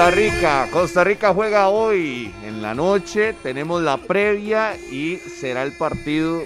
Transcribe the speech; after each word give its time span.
Costa 0.00 0.16
Rica, 0.16 0.68
Costa 0.70 1.04
Rica 1.04 1.34
juega 1.34 1.68
hoy 1.68 2.32
en 2.42 2.62
la 2.62 2.74
noche, 2.74 3.34
tenemos 3.42 3.82
la 3.82 3.98
previa 3.98 4.74
y 4.90 5.18
será 5.18 5.62
el 5.62 5.72
partido 5.72 6.42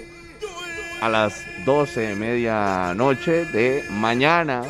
a 0.99 1.07
las 1.07 1.41
12 1.63 2.01
de 2.01 2.15
medianoche 2.17 3.45
de 3.45 3.85
mañana. 3.89 4.63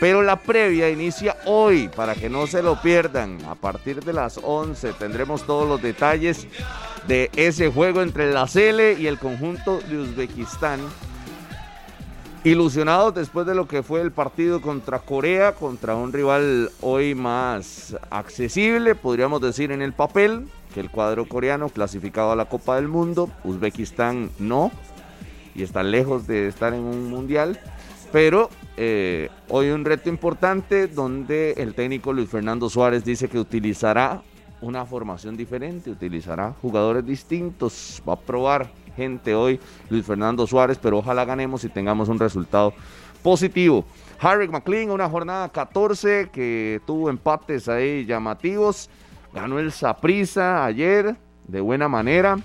Pero 0.00 0.22
la 0.22 0.40
previa 0.40 0.90
inicia 0.90 1.36
hoy 1.44 1.86
para 1.86 2.16
que 2.16 2.28
no 2.28 2.48
se 2.48 2.64
lo 2.64 2.82
pierdan. 2.82 3.38
A 3.44 3.54
partir 3.54 4.02
de 4.02 4.12
las 4.12 4.40
11 4.42 4.94
tendremos 4.94 5.46
todos 5.46 5.68
los 5.68 5.80
detalles 5.80 6.48
de 7.06 7.30
ese 7.36 7.70
juego 7.70 8.02
entre 8.02 8.32
la 8.32 8.48
Cele 8.48 8.96
y 8.98 9.06
el 9.06 9.20
conjunto 9.20 9.78
de 9.78 9.98
Uzbekistán 9.98 10.80
Ilusionados 12.44 13.14
después 13.14 13.46
de 13.46 13.54
lo 13.54 13.66
que 13.66 13.82
fue 13.82 14.02
el 14.02 14.12
partido 14.12 14.60
contra 14.60 14.98
Corea, 14.98 15.54
contra 15.54 15.96
un 15.96 16.12
rival 16.12 16.70
hoy 16.82 17.14
más 17.14 17.96
accesible, 18.10 18.94
podríamos 18.94 19.40
decir 19.40 19.72
en 19.72 19.80
el 19.80 19.94
papel, 19.94 20.46
que 20.74 20.80
el 20.80 20.90
cuadro 20.90 21.26
coreano 21.26 21.70
clasificado 21.70 22.32
a 22.32 22.36
la 22.36 22.44
Copa 22.44 22.76
del 22.76 22.86
Mundo, 22.86 23.30
Uzbekistán 23.44 24.28
no, 24.38 24.70
y 25.54 25.62
está 25.62 25.82
lejos 25.82 26.26
de 26.26 26.48
estar 26.48 26.74
en 26.74 26.80
un 26.80 27.08
mundial, 27.08 27.58
pero 28.12 28.50
eh, 28.76 29.30
hoy 29.48 29.70
un 29.70 29.86
reto 29.86 30.10
importante 30.10 30.86
donde 30.86 31.52
el 31.52 31.72
técnico 31.72 32.12
Luis 32.12 32.28
Fernando 32.28 32.68
Suárez 32.68 33.06
dice 33.06 33.28
que 33.28 33.38
utilizará 33.38 34.20
una 34.60 34.84
formación 34.84 35.34
diferente, 35.34 35.90
utilizará 35.90 36.54
jugadores 36.60 37.06
distintos, 37.06 38.02
va 38.06 38.12
a 38.12 38.20
probar 38.20 38.70
gente 38.94 39.34
hoy, 39.34 39.60
Luis 39.90 40.04
Fernando 40.06 40.46
Suárez, 40.46 40.78
pero 40.80 40.98
ojalá 40.98 41.24
ganemos 41.24 41.64
y 41.64 41.68
tengamos 41.68 42.08
un 42.08 42.18
resultado 42.18 42.72
positivo. 43.22 43.84
Harry 44.20 44.48
McLean, 44.48 44.90
una 44.90 45.08
jornada 45.08 45.48
14 45.48 46.30
que 46.32 46.80
tuvo 46.86 47.10
empates 47.10 47.68
ahí 47.68 48.06
llamativos. 48.06 48.88
Ganó 49.32 49.58
el 49.58 49.72
Saprisa 49.72 50.64
ayer 50.64 51.16
de 51.48 51.60
buena 51.60 51.88
manera. 51.88 52.38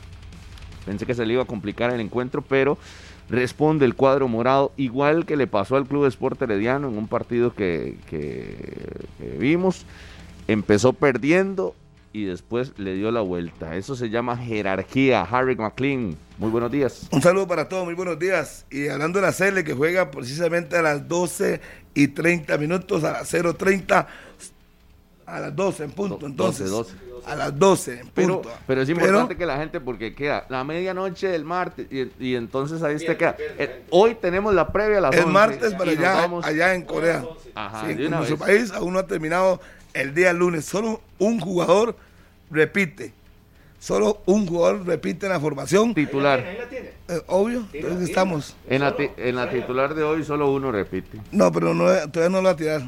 Pensé 0.86 1.06
que 1.06 1.14
se 1.14 1.26
le 1.26 1.34
iba 1.34 1.44
a 1.44 1.48
complicar 1.48 1.92
el 1.92 2.00
encuentro, 2.00 2.42
pero 2.42 2.78
responde 3.30 3.86
el 3.86 3.94
cuadro 3.94 4.28
morado, 4.28 4.72
igual 4.76 5.26
que 5.28 5.38
le 5.38 5.46
pasó 5.46 5.76
al 5.76 5.86
Club 5.86 6.06
Esporte 6.06 6.46
Herediano 6.46 6.88
en 6.88 6.98
un 6.98 7.08
partido 7.08 7.54
que 7.54 7.98
vimos. 9.38 9.86
Empezó 10.48 10.94
perdiendo, 10.94 11.76
y 12.12 12.26
después 12.26 12.74
le 12.78 12.96
dio 12.96 13.12
la 13.12 13.22
vuelta. 13.22 13.76
Eso 13.76 13.96
se 13.96 14.10
llama 14.10 14.36
jerarquía. 14.36 15.22
Harry 15.22 15.56
McLean, 15.56 16.18
muy 16.38 16.50
buenos 16.50 16.72
días. 16.72 17.08
Un 17.12 17.22
saludo 17.22 17.48
para 17.48 17.70
todos, 17.70 17.86
muy 17.86 17.94
buenos 17.94 18.18
días. 18.18 18.66
Y 18.72 18.88
hablando 18.88 19.20
de 19.20 19.28
la 19.28 19.32
Cele 19.32 19.64
que 19.64 19.74
juega 19.74 20.10
precisamente 20.10 20.76
a 20.78 20.82
las 20.82 21.08
12 21.08 21.62
y 21.94 22.08
30 22.08 22.58
minutos, 22.58 23.04
a 23.04 23.12
las 23.12 23.34
0.30, 23.34 24.08
a 25.26 25.40
las 25.40 25.56
12 25.56 25.84
en 25.84 25.92
punto. 25.92 26.26
Entonces, 26.26 26.70
12, 26.72 26.96
a 27.26 27.36
las 27.36 27.58
12 27.58 28.00
en 28.00 28.08
punto. 28.08 28.52
Pero, 28.66 28.82
es 28.82 28.90
importante 28.90 29.38
que 29.38 29.46
la 29.46 29.58
gente, 29.58 29.80
porque 29.80 30.16
queda 30.16 30.48
la 30.50 30.64
medianoche 30.64 31.28
del 31.28 31.46
martes 31.46 31.88
y, 31.92 32.34
entonces 32.34 32.82
ahí 32.82 32.96
está 32.96 33.16
queda. 33.18 33.36
Eh, 33.38 33.84
hoy 33.92 34.16
tenemos 34.16 34.56
la 34.56 34.72
previa 34.72 34.98
a 34.98 35.02
las 35.02 35.16
El 35.16 35.28
martes 35.28 35.76
para 35.76 35.92
allá, 35.92 36.28
allá 36.42 36.74
en 36.74 36.84
Corea. 36.84 37.24
Ajá, 37.54 37.92
en 37.92 38.10
nuestro 38.10 38.38
país 38.38 38.72
aún 38.72 38.94
no 38.94 39.00
ha 39.00 39.06
terminado 39.06 39.60
el 39.94 40.14
día 40.14 40.34
lunes. 40.34 40.66
Solo 40.66 41.02
un 41.18 41.40
jugador 41.40 41.96
repite. 42.52 43.14
Solo 43.80 44.22
un 44.26 44.46
jugador 44.46 44.86
repite 44.86 45.26
en 45.26 45.32
la 45.32 45.40
formación. 45.40 45.94
Titular. 45.94 46.40
Eh, 46.42 47.22
obvio, 47.28 47.66
entonces 47.72 48.10
estamos. 48.10 48.56
En 48.68 48.82
la, 48.82 48.94
en 49.18 49.36
la 49.36 49.50
titular 49.50 49.96
de 49.96 50.04
hoy 50.04 50.24
solo 50.24 50.52
uno 50.52 50.72
repite. 50.72 51.20
No, 51.32 51.52
pero 51.52 51.74
no, 51.74 51.86
todavía 52.10 52.30
no 52.30 52.42
lo 52.42 52.44
va 52.44 52.50
a 52.52 52.56
tirar. 52.58 52.82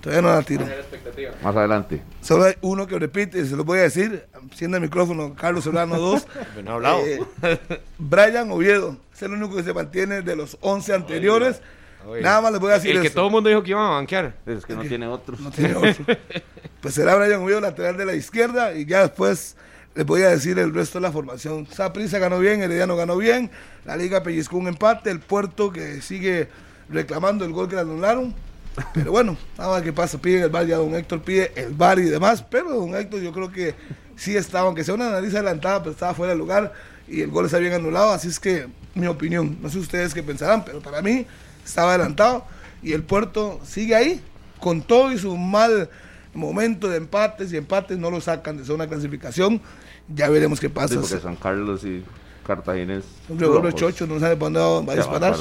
todavía 0.00 0.22
no 0.22 0.34
la 0.34 0.42
tiro. 0.42 0.64
Más 1.42 1.54
adelante. 1.54 2.02
Solo 2.22 2.44
hay 2.44 2.54
uno 2.62 2.86
que 2.86 2.98
repite, 2.98 3.44
se 3.44 3.54
lo 3.54 3.64
voy 3.64 3.80
a 3.80 3.82
decir, 3.82 4.24
siendo 4.54 4.78
el 4.78 4.82
micrófono 4.84 5.34
Carlos 5.34 5.64
Solano 5.64 5.98
2. 5.98 6.26
eh, 7.42 7.58
Brian 7.98 8.50
Oviedo, 8.50 8.96
es 9.14 9.20
el 9.20 9.32
único 9.32 9.54
que 9.54 9.62
se 9.64 9.74
mantiene 9.74 10.22
de 10.22 10.34
los 10.34 10.56
11 10.62 10.94
anteriores. 10.94 11.60
Nada 12.20 12.40
más 12.40 12.52
les 12.52 12.60
voy 12.60 12.70
a 12.70 12.74
decir. 12.74 12.96
El 12.96 13.02
que 13.02 13.10
todo 13.10 13.26
el 13.26 13.32
mundo 13.32 13.48
dijo 13.48 13.62
que 13.62 13.70
iban 13.70 13.84
a 13.84 13.90
banquear. 13.90 14.34
Es 14.46 14.64
que 14.64 14.74
no 14.74 14.82
tiene 14.82 15.06
otros. 15.06 15.40
No 15.40 15.50
tiene 15.50 15.74
otro. 15.74 16.04
pues 16.80 16.94
será 16.94 17.14
Brian 17.16 17.42
Oviedo, 17.42 17.60
lateral 17.60 17.96
de 17.96 18.06
la 18.06 18.14
izquierda. 18.14 18.74
Y 18.74 18.86
ya 18.86 19.02
después 19.02 19.56
les 19.94 20.06
voy 20.06 20.22
a 20.22 20.30
decir 20.30 20.58
el 20.58 20.72
resto 20.72 20.98
de 20.98 21.02
la 21.02 21.12
formación. 21.12 21.66
Saprisa 21.66 22.18
ganó 22.18 22.38
bien, 22.38 22.62
Herediano 22.62 22.96
ganó 22.96 23.16
bien. 23.16 23.50
La 23.84 23.96
Liga 23.96 24.22
pellizcó 24.22 24.56
un 24.56 24.68
empate. 24.68 25.10
El 25.10 25.20
Puerto 25.20 25.70
que 25.70 26.00
sigue 26.00 26.48
reclamando 26.88 27.44
el 27.44 27.52
gol 27.52 27.68
que 27.68 27.74
le 27.74 27.82
anularon. 27.82 28.34
Pero 28.94 29.12
bueno, 29.12 29.36
nada 29.58 29.70
más 29.70 29.82
que 29.82 29.92
pasa. 29.92 30.18
Pide 30.18 30.42
el 30.42 30.50
bar, 30.50 30.66
ya 30.66 30.76
don 30.76 30.94
Héctor 30.94 31.22
pide 31.22 31.52
el 31.56 31.74
bar 31.74 31.98
y 31.98 32.04
demás. 32.04 32.44
Pero 32.48 32.70
don 32.70 32.94
Héctor 32.94 33.20
yo 33.20 33.32
creo 33.32 33.52
que 33.52 33.74
sí 34.16 34.36
estaba, 34.36 34.66
aunque 34.66 34.84
sea 34.84 34.94
una 34.94 35.10
nariz 35.10 35.34
adelantada, 35.34 35.80
pero 35.80 35.92
estaba 35.92 36.14
fuera 36.14 36.32
de 36.32 36.38
lugar. 36.38 36.72
Y 37.06 37.20
el 37.20 37.30
gol 37.30 37.46
está 37.46 37.58
bien 37.58 37.72
anulado. 37.72 38.12
Así 38.12 38.28
es 38.28 38.40
que 38.40 38.66
mi 38.94 39.06
opinión. 39.06 39.58
No 39.60 39.68
sé 39.68 39.78
ustedes 39.78 40.14
qué 40.14 40.22
pensarán, 40.22 40.64
pero 40.64 40.80
para 40.80 41.02
mí 41.02 41.26
estaba 41.64 41.90
adelantado 41.90 42.44
y 42.82 42.92
el 42.92 43.02
puerto 43.02 43.60
sigue 43.64 43.94
ahí, 43.94 44.20
con 44.60 44.82
todo 44.82 45.12
y 45.12 45.18
su 45.18 45.36
mal 45.36 45.88
momento 46.34 46.88
de 46.88 46.96
empates 46.96 47.52
y 47.52 47.56
empates 47.56 47.98
no 47.98 48.10
lo 48.10 48.20
sacan 48.20 48.56
de 48.56 48.64
zona 48.64 48.84
de 48.84 48.90
clasificación. 48.90 49.60
Ya 50.08 50.28
veremos 50.28 50.60
qué 50.60 50.68
pasa. 50.68 51.00
porque 51.00 51.18
San 51.18 51.36
Carlos 51.36 51.84
y 51.84 52.02
Cartagena 52.46 53.00
Un 53.28 53.72
chocho, 53.72 54.06
no 54.06 54.18
sabe 54.18 54.36
para 54.36 54.60
dónde 54.60 54.86
va 54.86 54.92
a 54.94 54.96
disparar. 54.96 55.36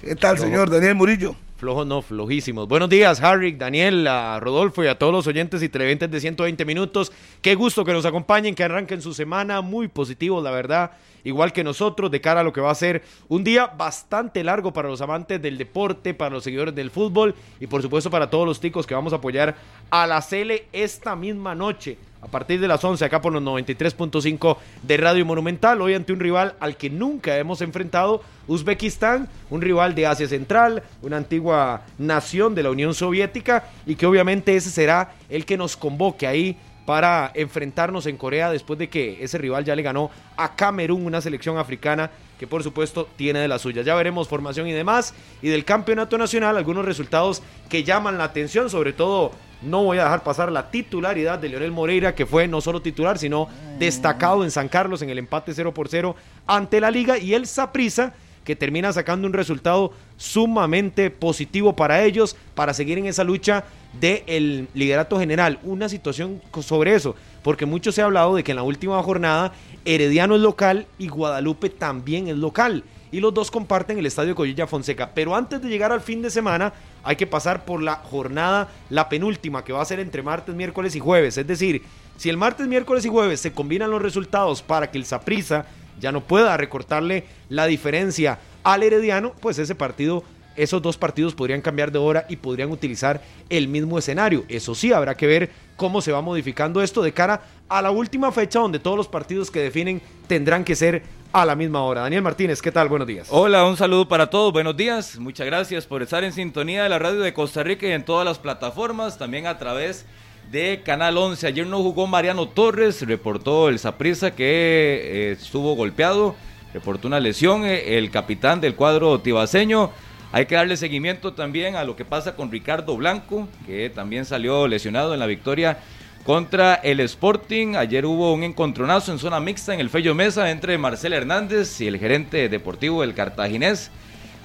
¿Qué 0.00 0.16
tal, 0.16 0.38
señor 0.38 0.68
Daniel 0.68 0.96
Murillo? 0.96 1.36
Flojos 1.62 1.86
no, 1.86 2.02
flojísimos. 2.02 2.66
Buenos 2.66 2.88
días, 2.88 3.22
Harry, 3.22 3.52
Daniel, 3.52 4.04
a 4.08 4.40
Rodolfo 4.40 4.82
y 4.82 4.88
a 4.88 4.98
todos 4.98 5.12
los 5.12 5.28
oyentes 5.28 5.62
y 5.62 5.68
televidentes 5.68 6.10
de 6.10 6.18
120 6.18 6.64
minutos. 6.64 7.12
Qué 7.40 7.54
gusto 7.54 7.84
que 7.84 7.92
nos 7.92 8.04
acompañen, 8.04 8.56
que 8.56 8.64
arranquen 8.64 9.00
su 9.00 9.14
semana 9.14 9.60
muy 9.60 9.86
positivos, 9.86 10.42
la 10.42 10.50
verdad 10.50 10.90
igual 11.22 11.52
que 11.52 11.62
nosotros, 11.62 12.10
de 12.10 12.20
cara 12.20 12.40
a 12.40 12.42
lo 12.42 12.52
que 12.52 12.60
va 12.60 12.72
a 12.72 12.74
ser 12.74 13.04
un 13.28 13.44
día 13.44 13.68
bastante 13.68 14.42
largo 14.42 14.72
para 14.72 14.88
los 14.88 15.02
amantes 15.02 15.40
del 15.40 15.56
deporte, 15.56 16.14
para 16.14 16.34
los 16.34 16.42
seguidores 16.42 16.74
del 16.74 16.90
fútbol 16.90 17.36
y 17.60 17.68
por 17.68 17.80
supuesto 17.80 18.10
para 18.10 18.28
todos 18.28 18.44
los 18.44 18.58
ticos 18.58 18.84
que 18.84 18.96
vamos 18.96 19.12
a 19.12 19.16
apoyar 19.16 19.54
a 19.88 20.08
la 20.08 20.20
Cele 20.20 20.66
esta 20.72 21.14
misma 21.14 21.54
noche. 21.54 21.96
A 22.22 22.28
partir 22.28 22.60
de 22.60 22.68
las 22.68 22.84
11 22.84 23.04
acá 23.04 23.20
por 23.20 23.32
los 23.32 23.42
93.5 23.42 24.56
de 24.84 24.96
Radio 24.96 25.26
Monumental, 25.26 25.82
hoy 25.82 25.94
ante 25.94 26.12
un 26.12 26.20
rival 26.20 26.54
al 26.60 26.76
que 26.76 26.88
nunca 26.88 27.36
hemos 27.36 27.60
enfrentado, 27.62 28.22
Uzbekistán, 28.46 29.28
un 29.50 29.60
rival 29.60 29.96
de 29.96 30.06
Asia 30.06 30.28
Central, 30.28 30.84
una 31.02 31.16
antigua 31.16 31.82
nación 31.98 32.54
de 32.54 32.62
la 32.62 32.70
Unión 32.70 32.94
Soviética 32.94 33.64
y 33.86 33.96
que 33.96 34.06
obviamente 34.06 34.54
ese 34.54 34.70
será 34.70 35.14
el 35.28 35.44
que 35.44 35.56
nos 35.56 35.76
convoque 35.76 36.28
ahí 36.28 36.56
para 36.86 37.32
enfrentarnos 37.34 38.06
en 38.06 38.16
Corea 38.16 38.52
después 38.52 38.78
de 38.78 38.88
que 38.88 39.22
ese 39.22 39.38
rival 39.38 39.64
ya 39.64 39.74
le 39.74 39.82
ganó 39.82 40.08
a 40.36 40.54
Camerún, 40.54 41.04
una 41.04 41.20
selección 41.20 41.58
africana 41.58 42.08
que 42.38 42.46
por 42.46 42.62
supuesto 42.62 43.08
tiene 43.16 43.40
de 43.40 43.48
la 43.48 43.58
suya. 43.58 43.82
Ya 43.82 43.96
veremos 43.96 44.28
formación 44.28 44.68
y 44.68 44.72
demás. 44.72 45.12
Y 45.42 45.48
del 45.48 45.64
campeonato 45.64 46.18
nacional, 46.18 46.56
algunos 46.56 46.84
resultados 46.84 47.42
que 47.68 47.82
llaman 47.82 48.18
la 48.18 48.24
atención, 48.24 48.70
sobre 48.70 48.92
todo 48.92 49.32
no 49.64 49.84
voy 49.84 49.98
a 49.98 50.04
dejar 50.04 50.22
pasar 50.22 50.50
la 50.50 50.70
titularidad 50.70 51.38
de 51.38 51.48
Leonel 51.48 51.72
Moreira, 51.72 52.14
que 52.14 52.26
fue 52.26 52.48
no 52.48 52.60
solo 52.60 52.82
titular, 52.82 53.18
sino 53.18 53.48
destacado 53.78 54.44
en 54.44 54.50
San 54.50 54.68
Carlos 54.68 55.02
en 55.02 55.10
el 55.10 55.18
empate 55.18 55.54
0 55.54 55.72
por 55.72 55.88
0 55.88 56.16
ante 56.46 56.80
la 56.80 56.90
liga. 56.90 57.18
Y 57.18 57.34
el 57.34 57.46
Saprisa, 57.46 58.14
que 58.44 58.56
termina 58.56 58.92
sacando 58.92 59.26
un 59.26 59.32
resultado 59.32 59.92
sumamente 60.16 61.10
positivo 61.10 61.76
para 61.76 62.02
ellos, 62.02 62.36
para 62.54 62.74
seguir 62.74 62.98
en 62.98 63.06
esa 63.06 63.24
lucha 63.24 63.64
del 64.00 64.68
liderato 64.74 65.18
general. 65.18 65.58
Una 65.62 65.88
situación 65.88 66.40
sobre 66.60 66.94
eso, 66.94 67.14
porque 67.42 67.66
mucho 67.66 67.92
se 67.92 68.02
ha 68.02 68.06
hablado 68.06 68.34
de 68.34 68.42
que 68.42 68.52
en 68.52 68.56
la 68.56 68.62
última 68.62 69.02
jornada 69.02 69.52
Herediano 69.84 70.34
es 70.34 70.40
local 70.40 70.86
y 70.98 71.08
Guadalupe 71.08 71.68
también 71.70 72.28
es 72.28 72.36
local. 72.36 72.84
Y 73.12 73.20
los 73.20 73.32
dos 73.32 73.50
comparten 73.50 73.98
el 73.98 74.06
estadio 74.06 74.34
Collilla 74.34 74.66
Fonseca. 74.66 75.10
Pero 75.14 75.36
antes 75.36 75.62
de 75.62 75.68
llegar 75.68 75.92
al 75.92 76.00
fin 76.00 76.22
de 76.22 76.30
semana, 76.30 76.72
hay 77.04 77.14
que 77.14 77.26
pasar 77.26 77.64
por 77.64 77.82
la 77.82 77.96
jornada, 77.96 78.70
la 78.88 79.08
penúltima, 79.08 79.62
que 79.62 79.72
va 79.72 79.82
a 79.82 79.84
ser 79.84 80.00
entre 80.00 80.22
martes, 80.22 80.54
miércoles 80.54 80.96
y 80.96 81.00
jueves. 81.00 81.36
Es 81.36 81.46
decir, 81.46 81.82
si 82.16 82.30
el 82.30 82.38
martes, 82.38 82.66
miércoles 82.66 83.04
y 83.04 83.08
jueves 83.08 83.40
se 83.40 83.52
combinan 83.52 83.90
los 83.90 84.02
resultados 84.02 84.62
para 84.62 84.90
que 84.90 84.98
el 84.98 85.04
Saprisa 85.04 85.66
ya 86.00 86.10
no 86.10 86.22
pueda 86.22 86.56
recortarle 86.56 87.26
la 87.48 87.66
diferencia 87.66 88.38
al 88.64 88.82
Herediano, 88.82 89.34
pues 89.40 89.58
ese 89.58 89.74
partido 89.74 90.24
esos 90.56 90.82
dos 90.82 90.96
partidos 90.96 91.34
podrían 91.34 91.60
cambiar 91.60 91.92
de 91.92 91.98
hora 91.98 92.26
y 92.28 92.36
podrían 92.36 92.70
utilizar 92.70 93.22
el 93.48 93.68
mismo 93.68 93.98
escenario. 93.98 94.44
Eso 94.48 94.74
sí, 94.74 94.92
habrá 94.92 95.16
que 95.16 95.26
ver 95.26 95.50
cómo 95.76 96.00
se 96.00 96.12
va 96.12 96.20
modificando 96.20 96.82
esto 96.82 97.02
de 97.02 97.12
cara 97.12 97.42
a 97.68 97.82
la 97.82 97.90
última 97.90 98.30
fecha 98.32 98.58
donde 98.58 98.78
todos 98.78 98.96
los 98.96 99.08
partidos 99.08 99.50
que 99.50 99.60
definen 99.60 100.00
tendrán 100.26 100.64
que 100.64 100.76
ser 100.76 101.02
a 101.32 101.46
la 101.46 101.56
misma 101.56 101.82
hora. 101.82 102.02
Daniel 102.02 102.22
Martínez, 102.22 102.60
¿qué 102.60 102.70
tal? 102.70 102.88
Buenos 102.88 103.08
días. 103.08 103.28
Hola, 103.30 103.64
un 103.64 103.76
saludo 103.76 104.06
para 104.06 104.28
todos. 104.28 104.52
Buenos 104.52 104.76
días. 104.76 105.18
Muchas 105.18 105.46
gracias 105.46 105.86
por 105.86 106.02
estar 106.02 106.22
en 106.24 106.32
sintonía 106.32 106.82
de 106.82 106.88
la 106.88 106.98
radio 106.98 107.20
de 107.20 107.32
Costa 107.32 107.62
Rica 107.62 107.86
y 107.86 107.92
en 107.92 108.04
todas 108.04 108.24
las 108.24 108.38
plataformas, 108.38 109.18
también 109.18 109.46
a 109.46 109.58
través 109.58 110.04
de 110.50 110.82
Canal 110.84 111.16
11. 111.16 111.46
Ayer 111.46 111.66
no 111.66 111.78
jugó 111.78 112.06
Mariano 112.06 112.48
Torres, 112.48 113.00
reportó 113.06 113.68
el 113.68 113.78
Saprissa 113.78 114.32
que 114.32 114.44
eh, 114.44 115.32
estuvo 115.32 115.74
golpeado, 115.74 116.34
reportó 116.74 117.08
una 117.08 117.20
lesión, 117.20 117.64
eh, 117.64 117.96
el 117.96 118.10
capitán 118.10 118.60
del 118.60 118.74
cuadro 118.74 119.18
tibaseño. 119.20 119.90
Hay 120.34 120.46
que 120.46 120.54
darle 120.54 120.78
seguimiento 120.78 121.34
también 121.34 121.76
a 121.76 121.84
lo 121.84 121.94
que 121.94 122.06
pasa 122.06 122.34
con 122.34 122.50
Ricardo 122.50 122.96
Blanco, 122.96 123.48
que 123.66 123.90
también 123.90 124.24
salió 124.24 124.66
lesionado 124.66 125.12
en 125.12 125.20
la 125.20 125.26
victoria 125.26 125.76
contra 126.24 126.76
el 126.76 127.00
Sporting. 127.00 127.76
Ayer 127.76 128.06
hubo 128.06 128.32
un 128.32 128.42
encontronazo 128.42 129.12
en 129.12 129.18
zona 129.18 129.40
mixta 129.40 129.74
en 129.74 129.80
el 129.80 129.90
Fello 129.90 130.14
Mesa 130.14 130.50
entre 130.50 130.78
Marcel 130.78 131.12
Hernández 131.12 131.78
y 131.82 131.86
el 131.86 131.98
gerente 131.98 132.48
deportivo 132.48 133.02
del 133.02 133.12
Cartaginés, 133.12 133.90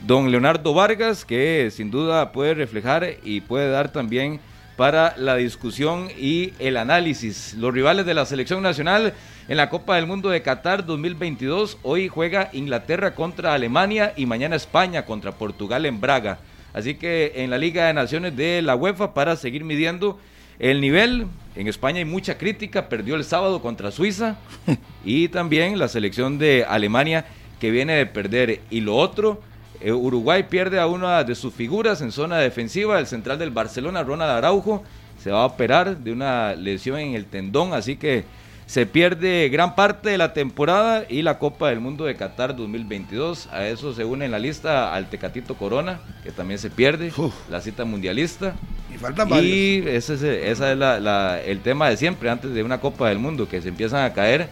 don 0.05 0.29
Leonardo 0.29 0.73
Vargas, 0.73 1.23
que 1.23 1.69
sin 1.71 1.89
duda 1.89 2.33
puede 2.33 2.53
reflejar 2.53 3.07
y 3.23 3.39
puede 3.39 3.69
dar 3.69 3.89
también 3.89 4.41
para 4.75 5.15
la 5.15 5.37
discusión 5.37 6.09
y 6.19 6.51
el 6.59 6.75
análisis. 6.75 7.53
Los 7.53 7.73
rivales 7.73 8.05
de 8.05 8.13
la 8.13 8.25
selección 8.25 8.61
nacional 8.61 9.13
en 9.47 9.55
la 9.55 9.69
Copa 9.69 9.95
del 9.95 10.07
Mundo 10.07 10.29
de 10.29 10.41
Qatar 10.41 10.85
2022, 10.85 11.77
hoy 11.83 12.09
juega 12.09 12.49
Inglaterra 12.51 13.15
contra 13.15 13.53
Alemania 13.53 14.13
y 14.17 14.25
mañana 14.25 14.57
España 14.57 15.05
contra 15.05 15.31
Portugal 15.31 15.85
en 15.85 16.01
Braga. 16.01 16.39
Así 16.73 16.95
que 16.95 17.31
en 17.35 17.49
la 17.49 17.57
Liga 17.57 17.87
de 17.87 17.93
Naciones 17.93 18.35
de 18.35 18.61
la 18.61 18.75
UEFA 18.75 19.13
para 19.13 19.37
seguir 19.37 19.63
midiendo 19.63 20.19
el 20.59 20.81
nivel, 20.81 21.27
en 21.55 21.67
España 21.67 21.99
hay 21.99 22.05
mucha 22.05 22.37
crítica, 22.37 22.89
perdió 22.89 23.15
el 23.15 23.23
sábado 23.23 23.61
contra 23.61 23.91
Suiza 23.91 24.35
y 25.05 25.29
también 25.29 25.79
la 25.79 25.87
selección 25.87 26.37
de 26.37 26.65
Alemania 26.67 27.25
que 27.61 27.71
viene 27.71 27.93
de 27.93 28.05
perder. 28.05 28.59
Y 28.69 28.81
lo 28.81 28.97
otro, 28.97 29.41
eh, 29.79 29.93
Uruguay 29.93 30.43
pierde 30.49 30.77
a 30.77 30.87
una 30.87 31.23
de 31.23 31.35
sus 31.35 31.53
figuras 31.53 32.01
en 32.01 32.11
zona 32.11 32.37
defensiva, 32.39 32.99
el 32.99 33.07
central 33.07 33.39
del 33.39 33.51
Barcelona, 33.51 34.03
Ronald 34.03 34.31
Araujo, 34.31 34.83
se 35.23 35.31
va 35.31 35.43
a 35.43 35.45
operar 35.45 35.97
de 35.97 36.11
una 36.11 36.53
lesión 36.53 36.99
en 36.99 37.15
el 37.15 37.25
tendón, 37.25 37.73
así 37.73 37.95
que 37.95 38.25
se 38.67 38.85
pierde 38.85 39.47
gran 39.47 39.75
parte 39.75 40.09
de 40.09 40.17
la 40.17 40.33
temporada 40.33 41.05
y 41.07 41.21
la 41.21 41.39
Copa 41.39 41.69
del 41.69 41.79
Mundo 41.79 42.03
de 42.03 42.15
Qatar 42.17 42.53
2022. 42.53 43.47
A 43.47 43.65
eso 43.65 43.93
se 43.93 44.03
une 44.03 44.25
en 44.25 44.31
la 44.31 44.39
lista 44.39 44.93
al 44.93 45.09
Tecatito 45.09 45.55
Corona, 45.55 46.01
que 46.21 46.31
también 46.31 46.59
se 46.59 46.69
pierde, 46.69 47.13
la 47.49 47.61
cita 47.61 47.85
mundialista. 47.85 48.55
Y 48.93 48.97
faltan 48.97 49.29
Y 49.41 49.77
ese 49.87 50.15
es, 50.15 50.21
esa 50.21 50.73
es 50.73 50.77
la, 50.77 51.41
el 51.41 51.61
tema 51.61 51.89
de 51.89 51.95
siempre, 51.95 52.29
antes 52.29 52.53
de 52.53 52.61
una 52.61 52.81
Copa 52.81 53.07
del 53.07 53.19
Mundo, 53.19 53.47
que 53.47 53.61
se 53.61 53.69
empiezan 53.69 54.03
a 54.03 54.13
caer 54.13 54.49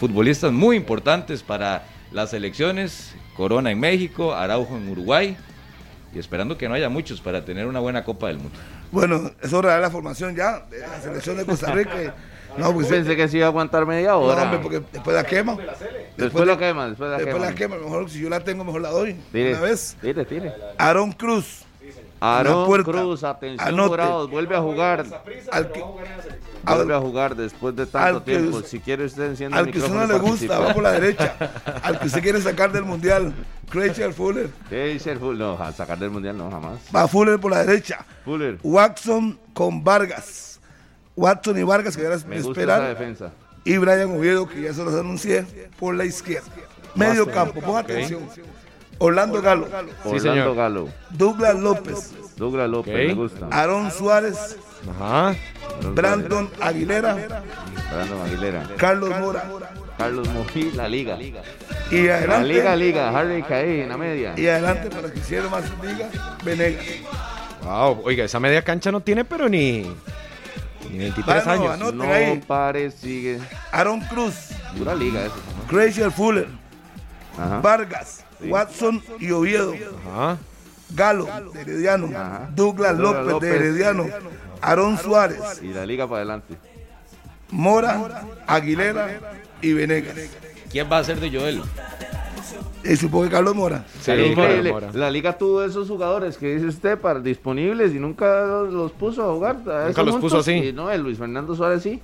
futbolistas 0.00 0.50
muy 0.50 0.74
importantes 0.76 1.42
para 1.42 1.84
las 2.10 2.32
elecciones. 2.32 3.14
Corona 3.36 3.70
en 3.70 3.78
México, 3.78 4.34
Araujo 4.34 4.78
en 4.78 4.88
Uruguay. 4.88 5.36
Y 6.14 6.18
esperando 6.18 6.56
que 6.56 6.70
no 6.70 6.74
haya 6.74 6.88
muchos 6.88 7.20
para 7.20 7.44
tener 7.44 7.66
una 7.66 7.80
buena 7.80 8.02
Copa 8.02 8.28
del 8.28 8.38
Mundo. 8.38 8.58
Bueno, 8.90 9.30
es 9.42 9.52
hora 9.52 9.74
de 9.74 9.82
la 9.82 9.90
formación 9.90 10.34
ya 10.34 10.60
de 10.70 10.80
la 10.80 11.02
selección 11.02 11.36
de 11.36 11.44
Costa 11.44 11.70
Rica. 11.72 12.14
No, 12.56 12.72
pues 12.72 12.88
pensé 12.88 13.16
que 13.16 13.28
se 13.28 13.36
iba 13.36 13.46
a 13.46 13.48
aguantar 13.48 13.86
media 13.86 14.16
hora. 14.16 14.36
No, 14.36 14.42
hombre, 14.42 14.58
porque 14.60 14.82
después 14.92 15.14
la 15.14 15.24
quema. 15.24 15.56
Después, 16.16 16.46
la 16.46 16.58
quema, 16.58 16.88
después 16.88 17.10
la 17.10 17.16
después 17.18 17.34
quema. 17.34 17.46
la 17.46 17.54
quema. 17.54 17.76
Mejor 17.76 18.10
si 18.10 18.20
yo 18.20 18.28
la 18.28 18.40
tengo, 18.40 18.64
mejor 18.64 18.80
la 18.80 18.90
doy. 18.90 19.14
Tire, 19.32 19.52
Una 19.52 19.60
vez. 19.60 19.96
Tire, 20.00 20.24
tire. 20.24 20.52
Aaron 20.76 21.12
Cruz. 21.12 21.64
Aaron. 22.20 22.82
Cruz, 22.82 23.22
atención, 23.22 23.68
Anote. 23.68 24.30
Vuelve 24.30 24.56
a 24.56 24.60
jugar. 24.60 25.04
Al 25.52 25.70
que, 25.70 25.84
Vuelve 26.64 26.94
a 26.94 26.98
jugar 26.98 27.36
después 27.36 27.74
de 27.76 27.86
tanto 27.86 28.22
tiempo. 28.22 28.62
Si 28.62 28.80
quiere 28.80 29.04
usted 29.04 29.30
enciende 29.30 29.56
al 29.56 29.70
que 29.70 29.78
usted 29.78 29.92
no 29.92 30.06
le 30.06 30.18
gusta, 30.18 30.58
va 30.58 30.74
por 30.74 30.82
la 30.82 30.92
derecha. 30.92 31.34
Al 31.82 31.98
que 31.98 32.06
usted 32.06 32.22
quiere 32.22 32.40
sacar 32.40 32.72
del 32.72 32.84
mundial, 32.84 33.32
Rachel 33.70 34.12
Fuller. 34.12 34.50
¿Qué 34.68 34.86
dice 34.86 35.12
el 35.12 35.18
Fuller? 35.18 35.38
No, 35.38 35.72
sacar 35.72 35.98
del 35.98 36.10
mundial 36.10 36.36
no, 36.36 36.50
jamás. 36.50 36.80
Va 36.94 37.06
Fuller 37.08 37.38
por 37.38 37.52
la 37.52 37.64
derecha. 37.64 38.04
Fuller, 38.24 38.58
Watson 38.62 39.38
con 39.54 39.82
Vargas. 39.82 40.47
Watson 41.18 41.58
y 41.58 41.62
Vargas, 41.64 41.96
que 41.96 42.02
ya 42.04 42.10
las 42.10 42.24
me 42.24 42.36
gusta 42.40 42.62
esa 42.62 42.72
esperar. 42.76 42.88
defensa. 42.96 43.32
Y 43.64 43.76
Brian 43.76 44.10
Oviedo, 44.16 44.48
que 44.48 44.62
ya 44.62 44.72
se 44.72 44.84
los 44.84 44.94
anuncié, 44.94 45.44
por 45.78 45.94
la 45.94 46.04
izquierda. 46.04 46.46
Medio 46.94 47.26
campo, 47.30 47.60
ponga 47.60 47.80
atención. 47.80 48.22
Orlando 49.00 49.40
Galo, 49.42 49.66
Orlando 50.04 50.18
señor. 50.20 50.56
Galo, 50.56 50.88
Douglas 51.10 51.54
López, 51.56 52.12
Douglas 52.36 52.68
López, 52.68 52.94
me 52.94 53.14
gusta. 53.14 53.46
Aaron 53.50 53.90
Suárez, 53.92 54.56
Ajá. 54.90 55.36
Brandon 55.94 56.50
Aguilera, 56.60 57.14
Brandon 57.92 58.20
Aguilera. 58.26 58.68
Carlos 58.76 59.10
Mora. 59.20 59.44
Carlos 59.96 60.28
Mojí, 60.30 60.72
la 60.72 60.88
liga. 60.88 61.16
Y 61.90 62.02
La 62.06 62.16
adelante, 62.16 62.48
liga, 62.48 62.76
liga. 62.76 63.10
Harry 63.18 63.42
Caí 63.42 63.80
en 63.82 63.88
la 63.88 63.96
media. 63.96 64.34
y 64.36 64.46
adelante 64.48 64.90
para 64.90 65.12
que 65.12 65.18
hiciera 65.20 65.48
más 65.48 65.64
liga, 65.82 66.08
Venegas. 66.44 66.84
Wow, 67.62 68.02
oiga, 68.04 68.24
esa 68.24 68.40
media 68.40 68.62
cancha 68.62 68.90
no 68.92 69.00
tiene, 69.00 69.24
pero 69.24 69.48
ni, 69.48 69.86
ni 70.90 70.98
23 70.98 71.46
Mano, 71.46 71.70
años. 71.70 71.94
No 71.94 72.04
ahí. 72.12 72.40
pare, 72.46 72.90
sigue. 72.90 73.38
Aaron 73.72 74.00
Cruz, 74.00 74.34
Pura 74.76 74.94
liga 74.94 75.24
eso. 75.26 75.34
Rachel 75.70 76.10
Fuller, 76.12 76.48
Ajá. 77.38 77.60
Vargas, 77.60 78.24
Watson 78.40 79.02
y 79.18 79.30
Oviedo. 79.30 79.74
Ajá. 80.12 80.38
Galo, 80.90 81.26
de 81.52 81.60
Herediano. 81.60 82.06
Ajá. 82.06 82.48
Douglas 82.54 82.96
Douglas 82.96 82.96
López, 82.98 83.26
López. 83.32 83.50
de 83.50 83.56
Herediano. 83.56 84.06
Aaron 84.60 84.98
Suárez, 84.98 85.38
Y 85.62 85.68
la 85.68 85.84
liga 85.86 86.06
para 86.06 86.18
adelante. 86.18 86.56
Mora, 87.50 88.24
Aguilera 88.46 89.20
y 89.62 89.72
Venegas. 89.72 90.14
¿Quién 90.70 90.88
va 90.90 90.98
a 90.98 91.04
ser 91.04 91.18
de 91.20 91.30
Joel? 91.30 91.62
Y 92.84 92.96
supongo 92.96 93.24
que 93.24 93.30
Carlos 93.30 93.54
Mora. 93.54 93.84
Sí, 94.00 94.12
Increíble. 94.12 94.72
Mora, 94.72 94.86
Mora. 94.88 94.98
La 94.98 95.10
liga 95.10 95.36
tuvo 95.36 95.62
esos 95.64 95.88
jugadores 95.88 96.36
que 96.36 96.54
dice 96.54 96.66
usted 96.66 96.98
para 96.98 97.20
disponibles 97.20 97.94
y 97.94 97.98
nunca 97.98 98.44
los, 98.46 98.72
los 98.72 98.92
puso 98.92 99.28
a 99.28 99.32
jugar. 99.34 99.56
a 99.70 99.86
Nunca 99.88 100.02
los 100.02 100.16
puso 100.16 100.38
así. 100.38 100.52
Y 100.52 100.72
no, 100.72 100.90
el 100.90 101.02
Luis 101.02 101.18
Fernando 101.18 101.54
Suárez 101.54 101.82
sí. 101.82 102.00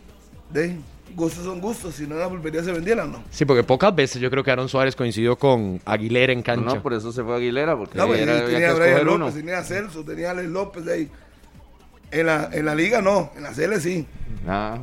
De 0.50 0.76
gustos 1.14 1.44
son 1.44 1.61
gustos, 1.61 1.94
si 1.94 2.06
no 2.06 2.17
la 2.17 2.29
pulpería 2.29 2.62
se 2.64 2.73
vendieran, 2.73 3.12
¿no? 3.12 3.23
Sí, 3.31 3.44
porque 3.44 3.62
pocas 3.62 3.94
veces 3.94 4.20
yo 4.20 4.31
creo 4.31 4.43
que 4.43 4.50
Aaron 4.50 4.69
Suárez 4.69 4.96
coincidió 4.96 5.37
con 5.37 5.81
Aguilera 5.85 6.32
en 6.32 6.43
cancha. 6.43 6.75
No, 6.76 6.82
por 6.82 6.93
eso 6.93 7.12
se 7.12 7.23
fue 7.23 7.37
Aguilera, 7.37 7.76
porque 7.76 7.96
No, 7.96 8.06
pues, 8.08 8.19
tenía 8.20 8.44
que 8.46 8.67
a 8.67 8.75
Brian 8.75 9.05
López, 9.05 9.14
uno. 9.14 9.31
tenía 9.32 9.58
a 9.58 9.62
Celso, 9.62 10.05
tenía 10.05 10.29
a 10.29 10.31
Alex 10.32 10.48
López 10.51 10.84
de 10.84 10.93
ahí. 10.93 11.10
En 12.10 12.27
la, 12.27 12.48
en 12.53 12.65
la 12.65 12.74
liga 12.74 13.01
no, 13.01 13.31
en 13.36 13.43
la 13.44 13.53
CL 13.53 13.77
sí. 13.81 14.06
Ah, 14.46 14.79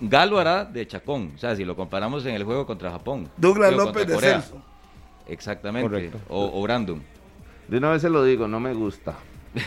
Galo 0.00 0.38
hará 0.38 0.64
de 0.64 0.86
Chacón, 0.86 1.32
o 1.34 1.38
sea, 1.38 1.54
si 1.54 1.64
lo 1.64 1.76
comparamos 1.76 2.24
en 2.26 2.34
el 2.34 2.44
juego 2.44 2.66
contra 2.66 2.90
Japón. 2.90 3.28
Douglas 3.36 3.70
Digo, 3.70 3.84
López 3.84 4.06
de 4.06 4.14
Corea. 4.14 4.40
Celso. 4.40 4.62
Exactamente. 5.28 5.88
Correcto. 5.88 6.18
O, 6.28 6.50
o 6.58 6.62
Brandon. 6.62 7.02
de 7.68 7.78
una 7.78 7.90
vez 7.90 8.02
se 8.02 8.08
lo 8.10 8.22
digo, 8.24 8.46
no 8.48 8.60
me 8.60 8.72
gusta. 8.74 9.16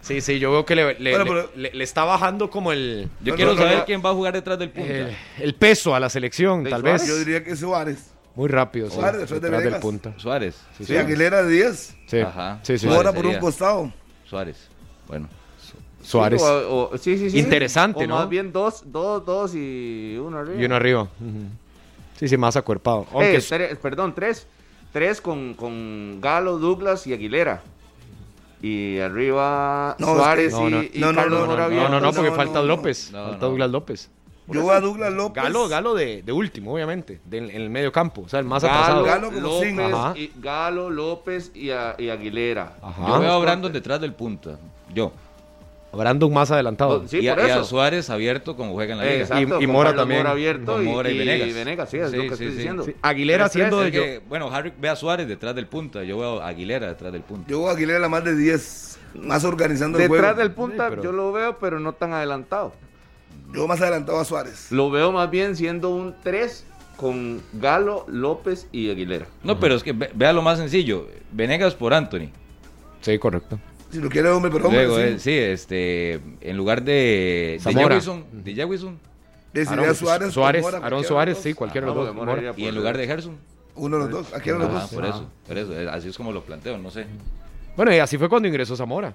Sí, 0.00 0.20
sí, 0.20 0.38
yo 0.38 0.52
veo 0.52 0.64
que 0.66 0.76
le, 0.76 0.98
le- 1.00 1.10
Bueno, 1.16 1.24
le- 1.24 1.30
pero- 1.42 1.50
le- 1.56 1.72
le 1.72 1.84
está 1.84 2.04
bajando 2.04 2.50
como 2.50 2.72
el, 2.72 3.08
Yo 3.22 3.32
No, 3.32 3.36
quiero 3.36 3.52
no, 3.52 3.56
no, 3.56 3.62
saber 3.62 3.78
no. 3.78 3.84
quién 3.86 4.02
va 4.04 4.10
a 4.10 4.12
jugar 4.14 4.34
detrás 4.34 4.58
del 4.58 4.70
punta. 4.70 4.92
el, 4.92 5.16
el 5.40 5.54
peso 5.54 5.94
a 5.94 6.00
la 6.00 6.08
selección, 6.10 6.62
¿De 6.62 6.70
tal 6.70 6.82
Suárez? 6.82 7.00
vez. 7.02 7.10
Yo 7.10 7.16
diría 7.18 7.42
que 7.42 7.52
es 7.52 7.58
Suárez. 7.60 8.10
Muy 8.34 8.48
rápido, 8.48 8.88
sí. 8.90 8.96
Suárez, 8.96 9.20
detrás 9.22 9.40
de 9.40 9.48
detrás 9.50 9.72
del 9.72 9.80
punta. 9.80 10.12
Suárez. 10.18 10.56
Sí, 10.78 10.96
Aguilera 10.96 11.42
de 11.42 11.50
10. 11.52 11.96
Sí, 12.06 12.18
Ajá. 12.20 12.58
sí, 12.62 12.76
sí. 12.78 12.86
Suárez 12.86 12.98
Mora 12.98 13.12
por 13.14 13.26
un 13.26 13.36
costado. 13.38 13.92
Suárez. 14.28 14.68
Bueno. 15.08 15.28
Suárez. 16.02 16.42
O- 16.42 16.90
o- 16.92 16.98
sí, 16.98 17.16
sí, 17.16 17.30
sí. 17.30 17.38
Interesante, 17.38 18.04
O 18.04 18.06
¿no? 18.06 18.16
Más 18.16 18.28
bien 18.28 18.52
dos, 18.52 18.82
dos, 18.86 19.24
dos 19.24 19.54
y 19.54 20.16
uno 20.20 20.38
arriba. 20.38 20.60
Y 20.60 20.64
uno 20.66 20.76
arriba. 20.76 21.08
Sí, 22.18 22.28
sí, 22.28 22.36
más 22.36 22.56
acuerpado. 22.56 23.06
Aunque 23.12 23.36
Eh, 23.36 23.38
tre- 23.38 23.76
perdón, 23.78 24.14
tres. 24.14 24.46
Tres 24.94 25.20
con, 25.20 25.54
con 25.54 26.20
Galo, 26.22 26.58
Douglas 26.58 27.04
y 27.08 27.12
Aguilera. 27.12 27.62
Y 28.62 28.98
arriba 29.00 29.96
No, 29.98 30.06
es 30.12 30.14
Suárez 30.16 30.54
que- 30.54 30.60
no, 30.60 30.70
no, 30.70 30.82
y, 30.84 30.90
no, 30.94 31.12
no, 31.12 31.20
Carlos 31.20 31.48
no, 31.48 31.56
no, 31.56 31.62
abiertos. 31.64 31.90
no, 31.90 32.00
no, 32.00 32.12
porque 32.12 32.30
no, 32.30 32.36
falta 32.36 32.60
no, 32.60 32.64
López. 32.66 33.10
no. 33.12 33.24
falta. 33.24 33.46
Douglas 33.46 33.70
López. 33.70 34.10
Yo 34.46 34.62
voy 34.62 34.74
a 34.74 34.80
Douglas 34.80 35.12
López. 35.12 35.42
Galo, 35.42 35.68
Galo 35.68 35.94
de, 35.94 36.22
de 36.22 36.32
último, 36.32 36.72
obviamente, 36.74 37.20
de- 37.24 37.38
en 37.38 37.50
el 37.50 37.70
medio 37.70 37.90
campo, 37.90 38.22
o 38.22 38.28
sea, 38.28 38.38
el 38.38 38.44
más 38.46 38.62
Galo, 38.62 38.74
atrasado. 38.74 39.04
Galo 39.04 39.26
como 39.32 39.40
López, 39.40 40.16
y, 40.16 40.32
Galo, 40.40 40.90
López 40.90 41.50
y, 41.54 41.70
a- 41.70 41.96
y 41.98 42.08
Aguilera. 42.10 42.76
Ajá. 42.80 43.06
Yo 43.08 43.18
veo 43.20 43.32
a 43.32 43.38
Brandon 43.38 43.72
detrás 43.72 44.00
del 44.00 44.12
punta. 44.14 44.58
Yo. 44.94 45.12
Brandon 45.94 46.32
más 46.32 46.50
adelantado. 46.50 47.06
Sí, 47.08 47.18
y, 47.20 47.28
a, 47.28 47.60
y. 47.60 47.64
Suárez 47.64 48.10
abierto 48.10 48.56
como 48.56 48.72
juega 48.74 48.92
en 48.92 48.98
la 48.98 49.04
liga. 49.04 49.16
Exacto, 49.22 49.60
Y- 49.62 49.66
Mora 49.66 49.94
también. 49.94 50.20
Mora 50.20 50.30
abierto 50.32 50.72
Con 50.74 50.82
y, 50.86 50.90
Mora 50.90 51.10
y 51.10 51.14
y 51.14 51.52
Venegas. 51.52 51.90
sí, 51.90 51.98
es 51.98 52.10
Sí, 52.10 52.16
lo 52.16 52.22
que 52.22 52.28
sí, 52.28 52.32
estoy 52.34 52.46
sí. 52.50 52.56
diciendo. 52.56 52.84
Sí, 52.84 52.94
Aguilera 53.02 53.46
haciendo 53.46 53.80
de 53.80 53.90
yo. 53.90 54.02
que, 54.02 54.20
bueno, 54.28 54.50
Harry 54.52 54.72
ve 54.78 54.88
a 54.88 54.96
Suárez 54.96 55.26
detrás 55.28 55.54
del 55.54 55.66
punta. 55.66 56.02
Yo 56.04 56.18
veo 56.18 56.40
a 56.42 56.48
Aguilera 56.48 56.86
detrás 56.88 57.12
del 57.12 57.22
punta. 57.22 57.48
Yo 57.48 57.60
voy 57.60 57.70
a 57.70 57.72
Aguilera 57.72 58.08
más 58.08 58.24
de 58.24 58.36
10. 58.36 58.98
Más 59.14 59.44
organizando 59.44 59.98
el 59.98 60.04
Detrás 60.08 60.20
juego. 60.34 60.38
del 60.40 60.50
punta 60.52 60.84
Sí, 60.86 60.90
pero- 60.90 61.02
yo 61.04 61.12
lo 61.12 61.30
veo, 61.32 61.58
pero 61.58 61.78
no 61.80 61.92
tan 61.92 62.12
adelantado. 62.12 62.72
Yo 63.52 63.68
más 63.68 63.80
adelantado 63.80 64.18
a 64.18 64.24
Suárez. 64.24 64.72
Lo 64.72 64.90
veo 64.90 65.12
más 65.12 65.30
bien 65.30 65.54
siendo 65.54 65.90
un 65.90 66.14
3 66.24 66.66
con 66.96 67.40
Galo, 67.52 68.04
López 68.08 68.66
y 68.72 68.90
Aguilera. 68.90 69.26
No, 69.44 69.60
pero 69.60 69.74
es 69.76 69.82
que 69.84 69.92
ve- 69.92 70.10
vea 70.14 70.32
lo 70.32 70.42
más 70.42 70.58
sencillo. 70.58 71.06
Venegas 71.32 71.74
por 71.74 71.94
Anthony. 71.94 72.30
Sí, 73.02 73.18
correcto. 73.18 73.58
Si 73.94 74.00
lo 74.00 74.08
quiere 74.10 74.28
hombre 74.28 74.50
por 74.50 74.66
hombre, 74.66 74.86
Luego, 74.88 74.96
sí. 74.96 75.02
eh, 75.02 75.18
sí, 75.20 75.30
este, 75.30 76.20
en 76.40 76.56
lugar 76.56 76.82
de, 76.82 76.92
de 76.92 77.58
Zamora. 77.60 77.88
Jewison, 77.94 78.24
de 78.32 78.54
Jewison, 78.54 78.98
Decidiría 79.52 79.84
Aaron 79.84 79.94
Suárez, 79.96 80.32
Suárez, 80.32 80.64
de 80.66 81.04
Suárez, 81.04 81.38
sí, 81.38 81.54
cualquiera 81.54 81.86
de 81.86 81.92
Ah, 81.92 81.94
los 81.94 82.06
dos. 82.06 82.14
Mora 82.16 82.52
y 82.56 82.66
en 82.66 82.74
lugar 82.74 82.96
de 82.98 83.06
Gerson. 83.06 83.36
Uno 83.76 83.98
de 83.98 84.02
los 84.02 84.10
dos, 84.10 84.34
aquí 84.34 84.48
eran 84.48 84.62
los 84.62 84.70
Ah, 84.70 84.80
dos. 84.80 84.90
por 84.92 85.04
eso, 85.06 85.28
por 85.46 85.58
eso, 85.58 85.80
eh, 85.80 85.88
así 85.88 86.08
es 86.08 86.16
como 86.16 86.32
lo 86.32 86.42
planteo, 86.42 86.76
no 86.76 86.90
sé. 86.90 87.06
Bueno, 87.76 87.94
y 87.94 87.98
así 87.98 88.18
fue 88.18 88.28
cuando 88.28 88.48
ingresó 88.48 88.74
Zamora. 88.74 89.14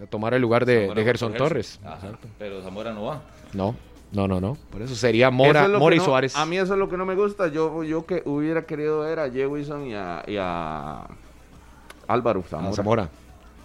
A 0.00 0.06
tomar 0.06 0.32
el 0.34 0.40
lugar 0.40 0.64
de, 0.64 0.94
de 0.94 1.04
Gerson. 1.04 1.34
Torres. 1.34 1.80
Ajá, 1.84 2.12
pero 2.38 2.62
Zamora 2.62 2.92
no 2.92 3.02
va. 3.06 3.22
No, 3.52 3.74
no, 4.12 4.28
no, 4.28 4.40
no. 4.40 4.56
Por 4.70 4.80
eso 4.82 4.94
sería 4.94 5.30
Mora, 5.32 5.60
Eso 5.62 5.66
es 5.66 5.72
lo 5.72 5.78
Mora 5.80 5.96
y 5.96 5.98
no- 5.98 6.04
Suárez. 6.04 6.36
A 6.36 6.46
mí 6.46 6.56
eso 6.56 6.72
es 6.74 6.78
lo 6.78 6.88
que 6.88 6.96
no 6.96 7.04
me 7.04 7.16
gusta. 7.16 7.48
Yo, 7.48 7.82
yo 7.82 8.06
que 8.06 8.22
hubiera 8.24 8.62
querido 8.62 9.00
ver 9.00 9.18
a 9.18 9.28
Jewison 9.28 9.86
y 9.88 9.94
a, 9.94 10.22
y 10.28 10.36
a 10.38 11.04
Álvaro 12.06 12.44
A 12.46 12.48
Zamora. 12.48 12.74
Zamora. 12.76 13.08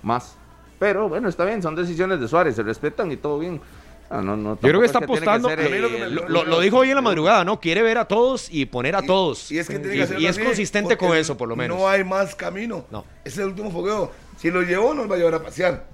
Más. 0.01 0.37
Pero 0.79 1.07
bueno, 1.09 1.29
está 1.29 1.45
bien, 1.45 1.61
son 1.61 1.75
decisiones 1.75 2.19
de 2.19 2.27
Suárez, 2.27 2.55
se 2.55 2.63
respetan 2.63 3.11
y 3.11 3.17
todo 3.17 3.39
bien. 3.39 3.61
Ah, 4.09 4.21
no, 4.21 4.37
no, 4.37 4.53
Yo 4.55 4.59
creo 4.61 4.79
que 4.79 4.85
es 4.85 4.91
está 4.91 4.99
tiene 4.99 5.13
apostando. 5.13 5.49
ser, 5.49 5.57
lo 5.81 5.89
que 5.89 5.97
me- 5.97 6.05
eh, 6.05 6.09
lo, 6.11 6.29
lo- 6.29 6.43
lo 6.45 6.59
dijo 6.59 6.77
hoy 6.77 6.89
en 6.89 6.95
la 6.95 7.01
madrugada, 7.01 7.43
¿no? 7.43 7.59
Quiere 7.59 7.81
ver 7.81 7.97
a 7.97 8.05
todos 8.07 8.47
y 8.51 8.65
poner 8.67 8.95
a 8.95 9.03
Y- 9.03 9.07
todos. 9.07 9.51
Y, 9.51 9.57
es 9.57 9.67
que 9.67 9.79
tiene 9.79 9.95
Y- 9.95 10.07
que 10.07 10.19
y 10.21 10.27
es 10.27 10.37
consistente 10.37 10.95
con 10.95 11.15
eso, 11.17 11.35
por 11.35 11.49
lo 11.49 11.55
menos. 11.55 11.75
No 11.77 11.87
hay 11.89 12.03
más 12.03 12.35
camino. 12.35 12.85
No. 12.91 13.03
Ese 13.23 13.35
es 13.35 13.39
el 13.39 13.45
último 13.47 13.71
fogueo. 13.71 14.11
Si 14.37 14.51
lo 14.51 14.61
llevó, 14.61 14.93
nos 14.93 15.09
va 15.09 15.15
a 15.15 15.17
llevar 15.17 15.33
a 15.35 15.43
pasear. 15.43 15.85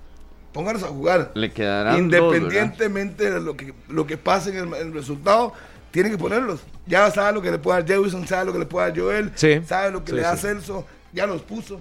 Pónganos 0.51 0.83
a 0.83 0.87
jugar. 0.87 1.31
Le 1.35 1.51
quedarán 1.53 2.09
dos, 2.09 2.35
Independientemente 2.35 3.31
de 3.31 3.39
lo 3.39 3.55
que, 3.55 3.73
lo 3.87 4.05
que 4.05 4.17
pase 4.17 4.49
en 4.49 4.57
el, 4.57 4.63
en 4.73 4.87
el 4.87 4.93
resultado, 4.93 5.53
tienen 5.91 6.11
que 6.11 6.17
ponerlos. 6.17 6.59
Ya 6.87 7.09
sabe 7.11 7.31
lo 7.31 7.41
que 7.41 7.51
le 7.51 7.59
puede 7.59 7.79
dar 7.79 7.87
Jefferson, 7.87 8.27
sabe 8.27 8.45
lo 8.47 8.53
que 8.53 8.59
le 8.59 8.65
puede 8.65 8.89
dar 8.89 8.99
Joel, 8.99 9.31
Sí. 9.35 9.61
sabe 9.65 9.91
lo 9.91 10.03
que 10.03 10.09
Sí, 10.11 10.15
le 10.17 10.21
da 10.23 10.35
sí. 10.35 10.41
Celso. 10.47 10.85
Ya 11.13 11.25
los 11.27 11.41
puso 11.43 11.79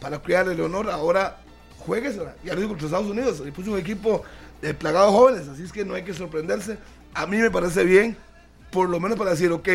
para 0.00 0.18
cuidarle 0.18 0.54
el 0.54 0.60
honor. 0.62 0.90
Ahora 0.90 1.36
jueguesela. 1.80 2.34
Ya 2.44 2.54
lo 2.54 2.60
dijo 2.60 2.70
contra 2.70 2.86
Estados 2.86 3.08
Unidos. 3.08 3.40
Le 3.40 3.52
puso 3.52 3.72
un 3.72 3.78
equipo 3.78 4.22
de 4.62 4.74
plagados 4.74 5.12
jóvenes. 5.12 5.48
Así 5.48 5.62
es 5.62 5.72
que 5.72 5.84
no 5.84 5.94
hay 5.94 6.02
que 6.04 6.14
sorprenderse. 6.14 6.78
A 7.14 7.26
mí 7.26 7.36
me 7.38 7.50
parece 7.50 7.84
bien, 7.84 8.16
por 8.70 8.88
lo 8.88 9.00
menos 9.00 9.18
para 9.18 9.30
decir, 9.30 9.50
ok, 9.52 9.68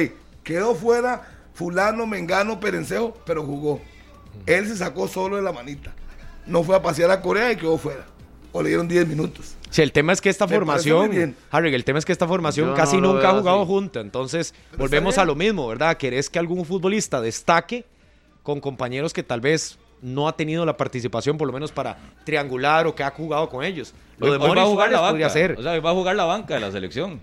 quedó 0.43 0.75
fuera 0.75 1.21
fulano, 1.53 2.05
mengano, 2.05 2.59
perencejo, 2.59 3.17
pero 3.25 3.43
jugó. 3.43 3.81
Él 4.45 4.67
se 4.67 4.77
sacó 4.77 5.07
solo 5.07 5.35
de 5.37 5.41
la 5.41 5.51
manita. 5.51 5.93
No 6.45 6.63
fue 6.63 6.75
a 6.75 6.81
pasear 6.81 7.11
a 7.11 7.21
Corea 7.21 7.51
y 7.51 7.55
quedó 7.55 7.77
fuera. 7.77 8.05
O 8.51 8.61
le 8.61 8.69
dieron 8.69 8.87
10 8.87 9.07
minutos. 9.07 9.55
Sí, 9.69 9.81
el 9.81 9.91
tema 9.91 10.13
es 10.13 10.21
que 10.21 10.29
esta 10.29 10.47
Me 10.47 10.55
formación. 10.55 11.35
Harry, 11.51 11.73
el 11.73 11.83
tema 11.83 11.99
es 11.99 12.05
que 12.05 12.13
esta 12.13 12.27
formación 12.27 12.69
Yo 12.69 12.73
casi 12.75 13.01
no 13.01 13.13
nunca 13.13 13.29
ha 13.31 13.37
jugado 13.37 13.61
así. 13.63 13.67
junta. 13.67 13.99
Entonces, 13.99 14.53
Pero 14.71 14.83
volvemos 14.83 15.17
a 15.17 15.25
lo 15.25 15.35
mismo, 15.35 15.67
¿verdad? 15.67 15.97
Querés 15.97 16.29
que 16.29 16.39
algún 16.39 16.63
futbolista 16.63 17.19
destaque 17.19 17.85
con 18.43 18.61
compañeros 18.61 19.11
que 19.11 19.23
tal 19.23 19.41
vez 19.41 19.77
no 20.01 20.27
ha 20.27 20.35
tenido 20.35 20.65
la 20.65 20.75
participación, 20.77 21.37
por 21.37 21.47
lo 21.47 21.53
menos 21.53 21.71
para 21.71 21.97
triangular 22.23 22.85
o 22.87 22.93
que 22.95 23.03
ha 23.03 23.11
jugado 23.11 23.49
con 23.49 23.63
ellos. 23.63 23.93
Lo 24.17 24.27
Hoy- 24.27 24.31
de 24.33 24.37
va 24.37 24.45
a 24.45 24.49
jugar 24.49 24.65
Suárez 24.67 24.91
la 24.93 25.07
podría 25.09 25.25
banca. 25.27 25.29
ser. 25.33 25.51
O 25.59 25.63
sea, 25.63 25.71
hoy 25.73 25.79
va 25.79 25.89
a 25.89 25.93
jugar 25.93 26.15
la 26.15 26.25
banca 26.25 26.53
de 26.55 26.59
la 26.59 26.71
selección. 26.71 27.19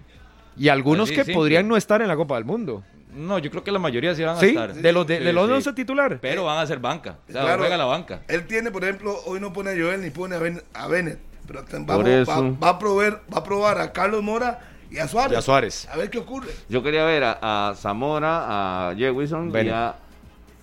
y 0.57 0.69
algunos 0.69 1.11
así, 1.11 1.23
que 1.23 1.33
podrían 1.33 1.67
no 1.67 1.77
estar 1.79 2.03
en 2.03 2.09
la 2.09 2.17
Copa 2.17 2.35
del 2.35 2.45
Mundo. 2.45 2.83
No, 3.15 3.39
yo 3.39 3.51
creo 3.51 3.63
que 3.65 3.71
la 3.73 3.79
mayoría 3.79 4.15
sí 4.15 4.23
van 4.23 4.37
a 4.37 4.41
¿Sí? 4.41 4.49
estar. 4.49 4.75
De 4.75 4.93
los, 4.93 5.07
de, 5.07 5.19
Sí, 5.19 5.25
de 5.25 5.33
los 5.33 5.47
sí. 5.47 5.53
11 5.53 5.73
titular. 5.75 6.19
Pero 6.21 6.45
van 6.45 6.59
a 6.59 6.67
ser 6.67 6.79
banca. 6.79 7.19
O 7.29 7.33
sea, 7.33 7.43
Claro. 7.43 7.59
juega 7.61 7.77
la 7.77 7.85
banca. 7.85 8.23
Él 8.29 8.47
tiene, 8.47 8.71
por 8.71 8.83
ejemplo, 8.85 9.17
hoy 9.27 9.39
no 9.41 9.53
pone 9.53 9.71
a 9.71 9.75
Joel 9.75 10.01
ni 10.03 10.11
pone 10.11 10.35
a, 10.35 10.39
Ben- 10.39 10.63
a 10.75 10.87
Bennett. 10.89 11.19
Pero 11.47 11.63
vamos- 11.87 12.29
va, 12.29 12.67
va 12.67 12.69
a 12.71 12.79
proveer, 12.79 13.15
va 13.33 13.39
a 13.39 13.45
probar 13.45 13.79
a 13.81 13.93
Carlos 13.93 14.23
Mora 14.23 14.61
y 14.91 14.99
a 14.99 15.09
Suárez. 15.09 15.33
Y 15.33 15.37
a 15.37 15.43
Suárez. 15.43 15.89
A 15.93 15.97
ver 15.97 16.09
qué 16.11 16.19
ocurre. 16.19 16.51
Yo 16.69 16.83
quería 16.83 17.05
ver 17.05 17.25
a, 17.25 17.71
a 17.71 17.75
Zamora, 17.75 18.89
a 18.91 18.95
Jewison 18.95 19.49
y 19.49 19.53
Bennett. 19.53 19.75
a 19.75 19.97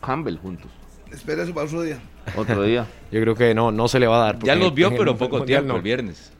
Campbell 0.05 0.37
juntos. 0.37 0.71
Espera 1.11 1.43
eso 1.43 1.53
para 1.53 1.65
otro 1.65 1.81
día. 1.81 1.99
Otro 2.35 2.63
día. 2.63 2.85
Yo 3.11 3.21
creo 3.21 3.35
que 3.35 3.53
no, 3.53 3.71
no 3.71 3.87
se 3.87 3.99
le 3.99 4.07
va 4.07 4.17
a 4.21 4.25
dar. 4.33 4.39
Ya 4.43 4.55
los 4.55 4.73
vio, 4.73 4.91
pero 4.95 5.17
poco 5.17 5.37
Mundial 5.37 5.61
tiempo, 5.61 5.73
no. 5.73 5.77
el 5.77 5.81
viernes. 5.83 6.31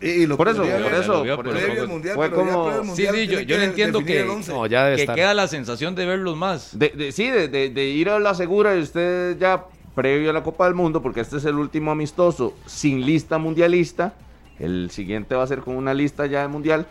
Y, 0.00 0.06
y 0.08 0.26
lo 0.26 0.36
Por 0.36 0.48
eso, 0.48 0.62
por 0.62 0.68
eso, 0.94 1.12
lo 1.12 1.22
vio, 1.22 1.36
por 1.36 1.44
pero 1.46 1.56
eso. 1.58 1.66
previo 1.66 1.82
al 1.82 1.86
poco- 1.88 1.92
mundial, 1.94 2.14
fue 2.16 2.30
como- 2.30 2.96
Sí, 2.96 3.06
sí, 3.12 3.26
yo- 3.28 3.40
yo 3.40 3.56
le 3.58 3.64
entiendo 3.64 4.04
que-. 4.04 4.24
No, 4.48 4.66
ya 4.66 4.94
Que 4.96 5.06
queda 5.06 5.32
la 5.34 5.46
sensación 5.46 5.94
de 5.94 6.06
verlos 6.06 6.36
más. 6.36 6.76
De, 6.78 6.88
de- 6.90 7.12
sí, 7.12 7.28
de, 7.28 7.46
de- 7.48 7.70
de 7.70 7.84
ir 7.84 8.08
a 8.10 8.18
la 8.18 8.34
segura 8.34 8.76
y 8.76 8.80
usted 8.80 9.38
ya 9.38 9.64
previo 9.94 10.30
a 10.30 10.32
la 10.32 10.42
Copa 10.42 10.64
del 10.64 10.74
Mundo, 10.74 11.02
porque 11.02 11.20
este 11.20 11.36
es 11.36 11.44
el 11.44 11.54
último 11.54 11.90
amistoso 11.92 12.54
sin 12.66 13.04
lista 13.06 13.38
mundialista, 13.38 14.14
el 14.58 14.90
siguiente 14.90 15.34
va 15.34 15.44
a 15.44 15.46
ser 15.46 15.60
con 15.60 15.76
una 15.76 15.94
lista 15.94 16.26
ya 16.26 16.42
de 16.42 16.48
mundial. 16.48 16.86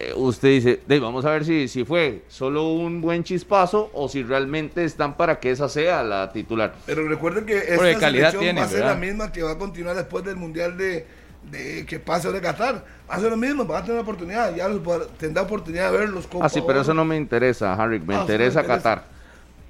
Eh, 0.00 0.12
usted 0.14 0.48
dice, 0.48 0.80
"De, 0.86 1.00
vamos 1.00 1.24
a 1.24 1.30
ver 1.30 1.44
si, 1.44 1.66
si 1.68 1.84
fue 1.84 2.22
solo 2.28 2.68
un 2.72 3.00
buen 3.00 3.24
chispazo 3.24 3.90
o 3.92 4.08
si 4.08 4.22
realmente 4.22 4.84
están 4.84 5.16
para 5.16 5.40
que 5.40 5.50
esa 5.50 5.68
sea 5.68 6.02
la 6.04 6.32
titular. 6.32 6.74
Pero 6.86 7.06
recuerden 7.08 7.44
que 7.46 7.56
Porque 7.74 7.90
esta 7.90 8.00
calidad 8.00 8.30
selección 8.30 8.40
tienen, 8.42 8.62
va 8.62 8.66
a 8.66 8.70
ser 8.70 8.78
¿verdad? 8.80 8.94
la 8.94 9.00
misma 9.00 9.32
que 9.32 9.42
va 9.42 9.52
a 9.52 9.58
continuar 9.58 9.96
después 9.96 10.24
del 10.24 10.36
mundial 10.36 10.76
de, 10.78 11.04
de 11.50 11.84
que 11.86 11.98
pase 11.98 12.30
de 12.30 12.40
Qatar. 12.40 12.84
Va 13.10 13.14
a 13.14 13.20
ser 13.20 13.30
lo 13.30 13.36
mismo, 13.36 13.66
va 13.66 13.78
a 13.78 13.84
tener 13.84 14.00
oportunidad. 14.00 14.54
Ya 14.54 14.68
los 14.68 14.80
tendrá 15.18 15.42
oportunidad 15.42 15.90
de 15.90 15.98
verlos 15.98 16.26
como 16.26 16.44
Ah, 16.44 16.48
sí, 16.48 16.62
pero 16.66 16.80
eso 16.82 16.94
no 16.94 17.04
me 17.04 17.16
interesa, 17.16 17.74
Harry, 17.74 17.98
me 17.98 18.14
Ah, 18.16 18.20
interesa 18.20 18.60
eso 18.60 18.68
me 18.68 18.74
interesa. 18.74 18.94
Qatar. 18.96 19.18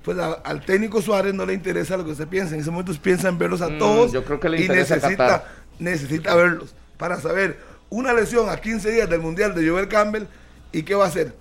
Pues 0.03 0.19
a- 0.19 0.33
al 0.45 0.61
técnico 0.65 1.01
Suárez 1.03 1.35
no 1.35 1.47
le 1.47 1.55
interesa 1.55 1.97
lo 1.97 2.05
que 2.05 2.11
usted 2.13 2.29
piensa. 2.29 2.55
En 2.55 2.61
ese 2.61 2.71
momento 2.71 2.93
piensa 3.03 3.29
en 3.29 3.39
verlos 3.39 3.63
a 3.63 3.69
Mm, 3.69 3.79
todos. 3.79 4.13
yo 4.13 4.25
creo 4.25 4.41
que 4.41 4.49
le 4.49 4.59
y 4.59 4.63
interesa 4.63 4.97
necesita, 4.97 5.27
Qatar. 5.27 5.49
necesita 5.79 6.35
verlos 6.35 6.75
para 6.97 7.17
saber 7.21 7.59
una 7.91 8.13
lesión 8.13 8.49
a 8.49 8.57
15 8.57 8.91
días 8.91 9.09
del 9.09 9.21
mundial 9.21 9.55
de 9.55 9.69
Joel 9.69 9.89
Campbell 9.89 10.25
y 10.73 10.83
qué 10.83 10.95
va 10.95 11.05
a 11.05 11.09
hacer. 11.09 11.35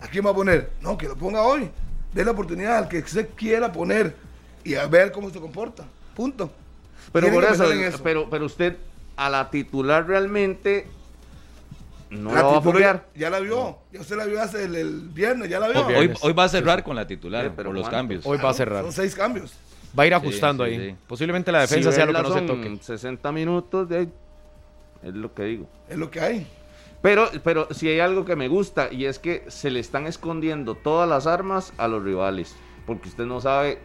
¿A 0.00 0.08
quién 0.08 0.26
va 0.26 0.30
a 0.30 0.34
poner? 0.34 0.70
No, 0.80 0.98
que 0.98 1.08
lo 1.08 1.16
ponga 1.16 1.42
hoy. 1.42 1.70
Dé 2.12 2.24
la 2.24 2.32
oportunidad 2.32 2.78
al 2.78 2.88
que 2.88 3.02
se 3.06 3.26
quiera 3.28 3.72
poner 3.72 4.14
y 4.64 4.74
a 4.74 4.86
ver 4.86 5.12
cómo 5.12 5.30
se 5.30 5.40
comporta. 5.40 5.84
Punto. 6.14 6.50
Pero 7.12 7.30
por 7.32 7.44
eso, 7.44 7.64
pero 8.02 8.28
pero 8.28 8.46
usted 8.46 8.76
a 9.16 9.30
la 9.30 9.48
titular 9.50 10.06
realmente 10.06 10.86
no 12.10 12.30
La 12.30 12.42
la, 12.42 12.46
va 12.48 12.58
a 12.58 12.60
foguear. 12.60 13.06
Ya 13.14 13.30
la 13.30 13.40
vio. 13.40 13.78
Ya 13.92 14.00
usted 14.00 14.16
la 14.16 14.24
vio 14.26 14.40
hace 14.40 14.64
el, 14.64 14.74
el 14.74 15.00
viernes, 15.08 15.48
ya 15.48 15.58
la 15.58 15.68
vio. 15.68 15.86
Hoy, 15.86 16.12
hoy- 16.20 16.32
va 16.32 16.44
a 16.44 16.48
cerrar 16.48 16.82
con 16.82 16.94
la 16.96 17.06
titular 17.06 17.46
Sí, 17.46 17.52
pero 17.56 17.68
por 17.70 17.74
los 17.74 17.82
¿cuánto? 17.84 17.96
cambios. 17.96 18.26
Hoy 18.26 18.38
va 18.38 18.50
a 18.50 18.54
cerrar. 18.54 18.82
Son 18.82 18.92
seis 18.92 19.14
cambios. 19.14 19.54
Va 19.98 20.02
a 20.02 20.06
ir 20.06 20.14
ajustando 20.14 20.64
sí, 20.66 20.70
ahí. 20.72 20.90
sí. 20.90 20.96
Posiblemente 21.06 21.50
la 21.50 21.60
defensa 21.60 21.90
sea 21.92 22.06
lo 22.06 22.12
que 22.12 22.22
no 22.22 22.32
se 22.34 22.40
toque. 22.42 22.78
60 22.82 23.32
minutos 23.32 23.88
de 23.88 23.98
ahí, 23.98 24.12
es 25.02 25.14
lo 25.14 25.32
que 25.34 25.42
digo. 25.44 25.66
Es 25.88 25.96
lo 25.98 26.10
que 26.10 26.20
hay. 26.20 26.46
Pero, 27.02 27.28
pero 27.44 27.68
si 27.72 27.88
hay 27.88 28.00
algo 28.00 28.24
que 28.24 28.34
me 28.36 28.48
gusta 28.48 28.88
y 28.90 29.04
es 29.04 29.18
que 29.18 29.44
se 29.48 29.70
le 29.70 29.80
están 29.80 30.06
escondiendo 30.06 30.74
todas 30.74 31.08
las 31.08 31.26
armas 31.26 31.72
a 31.76 31.86
los 31.88 32.02
rivales. 32.02 32.56
Porque 32.86 33.08
usted 33.08 33.24
no 33.26 33.40
sabe. 33.40 33.78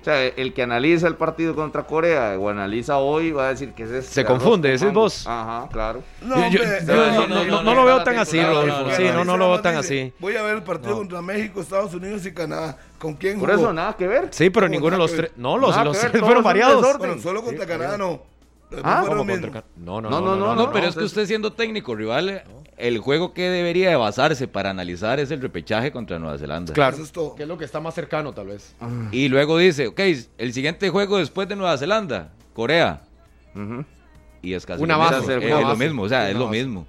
O 0.00 0.04
sea, 0.04 0.24
el 0.24 0.54
que 0.54 0.62
analiza 0.62 1.08
el 1.08 1.16
partido 1.16 1.54
contra 1.56 1.82
Corea 1.82 2.36
o 2.38 2.48
analiza 2.48 2.98
hoy 2.98 3.32
va 3.32 3.46
a 3.46 3.48
decir 3.50 3.72
que 3.72 3.82
ese 3.82 3.98
es. 3.98 4.06
Se 4.06 4.24
confunde, 4.24 4.68
con 4.68 4.74
ese 4.76 4.86
es 4.88 4.92
vos. 4.94 5.26
Ajá, 5.26 5.68
claro. 5.70 6.02
No, 6.22 6.36
Yo- 6.48 6.58
yo- 6.58 6.62
hombre, 6.62 6.78
yo 6.86 6.94
no, 6.94 7.06
no, 7.06 7.12
no, 7.12 7.26
no, 7.26 7.44
no, 7.44 7.44
no 7.44 7.62
no, 7.64 7.74
lo 7.74 7.84
veo 7.84 7.98
no, 7.98 8.04
tan 8.04 8.14
no, 8.14 8.20
así, 8.22 8.38
no, 8.38 8.42
no, 8.46 8.52
Rodolfo. 8.62 8.82
no, 8.90 8.96
Sí, 8.96 9.02
no, 9.12 9.24
no 9.24 9.36
lo 9.36 9.48
veo 9.50 9.60
tan 9.60 9.76
así. 9.76 10.12
Voy 10.20 10.36
a 10.36 10.42
ver 10.42 10.54
el 10.58 10.62
partido 10.62 10.92
No. 10.92 10.98
contra 10.98 11.20
México, 11.20 11.60
Estados 11.60 11.92
Unidos 11.92 12.24
y 12.24 12.32
Canadá. 12.32 12.78
¿Con 12.98 13.14
quién 13.14 13.40
Por 13.40 13.50
jugó? 13.50 13.60
eso 13.64 13.72
nada 13.72 13.94
que 13.96 14.06
ver. 14.06 14.28
Sí, 14.30 14.48
pero 14.50 14.66
No, 14.68 14.70
ninguno 14.70 14.92
de 14.92 14.98
los 14.98 15.12
tres. 15.12 15.32
No, 15.36 15.58
los, 15.58 15.76
los 15.84 15.98
tres 15.98 16.22
fueron 16.22 16.44
variados. 16.44 16.96
Bueno, 16.96 17.18
solo 17.20 17.42
contra 17.42 17.66
Canadá 17.66 17.98
no. 17.98 18.22
Ah, 18.70 18.76
demás 18.76 19.06
fueron 19.06 19.06
¿Cómo 19.06 19.14
lo 19.14 19.32
contra 19.32 19.48
mismo. 19.48 19.52
Ca- 19.52 19.64
No, 19.76 20.00
no, 20.00 20.10
No, 20.10 20.20
no. 20.20 20.36
no, 20.36 20.46
No, 20.46 20.54
no, 20.54 20.72
pero 20.72 20.86
es 20.88 20.94
que 20.94 21.04
usted 21.04 21.26
siendo 21.26 21.52
técnico 21.52 21.94
rival, 21.94 22.42
el 22.76 22.98
juego 22.98 23.32
que 23.32 23.48
debería 23.48 23.88
de 23.90 23.96
basarse 23.96 24.46
para 24.46 24.70
analizar 24.70 25.18
es 25.20 25.30
el 25.30 25.40
repechaje 25.40 25.90
contra 25.90 26.18
Nueva 26.18 26.38
Zelanda. 26.38 26.72
Claro. 26.74 26.94
Eso 26.96 27.04
es 27.04 27.12
todo. 27.12 27.34
Que 27.34 27.42
es 27.44 27.48
lo 27.48 27.56
que 27.58 27.64
está 27.64 27.80
más 27.80 27.94
cercano, 27.94 28.32
tal 28.32 28.48
vez. 28.48 28.74
Y 29.10 29.28
luego 29.28 29.56
dice, 29.58 29.86
ok, 29.88 30.00
el 30.38 30.52
siguiente 30.52 30.90
juego 30.90 31.18
después 31.18 31.48
de 31.48 31.56
Nueva 31.56 31.76
Zelanda, 31.78 32.32
Corea. 32.54 33.02
Y 34.42 34.52
es 34.52 34.64
casi 34.66 34.82
Una 34.82 34.96
base, 34.96 35.18
Es, 35.18 35.44
una 35.44 35.60
es 35.60 35.66
lo 35.66 35.76
mismo, 35.76 36.02
o 36.02 36.08
sea, 36.08 36.20
Una 36.20 36.28
es 36.30 36.36
lo 36.36 36.46
base. 36.46 36.58
mismo. 36.58 36.86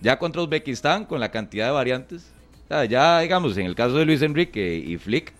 Ya 0.00 0.18
contra 0.18 0.42
Uzbekistán, 0.42 1.06
con 1.06 1.18
la 1.20 1.30
cantidad 1.30 1.66
de 1.66 1.72
variantes. 1.72 2.30
o 2.64 2.68
sea, 2.68 2.84
ya, 2.84 3.20
digamos, 3.20 3.56
en 3.56 3.66
el 3.66 3.74
caso 3.74 3.94
de 3.94 4.04
Luis 4.04 4.22
Enrique 4.22 4.76
y 4.76 4.96
Flick, 4.98 5.32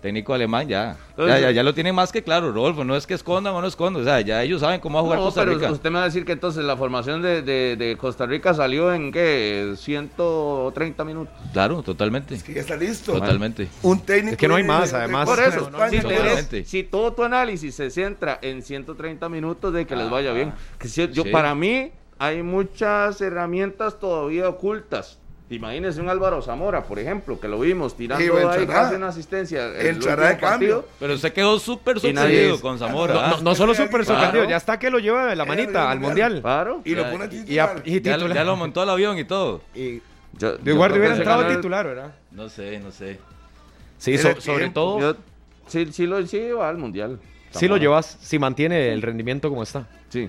técnico 0.00 0.32
alemán, 0.32 0.68
ya, 0.68 0.92
ya, 0.94 0.96
Entonces- 1.10 1.40
ya, 1.40 1.50
ya 1.50 1.62
lo 1.64 1.74
tienen 1.74 1.94
más 1.94 2.12
que 2.12 2.22
claro, 2.22 2.52
Rodolfo. 2.52 2.84
No 2.84 2.94
es 2.94 3.06
que 3.06 3.14
escondan 3.14 3.52
o 3.54 3.60
no 3.60 3.66
escondan, 3.66 4.02
o 4.02 4.04
sea, 4.04 4.20
ya 4.20 4.42
ellos 4.44 4.60
saben 4.60 4.80
cómo 4.80 4.94
va 4.96 5.00
a 5.00 5.04
jugar 5.04 5.18
No, 5.18 5.24
Costa 5.24 5.40
pero 5.42 5.54
Rica. 5.54 5.72
usted 5.72 5.90
me 5.90 5.96
va 5.98 6.02
a 6.02 6.06
decir 6.06 6.24
que 6.24 6.32
entonces 6.32 6.64
la 6.64 6.76
formación 6.76 7.20
de, 7.20 7.42
de- 7.42 7.74
de 7.76 7.96
Costa 7.96 8.24
Rica 8.26 8.54
salió 8.54 8.92
en 8.94 9.10
qué? 9.10 9.74
130 9.76 11.04
minutos. 11.04 11.34
Claro, 11.52 11.82
totalmente. 11.82 12.34
Es 12.34 12.42
que 12.42 12.54
ya 12.54 12.60
está 12.60 12.76
listo. 12.76 13.12
Totalmente. 13.12 13.68
Un 13.82 14.00
técnico. 14.00 14.32
Es 14.32 14.38
que 14.38 14.48
no 14.48 14.54
hay 14.56 14.64
más, 14.64 14.92
de- 14.92 14.98
además. 14.98 15.28
Por 15.28 15.38
eso, 15.40 15.64
si, 15.66 15.70
no, 15.72 15.78
tenés- 15.78 16.02
totalmente. 16.02 16.64
si 16.64 16.82
todo 16.84 17.12
tu 17.12 17.24
análisis 17.24 17.74
se 17.74 17.90
centra 17.90 18.38
en 18.42 18.62
130 18.62 19.28
minutos 19.28 19.72
de 19.72 19.86
que 19.86 19.96
les 19.96 20.08
vaya 20.10 20.30
Ah, 20.30 20.34
bien. 20.34 20.52
Que 20.78 20.88
si- 20.88 21.08
yo, 21.08 21.24
sí. 21.24 21.30
Para 21.30 21.54
mí 21.54 21.90
hay 22.18 22.42
muchas 22.42 23.20
herramientas 23.20 23.98
todavía 23.98 24.48
ocultas. 24.48 25.18
Imagínese 25.50 26.00
un 26.02 26.10
Álvaro 26.10 26.42
Zamora, 26.42 26.84
por 26.84 26.98
ejemplo, 26.98 27.40
que 27.40 27.48
lo 27.48 27.58
vimos 27.58 27.96
tirando 27.96 28.22
Sí, 28.22 28.30
ahí 28.46 28.66
casi 28.66 28.96
una 28.96 29.08
asistencia. 29.08 29.66
el 29.66 29.86
Entrará 29.86 30.28
de 30.28 30.36
cambio. 30.36 30.80
partido. 30.82 30.88
Pero 31.00 31.14
usted 31.14 31.32
quedó 31.32 31.58
súper 31.58 31.98
sorprendido 32.00 32.60
con 32.60 32.78
Zamora. 32.78 33.14
No, 33.14 33.20
¿ah? 33.20 33.28
no, 33.38 33.40
no 33.42 33.54
solo 33.54 33.72
súper 33.74 34.04
Claro. 34.04 34.04
sorprendido, 34.04 34.44
ya 34.44 34.58
está 34.58 34.78
que 34.78 34.90
lo 34.90 34.98
lleva 34.98 35.26
de 35.26 35.36
la 35.36 35.46
manita 35.46 35.90
al 35.90 36.00
mundial. 36.00 36.40
Claro. 36.42 36.82
Y 36.84 36.94
lo 36.94 37.02
Ya, 37.04 37.10
pone 37.10 37.24
y- 37.24 37.28
titular. 37.28 37.48
Y, 37.48 37.58
a- 37.58 37.82
y 37.84 38.00
Ya, 38.02 38.14
titular. 38.16 38.36
ya 38.36 38.44
lo 38.44 38.56
montó 38.56 38.82
al 38.82 38.90
avión 38.90 39.16
y 39.18 39.24
todo. 39.24 39.62
Y 39.74 40.02
Yo- 40.38 40.58
de 40.58 40.72
hubiera 40.74 41.14
entrado 41.16 41.38
ganó 41.40 41.50
el- 41.50 41.56
titular, 41.56 41.86
¿verdad? 41.86 42.12
No 42.30 42.48
sé, 42.50 42.78
no 42.80 42.90
sé. 42.90 43.18
Sí, 43.96 44.18
so- 44.18 44.38
sobre 44.40 44.58
tiempo. 44.58 44.74
todo. 44.74 45.00
yo- 45.00 45.16
sí, 45.66 45.88
sí, 45.92 46.06
lo, 46.06 46.24
sí 46.26 46.50
va 46.50 46.68
al 46.68 46.76
mundial. 46.76 47.18
Sí 47.52 47.66
lo 47.68 47.78
llevas, 47.78 48.18
si 48.20 48.38
mantiene 48.38 48.92
el 48.92 49.00
rendimiento 49.00 49.48
como 49.48 49.62
está. 49.62 49.86
Sí. 50.10 50.28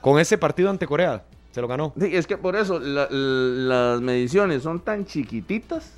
Con 0.00 0.18
ese 0.18 0.38
partido 0.38 0.70
ante 0.70 0.86
Corea, 0.86 1.22
se 1.54 1.60
lo 1.60 1.68
ganó. 1.68 1.92
Sí, 2.00 2.08
es 2.12 2.26
que 2.26 2.36
por 2.36 2.56
eso 2.56 2.80
la- 2.80 3.06
la- 3.08 3.92
las 3.92 4.00
mediciones 4.00 4.64
son 4.64 4.80
tan 4.80 5.06
chiquititas 5.06 5.92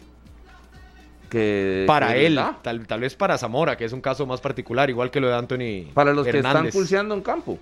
que... 1.31 1.85
Para 1.87 2.13
que 2.13 2.27
él, 2.27 2.39
tal, 2.63 2.87
tal 2.87 3.01
vez 3.01 3.15
para 3.17 3.39
Zamora, 3.39 3.75
que 3.77 3.87
es 3.87 3.93
un 3.95 4.03
caso 4.03 4.27
más 4.27 4.41
particular, 4.43 4.91
igual 4.91 5.11
que 5.11 5.19
lo 5.19 5.29
de 5.29 5.35
Anthony 5.35 5.91
Para 5.95 6.13
los 6.13 6.27
que 6.27 6.37
están 6.37 6.69
pulseando 6.69 7.15
en 7.15 7.23
campo. 7.23 7.59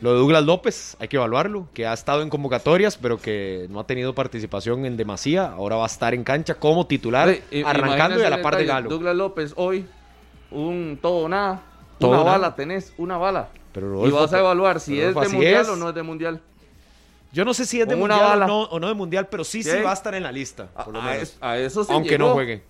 Lo 0.00 0.12
de 0.12 0.18
Douglas 0.18 0.44
López, 0.44 0.96
hay 1.00 1.08
que 1.08 1.16
evaluarlo, 1.16 1.68
que 1.74 1.86
ha 1.86 1.92
estado 1.92 2.22
en 2.22 2.28
convocatorias, 2.30 2.96
pero 2.96 3.18
que 3.18 3.66
no 3.70 3.80
ha 3.80 3.86
tenido 3.86 4.14
participación 4.14 4.84
en 4.84 4.96
demasía. 4.96 5.46
Ahora 5.46 5.76
va 5.76 5.82
a 5.84 5.86
estar 5.86 6.14
en 6.14 6.22
cancha 6.22 6.54
como 6.54 6.86
titular, 6.86 7.34
Sí, 7.50 7.62
arrancando 7.64 8.20
y 8.20 8.22
a 8.22 8.30
la 8.30 8.40
par 8.42 8.56
de 8.56 8.66
Galo. 8.66 8.88
Douglas 8.90 9.16
López 9.16 9.52
hoy, 9.56 9.86
un 10.50 10.98
todo 11.02 11.24
o 11.24 11.28
nada. 11.28 11.62
Todo 11.98 12.10
una 12.10 12.18
nada. 12.20 12.30
bala 12.32 12.54
tenés, 12.54 12.92
una 12.98 13.16
bala. 13.16 13.48
Pero 13.76 14.06
y 14.06 14.10
vas 14.10 14.32
a 14.32 14.38
evaluar 14.40 14.80
si 14.80 14.98
Rodolfo, 14.98 15.22
es 15.22 15.28
de 15.28 15.34
mundial 15.36 15.62
es. 15.62 15.68
o 15.68 15.76
no 15.76 15.88
es 15.90 15.94
de 15.94 16.02
mundial. 16.02 16.40
Yo 17.32 17.44
no 17.44 17.52
sé 17.52 17.66
si 17.66 17.80
es 17.80 17.86
de 17.86 17.94
una 17.94 18.16
mundial 18.16 18.42
o 18.42 18.46
no, 18.46 18.62
o 18.62 18.80
no 18.80 18.88
de 18.88 18.94
mundial, 18.94 19.28
pero 19.30 19.44
sí, 19.44 19.62
sí, 19.62 19.70
Sí. 19.70 19.82
va 19.82 19.90
a 19.90 19.94
estar 19.94 20.14
en 20.14 20.22
la 20.22 20.32
lista. 20.32 20.68
A, 20.74 20.84
por 20.84 20.94
lo 20.94 21.00
a 21.00 21.04
menos. 21.04 21.36
a 21.40 21.58
eso 21.58 21.84
se 21.84 21.92
Aunque 21.92 22.10
llegó. 22.10 22.28
no 22.28 22.32
juegue. 22.32 22.62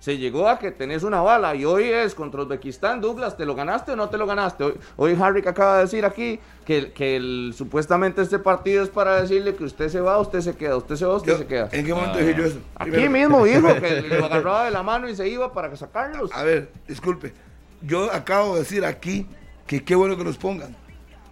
Se 0.00 0.16
llegó 0.16 0.48
a 0.48 0.58
que 0.58 0.70
tenés 0.70 1.02
una 1.02 1.20
bala 1.20 1.54
y 1.54 1.64
hoy 1.66 1.84
es 1.84 2.14
contra 2.14 2.40
Uzbekistán, 2.42 3.02
Douglas, 3.02 3.36
¿te 3.36 3.44
lo 3.44 3.54
ganaste 3.54 3.92
o 3.92 3.96
no 3.96 4.08
te 4.08 4.16
lo 4.16 4.26
ganaste? 4.26 4.64
Hoy, 4.64 4.74
hoy 4.96 5.16
Harry 5.20 5.42
acaba 5.46 5.76
de 5.76 5.82
decir 5.82 6.06
aquí 6.06 6.40
que, 6.64 6.90
que 6.92 7.16
el- 7.16 7.52
supuestamente 7.56 8.22
este 8.22 8.38
partido 8.38 8.82
es 8.82 8.88
para 8.88 9.20
decirle 9.20 9.54
que 9.54 9.64
usted 9.64 9.88
se 9.90 10.00
va, 10.00 10.18
usted 10.18 10.40
se 10.40 10.56
queda, 10.56 10.76
usted 10.76 10.96
se 10.96 11.04
va, 11.04 11.16
usted 11.16 11.32
Yo- 11.32 11.38
se 11.38 11.46
queda. 11.46 11.68
¿En 11.72 11.84
qué 11.84 11.92
momento 11.92 12.18
dije 12.18 12.34
yo 12.34 12.44
eso? 12.46 12.58
Aquí 12.76 12.90
Primero. 12.92 13.10
mismo 13.10 13.44
dijo 13.44 13.74
que 13.80 14.00
lo 14.08 14.24
agarraba 14.24 14.64
de 14.64 14.70
la 14.70 14.82
mano 14.82 15.06
y 15.06 15.14
se 15.14 15.28
iba 15.28 15.52
para 15.52 15.74
sacarlos. 15.76 16.30
A 16.32 16.44
ver, 16.44 16.70
disculpe. 16.88 17.34
Yo 17.82 18.10
acabo 18.12 18.54
de 18.54 18.60
decir 18.60 18.84
aquí 18.86 19.26
que 19.70 19.84
qué 19.84 19.94
bueno 19.94 20.16
que 20.16 20.24
los 20.24 20.36
pongan. 20.36 20.74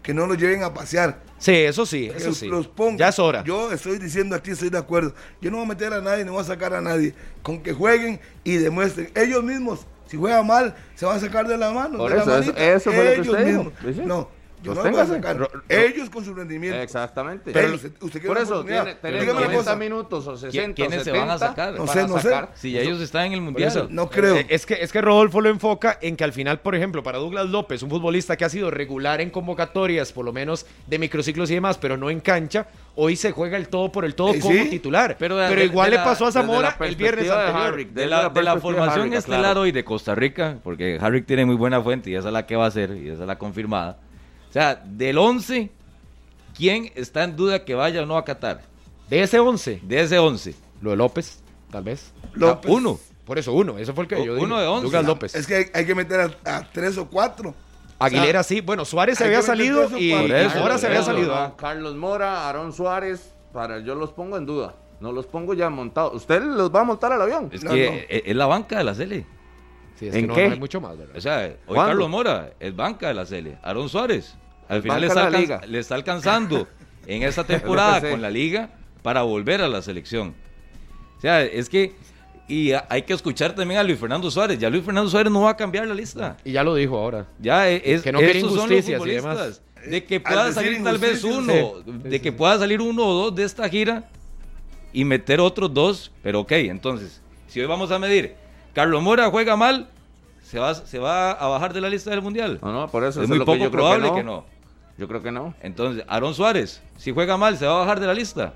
Que 0.01 0.15
no 0.15 0.29
los 0.29 0.39
lleven 0.39 0.63
a 0.63 0.73
pasear. 0.73 1.19
Sí, 1.39 1.51
eso 1.57 1.85
sí, 1.85 2.09
que 2.09 2.17
eso 2.19 2.29
los, 2.29 2.39
sí. 2.39 2.47
los 2.47 2.69
pongan. 2.69 2.97
Ya 2.99 3.09
es 3.09 3.19
hora. 3.19 3.43
Yo 3.43 3.73
estoy 3.73 3.99
diciendo 3.99 4.37
aquí, 4.37 4.53
estoy 4.53 4.71
de 4.71 4.79
acuerdo. 4.79 5.13
Yo 5.41 5.51
no 5.51 5.57
voy 5.57 5.67
a 5.67 5.69
meter 5.71 5.93
a 5.93 6.01
nadie, 6.01 6.25
no 6.25 6.33
voy 6.33 6.41
a 6.43 6.45
sacar 6.45 6.73
a 6.73 6.81
nadie. 6.81 7.15
Con 7.43 7.61
que 7.65 7.73
jueguen 7.73 8.21
y 8.45 8.55
demuestren. 8.59 9.11
Ellos 9.17 9.43
mismos, 9.43 9.87
si 10.07 10.17
juegan 10.17 10.47
mal, 10.47 10.73
se 10.95 11.05
van 11.05 11.17
a 11.17 11.21
sacar 11.21 11.49
de 11.49 11.59
la 11.59 11.73
mano. 11.73 11.99
Por 11.99 12.11
de 12.13 12.17
la 12.19 12.23
eso, 12.23 12.31
eso- 12.39 12.41
manita. 12.53 12.65
eso 12.75 12.93
fue 12.93 13.05
lo 13.05 13.11
que 13.11 13.15
Ellos 13.15 13.29
usted 13.29 13.47
mismos. 13.47 14.07
No, 14.07 14.29
yo 14.63 14.75
no 14.75 14.83
los 14.83 14.91
voy 14.93 15.01
a 15.01 15.07
Sosténgase. 15.07 15.39
sacar. 15.39 15.63
Ellos 15.69 16.11
con 16.11 16.25
su 16.25 16.35
rendimiento. 16.35 16.81
Exactamente. 16.81 17.51
Pero 17.53 17.75
usted- 17.75 17.93
usted 18.01 18.21
quiere 18.21 18.27
Por 18.29 18.39
eso, 18.39 18.65
tiene, 18.65 18.83
Pero 18.85 18.99
tenés 19.01 19.21
dígame 19.21 19.39
una 19.39 19.47
90 19.47 19.57
cosa. 19.65 19.77
minutos 19.77 20.27
o 20.27 20.37
60 20.37 20.75
¿Quiénes 20.75 21.03
se 21.05 21.13
van 21.13 21.31
a 21.31 21.39
70 21.39 21.49
sacar? 21.49 21.75
No 21.75 21.87
sé, 21.87 22.07
no 22.09 22.19
sé. 22.21 22.35
Si 22.55 22.73
ya 22.73 22.81
ellos 22.81 23.01
están 23.01 23.27
en 23.27 23.33
el 23.35 23.41
mundial. 23.41 23.69
eso, 23.69 23.87
No 23.91 24.09
creo. 24.11 24.37
eh, 24.37 24.47
Es 24.49 24.67
que, 24.67 24.75
es 24.75 24.93
que 24.93 25.01
Rodolfo 25.01 25.41
lo 25.41 25.49
enfoca 25.49 25.99
en 26.03 26.17
que 26.17 26.25
al 26.25 26.33
final, 26.33 26.61
por 26.61 26.75
ejemplo, 26.75 27.03
para 27.03 27.19
Douglas 27.19 27.47
López, 27.49 27.83
un 27.83 27.91
futbolista 27.91 28.37
que 28.37 28.45
ha 28.45 28.49
sido 28.49 28.71
regular 28.71 29.21
en 29.21 29.31
convocatorias, 29.31 30.13
por 30.13 30.25
lo 30.25 30.33
menos 30.33 30.67
de 30.87 30.99
microciclos 30.99 31.51
y 31.51 31.55
demás, 31.55 31.79
pero 31.79 31.97
no 31.97 32.11
en 32.11 32.21
cancha, 32.21 32.67
hoy 32.97 33.17
se 33.17 33.31
juega 33.33 33.57
el 33.57 33.69
todo 33.69 33.93
por 33.93 34.05
el 34.05 34.15
todo 34.15 34.35
Eh, 34.35 34.41
como 34.41 34.55
sí. 34.55 34.71
titular. 34.71 35.17
Pero 35.19 35.37
Pero, 35.37 35.61
de- 35.61 35.65
igual 35.67 35.91
de 35.91 35.97
le 35.99 36.03
pasó 36.03 36.27
a 36.27 36.33
Zamora 36.33 36.77
la 36.79 36.87
el 36.87 36.97
viernes 36.97 37.25
de 37.27 37.33
anterior. 37.33 37.57
Harry. 37.63 37.85
De 37.85 37.91
Desde 37.93 38.07
la, 38.11 38.23
la 38.25 38.29
de 38.31 38.43
la 38.43 38.57
formación 38.59 39.01
Harrick, 39.03 39.15
estelar 39.15 39.41
claro. 39.41 39.61
hoy 39.63 39.73
de 39.73 39.85
Costa 39.85 40.15
Rica, 40.15 40.59
porque 40.65 40.99
Harrick 41.01 41.27
tiene 41.27 41.45
muy 41.47 41.55
buena 41.57 41.81
fuente 41.83 42.11
y 42.11 42.15
esa 42.15 42.29
es 42.29 42.33
la 42.33 42.47
que 42.47 42.57
va 42.57 42.67
a 42.67 42.71
ser 42.71 42.91
y 42.97 43.09
esa 43.11 43.23
es 43.23 43.27
la 43.29 43.39
confirmada. 43.39 43.99
O 44.49 44.53
sea, 44.53 44.75
del 44.85 45.19
11, 45.19 45.71
¿quién 46.57 46.91
está 46.95 47.25
en 47.25 47.37
duda 47.37 47.65
que 47.65 47.75
vaya 47.75 48.03
o 48.03 48.07
no 48.07 48.17
a 48.17 48.25
Qatar? 48.25 48.63
De 49.09 49.23
ese 49.23 49.39
11, 49.39 49.81
De 49.83 50.01
ese 50.01 50.19
11. 50.19 50.55
lo 50.81 50.91
de 50.91 50.97
López, 50.97 51.41
tal 51.71 51.85
vez. 51.85 52.13
López. 52.35 52.71
Uno. 52.71 52.99
Por 53.25 53.39
eso 53.39 53.53
uno, 53.53 53.77
eso 53.77 53.93
fue 53.93 54.05
el 54.05 54.09
que 54.09 54.17
yo 54.25 54.35
dije. 54.35 54.45
uno 54.47 54.59
de 54.59 54.67
11. 54.67 54.83
Douglas 54.85 55.05
López. 55.05 55.35
Es 55.35 55.47
que 55.47 55.71
hay, 55.75 55.85
que 55.85 55.95
meter 55.95 56.35
a, 56.45 56.57
a 56.57 56.71
tres 56.73 56.97
o 56.97 57.09
cuatro. 57.09 57.55
Aguilera 57.99 58.43
sí, 58.43 58.61
bueno, 58.61 58.85
Suárez 58.85 59.19
se 59.19 59.25
había 59.25 59.43
salido 59.43 59.83
y, 59.99 60.13
eso, 60.13 60.61
por 60.61 60.79
se 60.79 60.87
había 60.87 61.03
salido. 61.03 61.57
Carlos 61.57 61.95
Mora, 61.97 62.49
Aaron 62.49 62.73
Suárez, 62.73 63.33
para 63.53 63.81
yo 63.81 63.95
los 63.97 64.13
pongo 64.13 64.37
en 64.37 64.47
duda. 64.47 64.77
No 65.01 65.13
los 65.13 65.27
pongo 65.27 65.53
ya 65.55 65.69
montados. 65.69 66.15
¿Usted 66.15 66.43
los 66.43 66.75
va 66.75 66.81
a 66.81 66.85
montar 66.85 67.13
al 67.13 67.21
avión? 67.23 67.51
Es 67.53 67.63
No, 67.63 67.71
que 67.73 67.87
no. 67.87 67.93
e- 67.97 68.23
es 68.27 68.37
la 68.37 68.47
banca 68.47 68.79
de 68.79 68.85
la 68.85 68.95
Sele. 68.95 69.27
Sí, 69.99 70.09
es 70.09 70.15
¿En 70.15 70.23
que 70.23 70.27
no, 70.29 70.35
qué? 70.35 70.47
no 70.47 70.53
hay 70.55 70.59
mucho 70.61 70.81
más, 70.81 70.97
¿verdad? 70.97 71.17
O 71.17 71.21
sea, 71.21 71.39
hoy 71.67 71.75
¿Cuándo? 71.75 71.91
Carlos 71.91 72.09
Mora 72.11 72.51
es 72.61 72.75
banca 72.77 73.09
de 73.09 73.15
la 73.15 73.27
Sele. 73.27 73.59
Aaron 73.63 73.89
Suárez. 73.89 74.35
Al 74.69 74.83
final 74.83 75.01
le 75.01 75.07
está, 75.09 75.31
liga. 75.31 75.61
le 75.67 75.79
está 75.79 75.95
alcanzando 75.95 76.69
en 77.07 77.23
esta 77.23 77.45
temporada 77.45 78.09
con 78.09 78.21
la 78.23 78.31
liga 78.31 78.71
para 79.03 79.23
volver 79.23 79.61
a 79.63 79.69
la 79.69 79.83
selección. 79.83 80.35
O 81.17 81.21
sea, 81.21 81.43
es 81.43 81.69
que. 81.69 81.95
Y 82.47 82.73
hay 82.89 83.03
que 83.03 83.13
escuchar 83.13 83.55
también 83.55 83.79
a 83.79 83.83
Luis 83.83 83.99
Fernando 83.99 84.31
Suárez. 84.31 84.59
Ya 84.59 84.71
Luis 84.71 84.83
Fernando 84.83 85.11
Suárez 85.11 85.31
no 85.31 85.43
va 85.43 85.51
a 85.51 85.57
cambiar 85.57 85.87
la 85.87 85.95
lista. 85.95 86.37
Y 86.45 86.53
ya 86.53 86.63
lo 86.65 86.75
dijo 86.75 86.97
ahora. 86.97 87.27
Ya 87.39 87.69
e- 87.69 87.83
es, 87.85 88.01
Que 88.03 88.11
no 88.13 88.21
esos 88.21 88.55
son 88.55 88.71
los 88.71 88.89
injusticias 88.89 89.03
y 89.07 89.11
demás. 89.11 89.37
futbolistas. 89.37 89.63
De 89.91 90.05
que 90.05 90.21
pueda 90.21 90.53
salir 90.53 90.83
tal 90.83 90.99
vez 90.99 91.25
uno, 91.25 91.83
de 91.85 92.21
que 92.21 92.33
pueda 92.33 92.59
salir 92.59 92.81
uno 92.81 93.05
o 93.07 93.15
dos 93.25 93.35
de 93.35 93.45
esta 93.45 93.69
gira 93.69 94.09
y 94.95 95.05
meter 95.05 95.41
otros 95.41 95.73
dos. 95.75 96.11
Pero 96.23 96.41
ok, 96.41 96.53
entonces, 96.53 97.21
si 97.49 97.61
hoy 97.61 97.67
vamos 97.67 97.91
a 97.91 97.99
medir, 97.99 98.35
Carlos 98.79 99.03
Mora 99.03 99.29
juega 99.29 99.57
mal, 99.57 99.89
se 100.41 100.57
va, 100.61 100.73
se 100.73 101.01
va 101.01 101.33
a 101.33 101.49
bajar 101.49 101.73
de 101.73 101.81
la 101.81 101.89
lista 101.91 102.11
del 102.11 102.23
mundial. 102.23 102.61
No, 102.63 102.73
no, 102.73 102.87
por 102.89 103.03
eso 103.03 103.19
es 103.21 103.25
eso 103.25 103.29
muy 103.29 103.39
lo 103.39 103.45
que 103.45 103.47
poco 103.47 103.65
yo 103.65 103.71
creo 103.73 103.83
probable 103.83 104.13
que 104.15 104.23
no. 104.23 104.45
Yo 104.97 105.09
creo 105.09 105.21
que 105.21 105.33
no. 105.33 105.53
Entonces, 105.63 106.05
Aaron 106.07 106.33
Suárez, 106.33 106.81
si 106.97 107.11
juega 107.11 107.37
mal, 107.37 107.59
se 107.59 107.67
va 107.67 107.73
a 107.75 107.79
bajar 107.81 107.99
de 107.99 108.07
la 108.07 108.15
lista. 108.15 108.53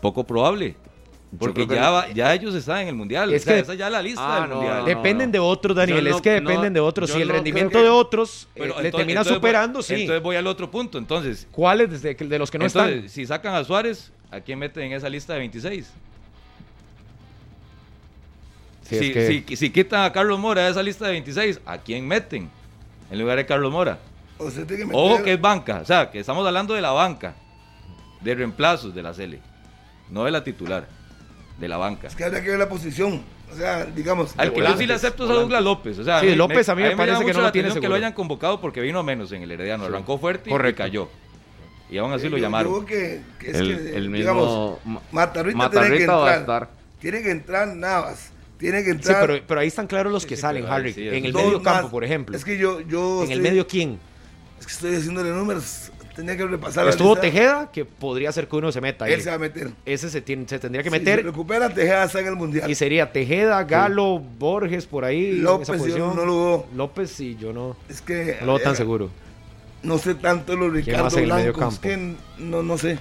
Poco 0.00 0.24
probable. 0.24 0.74
Porque 1.38 1.66
creo 1.66 1.68
que 1.68 1.74
ya, 1.74 1.90
va- 1.90 2.08
ya 2.08 2.32
ellos 2.32 2.54
están 2.54 2.78
en 2.80 2.88
el 2.88 2.94
mundial. 2.94 3.30
Es 3.34 3.42
o 3.42 3.44
sea, 3.44 3.54
que- 3.56 3.60
esa 3.60 3.74
ya 3.74 3.88
es 3.88 3.92
la 3.92 4.00
lista 4.00 4.22
Ah, 4.36 4.40
del 4.40 4.48
no, 4.48 4.54
mundial. 4.56 4.78
no, 4.78 4.84
Dependen 4.86 5.30
de 5.32 5.38
otros, 5.38 5.76
Daniel. 5.76 6.02
Yo 6.02 6.10
no- 6.10 6.16
es 6.16 6.22
que 6.22 6.30
dependen 6.30 6.72
no, 6.72 6.78
de 6.78 6.80
otros. 6.80 7.10
yo 7.10 7.16
Si 7.16 7.20
el 7.20 7.28
no 7.28 7.34
rendimiento 7.34 7.70
creo 7.72 7.82
que- 7.82 7.88
de 7.88 7.90
otros 7.90 8.48
eh, 8.54 8.60
le 8.60 8.64
entonces- 8.68 8.92
termina 8.92 9.10
entonces 9.20 9.32
voy- 9.32 9.36
superando, 9.36 9.82
sí. 9.82 9.94
Entonces 10.00 10.22
voy 10.22 10.36
al 10.36 10.46
otro 10.46 10.70
punto. 10.70 10.96
Entonces, 10.96 11.46
¿Cuáles 11.52 12.00
de, 12.00 12.14
de 12.14 12.38
los 12.38 12.50
que 12.50 12.56
no 12.58 12.64
Entonces, 12.64 12.94
están? 12.96 13.08
si 13.10 13.26
sacan 13.26 13.54
a 13.54 13.64
Suárez, 13.64 14.10
¿a 14.30 14.40
quién 14.40 14.58
meten 14.58 14.84
en 14.84 14.92
esa 14.94 15.10
lista 15.10 15.34
de 15.34 15.40
26? 15.40 15.92
Si, 18.88 19.12
que- 19.12 19.44
si- 19.46 19.56
si 19.56 19.70
quitan 19.70 20.02
a 20.04 20.12
Carlos 20.12 20.38
Mora 20.38 20.62
de 20.64 20.70
esa 20.70 20.82
lista 20.82 21.04
de 21.06 21.12
26, 21.12 21.60
¿a 21.66 21.78
quién 21.78 22.06
meten 22.06 22.50
en 23.10 23.18
lugar 23.18 23.36
de 23.36 23.44
Carlos 23.46 23.70
Mora? 23.72 23.98
O 24.38 24.50
sea, 24.50 24.64
que 24.66 24.76
meter- 24.76 24.90
Ojo 24.92 25.22
que 25.22 25.32
es 25.34 25.40
banca, 25.40 25.80
o 25.82 25.84
sea, 25.84 26.10
que 26.10 26.20
estamos 26.20 26.46
hablando 26.46 26.74
de 26.74 26.80
la 26.80 26.92
banca, 26.92 27.34
de 28.20 28.34
reemplazos 28.34 28.94
de 28.94 29.02
la 29.02 29.12
Sele, 29.12 29.40
no 30.10 30.24
de 30.24 30.30
la 30.30 30.42
titular, 30.44 30.86
de 31.58 31.68
la 31.68 31.76
banca. 31.76 32.06
Es 32.06 32.14
que 32.16 32.24
habría 32.24 32.42
que 32.42 32.50
ver 32.50 32.58
la 32.58 32.68
posición. 32.68 33.22
O 33.50 33.56
sea, 33.56 33.84
digamos. 33.86 34.34
Al 34.36 34.52
que 34.52 34.60
yo 34.60 34.76
sí 34.76 34.86
le 34.86 34.92
acepto 34.94 35.24
es 35.24 35.30
a 35.30 35.34
Douglas 35.34 35.62
López. 35.62 35.98
O 35.98 36.04
sea, 36.04 36.20
Sí, 36.20 36.34
López 36.34 36.68
a 36.68 36.74
mí 36.74 36.82
me 36.82 36.94
parece 36.96 37.18
que 37.18 37.24
mucho 37.24 37.34
no 37.38 37.40
la 37.42 37.48
lo 37.48 37.52
tiene 37.52 37.68
atención 37.68 37.80
que 37.82 37.88
lo 37.88 37.94
seguro. 37.94 38.06
hayan 38.06 38.12
convocado 38.12 38.60
porque 38.60 38.80
vino 38.82 39.02
menos 39.02 39.32
en 39.32 39.42
el 39.42 39.50
Herediano. 39.50 39.84
Arrancó 39.86 40.18
fuerte 40.18 40.50
Correcto. 40.50 40.82
y 40.82 40.84
cayó. 40.86 41.08
Y 41.90 41.96
aún 41.96 42.12
así 42.12 42.26
Eh, 42.26 42.30
lo 42.30 42.36
llamaron. 42.36 42.70
yo 42.72 42.84
creo 42.84 42.86
que, 42.86 43.22
que 43.38 43.50
es 43.50 43.56
El, 43.56 43.76
que, 43.78 43.96
el 43.96 44.12
digamos, 44.12 44.44
mismo 44.44 44.80
Ma- 44.84 45.00
Matarrita, 45.12 45.70
tiene 45.70 45.86
que 45.98 46.06
Matarrita 46.06 46.12
entrar. 46.12 46.38
estar. 46.40 46.68
Tiene 47.00 47.22
que 47.22 47.30
entrar 47.30 47.68
Navas. 47.68 48.30
Tiene 48.58 48.78
que 48.78 48.90
Sí, 48.90 48.96
entrar. 48.96 49.26
pero, 49.26 49.42
pero 49.46 49.60
ahí 49.60 49.68
están 49.68 49.86
claros 49.86 50.12
los 50.12 50.26
que 50.26 50.34
sí, 50.36 50.42
salen, 50.42 50.66
Harry. 50.66 50.92
sí, 50.92 51.06
en 51.08 51.24
el 51.24 51.32
medio 51.32 51.62
campo, 51.62 51.90
por 51.90 52.04
ejemplo. 52.04 52.36
Es 52.36 52.44
que 52.44 52.58
yo. 52.58 52.80
yo 52.80 53.22
en 53.24 53.30
el 53.32 53.40
medio, 53.40 53.66
¿quién? 53.66 53.98
Es 54.58 54.66
que 54.66 54.72
estoy 54.72 54.94
haciéndole 54.96 55.30
números. 55.30 55.92
Tenía 56.16 56.36
que 56.36 56.44
repasar. 56.44 56.82
la 56.84 56.90
Estuvo 56.90 57.10
lista. 57.10 57.20
Tejeda, 57.20 57.70
que 57.70 57.84
podría 57.84 58.32
ser 58.32 58.48
que 58.48 58.56
uno 58.56 58.72
se 58.72 58.80
meta 58.80 59.04
ahí. 59.04 59.12
Él 59.12 59.22
se 59.22 59.28
va 59.30 59.36
a 59.36 59.38
meter. 59.38 59.70
Ese 59.86 60.10
se, 60.10 60.20
tiene- 60.20 60.48
se 60.48 60.58
tendría 60.58 60.82
que 60.82 60.90
Si 60.90 60.98
meter. 60.98 61.24
recupera, 61.24 61.72
Tejeda 61.72 62.02
está 62.02 62.18
en 62.18 62.26
el 62.26 62.34
mundial. 62.34 62.68
y 62.68 62.74
sería 62.74 63.12
Tejeda, 63.12 63.62
Galo, 63.62 64.18
Borges, 64.18 64.86
por 64.86 65.04
ahí. 65.04 65.30
en 65.30 65.44
López, 65.44 65.84
yo 65.94 66.12
no 66.14 66.24
lo 66.26 66.44
veo. 66.44 66.66
López, 66.74 67.10
sí, 67.10 67.36
yo 67.40 67.52
no, 67.52 67.76
Es 67.88 68.00
que. 68.02 68.36
no 68.40 68.46
lo 68.46 68.54
veo 68.54 68.62
tan 68.64 68.74
seguro. 68.74 69.10
No 69.84 69.96
sé 69.98 70.16
tanto 70.16 70.56
los 70.56 70.72
Ricardo 70.72 71.04
más 71.04 71.14
en 71.14 71.22
el 71.22 71.28
medio 71.32 71.52
Blanco. 71.52 71.60
Es 71.72 71.78
campo? 71.78 71.80
que 71.82 72.42
no, 72.42 72.64
no 72.64 72.76
sé. 72.76 72.98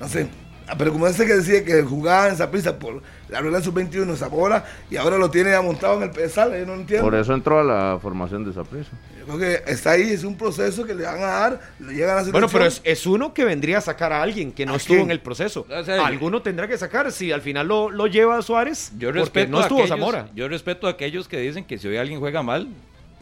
No 0.00 0.08
sé. 0.08 0.26
Ah, 0.66 0.74
Pero 0.78 0.92
como 0.92 1.06
ese 1.06 1.26
que 1.26 1.34
decía 1.34 1.62
que 1.64 1.82
jugaba 1.82 2.28
en 2.28 2.36
Zaprisa 2.36 2.78
por 2.78 3.02
la 3.28 3.40
regla 3.40 3.60
sub-21 3.60 4.16
Zamora 4.16 4.64
y 4.90 4.96
ahora 4.96 5.18
lo 5.18 5.30
tiene 5.30 5.54
amontado 5.54 5.96
en 5.98 6.04
el 6.04 6.10
pedestal, 6.10 6.52
yo 6.58 6.64
no 6.64 6.74
entiendo. 6.74 7.04
Por 7.04 7.14
eso 7.14 7.34
entró 7.34 7.60
a 7.60 7.64
la 7.64 7.98
formación 8.00 8.44
de 8.44 8.50
esa 8.52 8.64
prisa. 8.64 8.90
Yo 9.18 9.26
creo 9.26 9.38
que 9.38 9.70
está 9.70 9.90
ahí, 9.92 10.10
es 10.10 10.24
un 10.24 10.36
proceso 10.38 10.84
que 10.84 10.94
le 10.94 11.04
van 11.04 11.16
a 11.22 11.26
dar, 11.26 11.60
le 11.80 11.92
llegan 11.94 12.18
a 12.18 12.22
la 12.22 12.30
Bueno, 12.30 12.48
pero 12.50 12.64
es, 12.64 12.80
es 12.84 13.06
uno 13.06 13.34
que 13.34 13.44
vendría 13.44 13.78
a 13.78 13.80
sacar 13.82 14.12
a 14.12 14.22
alguien 14.22 14.52
que 14.52 14.64
no 14.64 14.72
¿A 14.74 14.76
estuvo 14.76 14.96
quién? 14.96 15.06
en 15.08 15.10
el 15.10 15.20
proceso. 15.20 15.66
O 15.70 15.84
sea, 15.84 16.06
Alguno 16.06 16.40
tendrá 16.40 16.66
que 16.66 16.78
sacar. 16.78 17.12
Si 17.12 17.30
al 17.30 17.42
final 17.42 17.66
lo, 17.68 17.90
lo 17.90 18.06
lleva 18.06 18.40
Suárez, 18.40 18.92
Yo 18.98 19.12
respeto, 19.12 19.50
no 19.50 19.58
a 19.58 19.62
estuvo 19.62 19.80
aquellos, 19.80 19.98
Zamora. 19.98 20.28
yo 20.34 20.48
respeto 20.48 20.86
a 20.86 20.90
aquellos 20.90 21.28
que 21.28 21.38
dicen 21.40 21.64
que 21.64 21.76
si 21.78 21.88
hoy 21.88 21.96
alguien 21.98 22.20
juega 22.20 22.42
mal, 22.42 22.68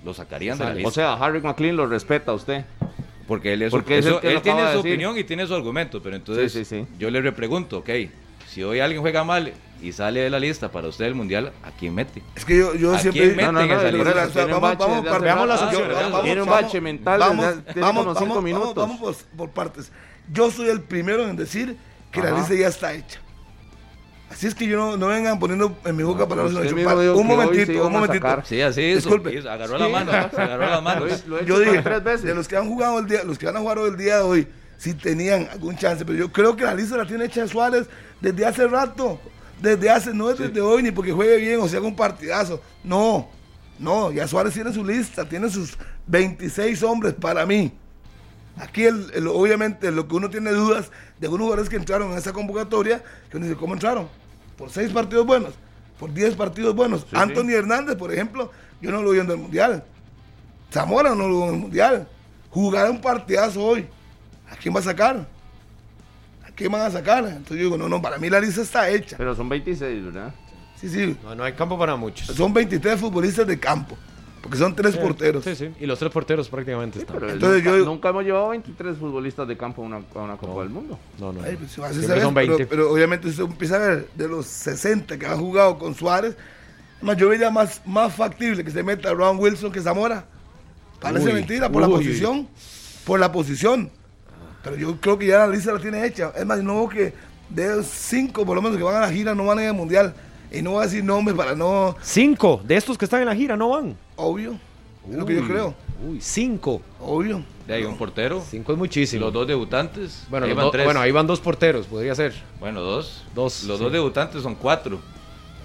lo 0.05 0.14
sacarían 0.14 0.59
de 0.59 0.64
la 0.64 0.74
lista. 0.74 0.88
O 0.88 0.92
sea, 0.92 1.14
Harry 1.14 1.40
McLean 1.40 1.76
lo 1.76 1.87
respeta 1.87 2.33
a 2.33 2.35
usted. 2.35 2.64
Porque 3.27 3.53
él, 3.53 3.63
es 3.63 3.71
porque 3.71 3.99
es 3.99 4.07
eso- 4.07 4.21
él 4.23 4.41
tiene 4.43 4.63
de 4.63 4.73
su 4.73 4.77
decir. 4.79 4.93
opinión 4.93 5.19
y 5.19 5.25
tiene 5.25 5.47
su 5.47 5.55
argumento. 5.55 6.03
Pero 6.03 6.17
entonces 6.17 6.53
Sí, 6.53 6.65
sí, 6.65 6.81
sí. 6.81 6.87
yo 6.99 7.11
le 7.11 7.21
repregunto, 7.21 7.79
ok, 7.79 7.91
si 8.49 8.63
hoy 8.63 8.81
alguien 8.81 9.01
juega 9.01 9.25
mal 9.25 9.53
y 9.81 9.93
sale 9.93 10.21
de 10.21 10.31
la 10.31 10.39
lista 10.39 10.71
para 10.71 10.89
usted 10.89 11.07
el 11.07 11.15
mundial, 11.15 11.53
¿a 11.65 11.71
quién 11.73 11.95
mete? 11.95 12.23
Es 12.37 12.45
que 12.45 12.57
yo, 12.59 12.75
yo 12.75 12.95
¿A 12.95 12.99
siempre. 12.99 13.35
No, 13.37 13.51
no, 13.53 13.63
no, 13.63 15.21
veamos 15.21 15.49
las 15.49 15.63
opciones. 15.63 15.97
Tiene 16.23 16.43
un 16.43 16.49
bache 16.49 16.81
mental 16.81 17.19
Vamos, 17.21 17.47
vamos, 17.75 18.15
vamos, 18.15 18.43
minutos. 18.43 18.75
Vamos, 18.77 18.99
por, 19.01 19.15
por 19.37 19.51
partes. 19.51 19.91
Yo 20.33 20.51
soy 20.51 20.69
el 20.69 20.81
primero 20.83 21.29
en 21.29 21.37
decir 21.37 21.77
que 22.11 22.21
la 22.23 22.31
lista 22.33 22.55
ya 22.55 22.69
está 22.69 22.95
hecha. 22.95 23.21
Así 24.33 24.47
es 24.47 24.55
que 24.55 24.66
yo 24.66 24.77
no, 24.79 24.97
no 24.97 25.09
vengan 25.09 25.38
poniendo 25.38 25.77
en 25.85 25.95
mi 25.95 26.03
boca 26.03 26.27
palabras. 26.27 26.55
no, 26.55 26.61
mismo 26.61 26.85
pa- 26.85 27.01
dijo 27.01 27.16
un 27.16 27.27
momentito, 27.27 27.87
un 27.87 27.92
momentito. 27.92 28.27
Sí, 28.45 28.61
así 28.62 28.83
es. 28.83 28.97
Disculpe. 29.05 29.38
agarró 29.49 29.77
la 29.79 29.88
mano, 29.88 30.11
se 30.35 30.40
agarró. 30.40 30.81
Lo 31.01 31.07
lo 31.27 31.38
he 31.38 31.45
Yo 31.45 31.59
dije, 31.61 31.83
tres 31.83 32.03
veces. 32.03 32.23
de 32.23 32.35
los 32.35 32.49
que 32.49 32.57
han 32.57 32.66
jugado 32.66 32.99
el 32.99 33.07
día, 33.07 33.25
los 33.25 33.38
que 33.38 33.47
van 33.47 33.57
a 33.57 33.61
jugar 33.61 33.79
hoy 33.79 33.90
el 33.90 33.97
día 33.97 34.16
de 34.16 34.23
hoy, 34.23 34.49
si 34.79 34.95
tenían 34.95 35.49
algún 35.53 35.77
chance, 35.77 36.05
pero 36.05 36.16
yo 36.18 36.33
creo 36.33 36.57
que 36.57 36.64
la 36.64 36.75
lista 36.75 36.97
la 36.97 37.07
tiene 37.07 37.27
hecha 37.27 37.47
Suárez 37.47 37.87
desde 38.21 38.47
hace 38.47 38.66
rato, 38.66 39.21
desde 39.61 39.90
hace, 39.90 40.14
no 40.14 40.31
es 40.31 40.38
desde 40.38 40.61
hoy 40.61 40.83
ni 40.83 40.90
porque 40.90 41.12
juegue 41.12 41.37
bien 41.37 41.61
o 41.61 41.68
sea 41.68 41.79
haga 41.79 41.87
un 41.88 41.95
partidazo, 41.95 42.61
no, 42.83 43.29
no, 43.79 44.11
ya 44.12 44.27
Suárez 44.27 44.55
tiene 44.55 44.73
su 44.73 44.85
lista, 44.85 45.25
tiene 45.29 45.49
sus 45.51 45.77
26 46.07 46.83
hombres 46.83 47.12
para 47.14 47.45
mí. 47.47 47.73
Aquí, 48.57 48.85
el, 48.85 49.11
el- 49.14 49.29
obviamente, 49.29 49.90
lo 49.90 50.07
que 50.09 50.14
uno 50.14 50.29
tiene 50.31 50.51
dudas 50.51 50.90
de 51.18 51.27
algunos 51.27 51.45
jugadores 51.47 51.71
que 51.71 51.77
entraron 51.77 52.12
en 52.12 52.18
esa 52.18 52.33
convocatoria, 52.33 53.03
que 53.31 53.37
uno 53.37 53.47
dice, 53.47 53.59
¿cómo 53.59 53.73
entraron? 53.75 54.09
Por 54.57 54.71
seis 54.71 54.91
partidos 54.93 55.27
buenos, 55.27 55.55
por 55.99 56.12
10 56.12 56.35
partidos 56.35 56.75
buenos. 56.75 57.07
Anthony 57.12 57.51
Hernández, 57.51 57.97
por 57.97 58.12
ejemplo, 58.12 58.51
yo 58.81 58.91
no 58.91 59.03
lo 59.03 59.11
vi 59.11 59.21
en 59.21 59.31
el 59.31 59.37
Mundial. 59.37 59.85
Zamora 60.73 61.15
no 61.15 61.29
lo 61.29 61.38
vi 61.38 61.43
en 61.49 61.55
el 61.55 61.61
Mundial. 61.61 62.09
Jugar 62.51 62.91
un 62.91 63.01
partidazo 63.01 63.62
hoy. 63.62 63.87
¿A 64.51 64.57
quién 64.57 64.75
va 64.75 64.81
a 64.81 64.83
sacar? 64.83 65.27
¿A 66.45 66.51
quién 66.55 66.71
van 66.71 66.83
a 66.83 66.91
sacar? 66.91 67.25
Entonces 67.25 67.57
yo 67.57 67.65
digo, 67.65 67.79
no, 67.79 67.88
no, 67.88 68.03
para 68.03 68.19
mí 68.19 68.29
la 68.29 68.41
lista 68.41 68.62
está 68.62 68.88
hecha. 68.91 69.17
Pero 69.17 69.35
son 69.35 69.49
26, 69.49 70.05
¿verdad? 70.05 70.35
Sí, 70.77 70.88
sí. 70.88 71.17
No, 71.23 71.35
no 71.35 71.45
hay 71.45 71.53
campo 71.53 71.79
para 71.79 71.97
muchos. 71.97 72.27
Son 72.37 72.53
23 72.53 72.99
futbolistas 72.99 73.47
de 73.47 73.59
campo, 73.59 73.97
porque 74.42 74.59
son 74.59 74.74
tres 74.74 74.96
porteros. 74.96 75.44
Sí, 75.44 75.55
sí. 75.57 75.70
Y 75.81 75.87
los 75.87 75.98
tres 75.98 76.11
porteros 76.12 76.48
prácticamente 76.48 76.98
están. 76.98 77.16
Pero 77.18 77.31
Entonces 77.33 77.62
nunca, 77.64 77.78
yo- 77.78 77.85
nunca 77.85 78.09
hemos 78.11 78.24
llevado 78.24 78.48
23 78.50 78.96
futbolistas 78.98 79.46
de 79.48 79.57
campo 79.57 79.83
a 79.83 79.87
una, 79.87 79.96
a 80.14 80.18
una 80.18 80.37
Copa 80.37 80.61
del 80.62 80.70
Mundo. 80.70 80.98
No, 81.18 81.33
no. 81.33 81.42
Ay, 81.42 81.57
pues, 81.57 81.70
son 81.72 81.85
vez, 81.88 82.07
pero- 82.07 82.33
20. 82.33 82.66
Pero, 82.66 82.92
obviamente 82.92 83.28
usted 83.28 83.44
empieza 83.44 83.76
a 83.76 83.78
ver 83.78 84.09
de 84.14 84.28
los 84.28 84.46
60 84.46 85.18
que 85.18 85.26
han 85.26 85.38
jugado 85.38 85.78
con 85.78 85.94
Suárez, 85.94 86.37
más 87.00 87.16
yo 87.16 87.28
veía 87.28 87.50
más, 87.50 87.81
más 87.87 88.14
factible 88.14 88.62
que 88.64 88.70
se 88.70 88.83
meta 88.83 89.12
Ron 89.14 89.38
Wilson 89.38 89.72
que 89.72 89.81
Zamora. 89.81 90.26
Parece 91.00 91.26
Uy, 91.26 91.33
mentira 91.35 91.68
por 91.70 91.83
la 91.83 91.88
uy. 91.88 91.94
posición. 91.96 92.48
Por 93.05 93.18
la 93.20 93.33
posición. 93.33 93.90
Pero 94.62 94.76
yo 94.76 95.00
creo 95.00 95.18
que 95.18 95.26
ya 95.26 95.38
la 95.38 95.48
lista 95.48 95.72
la 95.72 95.81
tiene 95.81 96.05
hecha. 96.07 96.33
Es 96.37 96.46
más, 96.46 96.62
no 96.62 96.88
que 96.88 97.12
de 97.48 97.76
los 97.76 97.87
cinco 97.87 98.46
por 98.46 98.55
lo 98.57 98.62
menos 98.62 98.76
que 98.78 98.85
van 98.85 98.94
a 98.96 99.00
la 99.00 99.11
gira 99.12 99.35
no 99.35 99.44
van 99.46 99.59
a 99.59 99.62
ir 99.62 99.68
al 99.70 99.74
mundial. 99.74 100.14
Y 100.53 100.62
no 100.62 100.73
voy 100.73 100.83
a 100.83 100.87
decir 100.87 101.03
nombres 101.03 101.37
para 101.37 101.55
no. 101.55 101.97
Cinco 102.03 102.61
de 102.65 102.77
estos 102.77 102.99
que 102.99 103.07
están 103.07 103.21
en 103.23 103.27
la 103.29 103.35
gira 103.35 103.57
no 103.57 103.71
van. 103.71 103.97
Obvio. 104.17 104.59
Es 105.11 105.17
lo 105.17 105.25
que 105.27 105.35
yo 105.35 105.41
Uy, 105.43 105.49
creo. 105.49 105.75
Uy, 106.07 106.21
cinco. 106.21 106.83
Obvio. 107.01 107.43
De 107.67 107.75
ahí 107.75 107.85
un 107.85 107.97
portero. 107.97 108.45
Cinco 108.49 108.73
es 108.73 108.79
muchísimo. 108.79 109.25
Los 109.25 109.33
dos 109.33 109.47
debutantes. 109.47 110.25
bueno, 110.29 110.47
ahí 110.47 110.53
van 110.53 110.65
do- 110.67 110.71
tres. 110.71 110.85
bueno, 110.85 111.01
ahí 111.01 111.11
van 111.12 111.27
dos 111.27 111.41
porteros, 111.41 111.87
podría 111.87 112.15
ser. 112.15 112.35
Bueno, 112.61 112.81
dos. 112.81 113.25
Dos, 113.35 113.65
Los 113.65 113.79
sí. 113.79 113.85
dos 113.85 113.93
debutantes 113.93 114.43
son 114.43 114.55
cuatro. 114.55 115.01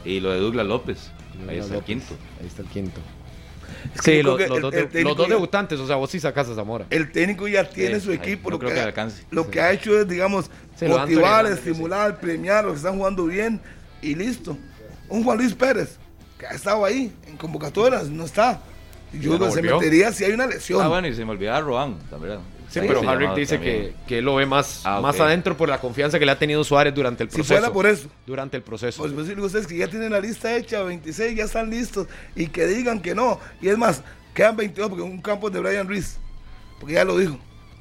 Y 0.05 0.19
lo 0.19 0.31
de 0.31 0.39
Douglas 0.39 0.65
López. 0.65 1.11
Ahí 1.49 1.57
está 1.57 1.75
el 1.75 1.83
quinto. 1.83 2.13
Ahí 2.39 2.47
está 2.47 2.61
el 2.61 2.67
quinto. 2.69 3.01
que 3.93 3.99
Sí, 4.01 4.01
creo 4.21 4.23
los, 4.23 4.37
que 4.37 4.47
los 4.47 4.55
el- 4.57 4.61
dos, 4.61 4.73
el 4.95 5.03
los 5.03 5.17
dos 5.17 5.27
ya- 5.27 5.33
debutantes, 5.33 5.79
o 5.79 5.85
sea, 5.87 5.97
vos 5.97 6.09
sí 6.09 6.19
sacas 6.19 6.47
a 6.49 6.55
Zamora. 6.55 6.85
El 6.89 7.11
técnico 7.11 7.47
ya 7.47 7.67
tiene 7.69 7.99
Sí, 7.99 8.05
su 8.05 8.11
ahí, 8.11 8.17
equipo. 8.17 8.49
no 8.49 8.55
Lo, 8.55 8.59
creo 8.59 8.69
que, 8.69 8.75
que 8.75 8.81
ha- 8.81 8.85
alcance. 8.85 9.23
lo 9.31 9.49
que 9.51 9.59
ha 9.61 9.71
hecho 9.71 9.99
es, 9.99 10.07
digamos, 10.07 10.45
Sí, 10.77 10.87
lo 10.87 10.95
de 10.95 11.01
Anthony 11.01 11.13
motivar, 11.15 11.45
estimular, 11.47 12.19
premiar 12.19 12.57
a 12.59 12.61
los 12.63 12.71
que 12.73 12.77
están 12.77 12.97
jugando 12.97 13.25
bien 13.25 13.59
y 14.01 14.15
listo. 14.15 14.57
Un 15.09 15.23
Juan 15.23 15.37
Luis 15.37 15.53
Pérez, 15.53 15.97
que 16.37 16.45
ha 16.47 16.51
estado 16.51 16.83
ahí 16.85 17.13
en 17.27 17.37
convocatorias, 17.37 18.07
no 18.09 18.25
está. 18.25 18.59
Y 19.13 19.19
Yo 19.19 19.37
no 19.39 19.49
se 19.51 19.61
metería 19.61 20.11
si 20.11 20.25
hay 20.25 20.33
una 20.33 20.47
lesión. 20.47 20.81
Ah, 20.81 20.87
bueno, 20.89 21.07
y 21.07 21.15
se 21.15 21.23
me 21.23 21.31
olvidaba 21.31 21.61
Roan, 21.61 21.97
también. 22.09 22.39
Sí, 22.69 22.79
Ahí 22.79 22.87
pero 22.89 23.01
llamaba 23.01 23.33
dice 23.33 23.61
que, 23.61 23.93
que 24.05 24.17
él 24.17 24.25
lo 24.25 24.35
ve 24.35 24.45
más, 24.45 24.81
Ah, 24.83 24.99
más 24.99 25.17
adentro 25.21 25.55
por 25.55 25.69
la 25.69 25.79
confianza 25.79 26.19
que 26.19 26.25
le 26.25 26.33
ha 26.33 26.37
tenido 26.37 26.61
Suárez 26.65 26.93
durante 26.93 27.23
el 27.23 27.29
si 27.29 27.35
proceso. 27.35 27.53
fuera 27.61 27.71
por 27.73 27.85
eso. 27.87 28.09
Durante 28.25 28.57
el 28.57 28.63
proceso. 28.63 29.01
Pues, 29.01 29.13
pues 29.13 29.27
digo 29.29 29.45
ustedes 29.45 29.65
que 29.67 29.77
ya 29.77 29.87
tienen 29.87 30.11
la 30.11 30.19
lista 30.19 30.53
hecha, 30.53 30.83
26 30.83 31.37
ya 31.37 31.45
están 31.45 31.69
listos 31.69 32.07
y 32.35 32.47
que 32.47 32.67
digan 32.67 32.99
que 33.01 33.15
no. 33.15 33.39
Y 33.61 33.69
es 33.69 33.77
más, 33.77 34.01
quedan 34.33 34.57
22 34.57 34.89
porque 34.89 35.01
un 35.03 35.21
campo 35.21 35.47
es 35.47 35.53
de 35.53 35.61
Brian 35.61 35.87
Ruiz, 35.87 36.17
porque 36.81 36.95
ya 36.95 37.05
lo 37.05 37.17
dijo. 37.17 37.39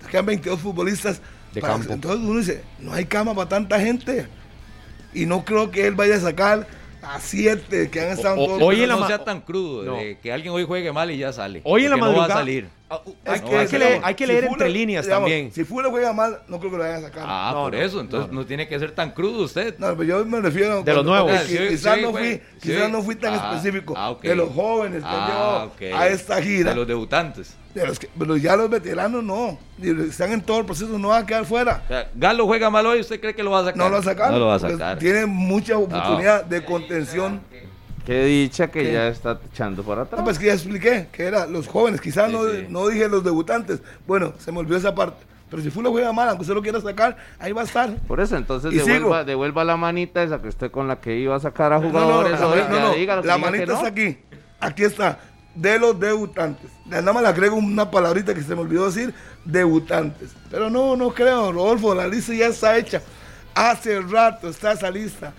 Quedan 0.09 0.27
22 0.27 0.61
futbolistas. 0.61 1.21
De 1.53 1.61
para- 1.61 1.73
campo. 1.75 1.93
Entonces 1.93 2.21
uno 2.25 2.39
dice, 2.39 2.62
no 2.79 2.93
hay 2.93 3.07
cama 3.07 3.35
para 3.35 3.49
tanta 3.49 3.81
gente. 3.81 4.29
Y 5.12 5.27
no 5.27 5.45
creo 5.45 5.73
que 5.73 5.85
él 5.89 5.97
vaya 5.97 6.15
a 6.15 6.21
sacar 6.21 6.65
a 7.14 7.21
7 7.21 7.90
que 7.90 8.01
han 8.01 8.11
estado 8.11 8.37
O- 8.40 8.47
todos 8.47 8.62
hoy 8.62 8.83
en 8.83 8.88
la 8.88 8.97
no 8.97 9.07
sea 9.07 9.25
tan 9.25 9.40
crudo, 9.40 9.83
No. 9.85 9.97
de 9.97 10.19
que 10.21 10.33
alguien 10.33 10.53
hoy 10.53 10.64
juegue 10.64 10.92
mal 10.92 11.11
y 11.11 11.19
ya 11.19 11.33
sale. 11.33 11.61
Hoy 11.64 11.85
en 11.85 11.90
la 11.90 11.97
madrugada. 11.97 12.27
No 12.29 12.35
va 12.35 12.35
a 12.35 12.38
salir. 12.38 12.69
Ah, 12.88 13.01
uh, 13.05 13.14
hay, 13.25 13.40
no, 13.40 13.49
que, 13.49 13.57
hay 13.57 13.68
leer, 13.68 14.01
hay 14.05 14.14
que 14.14 14.25
entre 14.38 14.68
líneas 14.70 15.05
digamos, 15.07 15.29
también. 15.29 15.51
Si 15.53 15.64
Fuller 15.64 15.90
juega 15.90 16.12
mal, 16.12 16.38
no 16.46 16.61
creo 16.61 16.70
que 16.70 16.77
lo 16.77 16.85
vayan 16.85 16.99
a 17.05 17.09
sacar. 17.09 17.25
Ah, 17.27 17.51
No, 17.53 17.62
por 17.64 17.72
no, 17.72 17.79
eso. 17.81 18.01
Entonces 18.01 18.33
no, 18.33 18.40
no, 18.42 18.46
tiene 18.46 18.68
que 18.68 18.79
ser 18.79 18.92
tan 18.92 19.11
crudo 19.11 19.42
usted. 19.44 19.77
No, 19.79 19.88
pero 19.96 20.05
yo 20.05 20.25
me 20.25 20.40
refiero 20.40 20.85
De 20.85 20.94
los 20.94 21.05
nuevos. 21.05 21.33
Ah, 21.35 21.42
sí, 21.44 21.59
quizás 21.68 21.96
sí, 21.96 22.03
no 22.03 22.12
fui, 22.12 22.35
Sí. 22.35 22.40
quizás 22.62 22.88
no 22.88 23.03
fui 23.03 23.16
tan 23.16 23.35
Ah, 23.35 23.51
específico. 23.57 23.94
ah. 23.96 24.14
De 24.22 24.37
los 24.37 24.51
jóvenes 24.55 25.03
que 25.03 25.09
han 25.09 25.14
Ah, 25.16 25.27
llevado 25.29 25.64
ok. 25.66 25.83
a 26.01 26.07
esta 26.09 26.40
gira. 26.40 26.70
De 26.70 26.77
los 26.77 26.87
debutantes. 26.87 27.57
De 27.75 27.87
los 27.88 27.99
que- 27.99 28.09
pero 28.16 28.37
ya 28.37 28.55
los 28.55 28.70
veteranos 28.70 29.25
no. 29.25 29.59
Están 29.83 30.31
en 30.33 30.40
todo 30.42 30.61
el 30.61 30.64
proceso, 30.66 30.96
no 30.96 31.09
van 31.09 31.25
a 31.25 31.27
quedar 31.27 31.44
fuera. 31.44 31.83
O 31.85 31.88
sea, 31.88 32.09
Galo 32.14 32.46
juega 32.46 32.70
mal 32.70 32.87
hoy, 32.87 33.01
¿usted 33.01 33.20
cree 33.20 33.35
que 33.35 33.42
lo 33.42 33.51
va 33.51 33.61
a 33.61 33.64
sacar? 33.64 33.79
No 33.79 33.88
lo 33.88 33.94
va 33.94 33.99
a 34.01 34.03
sacar. 34.05 34.31
No 34.31 34.38
lo 34.38 34.46
va 34.46 34.55
a 34.55 34.59
porque 34.61 34.75
sacar. 34.75 34.99
Tiene 35.01 35.27
mucha 35.27 35.77
oportunidad 35.77 36.44
de 36.44 36.64
contención. 36.64 37.40
Qué 38.07 38.25
dicha 38.25 38.69
que 38.71 38.85
¿Qué? 38.85 38.92
ya 38.92 39.09
está 39.09 39.38
echando 39.53 39.83
para 39.83 40.03
atrás. 40.03 40.19
No, 40.21 40.25
pues 40.25 40.38
que 40.38 40.47
ya 40.47 40.55
expliqué 40.55 41.09
que 41.12 41.25
era 41.25 41.47
los 41.47 41.66
jóvenes. 41.66 42.01
Quizás 42.01 42.31
Sí, 42.31 42.33
no, 42.37 42.45
sí. 42.49 42.66
no 42.69 42.87
dije 42.88 43.09
los 43.09 43.25
debutantes. 43.25 43.81
Bueno, 44.07 44.33
se 44.38 44.53
me 44.53 44.59
olvidó 44.61 44.77
esa 44.79 44.95
parte. 44.95 45.25
Pero 45.51 45.62
si 45.62 45.71
Fulo 45.71 45.90
juega 45.90 46.12
mal, 46.12 46.29
aunque 46.29 46.42
usted 46.42 46.55
lo 46.55 46.62
quiera 46.62 46.81
sacar, 46.81 47.16
ahí 47.38 47.53
va 47.53 47.62
a 47.62 47.64
estar. 47.64 47.95
Por 48.09 48.21
eso, 48.21 48.37
entonces 48.37 48.73
devuelva, 48.73 49.23
devuelva 49.25 49.64
la 49.64 49.77
manita 49.77 50.23
esa 50.23 50.40
que 50.42 50.49
usted 50.49 50.71
con 50.71 50.88
la 50.88 51.01
que 51.01 51.16
iba 51.16 51.37
a 51.37 51.40
sacar 51.40 51.73
a 51.73 51.79
No, 51.79 51.85
no, 51.85 51.90
jugadores 51.90 52.33
la, 52.33 52.38
no, 52.40 52.81
no, 52.81 52.95
diga 52.95 53.16
la 53.16 53.23
diga 53.23 53.35
que 53.37 53.40
manita 53.42 53.66
no. 53.66 53.73
está 53.75 53.87
aquí. 53.88 54.19
Aquí 54.61 54.85
está. 54.85 55.19
De 55.55 55.79
los 55.79 55.99
debutantes. 55.99 56.71
Nada 56.85 57.12
más 57.12 57.23
le 57.23 57.29
agrego 57.29 57.57
una 57.57 57.90
palabrita 57.90 58.35
que 58.35 58.42
se 58.42 58.55
me 58.55 58.61
olvidó 58.61 58.87
decir. 58.87 59.14
Debutantes. 59.45 60.31
Pero 60.51 60.69
no, 60.71 60.97
no 60.97 61.11
creo, 61.14 61.51
Rodolfo. 61.53 61.95
La 61.95 62.07
lista 62.09 62.35
ya 62.35 62.47
está 62.49 62.77
hecha. 62.77 63.01
Hace 63.55 64.01
rato 64.03 64.49
está 64.49 64.73
esa 64.73 64.90
lista. 64.90 65.33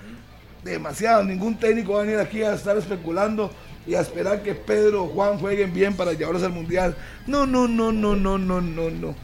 Demasiado. 0.72 1.24
Ningún 1.24 1.58
técnico 1.58 1.94
va 1.94 2.00
a 2.00 2.04
venir 2.04 2.20
aquí 2.20 2.44
a 2.44 2.54
estar 2.54 2.78
especulando 2.78 3.52
y 3.86 3.96
a 3.96 4.02
esperar 4.02 4.44
que 4.44 4.54
Pedro 4.54 5.06
o 5.06 5.08
Juan 5.08 5.40
jueguen 5.40 5.74
bien 5.74 5.96
para 5.96 6.14
llevarlos 6.14 6.44
al 6.44 6.52
mundial. 6.52 6.96
No, 7.26 7.46
no, 7.46 7.68
no, 7.68 7.92
no, 7.92 8.16
no, 8.16 8.38
no, 8.38 8.62
no, 8.62 8.90
no. 8.90 9.16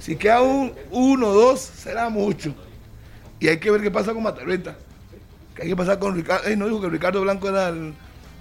Si 0.00 0.16
queda 0.16 0.40
un 0.42 0.72
uno 0.90 1.28
o 1.28 1.34
dos, 1.34 1.60
será 1.60 2.08
mucho. 2.08 2.54
Y 3.38 3.48
hay 3.48 3.58
que 3.58 3.70
ver 3.70 3.82
qué 3.82 3.90
pasa 3.90 4.12
con 4.14 4.22
Matarrita. 4.22 4.76
Que 5.54 5.62
hay 5.62 5.68
que 5.68 5.76
pasar 5.76 5.98
con 5.98 6.14
Ricardo. 6.14 6.48
Ey, 6.48 6.56
no 6.56 6.66
dijo 6.66 6.80
que 6.80 6.88
Ricardo 6.88 7.20
Blanco 7.20 7.48
era 7.48 7.68
el- 7.68 7.92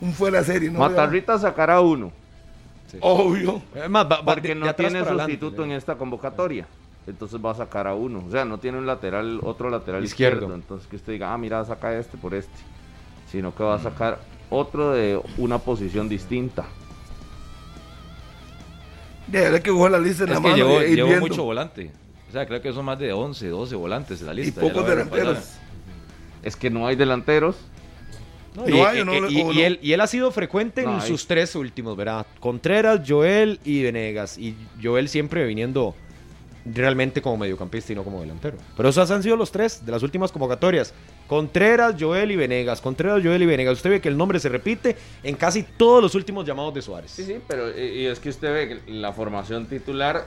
un 0.01 0.13
fuera 0.13 0.39
de 0.39 0.45
serie, 0.45 0.69
¿no? 0.71 0.79
Matarrita 0.79 1.37
sacará 1.37 1.81
uno, 1.81 2.11
Obvio. 3.01 3.61
Es 3.75 3.89
más, 3.89 4.05
va- 4.05 4.21
va 4.21 4.33
porque 4.35 4.55
no 4.55 4.73
tiene 4.73 4.99
adelante, 4.99 5.33
sustituto 5.33 5.63
en 5.63 5.71
esta 5.73 5.95
convocatoria. 5.95 6.65
Entonces 7.09 7.39
va 7.43 7.51
a 7.51 7.55
sacar 7.55 7.87
a 7.87 7.93
uno. 7.95 8.23
O 8.27 8.31
sea, 8.31 8.45
no 8.45 8.57
tiene 8.59 8.77
un 8.77 8.85
lateral, 8.85 9.39
otro 9.43 9.69
lateral 9.69 10.03
Izquierdo. 10.03 10.35
izquierdo. 10.37 10.55
Entonces 10.55 10.87
que 10.87 10.95
usted 10.95 11.13
diga, 11.13 11.33
ah, 11.33 11.37
mira, 11.37 11.63
saca 11.65 11.97
este 11.97 12.17
por 12.17 12.33
este. 12.33 12.53
Sino 13.31 13.53
que 13.53 13.63
va 13.63 13.75
a 13.75 13.79
sacar 13.79 14.19
otro 14.49 14.91
de 14.91 15.21
una 15.37 15.59
posición 15.59 16.09
distinta. 16.09 16.65
Ya, 19.31 19.49
hay 19.53 19.61
que 19.61 19.71
la 19.71 19.99
lista 19.99 20.23
en 20.23 20.29
Es 20.29 20.35
la 20.35 20.41
que 20.41 20.47
mano 20.49 20.55
llevó, 20.55 20.81
y 20.83 20.95
llevó 20.95 21.19
mucho 21.19 21.43
volante. 21.43 21.91
O 22.29 22.31
sea, 22.31 22.45
creo 22.47 22.61
que 22.61 22.73
son 22.73 22.85
más 22.85 22.97
de 22.99 23.11
11, 23.13 23.47
12 23.47 23.75
volantes 23.75 24.21
en 24.21 24.27
la 24.27 24.33
y 24.33 24.37
lista. 24.37 24.61
ya 24.61 24.67
pocos 24.67 24.87
delanteros. 24.87 25.37
Es 26.43 26.55
que 26.55 26.69
no 26.69 26.87
hay 26.87 26.95
delanteros. 26.95 27.55
No, 28.55 28.67
y, 28.67 28.79
hay, 28.79 28.99
y- 29.01 29.05
no, 29.05 29.13
y- 29.13 29.19
o 29.19 29.29
y 29.29 29.43
no. 29.43 29.51
él, 29.61 29.79
y 29.83 29.93
él 29.93 30.01
ha 30.01 30.07
sido 30.07 30.31
frecuente 30.31 30.81
en 30.81 31.01
sus 31.01 31.27
tres 31.27 31.55
últimos, 31.55 31.95
¿verdad? 31.95 32.25
Contreras, 32.39 33.01
Joel 33.07 33.59
y 33.63 33.83
Venegas. 33.83 34.37
Y 34.39 34.55
Joel 34.81 35.07
siempre 35.09 35.45
viniendo 35.45 35.95
realmente 36.65 37.21
como 37.21 37.37
mediocampista 37.37 37.93
y 37.93 37.95
no 37.95 38.03
como 38.03 38.21
delantero. 38.21 38.57
Pero 38.75 38.89
esos 38.89 39.09
han 39.11 39.23
sido 39.23 39.35
los 39.35 39.51
tres 39.51 39.85
de 39.85 39.91
las 39.91 40.03
últimas 40.03 40.31
convocatorias. 40.31 40.93
Contreras, 41.27 41.95
Joel 41.99 42.31
y 42.31 42.35
Venegas. 42.35 42.81
Contreras, 42.81 43.21
Joel 43.23 43.41
y 43.43 43.45
Venegas. 43.45 43.75
Usted 43.77 43.89
ve 43.91 44.01
que 44.01 44.09
el 44.09 44.17
nombre 44.17 44.39
se 44.39 44.49
repite 44.49 44.95
en 45.23 45.35
casi 45.35 45.63
todos 45.63 46.01
los 46.01 46.15
últimos 46.15 46.45
llamados 46.45 46.73
de 46.73 46.81
Suárez. 46.81 47.11
Sí, 47.11 47.23
sí, 47.23 47.37
pero 47.47 47.69
y, 47.77 47.81
y 48.01 48.05
es 48.07 48.19
que 48.19 48.29
usted 48.29 48.51
ve 48.53 48.67
que 48.85 48.91
la 48.91 49.13
formación 49.13 49.67
titular, 49.67 50.25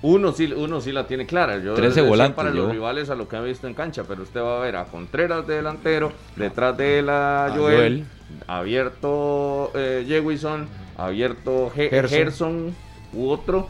uno 0.00 0.32
sí, 0.32 0.52
uno 0.52 0.80
sí 0.80 0.92
la 0.92 1.06
tiene 1.06 1.26
clara. 1.26 1.58
Yo 1.58 1.74
13 1.74 1.88
decía 1.88 2.08
volantes 2.08 2.36
para 2.36 2.50
los 2.50 2.70
rivales 2.70 3.10
a 3.10 3.14
lo 3.14 3.28
que 3.28 3.36
ha 3.36 3.40
visto 3.40 3.66
en 3.66 3.74
cancha, 3.74 4.04
pero 4.08 4.22
usted 4.22 4.40
va 4.40 4.58
a 4.58 4.60
ver 4.60 4.76
a 4.76 4.84
Contreras 4.86 5.46
de 5.46 5.56
delantero, 5.56 6.12
detrás 6.36 6.76
de 6.76 7.02
la 7.02 7.46
A 7.46 7.50
Joel, 7.50 7.76
Joel. 7.76 8.04
abierto 8.46 9.72
eh, 9.74 10.04
Jewison, 10.06 10.68
abierto 10.96 11.70
Ge- 11.74 11.90
Gerson. 11.90 12.18
Gerson 12.18 12.74
u 13.12 13.28
otro, 13.28 13.68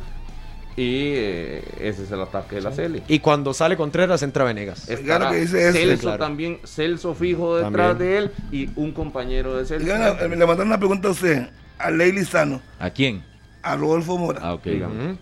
y 0.81 1.13
eh, 1.17 1.65
ese 1.81 2.05
es 2.05 2.13
el 2.13 2.21
ataque 2.21 2.55
de 2.57 2.63
la 2.63 2.71
Cele. 2.73 3.03
Y 3.09 3.19
cuando 3.19 3.53
sale 3.53 3.77
Contreras 3.77 4.23
entra 4.23 4.45
Venegas. 4.45 4.87
Que 4.87 4.97
dice 4.97 5.69
este. 5.69 5.73
Celso 5.73 6.03
Claro. 6.03 6.19
también, 6.19 6.61
Celso 6.65 7.15
fijo 7.15 7.57
detrás 7.57 7.99
También. 7.99 7.99
de 7.99 8.19
él 8.19 8.31
y 8.53 8.71
un 8.77 8.93
compañero 8.93 9.57
de 9.57 9.67
Celso. 9.67 9.87
Eh, 9.93 10.29
le 10.29 10.37
mandaron 10.47 10.69
una 10.69 10.79
pregunta 10.79 11.09
a 11.09 11.11
usted, 11.11 11.49
a 11.79 11.91
Ley 11.91 12.13
Lizano, 12.13 12.61
¿A 12.79 12.91
quién? 12.91 13.25
a 13.63 13.77
Rodolfo 13.77 14.17
Mora. 14.19 14.41
Ah, 14.43 14.55
ok. 14.55 14.67
Ujú. 14.67 15.19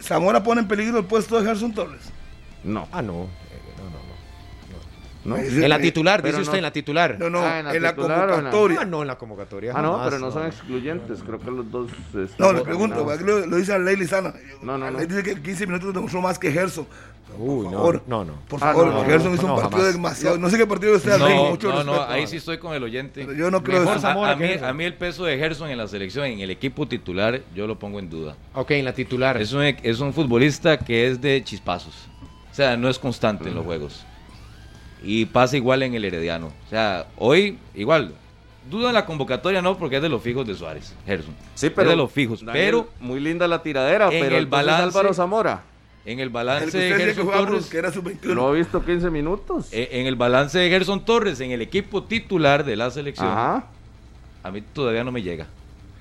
¿Zamora 0.00 0.42
pone 0.42 0.62
en 0.62 0.68
peligro 0.68 0.98
el 0.98 1.04
puesto 1.04 1.38
de 1.40 1.46
Gerson 1.46 1.72
Torres? 1.74 2.10
No. 2.62 2.88
Ah, 2.92 3.02
no. 3.02 3.28
Eh, 5.24 5.28
no, 5.28 5.36
no, 5.36 5.42
no. 5.42 5.50
¿no? 5.56 5.62
En 5.64 5.68
la 5.70 5.78
titular, 5.78 6.22
Pero 6.22 6.32
dice 6.38 6.42
usted, 6.42 6.52
no- 6.52 6.58
en 6.58 6.62
la 6.62 6.72
titular. 6.72 7.16
No, 7.18 7.30
no, 7.30 7.40
Ah, 7.40 7.60
en 7.60 7.66
en 7.68 7.82
la, 7.82 7.94
titular 7.94 8.20
en 8.20 8.26
la- 8.28 8.34
convocatoria. 8.34 8.78
Ah, 8.80 8.84
no, 8.84 9.02
en 9.02 9.08
la 9.08 9.18
convocatoria. 9.18 9.72
Ah, 9.74 9.82
no, 9.82 9.92
jamás, 9.92 10.08
pero 10.08 10.18
no 10.20 10.30
son 10.30 10.46
excluyentes. 10.46 11.22
Creo 11.24 11.38
que 11.40 11.50
los 11.50 11.70
dos. 11.70 11.90
están 12.08 12.28
No, 12.38 12.52
le 12.52 12.60
pregunto, 12.62 13.06
lo, 13.24 13.46
lo 13.46 13.56
dice 13.56 13.72
a 13.72 13.78
Ley 13.78 13.96
Lizana. 13.96 14.34
No, 14.62 14.76
no, 14.78 14.90
no. 14.90 14.98
Dice 14.98 15.22
que 15.22 15.40
15 15.40 15.66
minutos 15.66 15.92
demostró 15.94 16.20
más 16.20 16.38
que 16.38 16.52
Gerson. 16.52 16.86
Uy, 17.36 17.64
Por 17.64 17.72
no, 17.72 17.78
favor. 17.78 18.02
no, 18.06 18.24
no. 18.24 18.32
Por 18.48 18.58
Ah, 18.62 18.66
favor, 18.72 18.86
no, 18.86 18.92
no, 18.92 19.04
Gerson 19.04 19.30
no, 19.30 19.34
hizo 19.34 19.46
no, 19.48 19.54
un 19.56 19.60
partido 19.62 19.80
jamás. 19.80 19.94
demasiado. 19.94 20.38
No 20.38 20.50
sé 20.50 20.56
qué 20.58 20.66
partido 20.68 20.94
usted 20.94 21.18
No, 21.18 21.26
Ley, 21.28 21.38
mucho 21.50 21.68
no, 21.70 21.82
no, 21.82 21.92
respeto. 21.94 22.12
ahí 22.12 22.26
sí 22.28 22.36
estoy 22.36 22.58
con 22.58 22.74
el 22.74 22.82
oyente. 22.84 23.24
Pero 23.24 23.32
yo 23.36 23.50
no 23.50 23.62
creo 23.64 23.80
Mejor 23.80 23.96
eso. 23.96 24.06
A, 24.06 24.30
a 24.32 24.36
mí, 24.36 24.46
a 24.62 24.72
mí 24.72 24.84
el 24.84 24.94
peso 24.94 25.24
de 25.24 25.36
Gerson 25.36 25.68
en 25.70 25.78
la 25.78 25.88
selección, 25.88 26.26
en 26.26 26.38
el 26.40 26.50
equipo 26.50 26.86
titular, 26.86 27.40
yo 27.54 27.66
lo 27.66 27.76
pongo 27.78 27.98
en 27.98 28.08
duda. 28.08 28.36
Ok, 28.54 28.72
en 28.72 28.84
la 28.84 28.92
titular. 28.92 29.40
Es 29.40 29.52
un, 29.52 29.62
es 29.64 29.98
un 30.00 30.12
futbolista 30.12 30.76
que 30.78 31.08
es 31.08 31.20
de 31.20 31.42
chispazos. 31.42 31.94
O 32.52 32.54
sea, 32.54 32.76
no 32.76 32.88
es 32.88 33.00
constante 33.00 33.48
en 33.48 33.56
los 33.56 33.64
juegos. 33.64 34.04
Y 35.04 35.26
pasa 35.26 35.56
igual 35.56 35.82
en 35.82 35.94
el 35.94 36.04
Herediano. 36.04 36.46
O 36.66 36.70
sea, 36.70 37.06
hoy 37.18 37.58
igual. 37.74 38.14
Duda 38.70 38.88
en 38.88 38.94
la 38.94 39.04
convocatoria 39.04 39.60
no, 39.60 39.76
porque 39.76 39.96
es 39.96 40.02
de 40.02 40.08
los 40.08 40.22
fijos 40.22 40.46
de 40.46 40.54
Suárez, 40.54 40.94
Gerson. 41.04 41.34
Sí, 41.54 41.68
pero. 41.68 41.82
Es 41.82 41.88
de 41.90 41.96
los 41.96 42.10
fijos. 42.10 42.42
Daniel, 42.44 42.64
pero 42.64 42.88
Muy 43.00 43.20
linda 43.20 43.46
la 43.46 43.62
tiradera, 43.62 44.10
en 44.10 44.24
pero 44.24 44.38
el 44.38 44.46
balance- 44.46 44.84
Álvaro 44.84 45.12
Zamora. 45.12 45.62
en 46.06 46.18
el 46.20 46.30
balance 46.30 46.70
que 46.70 46.78
de 46.78 46.94
Gerson 46.94 47.26
Torres. 47.30 47.66
que 47.66 47.76
era 47.76 47.92
sub-21. 47.92 48.34
Lo 48.34 48.54
he 48.54 48.58
visto 48.58 48.82
15 48.82 49.10
minutos. 49.10 49.68
eh, 49.70 49.88
En 49.92 50.06
el 50.06 50.16
balance 50.16 50.58
de 50.58 50.70
Gerson 50.70 51.04
Torres, 51.04 51.40
en 51.40 51.50
el 51.50 51.60
equipo 51.60 52.04
titular 52.04 52.64
de 52.64 52.76
la 52.76 52.90
selección, 52.90 53.28
Ajá. 53.28 53.66
a 54.42 54.50
mí 54.50 54.62
todavía 54.62 55.04
no 55.04 55.12
me 55.12 55.22
llega. 55.22 55.46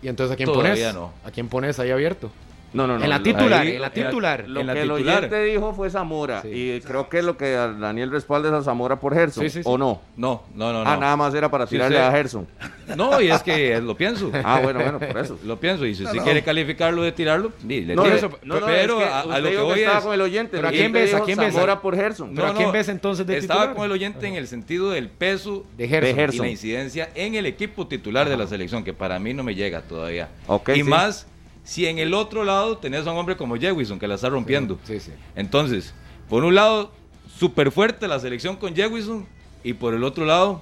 ¿Y 0.02 0.08
entonces 0.08 0.34
a 0.34 0.38
quién 0.38 0.48
Todavía 0.48 0.72
pones? 0.74 0.94
no. 0.94 1.12
¿A 1.26 1.32
quién 1.32 1.50
pones 1.50 1.80
ahí 1.80 1.92
abierto? 1.92 2.32
No, 2.74 2.88
no, 2.88 2.98
no. 2.98 3.04
en 3.04 3.10
la 3.10 3.18
lo- 3.18 3.24
titular, 3.24 3.62
ahí- 3.62 3.76
en 3.76 3.82
la 3.82 3.90
titular. 3.92 4.46
Lo 4.48 4.60
En 4.62 4.68
la 4.68 4.74
que 4.74 4.82
el 4.82 4.92
oyente 4.92 5.44
dijo 5.44 5.74
fue 5.74 5.90
Zamora. 5.90 6.42
Sí. 6.42 6.50
Y 6.50 6.82
creo 6.82 7.08
que 7.10 7.22
lo 7.22 7.38
que 7.38 7.52
Daniel 7.52 8.12
respalda 8.12 8.50
es 8.50 8.54
a 8.56 8.64
Zamora 8.64 9.00
por 9.00 9.14
Gerson. 9.14 9.44
Sí, 9.44 9.50
sí, 9.50 9.60
sí. 9.60 9.64
¿O 9.66 9.78
no? 9.78 10.02
No, 10.18 10.44
no, 10.56 10.74
no. 10.74 10.84
no. 10.84 10.90
Ah, 10.90 10.98
nada 10.98 11.16
más 11.16 11.34
era 11.34 11.50
para 11.50 11.66
tirarle 11.68 11.98
sí. 11.98 12.04
a 12.04 12.12
Gerson. 12.12 12.48
No, 12.98 13.22
y 13.22 13.32
es 13.32 13.42
que 13.42 13.80
lo 13.80 13.96
pienso. 13.96 14.30
Ah, 14.44 14.60
bueno, 14.62 14.82
bueno, 14.82 15.00
por 15.00 15.18
eso. 15.18 15.40
Lo 15.46 15.58
pienso, 15.58 15.86
y 15.86 15.96
si 15.96 16.04
No, 16.04 16.10
usted 16.10 16.20
no. 16.20 16.26
quiere 16.26 16.44
calificarlo 16.44 17.02
de 17.02 17.14
tirarlo, 17.14 17.54
le 17.66 17.96
No, 17.96 18.04
tiro. 18.04 18.16
eso- 18.16 18.30
no, 18.44 18.60
no, 18.60 18.66
pero 18.66 19.00
es 19.00 19.08
que 19.08 19.14
a, 19.14 19.40
lo 19.40 19.50
que 19.50 19.58
voy 19.60 19.80
estaba 19.80 19.98
es... 20.00 20.04
con 20.04 20.14
el 20.14 20.22
oyente. 20.22 20.58
¿Pero 20.58 20.68
a 20.68 20.72
quién 20.72 20.92
ves? 20.92 21.14
¿A 21.14 21.22
quién 21.22 21.38
ves? 21.40 21.54
Zamora 21.54 21.80
por 21.82 21.96
Gerson. 21.96 22.34
¿Pero 22.36 22.48
a 22.48 22.54
quién 22.54 22.72
ves 22.74 22.90
entonces 22.90 23.26
de 23.26 23.38
Estaba 23.38 23.62
titular? 23.62 23.76
con 23.78 23.86
el 23.86 23.92
oyente 23.94 24.28
en 24.28 24.36
el 24.36 24.48
sentido 24.48 24.90
del 24.92 25.08
peso 25.10 25.64
De 25.78 25.88
Gerson. 25.88 26.10
De 26.10 26.14
Gerson. 26.22 26.40
y 26.46 26.48
la 26.48 26.52
incidencia 26.52 27.10
en 27.16 27.36
el 27.36 27.46
equipo 27.46 27.88
titular 27.88 28.28
de 28.28 28.36
la 28.36 28.48
selección, 28.48 28.84
que 28.84 28.94
para 28.94 29.18
mí 29.18 29.34
no 29.34 29.44
me 29.44 29.56
llega 29.56 29.82
todavía. 29.82 30.28
Y 30.76 30.84
más, 30.84 31.26
si 31.64 31.86
en 31.88 31.98
el 32.00 32.14
otro 32.14 32.44
lado 32.44 32.78
tenés 32.78 33.06
a 33.08 33.12
un 33.12 33.18
hombre 33.18 33.38
como 33.38 33.56
Jewison, 33.58 34.00
que 34.00 34.08
la 34.08 34.16
está 34.16 34.30
rompiendo. 34.30 34.80
Sí, 34.84 35.00
sí. 35.00 35.12
Entonces, 35.36 35.94
por 36.30 36.44
un 36.44 36.56
lado, 36.56 36.92
súper 37.38 37.72
fuerte 37.72 38.08
la 38.08 38.20
selección 38.20 38.56
con 38.58 38.76
Jewison, 38.76 39.26
y 39.64 39.74
por 39.74 39.94
el 39.94 40.04
otro 40.04 40.26
lado, 40.26 40.62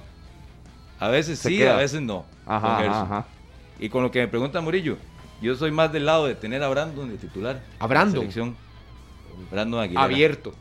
a 1.00 1.08
veces 1.08 1.38
Se 1.40 1.48
sí, 1.48 1.58
queda. 1.58 1.74
a 1.74 1.78
veces 1.78 2.00
no. 2.00 2.24
con 2.44 2.54
Ajá, 2.54 2.76
Gerson. 2.78 2.94
ajá, 2.94 3.02
ajá. 3.18 3.26
Y 3.80 3.88
con 3.88 4.02
lo 4.04 4.10
que 4.12 4.20
me 4.20 4.28
pregunta 4.28 4.60
Murillo, 4.60 4.96
yo 5.40 5.56
soy 5.56 5.72
más 5.72 5.92
del 5.92 6.06
lado 6.06 6.26
de 6.26 6.36
tener 6.36 6.62
a 6.62 6.68
Brandon 6.68 7.08
de 7.08 7.16
titular. 7.16 7.60
¿A 7.80 7.86
Brandon? 7.88 8.22
en 8.22 8.28
la 8.28 8.32
selección. 8.32 8.56
Brandon 9.50 9.80
Aguilera. 9.80 10.04
Abierto. 10.04 10.54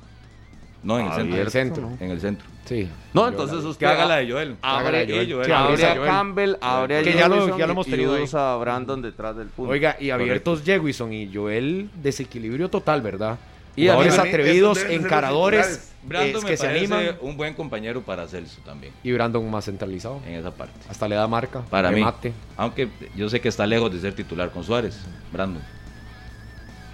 No, 0.81 0.97
en 0.97 1.05
el 1.05 1.51
centro. 1.51 1.91
En 1.99 2.09
el 2.09 2.19
centro. 2.19 2.47
Sí. 2.65 2.87
No, 3.13 3.27
entonces 3.27 3.57
usted 3.65 3.85
Que 3.87 3.91
haga 3.91 4.05
la 4.05 4.17
de 4.17 4.31
Joel. 4.31 4.55
Abre, 4.61 5.05
de 5.05 5.13
Joel. 5.13 5.33
Joel. 5.33 5.45
Sí, 5.45 5.51
abre 5.51 5.73
Abre 5.73 5.85
a 5.85 5.95
Joel. 5.95 6.07
Campbell, 6.09 6.53
abre 6.61 6.97
a 6.99 7.03
Que 7.03 7.13
ya 7.13 7.27
lo- 7.27 7.57
ya 7.57 7.65
lo 7.65 7.71
hemos 7.73 7.87
y- 7.87 7.91
tenido 7.91 8.17
y 8.23 8.25
a 8.31 8.55
Brandon 8.55 9.01
detrás 9.01 9.35
del 9.35 9.47
punto. 9.47 9.71
Oiga, 9.71 9.97
y 9.99 10.09
abiertos 10.11 10.61
Jewison 10.63 11.11
y 11.11 11.29
Joel, 11.33 11.89
desequilibrio 12.01 12.69
total, 12.69 13.01
¿verdad? 13.01 13.39
Y 13.75 13.87
a 13.87 13.93
Jugadores 13.93 14.19
atrevidos, 14.19 14.83
encaradores, 14.89 15.67
los 16.03 16.09
Brandon 16.09 16.37
es 16.37 16.43
me 16.43 16.49
que 16.49 16.57
se 16.57 16.65
parece 16.67 16.93
animan. 16.93 17.15
un 17.21 17.37
buen 17.37 17.53
compañero 17.53 18.01
para 18.03 18.27
Celso 18.27 18.61
también, 18.65 18.93
Y 19.03 19.11
Brandon 19.13 19.49
más 19.49 19.65
centralizado. 19.65 20.21
en 20.27 20.33
esa 20.35 20.51
parte. 20.51 20.73
Hasta 20.89 21.07
le 21.07 21.15
da 21.15 21.25
marca. 21.27 21.61
Para 21.69 21.89
remate. 21.89 22.29
mí. 22.29 22.35
Aunque 22.57 22.89
yo 23.15 23.29
sé 23.29 23.39
que 23.41 23.47
está 23.47 23.65
lejos 23.65 23.91
de 23.91 23.99
ser 24.01 24.13
titular 24.13 24.51
con 24.51 24.63
Suárez, 24.63 24.99
Brandon. 25.31 25.63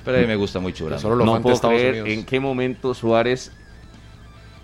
Pero 0.06 0.18
a 0.18 0.22
mí 0.22 0.28
me 0.28 0.36
gusta 0.36 0.60
mucho 0.60 0.86
Brandon. 0.86 1.02
Solo 1.02 1.16
lo 1.16 1.26
no 1.26 1.42
puedo 1.42 1.60
creer 1.60 2.04
Unidos. 2.04 2.10
en 2.10 2.26
qué 2.26 2.40
momento 2.40 2.94
Suárez 2.94 3.52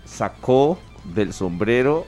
sacó 0.04 0.78
del 1.04 1.32
sombrero 1.32 2.06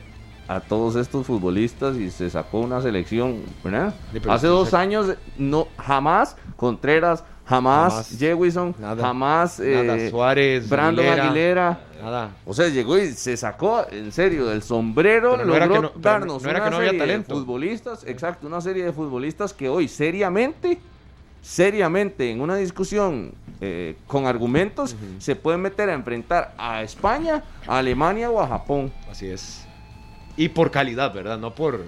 a 0.49 0.61
todos 0.61 0.95
estos 0.97 1.27
futbolistas 1.27 1.97
y 1.97 2.11
se 2.11 2.31
sacó 2.31 2.61
una 2.61 2.81
selección, 2.81 3.43
¿verdad? 3.65 3.95
Sí, 4.13 4.21
Hace 4.29 4.47
dos 4.47 4.71
se- 4.71 4.77
años 4.77 5.15
no 5.39 5.67
jamás 5.77 6.37
Contreras, 6.57 7.25
jamás, 7.45 7.93
Jamás. 7.93 8.17
Jewison, 8.19 8.75
Nada. 8.79 9.03
jamás 9.03 9.59
Nada, 9.61 9.97
eh, 9.97 10.11
Suárez, 10.11 10.69
Brandon 10.69 11.05
Aguilera. 11.05 11.25
Aguilera. 11.27 11.81
Nada. 12.03 12.31
O 12.47 12.55
sea, 12.55 12.69
llegó 12.69 12.97
y 12.99 13.13
se 13.13 13.37
sacó 13.37 13.85
en 13.91 14.13
serio 14.13 14.47
del 14.47 14.63
sombrero, 14.63 15.33
Pero 15.33 15.45
no 15.47 15.55
era 15.57 15.67
logró 15.67 15.91
que 15.93 15.97
no- 15.97 16.01
darnos 16.03 16.43
no 16.43 16.49
era 16.51 16.59
una 16.61 16.65
que 16.67 16.71
no 16.71 16.77
había 16.77 16.91
serie 16.91 17.01
de 17.03 17.07
talento. 17.09 17.35
futbolistas, 17.35 18.05
exacto, 18.07 18.47
una 18.47 18.61
serie 18.61 18.85
de 18.85 18.93
futbolistas 18.93 19.53
que 19.53 19.69
hoy 19.69 19.89
seriamente, 19.89 20.79
seriamente 21.47 22.33
en 22.33 22.41
una 22.41 22.57
discusión 22.57 23.33
eh, 23.61 23.95
con 24.09 24.27
argumentos 24.27 24.97
se 25.19 25.37
pueden 25.37 25.61
meter 25.61 25.89
a 25.89 25.95
enfrentar 25.95 26.53
a 26.59 26.83
España, 26.83 27.45
a 27.69 27.79
Alemania 27.79 28.31
o 28.31 28.41
a 28.41 28.49
Japón. 28.49 28.93
Así 29.09 29.29
es. 29.29 29.65
Y 30.37 30.49
por 30.49 30.73
calidad, 30.73 31.15
¿verdad? 31.15 31.39
No 31.39 31.55
por 31.55 31.85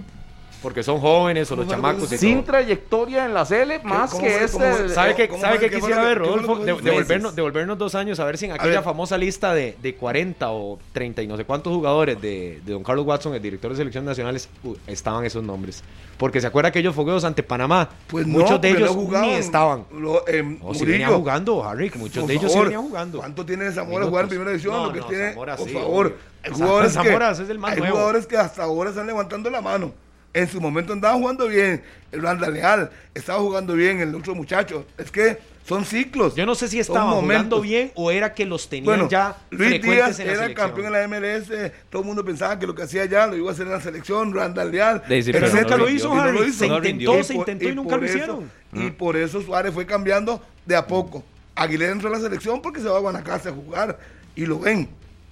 porque 0.62 0.82
son 0.82 0.98
jóvenes 1.00 1.50
o 1.52 1.56
los 1.56 1.66
¿Cómo 1.66 1.80
fue- 1.80 1.90
chamacos. 1.90 2.12
y 2.12 2.18
Sin 2.18 2.34
todo. 2.38 2.44
trayectoria 2.46 3.24
en 3.26 3.34
la 3.34 3.44
Sele, 3.44 3.80
más 3.84 4.12
que 4.12 4.18
fue- 4.18 4.44
este. 4.44 4.52
cómo 4.58 4.88
¿Sabe 4.88 5.14
qué, 5.14 5.28
¿Cómo 5.28 5.40
sabe 5.40 5.58
fue 5.58 5.70
quisiera 5.70 6.02
ver, 6.02 6.18
Rodolfo? 6.18 6.58
que 6.58 6.64
De- 6.64 6.80
devolvernos, 6.82 7.34
devolvernos 7.36 7.78
dos 7.78 7.94
años 7.94 8.18
a 8.20 8.24
ver 8.24 8.38
si 8.38 8.46
en 8.46 8.52
aquella 8.52 8.82
famosa 8.82 9.16
lista 9.16 9.54
de, 9.54 9.76
de 9.80 9.94
40 9.94 10.50
o 10.50 10.78
30 10.92 11.22
y 11.22 11.26
no 11.26 11.36
sé 11.36 11.44
cuántos 11.44 11.72
jugadores 11.72 12.20
de, 12.20 12.60
de 12.64 12.72
don 12.72 12.82
Carlos 12.82 13.06
Watson, 13.06 13.34
el 13.34 13.42
director 13.42 13.70
de 13.70 13.76
selecciones 13.76 14.08
nacionales, 14.08 14.48
uh, 14.64 14.74
estaban 14.86 15.24
esos 15.24 15.42
nombres. 15.44 15.82
Porque 16.16 16.40
se 16.40 16.48
acuerda 16.48 16.70
aquellos 16.70 16.94
fogueos 16.94 17.22
ante 17.22 17.44
Panamá. 17.44 17.88
Pues 18.08 18.26
no, 18.26 18.40
muchos 18.40 18.60
de 18.60 18.70
ellos 18.70 18.90
jugaban. 18.90 19.28
ni 19.28 19.34
estaban. 19.36 19.84
Lo, 19.92 20.26
eh, 20.26 20.58
O 20.62 20.74
si 20.74 20.84
venía 20.84 21.08
jugando, 21.08 21.62
Harry, 21.64 21.90
que 21.90 21.98
muchos 21.98 22.18
por 22.22 22.28
de 22.28 22.34
ellos 22.34 22.50
favor, 22.52 22.66
sí 22.66 22.72
venían 22.74 22.88
jugando. 22.88 23.18
¿Cuánto 23.18 23.46
tiene 23.46 23.70
Zamora 23.70 24.06
jugar 24.06 24.24
en 24.24 24.28
primera 24.28 24.50
división? 24.50 24.74
No, 24.74 24.86
lo 24.86 24.92
que 24.92 25.00
no, 25.00 25.06
tiene, 25.06 25.28
Zamora 25.30 25.56
por 25.56 25.68
sí, 25.68 25.74
favor. 25.74 26.16
Hay 26.42 26.50
Zam- 26.50 26.54
jugadores, 26.54 26.92
Zamora 26.92 27.34
que, 27.36 27.42
es 27.44 27.50
el 27.50 27.58
más 27.60 27.72
hay 27.72 27.78
nuevo. 27.78 27.94
jugadores 27.94 28.26
que 28.26 28.36
hasta 28.36 28.62
ahora 28.64 28.90
están 28.90 29.06
levantando 29.06 29.48
la 29.50 29.60
mano. 29.60 29.92
En 30.38 30.48
su 30.48 30.60
momento 30.60 30.92
andaban 30.92 31.18
jugando 31.20 31.48
bien. 31.48 31.82
El 32.12 32.22
Randa 32.22 32.48
Leal 32.48 32.90
estaba 33.14 33.40
jugando 33.40 33.74
bien. 33.74 34.00
El 34.00 34.14
otro 34.14 34.34
muchacho. 34.34 34.86
Es 34.96 35.10
que 35.10 35.38
son 35.66 35.84
ciclos. 35.84 36.34
Yo 36.36 36.46
no 36.46 36.54
sé 36.54 36.68
si 36.68 36.82
son 36.84 36.96
estaban 36.96 37.20
jugando 37.20 37.60
bien 37.60 37.90
o 37.96 38.10
era 38.10 38.32
que 38.32 38.46
los 38.46 38.68
tenían 38.68 38.84
Bueno, 38.86 39.08
ya 39.08 39.36
Luis 39.50 39.68
frecuentes 39.68 40.16
Díaz 40.16 40.20
en 40.20 40.26
la 40.28 40.32
era 40.32 40.42
selección. 40.42 40.68
campeón 40.68 40.86
en 40.86 40.92
la 40.92 41.08
MLS. 41.08 41.72
Todo 41.90 42.02
el 42.02 42.06
mundo 42.06 42.24
pensaba 42.24 42.58
que 42.58 42.66
lo 42.66 42.74
que 42.74 42.82
hacía 42.82 43.02
allá 43.02 43.26
lo 43.26 43.36
iba 43.36 43.50
a 43.50 43.52
hacer 43.52 43.66
en 43.66 43.72
la 43.72 43.80
selección. 43.80 44.32
Randall 44.32 44.70
Leal. 44.70 45.02
Sí, 45.08 45.22
sí, 45.24 45.32
pero 45.32 45.76
lo 45.76 45.88
y 45.88 45.94
hizo, 45.94 46.14
no 46.14 46.20
Harry. 46.22 46.38
lo 46.38 46.46
hizo. 46.46 46.58
Se 46.60 46.66
intentó, 46.66 47.24
se 47.24 47.34
por- 47.34 47.48
intentó 47.48 47.68
y, 47.68 47.74
nunca 47.74 47.96
lo 47.96 48.04
eso- 48.06 48.14
hicieron. 48.16 48.50
Y 48.72 48.90
por 48.90 49.16
eso 49.16 49.42
Suárez 49.42 49.74
fue 49.74 49.84
cambiando 49.86 50.40
de 50.64 50.76
a 50.76 50.86
poco. 50.86 51.24
Aguilera 51.56 51.90
entró 51.92 52.08
a 52.08 52.12
la 52.12 52.20
selección 52.20 52.62
porque 52.62 52.80
se 52.80 52.88
va 52.88 52.96
a 52.96 53.00
Guanacaste 53.00 53.48
a 53.48 53.52
jugar. 53.52 53.98
Y 54.36 54.46
lo 54.46 54.60
ven. 54.60 54.88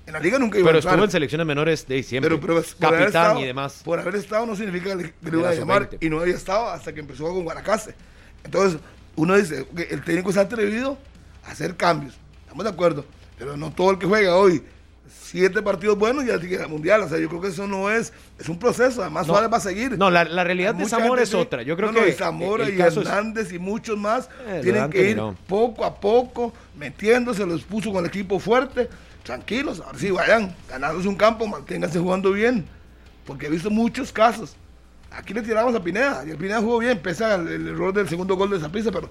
En 0.06 0.12
la 0.12 0.20
liga 0.20 0.38
nunca 0.38 0.58
iba 0.58 0.66
Pero 0.68 0.76
a 0.78 0.80
estuvo 0.80 1.04
en 1.04 1.10
selecciones 1.10 1.46
menores 1.46 1.86
de 1.88 2.02
siempre. 2.02 2.30
Pero, 2.30 2.40
pero 2.40 2.54
por 2.54 2.64
Capitán 2.78 3.06
estado- 3.08 3.40
y 3.40 3.44
demás. 3.44 3.80
Por 3.84 3.98
haber 3.98 4.14
estado 4.14 4.46
no 4.46 4.54
significa 4.54 4.90
que 4.90 4.96
le, 4.96 5.02
que 5.12 5.36
iba 5.36 5.48
a 5.48 5.52
la 5.52 5.58
llamar. 5.58 5.82
sub-20. 5.90 6.06
Y 6.06 6.10
no 6.10 6.20
había 6.20 6.34
estado 6.36 6.68
hasta 6.68 6.92
que 6.92 7.00
empezó 7.00 7.24
con 7.24 7.42
Guanacaste. 7.44 7.94
Entonces, 8.44 8.78
uno 9.16 9.36
dice 9.36 9.66
que 9.74 9.82
el 9.84 10.02
técnico 10.04 10.30
se 10.32 10.38
ha 10.38 10.42
atrevido 10.42 10.96
a 11.44 11.50
hacer 11.50 11.76
cambios. 11.76 12.14
Estamos 12.42 12.64
de 12.64 12.70
acuerdo. 12.70 13.04
Pero 13.38 13.56
no 13.56 13.72
todo 13.72 13.90
el 13.90 13.98
que 13.98 14.06
juega 14.06 14.36
hoy 14.36 14.62
siete 15.08 15.60
partidos 15.62 15.98
buenos 15.98 16.24
ya 16.24 16.38
tiene 16.38 16.56
el 16.62 16.68
mundial. 16.68 17.02
O 17.02 17.08
sea, 17.08 17.18
yo 17.18 17.28
creo 17.28 17.40
que 17.40 17.48
eso 17.48 17.66
no 17.66 17.90
es. 17.90 18.12
Es 18.38 18.48
un 18.48 18.58
proceso. 18.60 19.02
Además, 19.02 19.26
No. 19.26 19.34
Suárez 19.34 19.52
va 19.52 19.56
a 19.56 19.60
seguir. 19.60 19.98
No, 19.98 20.08
la, 20.10 20.24
la 20.24 20.44
realidad 20.44 20.74
de 20.74 20.84
Zamora 20.86 21.22
es 21.22 21.34
otra. 21.34 21.62
Yo 21.62 21.76
creo 21.76 21.90
no, 21.90 21.98
no, 21.98 22.04
que 22.04 22.10
y 22.10 22.14
Zamora 22.14 22.68
y 22.70 22.80
es- 22.80 22.96
Hernández 22.96 23.52
y 23.52 23.58
muchos 23.58 23.98
más 23.98 24.28
Eh, 24.46 24.60
tienen 24.62 24.88
que 24.88 25.10
ir 25.10 25.16
no. 25.16 25.36
poco 25.48 25.84
a 25.84 25.94
poco 26.00 26.52
metiéndose, 26.78 27.44
los 27.44 27.62
puso 27.64 27.90
con 27.92 28.04
el 28.04 28.08
equipo 28.08 28.38
fuerte, 28.38 28.88
tranquilos, 29.26 29.82
ahora 29.84 29.98
sí 29.98 30.10
vayan, 30.10 30.54
ganándose 30.70 31.08
un 31.08 31.16
campo, 31.16 31.46
manténganse 31.46 31.98
jugando 31.98 32.30
bien, 32.32 32.64
porque 33.26 33.46
he 33.46 33.50
visto 33.50 33.70
muchos 33.70 34.12
casos. 34.12 34.56
Aquí 35.10 35.34
le 35.34 35.42
tiramos 35.42 35.74
a 35.74 35.82
Pineda, 35.82 36.24
y 36.24 36.30
el 36.30 36.36
Pineda 36.36 36.60
jugó 36.60 36.78
bien, 36.78 36.98
pese 37.00 37.24
al 37.24 37.46
el 37.48 37.68
error 37.68 37.92
del 37.92 38.08
segundo 38.08 38.36
gol 38.36 38.50
de 38.50 38.60
Zaprisa, 38.60 38.92
pero 38.92 39.10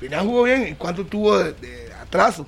Pineda 0.00 0.22
jugó 0.22 0.44
bien, 0.44 0.68
¿y 0.68 0.74
cuánto 0.74 1.04
tuvo 1.04 1.38
de, 1.38 1.92
atraso? 2.00 2.46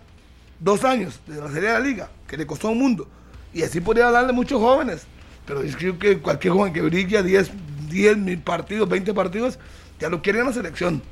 Dos 0.60 0.84
años 0.84 1.20
de 1.26 1.40
la 1.40 1.48
Serie 1.48 1.68
de 1.68 1.74
la 1.74 1.80
Liga, 1.80 2.10
que 2.28 2.36
le 2.36 2.46
costó 2.46 2.68
un 2.68 2.78
mundo. 2.78 3.08
Y 3.52 3.62
así 3.62 3.80
podría 3.80 4.10
darle 4.10 4.32
muchos 4.32 4.60
jóvenes. 4.60 5.06
Pero 5.46 5.62
creo 5.76 5.98
que 5.98 6.18
cualquier 6.18 6.52
joven 6.52 6.72
que 6.72 6.82
brilla 6.82 7.22
10, 7.22 7.50
10 7.88 8.18
mil 8.18 8.38
partidos, 8.40 8.88
20 8.88 9.14
partidos, 9.14 9.58
ya 9.98 10.08
lo 10.08 10.20
quieren 10.20 10.42
en 10.42 10.48
la 10.48 10.52
selección. 10.52 11.02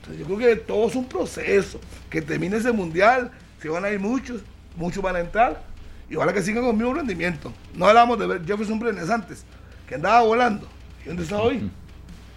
Entonces 0.00 0.20
yo 0.20 0.26
creo 0.26 0.38
que 0.38 0.56
todo 0.56 0.88
es 0.88 0.96
un 0.96 1.06
proceso. 1.06 1.80
Que 2.10 2.20
termine 2.20 2.56
ese 2.56 2.72
mundial, 2.72 3.30
se 3.62 3.68
van 3.68 3.84
a 3.84 3.90
ir 3.90 4.00
muchos, 4.00 4.42
muchos 4.76 5.02
van 5.02 5.16
a 5.16 5.20
entrar. 5.20 5.62
Y 6.10 6.16
ojalá 6.16 6.32
que 6.32 6.42
sigan 6.42 6.62
con 6.62 6.72
el 6.72 6.76
mismo 6.76 6.94
rendimiento. 6.94 7.52
No 7.74 7.86
hablamos 7.86 8.18
de 8.18 8.26
ver 8.26 8.44
Jefferson 8.44 8.78
Brenes 8.78 9.08
antes, 9.08 9.44
que 9.88 9.94
andaba 9.94 10.20
volando. 10.22 10.68
¿Y 11.04 11.08
dónde 11.08 11.22
está 11.22 11.38
hoy? 11.40 11.70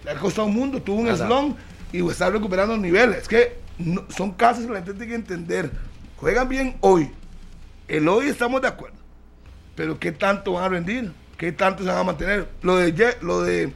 Le 0.04 0.10
ha 0.10 0.14
costado 0.18 0.46
un 0.48 0.54
mundo, 0.54 0.80
tuvo 0.80 1.00
un 1.00 1.14
slon 1.16 1.56
y 1.92 2.06
está 2.08 2.30
recuperando 2.30 2.76
niveles. 2.76 3.18
Es 3.22 3.28
que 3.28 3.58
no- 3.78 4.04
son 4.08 4.30
casos 4.32 4.64
que 4.66 4.70
la 4.72 4.76
gente 4.78 4.92
tiene 4.94 5.08
que 5.08 5.14
entender. 5.14 5.70
Juegan 6.16 6.48
bien 6.48 6.76
hoy. 6.80 7.10
El 7.88 8.08
hoy 8.08 8.28
estamos 8.28 8.62
de 8.62 8.68
acuerdo. 8.68 8.96
pero 9.74 9.98
¿qué 10.00 10.10
tanto 10.10 10.52
van 10.54 10.64
a 10.64 10.68
rendir? 10.70 11.12
¿Qué 11.36 11.52
tanto 11.52 11.82
se 11.82 11.90
van 11.90 11.98
a 11.98 12.04
mantener? 12.04 12.48
Lo 12.62 12.76
de, 12.76 13.16
lo 13.20 13.42
de, 13.42 13.70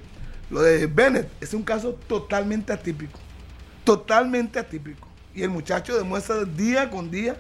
lo 0.49 0.63
de 0.63 0.87
Bennett 0.87 1.29
es 1.43 1.53
un 1.53 1.63
caso 1.63 1.93
totalmente 2.09 2.73
atípico. 2.73 3.19
Totalmente 3.85 4.59
atípico. 4.59 5.07
Y 5.35 5.43
el 5.43 5.51
muchacho 5.51 5.97
demuestra 5.99 6.45
día 6.45 6.89
con 6.89 7.11
día 7.11 7.37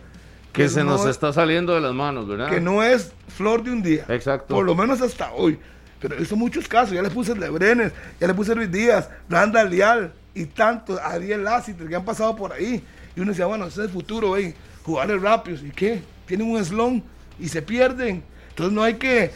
que, 0.52 0.68
se 0.68 0.84
nos 0.84 1.06
está 1.06 1.32
saliendo 1.32 1.74
de 1.74 1.80
las 1.80 1.94
manos, 1.94 2.26
¿verdad? 2.26 2.50
Que 2.50 2.60
no 2.60 2.82
es 2.82 3.12
flor 3.28 3.62
de 3.62 3.70
un 3.70 3.82
día. 3.82 4.04
Exacto. 4.08 4.54
Por 4.54 4.64
lo 4.64 4.74
menos 4.74 5.00
hasta 5.00 5.32
hoy. 5.32 5.58
Pero 6.00 6.14
he 6.16 6.18
visto 6.18 6.36
muchos 6.36 6.66
casos. 6.66 6.94
Ya 6.94 7.02
le 7.02 7.10
puse 7.10 7.32
el 7.32 7.40
de 7.40 7.50
Brenes, 7.50 7.92
ya 8.18 8.26
le 8.26 8.34
puse 8.34 8.54
Luis 8.54 8.70
Díaz, 8.70 9.08
Randa 9.28 9.62
Leal 9.64 10.12
y 10.34 10.46
tantos, 10.46 10.98
Ariel 10.98 11.44
Lassiter 11.44 11.88
que 11.88 11.96
han 11.96 12.04
pasado 12.04 12.34
por 12.34 12.52
ahí. 12.52 12.82
Y 13.14 13.20
uno 13.20 13.30
decía, 13.30 13.46
bueno, 13.46 13.66
ese 13.66 13.80
es 13.80 13.86
el 13.86 13.92
futuro, 13.92 14.36
¿eh? 14.36 14.54
jugadores 14.82 15.22
rápidos. 15.22 15.62
¿Y 15.62 15.70
qué? 15.70 16.02
Tienen 16.26 16.50
un 16.50 16.64
slon 16.64 17.02
y 17.38 17.48
se 17.48 17.62
pierden. 17.62 18.22
Entonces 18.50 18.74
no 18.74 18.82
hay 18.82 18.94
que 18.94 19.30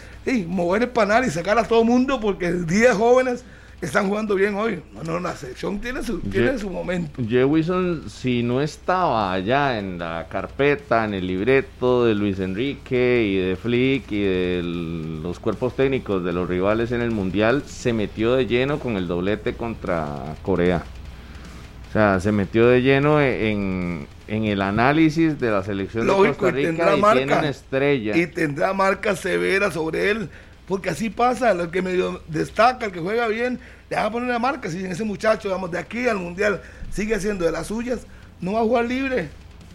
mover 0.46 0.82
el 0.82 0.88
panal 0.88 1.24
y 1.24 1.30
sacar 1.30 1.58
a 1.58 1.64
todo 1.64 1.80
el 1.82 1.86
mundo 1.86 2.20
porque 2.20 2.52
10 2.52 2.94
jóvenes 2.94 3.44
están 3.84 4.08
jugando 4.08 4.34
bien 4.34 4.54
hoy. 4.54 4.82
No, 4.94 5.02
no, 5.02 5.20
la 5.20 5.36
selección 5.36 5.80
tiene 5.80 6.02
su, 6.02 6.20
tiene 6.20 6.58
su 6.58 6.70
momento. 6.70 7.22
Jay 7.28 7.44
Wilson, 7.44 8.04
si 8.08 8.42
no 8.42 8.60
estaba 8.60 9.32
allá 9.32 9.78
en 9.78 9.98
la 9.98 10.26
carpeta, 10.28 11.04
en 11.04 11.14
el 11.14 11.26
libreto 11.26 12.04
de 12.04 12.14
Luis 12.14 12.40
Enrique 12.40 13.24
y 13.26 13.36
de 13.36 13.56
Flick 13.56 14.10
y 14.12 14.22
de 14.22 14.60
los 15.22 15.38
cuerpos 15.38 15.76
técnicos 15.76 16.24
de 16.24 16.32
los 16.32 16.48
rivales 16.48 16.92
en 16.92 17.00
el 17.00 17.10
Mundial, 17.10 17.62
se 17.66 17.92
metió 17.92 18.34
de 18.34 18.46
lleno 18.46 18.78
con 18.78 18.96
el 18.96 19.06
doblete 19.06 19.54
contra 19.54 20.34
Corea. 20.42 20.82
O 21.88 21.92
sea, 21.92 22.18
se 22.18 22.32
metió 22.32 22.66
de 22.66 22.82
lleno 22.82 23.20
en, 23.20 24.08
el 24.26 24.62
análisis 24.62 25.38
de 25.38 25.50
la 25.50 25.62
selección 25.62 26.06
de 26.06 26.12
Costa 26.12 26.50
Rica 26.50 26.96
y, 26.96 27.00
tiene 27.00 27.38
una 27.38 27.48
estrella. 27.48 28.16
Y 28.16 28.26
tendrá 28.26 28.72
marca 28.72 29.14
severa 29.14 29.70
sobre 29.70 30.10
él 30.10 30.28
porque 30.66 30.90
así 30.90 31.10
pasa, 31.10 31.50
el 31.50 31.70
que 31.70 31.82
medio 31.82 32.22
destaca, 32.28 32.86
el 32.86 32.92
que 32.92 33.00
juega 33.00 33.28
bien, 33.28 33.60
le 33.94 34.00
a 34.00 34.10
poner 34.10 34.28
la 34.28 34.38
marca. 34.38 34.70
Si 34.70 34.84
ese 34.84 35.04
muchacho, 35.04 35.48
digamos, 35.48 35.70
de 35.70 35.78
aquí 35.78 36.06
al 36.08 36.18
mundial 36.18 36.60
sigue 36.90 37.14
haciendo 37.14 37.44
de 37.44 37.52
las 37.52 37.68
suyas, 37.68 38.06
no 38.40 38.52
va 38.54 38.60
a 38.60 38.62
jugar 38.62 38.84
libre. 38.84 39.28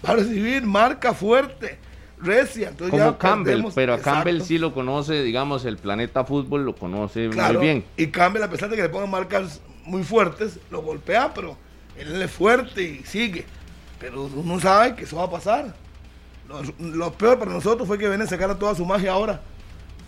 Va 0.05 0.11
a 0.11 0.15
recibir 0.17 0.63
marca 0.63 1.13
fuerte, 1.13 1.77
recia. 2.21 2.69
Entonces 2.69 2.99
Como 2.99 3.17
Campbell, 3.17 3.65
pero 3.75 3.93
a 3.93 3.99
Campbell 3.99 4.41
sí 4.41 4.57
lo 4.57 4.73
conoce, 4.73 5.23
digamos, 5.23 5.65
el 5.65 5.77
planeta 5.77 6.23
fútbol 6.23 6.65
lo 6.65 6.75
conoce 6.75 7.29
muy 7.29 7.57
bien. 7.57 7.83
Y 7.97 8.07
Campbell, 8.07 8.43
a 8.43 8.49
pesar 8.49 8.69
de 8.69 8.75
que 8.75 8.83
le 8.83 8.89
pongan 8.89 9.09
marcas 9.09 9.61
muy 9.83 10.03
fuertes, 10.03 10.59
lo 10.69 10.81
golpea, 10.81 11.33
pero 11.33 11.57
él 11.97 12.21
es 12.21 12.31
fuerte 12.31 12.81
y 12.81 13.03
sigue. 13.03 13.45
Pero 13.99 14.25
uno 14.25 14.59
sabe 14.59 14.95
que 14.95 15.03
eso 15.03 15.17
va 15.17 15.25
a 15.25 15.29
pasar. 15.29 15.75
Lo, 16.79 17.13
peor 17.13 17.37
para 17.37 17.51
nosotros 17.51 17.87
fue 17.87 17.97
que 17.97 18.07
viene 18.07 18.23
a 18.23 18.27
sacar 18.27 18.57
toda 18.57 18.73
su 18.73 18.85
magia 18.85 19.11
ahora. 19.11 19.41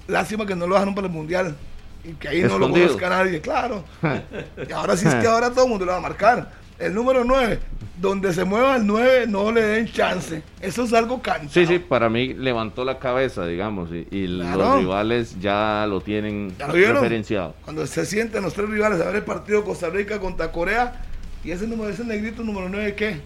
Lástima 0.07 0.45
que 0.45 0.55
no 0.55 0.65
lo 0.65 0.73
dejaron 0.73 0.95
para 0.95 1.07
el 1.07 1.13
mundial. 1.13 1.55
Y 2.03 2.13
que 2.13 2.29
ahí 2.29 2.43
no 2.43 2.57
lo 2.57 2.69
conozca 2.69 3.09
nadie, 3.09 3.41
claro. 3.41 3.83
y 4.67 4.71
ahora 4.71 4.97
sí 4.97 5.07
es 5.07 5.15
que 5.15 5.27
ahora 5.27 5.51
todo 5.51 5.65
el 5.65 5.69
mundo 5.69 5.85
lo 5.85 5.91
va 5.91 5.97
a 5.97 6.01
marcar. 6.01 6.51
El 6.79 6.95
número 6.95 7.23
9, 7.23 7.59
donde 7.97 8.33
se 8.33 8.43
mueva 8.43 8.75
el 8.75 8.87
9, 8.87 9.27
no 9.27 9.51
le 9.51 9.61
den 9.61 9.87
chance. 9.87 10.41
Eso 10.59 10.83
es 10.83 10.93
algo 10.93 11.21
cantado. 11.21 11.51
Sí, 11.51 11.67
sí, 11.67 11.77
para 11.77 12.09
mí 12.09 12.33
levantó 12.33 12.83
la 12.83 12.97
cabeza, 12.97 13.45
digamos, 13.45 13.89
y, 13.91 14.27
los 14.27 14.79
rivales 14.79 15.39
ya 15.39 15.85
lo 15.87 16.01
tienen 16.01 16.55
referenciado. 16.57 17.53
Cuando 17.63 17.85
se 17.85 18.03
sienten 18.07 18.41
los 18.41 18.55
tres 18.55 18.67
rivales 18.67 18.99
a 18.99 19.05
ver 19.05 19.17
el 19.17 19.23
partido 19.23 19.63
Costa 19.63 19.89
Rica 19.89 20.19
contra 20.19 20.51
Corea, 20.51 21.05
y 21.43 21.51
ese 21.51 21.67
número, 21.67 21.89
ese 21.89 22.03
negrito 22.03 22.43
número 22.43 22.67
9, 22.67 22.95
¿qué? 22.95 23.21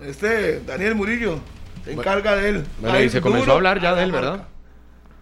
Este, 0.00 0.60
Daniel 0.60 0.94
Murillo, 0.94 1.40
se 1.84 1.92
encarga 1.92 2.36
de 2.36 2.48
él. 2.50 2.64
Bueno, 2.80 3.00
y 3.00 3.08
se 3.08 3.20
comenzó 3.20 3.50
a 3.50 3.54
hablar 3.54 3.80
ya 3.80 3.94
de 3.94 4.04
él, 4.04 4.12
¿verdad? 4.12 4.46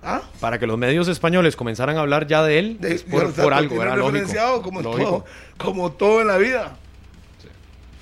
¿Ah? 0.02 0.22
Para 0.40 0.58
que 0.58 0.66
los 0.66 0.78
medios 0.78 1.08
españoles 1.08 1.56
comenzaran 1.56 1.96
a 1.96 2.00
hablar 2.00 2.26
ya 2.26 2.42
de 2.42 2.58
él 2.58 3.02
por, 3.10 3.52
algo, 3.52 3.82
era 3.82 3.96
lógico. 3.96 4.62
Como, 4.62 4.82
Todo, 4.82 5.24
como 5.56 5.92
todo 5.92 6.20
en 6.20 6.28
la 6.28 6.36
vida. 6.36 6.76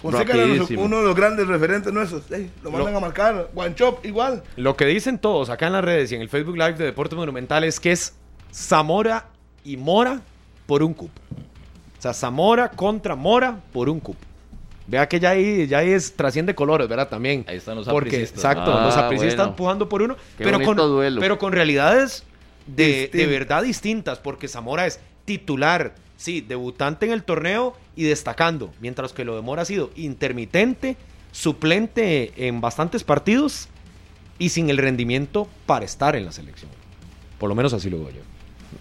Fonseca 0.01 0.35
era 0.35 0.45
uno 0.79 0.99
de 0.99 1.05
los 1.05 1.17
grandes 1.17 1.47
referentes 1.49 1.93
nuestros. 1.93 2.25
lo 2.63 2.71
mandan 2.71 2.97
a 2.97 3.01
marcar. 3.01 3.49
One 3.55 3.75
Chop, 3.75 4.05
igual. 4.05 4.43
Lo 4.57 4.77
que 4.77 4.85
dicen 4.85 5.19
todos 5.19 5.49
acá 5.49 5.69
en 5.69 5.73
las 5.73 5.85
redes 5.85 6.13
y 6.13 6.17
en 6.17 6.21
el 6.21 6.29
Facebook 6.29 6.57
Live 6.57 6.75
de 6.75 6.85
Deportes 6.85 7.17
Monumentales 7.17 7.75
es 7.75 7.81
que 7.81 7.93
es 7.93 8.15
Zamora 8.53 9.27
y 9.65 9.77
Mora 9.79 10.21
por 10.67 10.83
un 10.83 10.93
cupo. 10.93 11.21
O 11.99 12.03
sea, 12.03 12.13
Zamora 12.13 12.71
contra 12.71 13.17
Mora 13.17 13.59
por 13.73 13.89
un 13.89 14.01
cupo. 14.01 14.26
Vea 14.87 15.09
que 15.09 15.18
ya 15.18 15.31
ahí, 15.31 15.66
ya 15.66 15.79
ahí 15.79 15.90
es, 15.90 16.14
trasciende 16.14 16.55
colores, 16.55 16.88
¿verdad? 16.88 17.09
También. 17.09 17.44
Ahí 17.49 17.57
están 17.57 17.77
los 17.77 17.88
Porque, 17.88 18.22
Exacto, 18.22 18.70
los 18.81 18.96
ah, 18.96 19.07
apricistas 19.07 19.49
empujando 19.49 19.88
por 19.88 20.03
uno. 20.03 20.16
pero 20.38 20.61
con, 20.62 20.77
pero 21.20 21.38
con 21.38 21.53
realidades 21.53 22.25
de, 22.66 23.11
de, 23.12 23.27
verdad 23.27 23.62
distintas, 23.62 24.18
porque 24.18 24.49
Zamora 24.49 24.87
es 24.87 25.01
titular, 25.25 25.94
sí, 26.16 26.40
debutante 26.40 27.07
en 27.07 27.12
el 27.12 27.25
torneo 27.25 27.75
y 27.96 28.05
destacando, 28.05 28.72
mientras 28.81 29.12
que 29.12 29.25
lo 29.25 29.35
de 29.35 29.42
Mora 29.42 29.62
ha 29.62 29.64
sido 29.64 29.90
intermitente, 29.96 30.96
suplente 31.33 32.33
en 32.37 32.61
bastantes 32.61 33.05
partidos 33.05 33.68
y 34.38 34.51
sin 34.51 34.70
el 34.70 34.79
rendimiento 34.79 35.49
para 35.66 35.85
estar 35.85 36.14
en 36.14 36.25
la 36.25 36.33
selección. 36.33 36.70
Por 37.38 37.49
lo 37.49 37.55
menos 37.55 37.72
así 37.72 37.90
lo 37.90 37.99
veo 37.99 38.11
yo. 38.11 38.22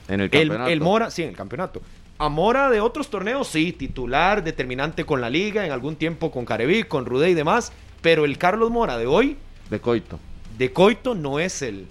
En 0.07 0.21
el 0.21 0.29
campeonato. 0.29 0.69
el 0.69 0.81
Mora, 0.81 1.11
sí, 1.11 1.23
en 1.23 1.29
el 1.29 1.35
campeonato. 1.35 1.81
Amora 2.17 2.69
de 2.69 2.80
otros 2.80 3.10
torneos, 3.10 3.49
sí, 3.49 3.73
titular, 3.73 4.43
determinante 4.43 5.06
con 5.06 5.19
la 5.19 5.30
liga, 5.30 5.65
en 5.65 5.71
algún 5.71 5.97
tiempo 5.97 6.32
con 6.32 6.45
Careví, 6.45 6.84
con 6.84 7.06
Rudé 7.06 7.32
y 7.32 7.34
demás, 7.34 7.73
pero 8.01 8.23
el 8.23 8.38
Carlos 8.38 8.71
Mora 8.71 8.97
de 8.97 9.06
hoy... 9.06 9.38
De 9.69 9.82
Coito. 9.82 10.17
De 10.58 10.71
Coito 10.71 11.13
no 11.13 11.39
es 11.39 11.62
el, 11.62 11.88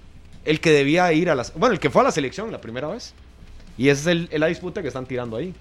el 0.47 0.61
que 0.61 0.71
debía 0.71 1.13
ir 1.13 1.29
a 1.29 1.35
las... 1.35 1.53
Bueno, 1.55 1.75
el 1.75 1.81
que 1.81 1.91
fue 1.91 2.01
a 2.01 2.05
la 2.05 2.11
selección 2.11 2.51
la 2.51 2.61
primera 2.61 2.89
vez. 2.89 3.13
Y 3.77 3.89
esa 3.89 4.13
es 4.13 4.39
la 4.39 4.47
disputa 4.47 4.81
que 4.81 4.89
están 4.89 5.05
tirando 5.05 5.37
ahí. 5.37 5.53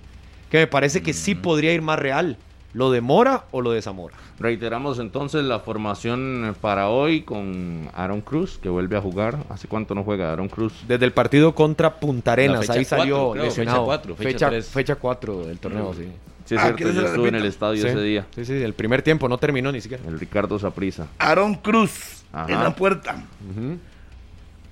Que 0.49 0.60
me 0.60 0.67
parece 0.67 1.02
que 1.02 1.13
sí 1.13 1.36
mm. 1.36 1.41
podría 1.41 1.73
ir 1.73 1.82
más 1.82 1.99
real. 1.99 2.38
¿Lo 2.73 2.91
de 2.91 3.01
Mora 3.01 3.45
o 3.51 3.62
lo 3.62 3.71
de 3.71 3.81
Zamora? 3.83 4.15
Reiteramos 4.39 4.97
entonces 4.97 5.43
la 5.43 5.59
formación 5.59 6.55
para 6.59 6.89
hoy 6.89 7.21
con 7.21 7.89
Aaron 7.93 8.21
Cruz, 8.21 8.57
que 8.62 8.67
vuelve 8.67 8.97
a 8.97 9.01
jugar. 9.01 9.38
¿Hace 9.49 9.67
cuánto 9.67 9.93
no 9.93 10.03
juega 10.03 10.31
Aaron 10.31 10.49
Cruz? 10.49 10.73
Desde 10.88 11.05
el 11.05 11.13
partido 11.13 11.53
contra 11.53 11.99
Punta 11.99 12.33
Arenas, 12.33 12.67
ahí 12.69 12.83
salió 12.83 13.36
lesionado. 13.36 13.88
Fecha 14.17 14.95
4, 14.95 15.45
del 15.45 15.59
torneo, 15.59 15.93
sí. 15.93 16.07
Sí, 16.45 16.55
es 16.55 16.62
ah, 16.62 16.73
cierto, 16.75 16.93
yo 16.93 17.07
estuve 17.07 17.29
en 17.29 17.36
el 17.36 17.45
estadio 17.45 17.88
ese 17.88 18.01
día. 18.01 18.25
Sí, 18.36 18.43
sí, 18.43 18.53
el 18.53 18.73
primer 18.73 19.01
tiempo 19.01 19.29
no 19.29 19.38
terminó 19.38 19.71
ni 19.71 19.79
siquiera. 19.79 20.03
El 20.07 20.19
Ricardo 20.19 20.59
Saprisa. 20.59 21.07
Aaron 21.19 21.55
Cruz 21.55 22.23
en 22.47 22.59
la 22.63 22.75
puerta. 22.75 23.23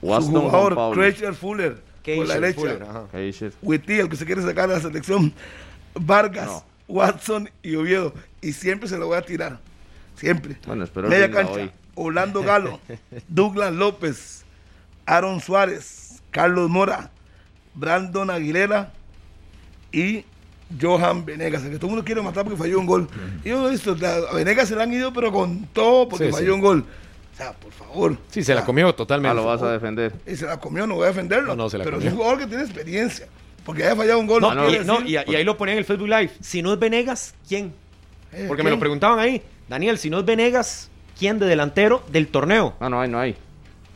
Su 0.01 0.31
jugador, 0.31 0.95
Crasher 0.95 1.35
Fuller, 1.35 1.77
por 2.03 2.27
la 2.27 2.39
derecha. 2.39 3.05
Witty, 3.61 3.99
el 3.99 4.09
que 4.09 4.15
se 4.15 4.25
quiere 4.25 4.41
sacar 4.41 4.67
de 4.67 4.75
la 4.75 4.81
selección. 4.81 5.31
Vargas. 5.93 6.63
Watson 6.87 7.49
y 7.63 7.75
Oviedo. 7.75 8.13
Y 8.41 8.53
siempre 8.53 8.89
se 8.89 8.97
lo 8.97 9.07
voy 9.07 9.17
a 9.17 9.21
tirar. 9.21 9.59
Siempre. 10.15 10.57
Bueno, 10.65 10.83
espero 10.83 11.07
Media 11.07 11.31
cancha. 11.31 11.71
Orlando 11.95 12.43
Galo, 12.43 12.79
Douglas 13.27 13.73
López, 13.73 14.43
Aaron 15.05 15.41
Suárez, 15.41 16.21
Carlos 16.31 16.69
Mora, 16.69 17.11
Brandon 17.73 18.29
Aguilera 18.29 18.91
y 19.91 20.25
Johan 20.79 21.25
Venegas, 21.25 21.63
que 21.63 21.75
todo 21.75 21.87
el 21.87 21.91
mundo 21.91 22.05
quiere 22.05 22.21
matar 22.21 22.43
porque 22.43 22.57
falló 22.57 22.79
un 22.79 22.85
gol. 22.85 23.07
Y 23.43 23.49
yo 23.49 23.69
visto, 23.69 23.95
a 24.05 24.33
Venegas 24.33 24.69
se 24.69 24.75
le 24.75 24.83
han 24.83 24.93
ido, 24.93 25.11
pero 25.11 25.31
con 25.31 25.65
todo 25.67 26.07
porque 26.07 26.31
falló 26.31 26.55
un 26.55 26.61
gol. 26.61 26.85
O 27.33 27.37
sea, 27.37 27.53
por 27.53 27.71
favor. 27.71 28.17
Sí, 28.29 28.43
se 28.43 28.53
la 28.53 28.63
comió 28.63 28.93
totalmente. 28.93 29.31
Ah, 29.31 29.33
lo 29.33 29.45
vas 29.45 29.61
a 29.61 29.71
defender. 29.71 30.13
Y 30.25 30.35
se 30.35 30.45
la 30.45 30.59
comió, 30.59 30.85
no 30.85 30.95
voy 30.95 31.05
a 31.05 31.07
defenderlo. 31.07 31.55
No, 31.55 31.69
se 31.69 31.77
la 31.77 31.83
pero 31.83 31.99
es 31.99 32.05
un 32.05 32.15
jugador 32.15 32.39
que 32.39 32.47
tiene 32.47 32.63
experiencia. 32.63 33.27
Porque 33.65 33.83
haya 33.83 33.95
fallado 33.95 34.19
un 34.19 34.27
gol. 34.27 34.41
No, 34.41 34.53
no, 34.53 35.01
y, 35.05 35.15
ahí 35.17 35.43
lo 35.43 35.57
ponía 35.57 35.73
en 35.73 35.79
el 35.79 35.85
Facebook 35.85 36.07
Live. 36.07 36.31
Si 36.41 36.61
no 36.61 36.73
es 36.73 36.79
Venegas, 36.79 37.35
¿quién? 37.47 37.73
Eh, 38.33 38.45
Porque 38.47 38.63
me 38.63 38.69
lo 38.69 38.79
preguntaban 38.79 39.19
ahí. 39.19 39.41
Daniel, 39.67 39.97
si 39.97 40.09
no 40.09 40.19
es 40.19 40.25
Venegas, 40.25 40.89
¿quién 41.17 41.39
de 41.39 41.45
delantero 41.45 42.03
del 42.11 42.27
torneo? 42.27 42.75
Ah, 42.79 42.89
no 42.89 42.99
hay, 42.99 43.09
no 43.09 43.19
hay. 43.19 43.35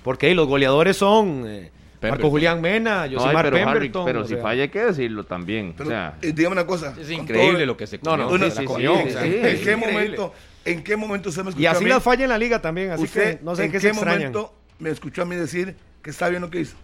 Porque 0.04 0.28
ahí 0.28 0.34
los 0.34 0.47
goleadores 0.47 0.97
son 0.97 1.43
eh, 1.47 1.71
Marco 2.01 2.30
Julián 2.30 2.62
Mena, 2.62 3.08
Josimar 3.12 3.45
no, 3.45 3.51
pero, 3.51 4.05
pero 4.05 4.28
si 4.28 4.36
falla 4.36 4.63
hay 4.63 4.70
que 4.70 4.86
decirlo 4.86 5.24
también. 5.24 5.76
o 5.80 5.86
sea, 5.86 6.18
eh, 6.22 6.32
dígame 6.34 6.53
una 6.53 6.68
cosa. 6.68 6.93
Es 6.99 7.09
increíble 7.09 7.66
lo 7.66 7.76
que 7.76 7.88
se 7.88 7.99
comió. 7.99 8.28
No, 8.28 8.38
no, 8.38 8.66
comió. 8.66 8.99
¿En 8.99 9.63
qué 9.63 9.76
momento? 9.76 10.34
¿En 10.63 10.84
qué 10.84 10.95
momento 10.95 11.32
se 11.32 11.43
me 11.43 11.49
escuchó 11.49 11.63
Y 11.63 11.66
así 11.68 11.86
las 11.86 12.01
falla 12.01 12.24
en 12.24 12.30
la 12.30 12.38
liga 12.38 12.59
también, 12.61 12.91
así 12.91 13.07
que 13.07 13.39
no 13.43 13.55
sé 13.55 13.66
en 13.66 13.72
qué, 13.72 13.80
qué 13.80 13.93
momento 13.93 14.53
me 14.80 14.89
escuchó 14.89 15.22
a 15.22 15.26
mí 15.26 15.36
decir 15.36 15.76
que 16.01 16.09
está 16.09 16.30
bien 16.30 16.41
lo 16.41 16.49
que 16.49 16.61
hizo. 16.61 16.76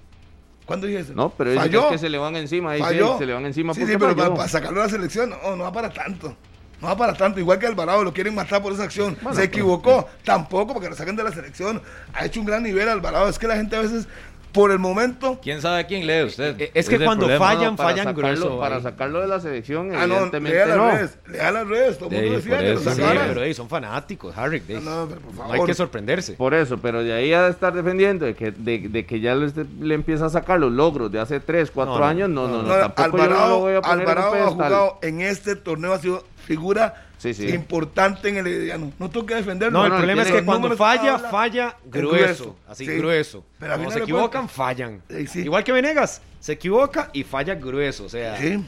¿Cuándo 0.66 0.88
dije 0.88 1.00
eso? 1.00 1.14
No, 1.14 1.30
pero 1.30 1.52
es 1.52 1.70
que 1.90 1.98
se 1.98 2.10
le 2.10 2.18
van 2.18 2.36
encima. 2.36 2.74
Dice, 2.74 2.88
se 3.18 3.26
le 3.26 3.34
van 3.34 3.46
encima 3.46 3.74
sí, 3.74 3.86
sí, 3.86 3.94
pero 3.98 4.16
para, 4.16 4.48
sacarlo 4.48 4.80
de 4.80 4.88
la 4.88 4.92
selección, 4.92 5.30
no, 5.30 5.56
no 5.56 5.64
va 5.64 5.72
para 5.72 5.90
tanto. 5.90 6.36
No 6.82 6.88
va 6.88 6.98
para 6.98 7.14
tanto. 7.14 7.40
Igual 7.40 7.60
que 7.60 7.68
Alvarado, 7.68 8.04
lo 8.04 8.12
quieren 8.12 8.34
matar 8.34 8.62
por 8.62 8.74
esa 8.74 8.84
acción. 8.84 9.16
se 9.34 9.44
equivocó. 9.44 10.08
Tampoco 10.24 10.74
porque 10.74 10.90
lo 10.90 10.96
saquen 10.96 11.16
de 11.16 11.24
la 11.24 11.32
selección. 11.32 11.82
Ha 12.14 12.26
hecho 12.26 12.40
un 12.40 12.46
gran 12.46 12.64
nivel 12.64 12.90
Alvarado. 12.90 13.30
Es 13.30 13.38
que 13.38 13.48
la 13.48 13.56
gente 13.56 13.76
a 13.76 13.82
veces 13.82 14.08
por 14.52 14.72
el 14.72 14.80
momento. 14.80 15.40
¿Quién 15.42 15.62
sabe 15.62 15.80
a 15.82 15.88
quién 15.88 16.06
lee 16.06 16.24
usted? 16.24 16.60
Eh, 16.60 16.72
es 16.74 16.90
que 16.90 17.00
cuando 17.00 17.26
problema. 17.28 17.46
fallan, 17.46 17.76
para 17.76 17.90
fallan 17.90 18.06
sacarlo, 18.16 18.36
grueso. 18.40 18.60
Para 18.60 18.76
ahí. 18.78 18.82
sacarlo 18.84 19.22
de 19.22 19.28
la 19.28 19.40
selección, 19.40 19.96
Ah, 19.96 20.06
no, 20.08 20.16
evidentemente 20.16 20.58
lea 20.58 20.66
las 20.68 20.78
no. 20.78 20.92
redes, 20.92 21.18
lea 21.28 21.52
las 21.52 21.68
redes, 21.68 21.98
todo 21.98 22.10
el 22.10 22.16
mundo 22.16 22.30
Sí, 22.42 22.50
decía 22.50 22.60
que 22.60 22.74
eso. 22.74 22.92
Sí, 22.92 23.02
pero 23.28 23.42
ahí 23.42 23.54
son 23.54 23.70
fanáticos, 23.70 24.38
Harry. 24.38 24.62
No, 24.70 24.82
no, 24.82 25.08
pero 25.08 25.22
por 25.22 25.48
no 25.48 25.54
hay 25.54 25.64
que 25.66 25.74
sorprenderse. 25.74 26.34
Por 26.34 26.54
eso, 26.54 26.78
pero 26.78 27.04
de 27.04 27.14
ahí 27.14 27.34
a 27.34 27.48
estar 27.48 27.74
defendiendo 27.74 28.26
de 28.26 28.34
que, 28.36 28.52
de, 28.52 28.80
de 28.90 29.06
que 29.06 29.20
ya 29.20 29.36
le, 29.36 29.48
esté- 29.48 29.66
le 29.80 29.96
empieza 29.96 30.26
a 30.26 30.30
sacar 30.30 30.60
los 30.60 30.72
logros 30.72 31.12
de 31.12 31.20
hace 31.20 31.40
3, 31.40 31.72
4 31.72 31.94
No, 31.94 32.00
no, 32.00 32.06
años, 32.06 32.30
no, 32.30 32.48
no, 32.48 32.62
no, 32.64 32.68
No, 32.78 32.92
tampoco 32.92 33.18
yo 33.18 33.24
no 33.24 33.30
lo 33.30 33.36
Alvarado, 33.36 33.60
voy 33.60 33.74
a 33.76 33.82
poner 33.82 33.96
en 33.96 34.02
Alvarado 34.02 34.36
ha 34.36 34.48
jugado 34.52 35.00
en 35.02 35.22
este 35.22 35.56
torneo, 35.56 35.94
ha 35.94 36.00
sido 36.00 36.24
figura 36.46 37.06
Sí, 37.22 37.36
sí. 37.36 37.50
importante 37.50 38.30
en 38.30 38.38
el 38.38 38.48
Herediano. 38.48 38.92
No 38.98 39.10
tengo 39.12 39.28
que 39.28 39.36
defenderlo. 39.36 39.78
No, 39.78 39.86
el 39.86 39.92
no, 39.92 39.98
problema 39.98 40.24
es 40.24 40.32
que 40.32 40.44
cuando 40.44 40.76
falla, 40.76 41.20
falla 41.20 41.76
Es 41.86 41.92
grueso. 41.92 42.56
Así 42.68 42.86
sí. 42.86 42.92
grueso. 42.98 43.44
Pero 43.60 43.74
Cuando 43.76 43.92
se 43.92 44.00
equivocan, 44.00 44.50
fallan. 44.50 45.04
Igual 45.36 45.64
que 45.64 45.72
Venegas, 45.72 46.22
se 46.40 46.54
equivoca 46.54 47.12
y 47.14 47.24
falla 47.24 47.54
grueso. 47.54 48.06
O 48.06 48.10
sea, 48.10 48.38
Sí. 48.40 48.60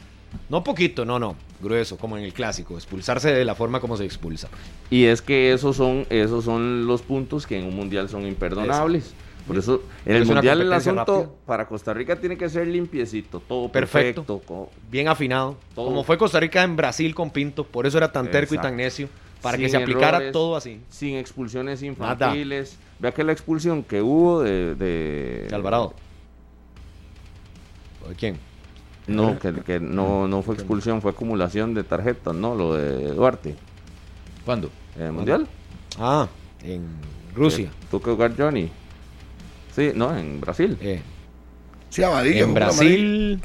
no 0.48 0.62
poquito, 0.62 1.04
no, 1.04 1.18
no. 1.18 1.34
Grueso, 1.60 1.96
como 1.96 2.16
en 2.16 2.22
el 2.22 2.32
clásico. 2.32 2.76
Expulsarse 2.76 3.32
de 3.32 3.44
la 3.44 3.56
forma 3.56 3.80
como 3.80 3.96
se 3.96 4.04
expulsa. 4.04 4.48
Y 4.88 5.06
es 5.06 5.20
que 5.20 5.52
esos 5.52 5.76
son, 5.76 6.06
esos 6.10 6.44
son 6.44 6.86
los 6.86 7.02
puntos 7.02 7.46
que 7.48 7.58
en 7.58 7.66
un 7.66 7.74
mundial 7.74 8.08
son 8.08 8.24
imperdonables. 8.24 9.14
Por 9.46 9.58
eso, 9.58 9.82
en 10.06 10.16
el 10.16 10.26
mundial 10.26 10.62
el 10.62 10.72
asunto 10.72 11.36
para 11.44 11.66
Costa 11.66 11.92
Rica 11.92 12.16
tiene 12.16 12.36
que 12.36 12.48
ser 12.48 12.66
limpiecito, 12.66 13.40
todo 13.40 13.68
Perfecto. 13.70 14.40
Bien 14.90 15.08
afinado. 15.08 15.56
Todo. 15.74 15.86
Como 15.86 16.04
fue 16.04 16.16
Costa 16.16 16.40
Rica 16.40 16.62
en 16.62 16.76
Brasil 16.76 17.14
con 17.14 17.30
Pinto. 17.30 17.64
Por 17.64 17.86
eso 17.86 17.98
era 17.98 18.10
tan 18.10 18.30
terco 18.30 18.54
y 18.54 18.58
tan 18.58 18.76
necio. 18.76 19.08
Para 19.42 19.58
que 19.58 19.68
se 19.68 19.76
aplicara 19.76 20.16
errores, 20.16 20.32
todo 20.32 20.56
así. 20.56 20.80
Sin 20.88 21.16
expulsiones 21.16 21.82
infantiles. 21.82 22.78
Vea 22.98 23.12
que 23.12 23.22
la 23.22 23.32
expulsión 23.32 23.82
que 23.82 24.00
hubo 24.00 24.40
de... 24.40 24.74
De, 24.74 25.46
De 25.50 25.54
Alvarado. 25.54 25.92
¿O 28.02 28.08
¿De 28.08 28.14
quién? 28.14 28.38
No, 29.06 29.38
que, 29.38 29.52
que 29.52 29.80
no, 29.80 30.26
no 30.26 30.40
fue 30.40 30.54
expulsión, 30.54 31.02
fue 31.02 31.10
acumulación 31.10 31.74
de 31.74 31.84
tarjetas, 31.84 32.34
¿no? 32.34 32.54
Lo 32.54 32.72
de 32.74 33.12
Duarte. 33.12 33.54
¿Cuándo? 34.46 34.70
¿En 34.96 35.02
el 35.02 35.12
mundial? 35.12 35.46
Ah, 35.98 36.26
en 36.62 36.86
Rusia. 37.34 37.68
Que 37.68 37.86
Tuvo 37.88 38.00
que 38.00 38.10
jugar 38.12 38.34
Johnny. 38.36 38.70
Sí, 39.74 39.92
no, 39.94 40.16
en 40.16 40.40
Brasil. 40.40 40.76
Eh, 40.80 41.00
Sí, 41.90 42.02
amarilla. 42.02 42.40
En 42.40 42.54
Brasil- 42.54 43.40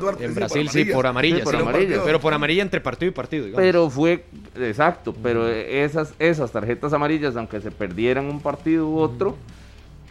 Duarte, 0.00 0.24
en 0.24 0.30
sí, 0.32 0.34
Brasil 0.38 0.68
sí, 0.68 0.84
por 0.84 1.08
amarilla. 1.08 1.38
Sí, 1.38 1.42
por 1.42 1.56
sí. 1.56 1.60
amarilla. 1.60 2.02
Pero 2.04 2.20
por 2.20 2.32
amarilla 2.32 2.62
entre 2.62 2.80
partido 2.80 3.10
y 3.10 3.12
partido. 3.12 3.46
digamos. 3.46 3.60
Pero 3.64 3.90
fue, 3.90 4.24
exacto, 4.60 5.12
pero 5.20 5.48
esas, 5.48 6.14
esas 6.20 6.52
tarjetas 6.52 6.92
amarillas, 6.92 7.34
aunque 7.34 7.60
se 7.60 7.72
perdieran 7.72 8.26
un 8.26 8.38
partido 8.40 8.88
u 8.88 8.98
otro, 8.98 9.36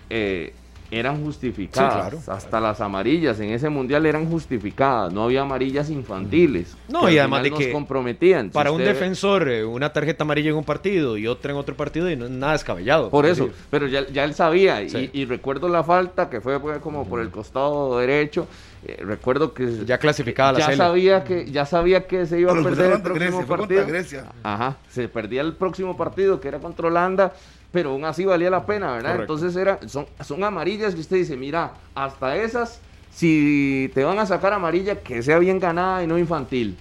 eh, 0.10 0.54
eran 0.90 1.24
justificadas. 1.24 2.12
Sí, 2.14 2.18
claro. 2.26 2.38
Hasta 2.38 2.60
las 2.62 2.80
amarillas 2.82 3.40
en 3.40 3.50
ese 3.52 3.70
mundial 3.70 4.06
eran 4.06 4.30
justificadas, 4.30 5.12
no 5.14 5.24
había 5.24 5.42
amarillas 5.42 5.90
infantiles. 5.90 6.76
No, 6.88 7.06
que 7.06 7.14
y 7.14 7.18
además 7.18 7.44
de 7.44 7.50
nos 7.50 7.60
que 7.60 7.72
comprometían. 7.72 8.48
Si 8.48 8.52
Para 8.54 8.72
un 8.72 8.78
usted 8.82 8.94
defensor, 8.94 9.50
eh, 9.50 9.66
una 9.66 9.92
tarjeta 9.92 10.24
amarilla 10.24 10.50
en 10.52 10.56
un 10.56 10.64
partido 10.64 11.18
y 11.18 11.28
otra 11.28 11.52
en 11.52 11.58
otro 11.58 11.76
partido, 11.76 12.10
y 12.10 12.16
no 12.16 12.26
es 12.26 12.32
nada 12.32 12.54
descabellado. 12.54 13.10
Por 13.10 13.26
Es 13.26 13.34
eso, 13.34 13.48
decir, 13.48 13.62
pero 13.70 13.88
ya, 13.88 14.08
ya 14.08 14.24
él 14.24 14.34
sabía, 14.34 14.82
y- 14.82 14.90
Sí. 14.90 15.10
y, 15.14 15.26
recuerdo 15.26 15.68
la 15.70 15.84
falta 15.84 16.30
que 16.30 16.40
fue, 16.42 16.60
como 16.82 17.06
por 17.08 17.20
el 17.22 17.30
costado 17.32 17.98
derecho. 18.00 18.48
eh, 18.86 19.02
recuerdo 19.04 19.54
que 19.54 19.84
Ya 19.86 19.98
clasificada 19.98 20.54
la 20.54 20.60
ya 20.60 20.78
sabía 20.78 21.24
que 21.24 21.50
ya 21.52 21.66
sabía 21.66 22.06
que 22.06 22.26
se 22.28 22.40
iba 22.40 22.52
a 22.52 22.56
Pero 22.56 22.70
lo 22.70 22.76
perder 22.76 22.92
el 22.94 23.02
próximo 23.02 23.38
Grecia, 23.40 23.48
partido. 23.58 23.82
contra 23.82 23.98
Grecia. 24.00 24.26
Ajá, 24.44 24.78
se 24.90 25.08
perdía 25.10 25.42
el 25.42 25.54
próximo 25.54 25.98
partido 25.98 26.40
que 26.40 26.48
era 26.48 26.60
contra 26.60 26.88
Holanda, 26.88 27.34
pero 27.78 27.92
aún 27.92 28.06
así 28.06 28.26
valía 28.26 28.50
la 28.50 28.66
pena, 28.66 28.94
¿verdad? 28.94 29.12
Correcto. 29.12 29.34
Entonces 29.36 29.56
era, 29.56 29.78
son, 29.88 30.08
son 30.26 30.44
amarillas 30.44 30.96
que 30.96 31.02
usted 31.02 31.18
dice, 31.18 31.38
mira, 31.38 31.74
hasta 31.94 32.36
esas, 32.36 32.82
si 33.12 33.92
te 33.94 34.04
van 34.04 34.18
a 34.18 34.26
sacar 34.26 34.52
amarilla, 34.52 34.96
que 34.96 35.22
sea 35.22 35.38
bien 35.38 35.60
ganada 35.60 36.04
y 36.04 36.08
no 36.08 36.18
infantil. 36.18 36.76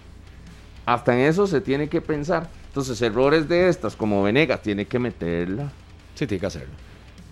Hasta 0.86 1.12
en 1.12 1.26
eso 1.26 1.47
se 1.47 1.61
tiene 1.61 1.90
que 1.90 2.01
pensar. 2.01 2.49
Entonces, 2.68 3.03
errores 3.03 3.47
de 3.47 3.68
estas, 3.68 3.94
como 3.94 4.22
Venegas, 4.22 4.62
tiene 4.62 4.86
que 4.86 4.99
meterla. 4.99 5.70
Sí, 6.14 6.26
tiene 6.26 6.40
que 6.40 6.47
hacerlo. 6.47 6.72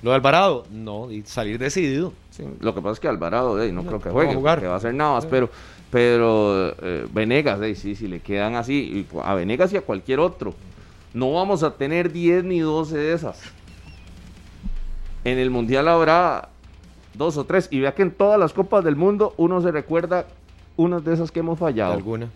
Lo 0.02 0.10
de 0.10 0.16
Alvarado, 0.16 0.66
no, 0.70 1.10
y 1.10 1.22
salir 1.22 1.58
decidido. 1.58 2.12
Sí, 2.32 2.44
Lo 2.60 2.74
que 2.74 2.82
pasa 2.82 2.92
es 2.92 3.00
que 3.00 3.08
Alvarado, 3.08 3.62
eh, 3.62 3.72
no, 3.72 3.80
No, 3.80 3.88
creo 3.88 4.00
que 4.02 4.10
juegue, 4.10 4.34
jugar. 4.34 4.60
que 4.60 4.66
va 4.66 4.76
a 4.76 4.80
ser 4.80 4.92
Navas, 4.92 5.24
pero, 5.24 5.48
pero 5.90 6.74
eh, 6.82 7.06
Venegas, 7.10 7.62
eh, 7.62 7.74
sí, 7.74 7.96
si 7.96 8.08
le 8.08 8.20
quedan 8.20 8.56
así, 8.56 9.06
a 9.22 9.34
Venegas 9.34 9.72
y 9.72 9.78
a 9.78 9.80
cualquier 9.80 10.20
otro, 10.20 10.52
no 11.14 11.32
vamos 11.32 11.62
a 11.62 11.74
tener 11.74 12.12
10 12.12 12.44
ni 12.44 12.58
12 12.60 12.96
de 12.98 13.12
esas. 13.14 13.40
En 15.24 15.38
el 15.38 15.48
Mundial 15.48 15.88
habrá 15.88 16.50
dos 17.14 17.36
o 17.36 17.44
tres, 17.44 17.68
y 17.70 17.80
vea 17.80 17.94
que 17.94 18.02
en 18.02 18.10
todas 18.10 18.38
las 18.38 18.52
copas 18.52 18.84
del 18.84 18.96
mundo 18.96 19.32
uno 19.36 19.62
se 19.62 19.70
recuerda 19.70 20.26
unas 20.76 21.04
de 21.04 21.14
esas 21.14 21.30
que 21.30 21.40
hemos 21.40 21.58
fallado. 21.58 21.92
Alguna. 21.92 22.28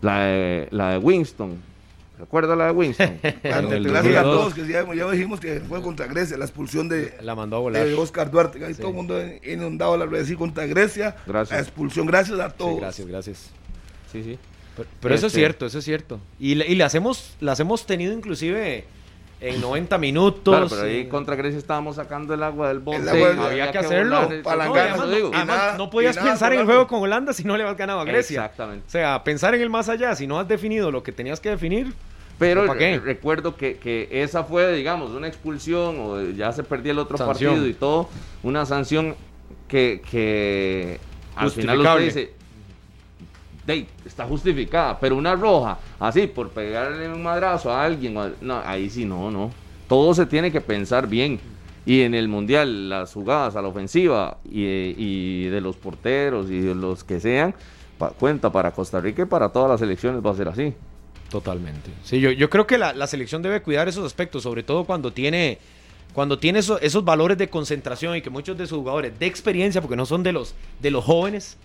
La 0.00 0.24
de, 0.24 0.68
la 0.70 0.90
de 0.92 0.98
Winston, 0.98 1.60
¿recuerda 2.18 2.56
la 2.56 2.66
de 2.66 2.72
Winston? 2.72 3.18
Claro, 3.42 3.68
del 3.68 3.82
te 3.84 3.90
las 3.90 4.04
las 4.06 4.24
2002. 4.24 4.44
dos, 4.44 4.54
que 4.54 4.66
ya, 4.66 4.94
ya 4.94 5.10
dijimos 5.10 5.38
que 5.38 5.60
fue 5.60 5.80
contra 5.82 6.06
Grecia, 6.06 6.36
la 6.38 6.46
expulsión 6.46 6.88
de, 6.88 7.14
La 7.20 7.34
mandó 7.36 7.56
a 7.56 7.60
volar. 7.60 7.86
de 7.86 7.94
Oscar 7.94 8.30
Duarte. 8.30 8.64
Ahí 8.64 8.74
todo 8.74 8.88
el 8.88 8.94
mundo 8.94 9.20
inundado 9.44 9.96
la 9.96 10.06
red 10.06 10.26
contra 10.36 10.66
Grecia. 10.66 11.14
Gracias. 11.26 11.56
La 11.56 11.62
expulsión, 11.62 12.06
gracias 12.06 12.40
a 12.40 12.48
todos. 12.48 12.72
Sí, 12.74 12.80
gracias, 12.80 13.08
gracias. 13.08 13.50
sí, 14.10 14.24
sí. 14.24 14.38
Pero, 14.76 14.88
pero 15.00 15.14
eso 15.14 15.26
es 15.26 15.32
Este- 15.32 15.40
cierto, 15.40 15.66
eso 15.66 15.78
es 15.78 15.84
cierto. 15.84 16.20
Y, 16.40 16.54
le- 16.54 16.66
y 16.66 16.74
las, 16.76 16.94
hemos, 16.94 17.34
las 17.40 17.60
hemos 17.60 17.84
tenido 17.86 18.12
inclusive 18.12 18.84
en 19.40 19.60
90 19.60 19.98
minutos. 19.98 20.42
Claro, 20.54 20.68
pero 20.70 20.82
ahí 20.82 21.00
eh, 21.00 21.08
contra 21.08 21.34
Grecia 21.36 21.58
estábamos 21.58 21.96
sacando 21.96 22.32
el 22.32 22.42
agua 22.42 22.68
del 22.68 22.78
bote. 22.78 22.98
Agua 23.10 23.28
del- 23.28 23.38
Había 23.40 23.72
que 23.72 23.78
hacerlo. 23.78 24.28
volar 24.42 24.42
No, 24.44 24.50
además, 24.74 24.94
Eso 24.96 25.06
no, 25.06 25.14
digo. 25.14 25.30
además, 25.34 25.56
nada- 25.58 25.76
no 25.78 25.90
podías 25.90 26.16
nada 26.16 26.28
pensar 26.30 26.52
en 26.52 26.60
el 26.60 26.64
juego 26.64 26.86
con 26.86 27.02
Holanda 27.02 27.32
si 27.32 27.44
no 27.44 27.56
le 27.56 27.64
has 27.64 27.76
ganado 27.76 28.00
a 28.00 28.04
Grecia. 28.04 28.40
Exactamente. 28.44 28.84
O 28.86 28.90
sea, 28.90 29.22
pensar 29.24 29.54
en 29.54 29.60
el 29.60 29.68
más 29.70 29.88
allá, 29.88 30.14
si 30.14 30.26
no 30.26 30.38
has 30.38 30.46
definido 30.48 30.90
lo 30.90 31.02
que 31.02 31.12
tenías 31.12 31.40
que 31.40 31.50
definir. 31.50 31.92
Pero 32.38 32.66
¿Para 32.66 32.78
qué? 32.78 32.98
re- 32.98 33.04
recuerdo 33.04 33.56
que, 33.56 33.76
que 33.76 34.08
esa 34.10 34.42
fue, 34.44 34.72
digamos, 34.74 35.10
una 35.10 35.28
expulsión 35.28 35.96
o 36.00 36.20
ya 36.30 36.50
se 36.52 36.62
perdía 36.64 36.92
el 36.92 36.98
otro 36.98 37.18
Sanción. 37.18 37.52
partido 37.54 37.68
y 37.68 37.74
todo, 37.74 38.08
una 38.42 38.64
sanción 38.64 39.14
que, 39.68 40.02
que 40.10 40.98
al 41.36 41.50
final 41.50 41.80
usted 41.80 41.98
dice, 42.04 42.32
"Dey, 43.66 43.86
está 44.04 44.24
justificada, 44.26 44.98
pero 44.98 45.16
una 45.16 45.34
roja, 45.36 45.78
así, 46.00 46.26
por 46.26 46.50
pegarle 46.50 47.08
un 47.08 47.22
madrazo 47.22 47.70
a 47.72 47.84
alguien, 47.84 48.14
no, 48.40 48.60
ahí 48.64 48.90
sí, 48.90 49.04
no, 49.04 49.30
no. 49.30 49.50
Todo 49.88 50.14
se 50.14 50.26
tiene 50.26 50.50
que 50.50 50.60
pensar 50.60 51.06
bien. 51.06 51.38
Y 51.84 52.02
en 52.02 52.14
el 52.14 52.28
Mundial, 52.28 52.88
las 52.88 53.12
jugadas 53.12 53.56
a 53.56 53.62
la 53.62 53.68
ofensiva 53.68 54.38
y, 54.48 55.44
de 55.46 55.60
los 55.60 55.76
porteros 55.76 56.48
y 56.50 56.60
de 56.60 56.74
los 56.74 57.02
que 57.04 57.18
sean, 57.20 57.54
cuenta 58.18 58.50
para 58.50 58.70
Costa 58.72 59.00
Rica 59.00 59.22
y 59.22 59.24
para 59.26 59.48
todas 59.48 59.70
las 59.70 59.82
elecciones 59.82 60.24
va 60.24 60.30
a 60.30 60.34
ser 60.34 60.48
así. 60.48 60.74
Totalmente. 61.30 61.90
Sí, 62.04 62.20
yo, 62.20 62.30
yo 62.30 62.50
creo 62.50 62.66
que 62.66 62.78
la, 62.78 62.92
la 62.92 63.06
selección 63.06 63.42
debe 63.42 63.62
cuidar 63.62 63.88
esos 63.88 64.04
aspectos, 64.04 64.42
sobre 64.42 64.62
todo 64.62 64.84
cuando 64.84 65.12
tiene, 65.12 65.58
cuando 66.12 66.38
tiene 66.38 66.58
eso- 66.60 66.80
esos 66.80 67.04
valores 67.04 67.38
de 67.38 67.48
concentración 67.48 68.16
y 68.16 68.22
que 68.22 68.30
muchos 68.30 68.56
de 68.58 68.66
sus 68.66 68.78
jugadores 68.78 69.18
de 69.18 69.26
experiencia, 69.26 69.80
porque 69.80 69.96
no 69.96 70.06
son 70.06 70.22
de 70.22 70.32
los, 70.32 70.54
de 70.80 70.90
los 70.90 71.04
jóvenes, 71.04 71.56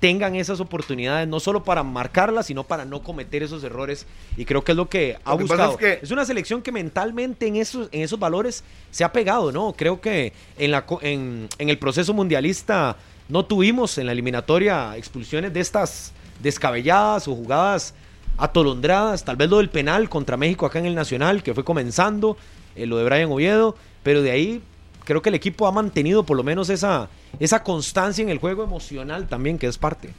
tengan 0.00 0.34
esas 0.36 0.60
oportunidades, 0.60 1.26
no 1.26 1.40
solo 1.40 1.64
para 1.64 1.82
marcarlas, 1.82 2.46
sino 2.46 2.64
para 2.64 2.84
no 2.84 3.02
cometer 3.02 3.42
esos 3.42 3.64
errores. 3.64 4.06
Y 4.36 4.44
creo 4.44 4.62
que 4.62 4.72
es 4.72 4.76
lo 4.76 4.88
que 4.88 5.16
ha 5.24 5.32
Lo 5.32 5.38
que 5.38 5.44
pasa 5.46 5.66
buscado. 5.68 5.72
es 5.72 5.98
que- 5.98 6.04
es 6.04 6.10
una 6.10 6.24
selección 6.24 6.62
que 6.62 6.70
mentalmente 6.72 7.46
en 7.46 7.56
esos, 7.56 7.88
en 7.92 8.02
esos 8.02 8.18
valores 8.18 8.62
se 8.90 9.02
ha 9.04 9.12
pegado, 9.12 9.50
¿no? 9.52 9.72
Creo 9.76 10.00
que 10.00 10.32
en, 10.56 10.70
la, 10.70 10.84
en, 11.02 11.48
en 11.58 11.68
el 11.68 11.78
proceso 11.78 12.14
mundialista 12.14 12.96
no 13.28 13.44
tuvimos 13.44 13.98
en 13.98 14.06
la 14.06 14.12
eliminatoria 14.12 14.96
expulsiones 14.96 15.52
de 15.52 15.60
estas 15.60 16.12
descabelladas 16.40 17.26
o 17.28 17.34
jugadas 17.34 17.94
atolondradas, 18.38 19.24
tal 19.24 19.36
vez 19.36 19.50
lo 19.50 19.58
del 19.58 19.68
penal 19.68 20.08
contra 20.08 20.36
México 20.36 20.64
acá 20.64 20.78
en 20.78 20.86
el 20.86 20.94
Nacional, 20.94 21.42
que 21.42 21.54
fue 21.54 21.64
comenzando, 21.64 22.36
eh, 22.76 22.86
lo 22.86 22.96
de 22.98 23.04
Brian 23.04 23.30
Oviedo, 23.32 23.74
pero 24.02 24.22
de 24.22 24.30
ahí 24.30 24.62
creo 25.08 25.22
que 25.22 25.30
el 25.30 25.34
equipo 25.34 25.66
ha 25.66 25.72
mantenido 25.72 26.22
por 26.24 26.36
lo 26.36 26.44
menos 26.44 26.68
esa, 26.68 27.08
esa 27.40 27.62
constancia 27.62 28.22
en 28.22 28.28
el 28.28 28.38
juego 28.38 28.62
emocional 28.62 29.26
también, 29.26 29.58
que 29.58 29.66
es 29.66 29.78
parte. 29.78 30.10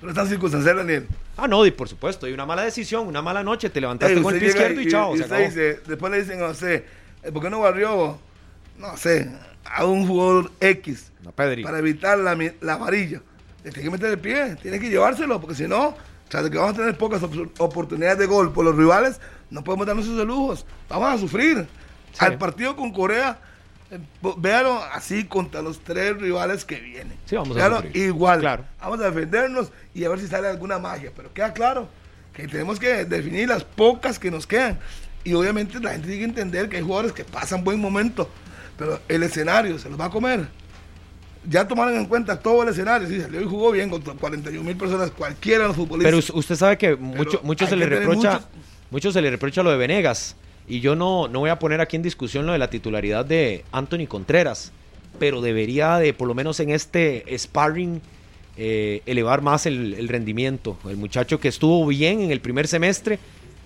Pero 0.00 0.10
están 0.12 0.28
circunstancial, 0.28 0.76
Daniel. 0.76 1.08
Ah, 1.36 1.48
no, 1.48 1.66
y 1.66 1.72
por 1.72 1.88
supuesto, 1.88 2.26
hay 2.26 2.32
una 2.32 2.46
mala 2.46 2.62
decisión, 2.62 3.08
una 3.08 3.20
mala 3.20 3.42
noche, 3.42 3.68
te 3.68 3.80
levantaste 3.80 4.14
Ey, 4.14 4.22
con 4.22 4.32
el 4.32 4.38
pie 4.40 4.48
izquierdo 4.50 4.80
y, 4.80 4.86
chao, 4.88 5.16
se 5.16 5.22
usted 5.22 5.34
acabó. 5.34 5.48
dice- 5.48 5.80
después 5.88 6.12
le 6.12 6.20
dicen, 6.22 6.38
no 6.38 6.54
sé, 6.54 6.84
eh, 7.24 7.32
¿por 7.32 7.42
qué 7.42 7.50
no 7.50 7.58
barrió, 7.60 8.16
no 8.78 8.96
sé, 8.96 9.28
a 9.64 9.84
un 9.84 10.06
jugador 10.06 10.52
X 10.60 11.10
No, 11.24 11.32
para 11.32 11.52
evitar 11.80 12.16
la, 12.18 12.38
la 12.60 12.74
amarilla? 12.74 13.20
Le 13.64 13.72
tiene 13.72 13.84
que 13.86 13.90
meter 13.90 14.10
el 14.10 14.18
pie, 14.20 14.56
tiene 14.62 14.78
que 14.78 14.88
llevárselo, 14.88 15.40
porque 15.40 15.56
si 15.56 15.66
no, 15.66 15.96
tras 16.28 16.44
de 16.44 16.50
que 16.50 16.58
vamos 16.58 16.74
a 16.74 16.76
tener 16.76 16.96
pocas 16.96 17.20
op- 17.24 17.50
oportunidades 17.60 18.18
de 18.18 18.26
gol 18.26 18.52
por 18.52 18.64
los 18.64 18.76
rivales, 18.76 19.20
no 19.50 19.64
podemos 19.64 19.84
darnos 19.84 20.04
esos 20.06 20.24
lujos. 20.24 20.64
Vamos 20.88 21.08
a 21.12 21.18
sufrir. 21.18 21.66
Sí. 22.12 22.24
Al 22.24 22.38
partido 22.38 22.76
con 22.76 22.92
Corea, 22.92 23.40
véalo 24.36 24.82
así 24.92 25.24
contra 25.24 25.62
los 25.62 25.80
tres 25.80 26.16
rivales 26.18 26.64
que 26.64 26.76
vienen. 26.76 27.16
Sí, 27.24 27.36
vamos 27.36 27.56
a 27.56 27.84
igual. 27.94 28.40
Claro. 28.40 28.64
Vamos 28.80 29.00
a 29.00 29.10
defendernos 29.10 29.70
y 29.94 30.04
a 30.04 30.08
ver 30.10 30.20
si 30.20 30.26
sale 30.26 30.48
alguna 30.48 30.78
magia. 30.78 31.10
Pero 31.16 31.32
queda 31.32 31.52
claro 31.52 31.88
que 32.34 32.46
tenemos 32.48 32.78
que 32.78 33.04
definir 33.04 33.48
las 33.48 33.64
pocas 33.64 34.18
que 34.18 34.30
nos 34.30 34.46
quedan. 34.46 34.78
Y 35.24 35.34
obviamente 35.34 35.78
la 35.80 35.90
gente 35.92 36.06
tiene 36.08 36.20
que 36.20 36.24
entender 36.28 36.68
que 36.68 36.76
hay 36.78 36.82
jugadores 36.82 37.12
que 37.12 37.24
pasan 37.24 37.64
buen 37.64 37.80
momento. 37.80 38.28
pero 38.76 39.00
el 39.08 39.24
escenario 39.24 39.76
se 39.78 39.90
los 39.90 39.98
va 40.00 40.04
a 40.04 40.10
comer. 40.10 40.46
Ya 41.48 41.66
tomaron 41.66 41.96
en 41.96 42.04
cuenta 42.06 42.38
todo 42.38 42.62
el 42.62 42.68
escenario. 42.68 43.08
Sí, 43.08 43.20
salió 43.20 43.40
y 43.40 43.44
jugó 43.44 43.72
bien 43.72 43.90
contra 43.90 44.12
41 44.14 44.62
mil 44.64 44.76
personas, 44.76 45.10
cualquiera 45.10 45.62
de 45.62 45.68
los 45.68 45.76
futbolistas. 45.76 46.04
Pero 46.08 46.18
us- 46.18 46.30
usted 46.30 46.54
sabe 46.54 46.78
que 46.78 46.94
mucho, 46.94 47.40
mucho 47.42 47.66
se 47.66 47.74
le 47.74 47.88
que 47.88 47.96
reprocha, 47.96 48.32
muchos- 48.34 48.48
mucho 48.90 49.10
se 49.12 49.20
le 49.20 49.30
reprocha 49.30 49.62
lo 49.64 49.70
de 49.70 49.76
Venegas. 49.78 50.36
Y 50.68 50.80
yo 50.80 50.94
no, 50.94 51.28
no 51.28 51.40
voy 51.40 51.50
a 51.50 51.58
poner 51.58 51.80
aquí 51.80 51.96
en 51.96 52.02
discusión 52.02 52.46
lo 52.46 52.52
de 52.52 52.58
la 52.58 52.70
titularidad 52.70 53.24
de 53.24 53.64
Anthony 53.72 54.06
Contreras. 54.06 54.72
Pero 55.18 55.40
debería 55.40 55.96
de, 55.96 56.12
por 56.12 56.28
lo 56.28 56.34
menos 56.34 56.60
en 56.60 56.70
este 56.70 57.24
sparring, 57.36 58.02
eh, 58.56 59.02
elevar 59.06 59.40
más 59.40 59.66
el, 59.66 59.94
el 59.94 60.08
rendimiento. 60.08 60.76
El 60.88 60.96
muchacho 60.96 61.40
que 61.40 61.48
estuvo 61.48 61.86
bien 61.86 62.20
en 62.20 62.30
el 62.30 62.40
primer 62.40 62.68
semestre, 62.68 63.18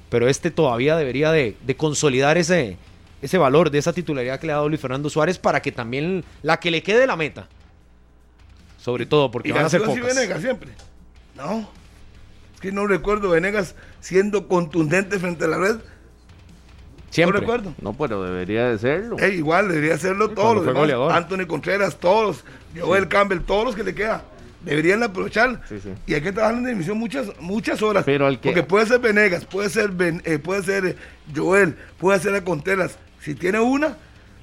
pero 0.08 0.28
este 0.28 0.50
todavía 0.50 0.96
debería 0.96 1.32
de, 1.32 1.56
de 1.66 1.76
consolidar 1.76 2.38
ese, 2.38 2.76
ese 3.20 3.38
valor 3.38 3.70
de 3.70 3.78
esa 3.78 3.92
titularidad 3.92 4.38
que 4.38 4.46
le 4.46 4.52
ha 4.52 4.56
dado 4.56 4.68
Luis 4.68 4.80
Fernando 4.80 5.10
Suárez 5.10 5.38
para 5.38 5.60
que 5.60 5.72
también 5.72 6.24
la 6.42 6.60
que 6.60 6.70
le 6.70 6.82
quede 6.82 7.06
la 7.06 7.16
meta. 7.16 7.48
Sobre 8.78 9.06
todo, 9.06 9.30
porque 9.30 9.48
y 9.48 9.52
van 9.52 9.64
a 9.64 9.68
ser 9.68 9.82
pocas. 9.82 10.04
Venegas 10.04 10.40
siempre. 10.40 10.70
No. 11.36 11.68
Es 12.54 12.60
que 12.60 12.72
no 12.72 12.86
recuerdo 12.86 13.30
Venegas 13.30 13.74
siendo 14.00 14.48
contundente 14.48 15.18
frente 15.18 15.44
a 15.44 15.48
la 15.48 15.58
red. 15.58 15.76
Siempre. 17.12 17.34
No 17.34 17.40
recuerdo. 17.40 17.74
No, 17.80 17.92
pero 17.92 18.24
debería 18.24 18.68
de 18.70 18.78
serlo. 18.78 19.16
Eh, 19.20 19.34
igual 19.34 19.68
debería 19.68 19.94
hacerlo 19.94 20.28
Sí, 20.28 20.34
todos 20.34 20.56
los 20.56 20.64
demás. 20.66 20.80
goleador. 20.80 21.12
Anthony 21.12 21.46
Contreras, 21.46 21.96
todos. 22.00 22.44
Joel 22.78 23.06
Campbell, 23.06 23.40
todos 23.40 23.64
los 23.66 23.76
que 23.76 23.84
le 23.84 23.94
quedan. 23.94 24.22
Deberían 24.64 25.02
aprovechar. 25.02 25.60
Sí, 25.68 25.78
sí. 25.82 25.90
Y 26.06 26.14
hay 26.14 26.20
que 26.22 26.32
trabajar 26.32 26.56
en 26.58 26.64
división 26.66 26.96
muchas, 26.98 27.26
muchas 27.40 27.82
horas. 27.82 28.04
Pero 28.04 28.26
al 28.26 28.40
que- 28.40 28.48
Porque 28.50 28.62
puede 28.62 28.86
ser 28.86 29.00
Venegas, 29.00 29.44
puede 29.44 29.68
ser, 29.68 29.90
Ben- 29.90 30.22
eh, 30.24 30.38
puede 30.38 30.62
ser 30.62 30.86
eh, 30.86 30.96
Joel, 31.34 31.76
puede 31.98 32.18
ser 32.20 32.42
Contreras. 32.44 32.96
Si 33.20 33.34
tiene 33.34 33.58
una, 33.60 33.96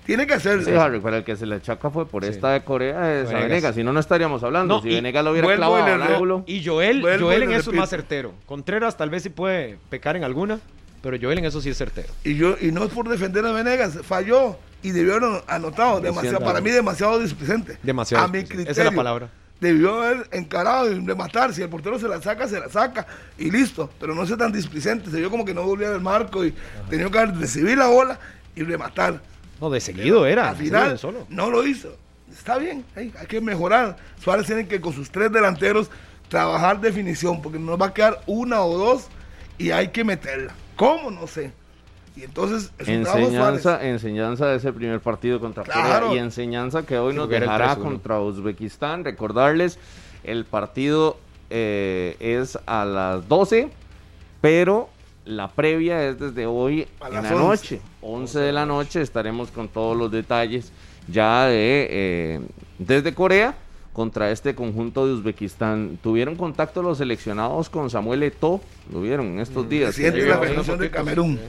tiene 0.05 0.27
que 0.27 0.33
hacerlo. 0.33 0.63
Sí, 0.65 0.71
Harry, 0.71 0.99
pero 0.99 1.17
el 1.17 1.23
que 1.23 1.35
se 1.37 1.45
le 1.45 1.55
achaca 1.55 1.89
fue 1.89 2.05
por 2.05 2.23
Sí. 2.25 2.31
esta 2.31 2.51
de 2.51 2.63
Corea, 2.63 3.21
es 3.21 3.29
a 3.29 3.33
Venegas. 3.33 3.43
Venegas. 3.49 3.75
Si 3.75 3.83
no, 3.83 3.93
no 3.93 3.99
estaríamos 4.01 4.43
hablando. 4.43 4.75
No, 4.75 4.81
si 4.81 4.89
Venegas 4.89 5.23
lo 5.23 5.31
hubiera 5.31 5.55
clavado 5.55 5.87
y 5.87 5.91
al 5.91 6.01
ángulo. 6.01 6.43
Y 6.47 6.65
Joel, 6.65 7.01
Joel 7.01 7.43
en 7.43 7.51
eso 7.53 7.71
es 7.71 7.77
más 7.77 7.89
certero. 7.89 8.33
Contreras 8.45 8.97
tal 8.97 9.09
vez 9.09 9.23
sí 9.23 9.29
puede 9.29 9.77
pecar 9.89 10.17
en 10.17 10.23
alguna, 10.25 10.59
pero 11.01 11.17
Joel 11.21 11.39
en 11.39 11.45
eso 11.45 11.61
sí 11.61 11.69
es 11.69 11.77
certero. 11.77 12.09
Y 12.23 12.35
yo 12.35 12.55
y 12.59 12.71
no 12.71 12.83
es 12.83 12.91
por 12.91 13.07
defender 13.07 13.45
a 13.45 13.51
Venegas, 13.51 13.99
falló 14.03 14.57
y 14.81 14.91
debió 14.91 15.15
haber 15.15 15.43
anotado 15.47 15.99
demasiado, 16.01 16.39
para 16.39 16.61
mí 16.61 16.71
demasiado 16.71 17.19
displicente. 17.19 17.77
Demasiado 17.83 18.25
A 18.25 18.27
mi 18.27 18.43
criterio. 18.43 18.71
Esa 18.71 18.81
es 18.81 18.85
la 18.85 18.95
palabra. 18.95 19.29
Debió 19.59 20.01
haber 20.01 20.27
encarado 20.31 20.89
y 20.89 21.05
rematar. 21.05 21.53
Si 21.53 21.61
el 21.61 21.69
portero 21.69 21.99
se 21.99 22.07
la 22.07 22.21
saca, 22.21 22.47
se 22.47 22.59
la 22.59 22.69
saca 22.69 23.05
y 23.37 23.51
listo. 23.51 23.89
Pero 23.99 24.15
no 24.15 24.25
sea 24.25 24.37
tan 24.37 24.53
displicente. 24.53 25.11
Se 25.11 25.17
vio 25.17 25.29
como 25.29 25.43
que 25.43 25.53
no 25.53 25.63
volvía 25.63 25.89
al 25.89 25.99
marco 25.99 26.45
y 26.45 26.53
tenía 26.89 27.09
que 27.09 27.25
recibir 27.25 27.77
la 27.77 27.87
bola 27.87 28.17
y 28.55 28.63
rematar. 28.63 29.21
No, 29.59 29.69
de 29.69 29.81
seguido 29.81 30.25
era. 30.25 30.49
Al 30.49 30.55
final 30.55 30.97
solo. 30.97 31.25
no 31.29 31.49
lo 31.49 31.65
hizo. 31.67 31.93
Está 32.31 32.57
bien, 32.57 32.85
hey, 32.95 33.11
hay 33.19 33.27
que 33.27 33.41
mejorar. 33.41 33.97
Suárez 34.23 34.45
tiene 34.45 34.67
que 34.67 34.79
con 34.79 34.93
sus 34.93 35.09
tres 35.09 35.31
delanteros 35.31 35.89
trabajar 36.29 36.79
definición 36.79 37.41
porque 37.41 37.59
nos 37.59 37.81
va 37.81 37.87
a 37.87 37.93
quedar 37.93 38.21
una 38.27 38.61
o 38.61 38.77
dos 38.77 39.07
y 39.57 39.71
hay 39.71 39.89
que 39.89 40.03
meterla. 40.03 40.53
¿Cómo? 40.79 41.11
No 41.11 41.27
sé. 41.27 41.51
Y 42.15 42.23
entonces 42.23 42.71
es. 42.79 42.87
Enseñanza, 42.87 43.85
enseñanza 43.85 44.47
de 44.47 44.57
ese 44.57 44.73
primer 44.73 44.99
partido 44.99 45.39
contra 45.39 45.63
Claro. 45.63 46.07
Corea 46.07 46.15
y 46.15 46.19
enseñanza 46.19 46.83
que 46.85 46.97
hoy 46.97 47.13
Sí, 47.13 47.17
nos 47.19 47.29
dejará 47.29 47.75
3-1. 47.75 47.81
contra 47.83 48.19
Uzbekistán. 48.21 49.03
Recordarles, 49.05 49.77
el 50.23 50.45
partido 50.45 51.17
eh, 51.49 52.15
es 52.19 52.57
a 52.65 52.85
las 52.85 53.27
12, 53.27 53.69
pero 54.41 54.89
la 55.25 55.49
previa 55.49 56.03
es 56.07 56.19
desde 56.19 56.45
hoy 56.45 56.87
A 57.01 57.07
en 57.09 57.13
las 57.15 57.23
la 57.25 57.35
11. 57.35 57.43
noche. 57.45 57.81
11 58.01 58.39
de 58.39 58.51
la 58.53 58.65
noche 58.65 59.01
estaremos 59.01 59.51
con 59.51 59.67
todos 59.67 59.95
los 59.97 60.11
detalles 60.11 60.71
ya 61.07 61.45
de 61.45 61.87
eh, 61.89 62.39
desde 62.79 63.13
Corea 63.13 63.53
contra 63.93 64.31
este 64.31 64.55
conjunto 64.55 65.05
de 65.07 65.13
Uzbekistán. 65.13 65.97
¿Tuvieron 66.01 66.35
contacto 66.35 66.81
los 66.81 66.97
seleccionados 66.99 67.69
con 67.69 67.89
Samuel 67.89 68.23
Eto'o? 68.23 68.61
Lo 68.91 69.01
vieron 69.01 69.27
en 69.27 69.39
estos 69.39 69.67
días. 69.67 69.95
Presidente 69.95 70.23
de 70.23 70.29
la. 70.29 70.37
Federación 70.39 70.79
de 70.79 70.89
Camerún. 70.89 71.39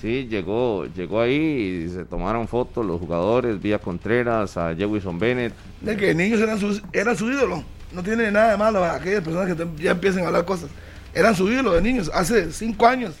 Sí, 0.00 0.28
llegó, 0.30 0.86
llegó 0.94 1.20
ahí 1.20 1.86
y 1.86 1.88
se 1.90 2.04
tomaron 2.04 2.46
fotos 2.46 2.86
los 2.86 3.00
jugadores, 3.00 3.60
vía 3.60 3.80
Contreras, 3.80 4.56
a 4.56 4.72
Jewison 4.74 5.18
Bennett. 5.18 5.52
De 5.80 5.96
que 5.96 6.14
niños 6.14 6.40
eran 6.40 6.58
su, 6.60 6.80
era 6.92 7.16
su 7.16 7.28
ídolo. 7.32 7.64
No 7.92 8.02
tiene 8.04 8.30
nada 8.30 8.52
de 8.52 8.56
malo 8.58 8.84
a 8.84 8.94
aquellas 8.94 9.24
personas 9.24 9.52
que 9.56 9.66
ya 9.82 9.90
empiezan 9.92 10.22
a 10.22 10.26
hablar 10.28 10.44
cosas. 10.44 10.70
Eran 11.14 11.34
su 11.34 11.50
ídolo 11.50 11.72
de 11.72 11.82
niños. 11.82 12.10
Hace 12.14 12.52
cinco 12.52 12.86
años 12.86 13.14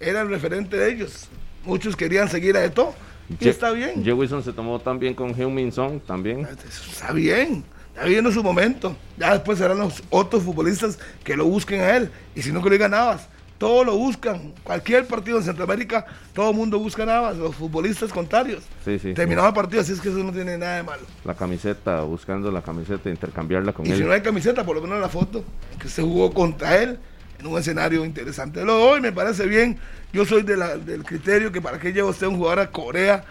era 0.00 0.22
el 0.22 0.28
referente 0.28 0.76
de 0.76 0.90
ellos. 0.92 1.28
Muchos 1.64 1.94
querían 1.94 2.28
seguir 2.28 2.56
a 2.56 2.64
Eto. 2.64 2.92
Y 3.28 3.34
Je- 3.44 3.50
está 3.50 3.70
bien. 3.70 4.02
Jewison 4.02 4.42
se 4.42 4.52
tomó 4.52 4.80
también 4.80 5.14
con 5.14 5.32
Heung-Min 5.32 5.70
Son, 5.70 6.00
también. 6.00 6.48
Está 6.90 7.12
bien. 7.12 7.62
Está 7.94 8.06
viendo 8.06 8.32
su 8.32 8.42
momento. 8.42 8.96
Ya 9.18 9.32
después 9.32 9.58
serán 9.58 9.78
los 9.78 10.02
otros 10.10 10.42
futbolistas 10.42 10.98
que 11.24 11.36
lo 11.36 11.44
busquen 11.44 11.80
a 11.82 11.96
él. 11.96 12.10
Y 12.34 12.42
si 12.42 12.50
no 12.52 12.60
que 12.62 12.68
lo 12.70 12.72
diga 12.74 12.88
Navas. 12.88 13.28
Todos 13.58 13.86
lo 13.86 13.96
buscan. 13.96 14.52
Cualquier 14.64 15.06
partido 15.06 15.38
en 15.38 15.44
Centroamérica, 15.44 16.04
todo 16.32 16.50
el 16.50 16.56
mundo 16.56 16.78
busca 16.80 17.04
a 17.04 17.06
Navas. 17.06 17.36
Los 17.36 17.54
futbolistas 17.54 18.10
contrarios. 18.10 18.64
Sí, 18.84 18.98
sí. 18.98 19.14
Terminaba 19.14 19.48
el 19.48 19.54
partido, 19.54 19.82
así 19.82 19.92
es 19.92 20.00
que 20.00 20.08
eso 20.08 20.18
no 20.18 20.32
tiene 20.32 20.58
nada 20.58 20.76
de 20.78 20.82
malo. 20.82 21.02
La 21.24 21.34
camiseta, 21.34 22.00
buscando 22.00 22.50
la 22.50 22.62
camiseta, 22.62 23.08
intercambiarla 23.08 23.72
con 23.72 23.86
Y 23.86 23.90
él. 23.92 23.98
si 23.98 24.04
no 24.04 24.10
hay 24.12 24.20
camiseta, 24.22 24.64
por 24.64 24.74
lo 24.76 24.82
menos 24.82 24.98
la 25.00 25.08
foto 25.08 25.44
que 25.78 25.88
se 25.88 26.02
jugó 26.02 26.32
contra 26.34 26.76
él 26.82 26.98
en 27.38 27.46
un 27.46 27.56
escenario 27.58 28.04
interesante. 28.04 28.64
Lo 28.64 28.78
de 28.78 28.82
hoy 28.82 29.00
me 29.00 29.12
parece 29.12 29.46
bien. 29.46 29.78
Yo 30.12 30.24
soy 30.24 30.42
de 30.42 30.56
la- 30.56 30.76
del 30.76 31.04
criterio 31.04 31.52
que 31.52 31.60
para 31.60 31.78
qué 31.78 31.92
lleva 31.92 32.08
usted 32.10 32.26
un 32.26 32.38
jugador 32.38 32.58
a 32.58 32.70
Corea 32.72 33.24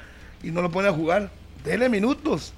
y 0.43 0.51
no 0.51 0.61
lo 0.61 0.71
pone 0.71 0.87
a 0.87 0.93
jugar. 0.93 1.29
Dele 1.65 1.89
minutos. 1.89 2.53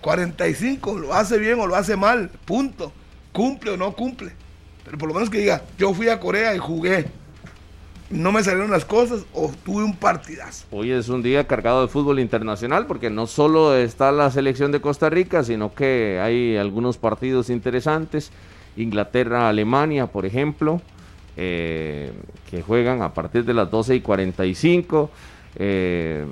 45, 0.00 0.98
lo 0.98 1.14
hace 1.14 1.38
bien 1.38 1.58
o 1.60 1.66
lo 1.66 1.76
hace 1.76 1.96
mal. 1.96 2.30
Punto. 2.44 2.92
Cumple 3.32 3.72
o 3.72 3.76
no 3.76 3.92
cumple. 3.92 4.32
Pero 4.84 4.98
por 4.98 5.08
lo 5.08 5.14
menos 5.14 5.30
que 5.30 5.38
diga, 5.38 5.62
yo 5.78 5.94
fui 5.94 6.08
a 6.08 6.18
Corea 6.18 6.54
y 6.54 6.58
jugué. 6.58 7.06
No 8.10 8.32
me 8.32 8.42
salieron 8.42 8.72
las 8.72 8.84
cosas 8.84 9.24
o 9.32 9.52
tuve 9.64 9.84
un 9.84 9.94
partidazo. 9.94 10.66
Hoy 10.72 10.90
es 10.90 11.08
un 11.08 11.22
día 11.22 11.46
cargado 11.46 11.82
de 11.82 11.88
fútbol 11.88 12.18
internacional 12.18 12.86
porque 12.86 13.08
no 13.08 13.28
solo 13.28 13.76
está 13.76 14.10
la 14.10 14.32
selección 14.32 14.72
de 14.72 14.80
Costa 14.80 15.10
Rica, 15.10 15.44
sino 15.44 15.74
que 15.74 16.18
hay 16.20 16.56
algunos 16.56 16.98
partidos 16.98 17.50
interesantes. 17.50 18.32
Inglaterra-Alemania, 18.76 20.08
por 20.08 20.26
ejemplo, 20.26 20.82
eh, 21.36 22.12
que 22.50 22.62
juegan 22.62 23.02
a 23.02 23.14
partir 23.14 23.44
de 23.44 23.54
las 23.54 23.70
12 23.70 23.94
y 23.94 24.00
45. 24.00 25.10
Eh, 25.56 26.26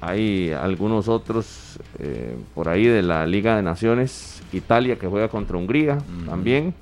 hay 0.00 0.50
algunos 0.52 1.08
otros 1.08 1.78
eh, 1.98 2.36
por 2.54 2.68
ahí 2.68 2.86
de 2.86 3.02
la 3.02 3.26
Liga 3.26 3.56
de 3.56 3.62
Naciones, 3.62 4.42
Italia 4.52 4.96
que 4.96 5.06
juega 5.06 5.28
contra 5.28 5.56
Hungría 5.56 5.98
también. 6.26 6.74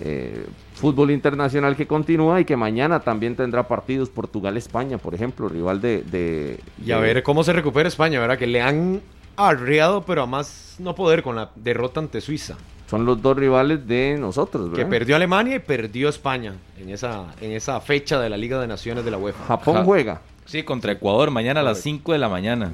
Eh, 0.00 0.46
fútbol 0.74 1.10
internacional 1.10 1.76
que 1.76 1.86
continúa 1.86 2.40
y 2.40 2.44
que 2.44 2.56
mañana 2.56 3.00
también 3.00 3.36
tendrá 3.36 3.68
partidos 3.68 4.08
Portugal-España, 4.08 4.96
por 4.98 5.14
ejemplo, 5.14 5.48
rival 5.48 5.80
de... 5.80 6.02
de- 6.02 6.60
Y 6.84 6.92
a 6.92 6.98
ver 6.98 7.22
cómo 7.22 7.44
se 7.44 7.52
recupera 7.52 7.88
España, 7.88 8.18
¿verdad? 8.20 8.38
Que 8.38 8.46
le 8.46 8.62
han 8.62 9.00
arreado, 9.36 10.02
pero 10.04 10.22
a 10.22 10.26
más 10.26 10.76
no 10.78 10.94
poder 10.94 11.22
con 11.22 11.36
la 11.36 11.50
derrota 11.56 12.00
ante 12.00 12.20
Suiza. 12.22 12.56
Son 12.88 13.04
los 13.04 13.20
dos 13.20 13.36
rivales 13.36 13.86
de 13.86 14.16
nosotros, 14.18 14.70
Que 14.70 14.76
¿verdad? 14.76 14.90
perdió 14.90 15.16
Alemania 15.16 15.56
y 15.56 15.58
perdió 15.58 16.08
España 16.08 16.54
en 16.78 16.88
esa, 16.90 17.34
en 17.40 17.50
esa 17.52 17.80
fecha 17.80 18.18
de 18.20 18.30
la 18.30 18.36
Liga 18.36 18.58
de 18.60 18.66
Naciones 18.68 19.04
de 19.04 19.10
la 19.10 19.18
UEFA. 19.18 19.44
Japón 19.44 19.74
Ja- 19.76 19.84
juega. 19.84 20.20
Sí, 20.46 20.62
contra 20.62 20.92
Ecuador, 20.92 21.30
mañana 21.30 21.60
a 21.60 21.62
las 21.62 21.80
5 21.80 22.12
de 22.12 22.18
la 22.18 22.28
mañana. 22.28 22.70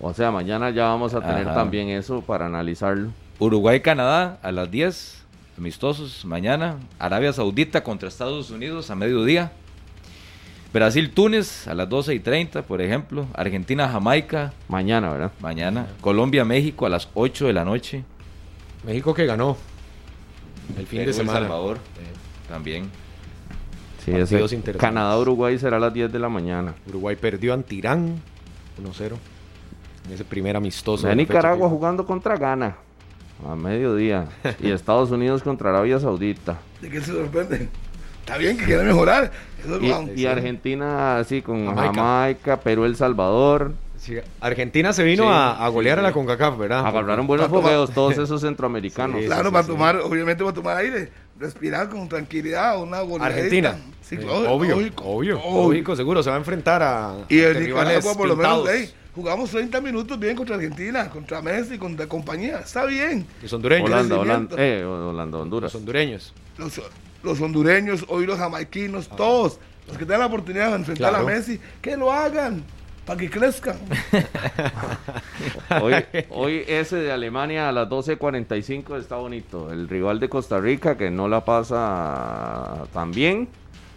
O 0.00 0.12
sea, 0.14 0.30
mañana 0.30 0.70
ya 0.70 0.84
vamos 0.86 1.14
a 1.14 1.20
tener 1.20 1.46
Ajá. 1.46 1.54
también 1.54 1.88
eso 1.88 2.22
para 2.22 2.46
analizarlo. 2.46 3.10
Uruguay-Canadá 3.38 4.38
a 4.42 4.52
las 4.52 4.70
10, 4.70 5.22
amistosos 5.58 6.24
mañana. 6.24 6.76
Arabia 6.98 7.32
Saudita 7.32 7.82
contra 7.84 8.08
Estados 8.08 8.50
Unidos 8.50 8.90
a 8.90 8.94
mediodía. 8.94 9.52
Brasil-Túnez 10.72 11.68
a 11.68 11.74
las 11.74 11.88
12 11.88 12.14
y 12.14 12.20
30, 12.20 12.62
por 12.62 12.80
ejemplo. 12.80 13.26
Argentina-Jamaica 13.34 14.52
Mañana, 14.68 15.10
¿verdad? 15.10 15.32
mañana. 15.40 15.86
Colombia-México 16.00 16.86
a 16.86 16.88
las 16.88 17.08
8 17.14 17.46
de 17.46 17.52
la 17.52 17.64
noche. 17.64 18.04
México 18.84 19.12
que 19.14 19.26
ganó 19.26 19.56
el 20.78 20.86
fin 20.86 21.00
de 21.00 21.04
Perú, 21.06 21.08
El 21.10 21.14
semana. 21.14 21.40
Salvador 21.40 21.78
también. 22.48 22.88
Sí, 24.04 24.10
Partidos. 24.12 24.54
Canadá-Uruguay 24.78 25.58
será 25.58 25.76
a 25.76 25.80
las 25.80 25.92
10 25.94 26.12
de 26.12 26.18
la 26.18 26.28
mañana. 26.28 26.74
Uruguay 26.88 27.16
perdió 27.16 27.54
ante 27.54 27.74
Irán 27.76 28.20
1-0 28.82 29.12
en 30.08 30.12
ese 30.12 30.24
primer 30.24 30.56
amistoso. 30.56 31.06
De 31.06 31.14
Nicaragua 31.14 31.68
jugando 31.68 32.04
contra 32.04 32.36
Ghana 32.36 32.76
a 33.48 33.54
mediodía 33.56 34.26
y 34.60 34.70
Estados 34.72 35.10
Unidos 35.10 35.42
contra 35.42 35.70
Arabia 35.70 35.98
Saudita. 36.00 36.58
¿De 36.80 36.88
qué 36.90 37.00
se 37.00 37.12
sorprende? 37.12 37.68
Está 38.20 38.36
bien 38.38 38.56
que 38.56 38.64
quiera 38.64 38.82
mejorar. 38.84 39.32
Eso 39.64 39.80
Y, 40.14 40.26
Argentina 40.26 41.18
así 41.18 41.42
con 41.42 41.66
Jamaica. 41.66 41.92
Jamaica, 41.94 42.60
Perú, 42.60 42.84
El 42.84 42.96
Salvador. 42.96 43.74
Sí, 43.98 44.16
Argentina 44.40 44.92
se 44.92 45.04
vino 45.04 45.24
Sí, 45.24 45.28
a, 45.30 45.64
a 45.64 45.68
sí, 45.68 45.72
golear 45.74 45.98
a 46.00 46.02
la 46.02 46.12
CONCACAF, 46.12 46.58
¿verdad? 46.58 46.84
Agarraron 46.86 47.26
buenos 47.28 47.46
fogueos 47.48 47.92
todos 47.92 48.18
esos 48.18 48.40
centroamericanos. 48.40 49.20
Sí, 49.20 49.26
Claro, 49.26 49.46
sí, 49.48 49.52
para 49.52 49.62
sí. 49.64 49.70
tomar, 49.70 49.96
obviamente 49.98 50.42
para 50.42 50.54
tomar 50.54 50.76
aire, 50.78 51.10
respirar 51.42 51.88
con 51.90 52.08
tranquilidad, 52.08 52.80
una 52.80 53.00
goleadita. 53.00 53.26
Argentina. 53.26 53.76
Sí, 54.00 54.16
Sí, 54.16 54.16
claro, 54.16 54.52
obvio, 54.52 54.76
lógico, 54.76 55.04
obvio, 55.04 55.34
lógico, 55.36 55.96
seguro 55.96 56.22
se 56.22 56.28
va 56.30 56.36
a 56.36 56.38
enfrentar 56.38 56.82
a 56.82 57.24
Y 57.28 57.38
el 57.38 57.66
Nicaragua 57.66 58.14
por 58.14 58.28
lo 58.28 58.36
menos 58.36 58.58
pintados. 58.58 58.68
ahí, 58.68 58.92
Jugamos 59.14 59.50
30 59.50 59.80
minutos 59.82 60.18
bien 60.18 60.34
contra 60.36 60.56
Argentina, 60.56 61.08
contra 61.10 61.42
Messi, 61.42 61.76
contra 61.78 62.06
compañía. 62.06 62.60
Está 62.60 62.84
bien. 62.86 63.26
Los 63.42 63.52
hondureños. 63.52 63.88
Holanda. 63.90 64.18
Holanda, 64.18 64.56
eh, 64.58 64.84
Holanda, 64.84 65.38
Honduras. 65.38 65.72
Los 65.74 65.80
hondureños. 65.80 66.32
Los, 66.56 66.80
los 67.22 67.40
hondureños, 67.40 68.04
hoy 68.08 68.24
los 68.26 68.38
jamaiquinos, 68.38 69.08
todos. 69.10 69.58
Los 69.86 69.98
que 69.98 70.04
tengan 70.06 70.20
la 70.20 70.26
oportunidad 70.26 70.70
de 70.70 70.76
enfrentar 70.76 71.10
Claro. 71.10 71.26
a 71.28 71.30
Messi, 71.30 71.60
que 71.82 71.96
lo 71.96 72.10
hagan. 72.10 72.64
Para 73.06 73.18
que 73.18 73.30
crezcan. 73.30 73.78
Hoy, 75.82 75.94
hoy 76.30 76.62
ese 76.68 76.96
de 76.96 77.10
Alemania 77.10 77.68
a 77.68 77.72
las 77.72 77.88
12.45 77.88 78.96
está 78.98 79.16
bonito. 79.16 79.72
El 79.72 79.88
rival 79.88 80.20
de 80.20 80.28
Costa 80.28 80.60
Rica 80.60 80.96
que 80.96 81.10
no 81.10 81.26
la 81.26 81.44
pasa 81.44 82.84
tan 82.92 83.10
bien, 83.10 83.48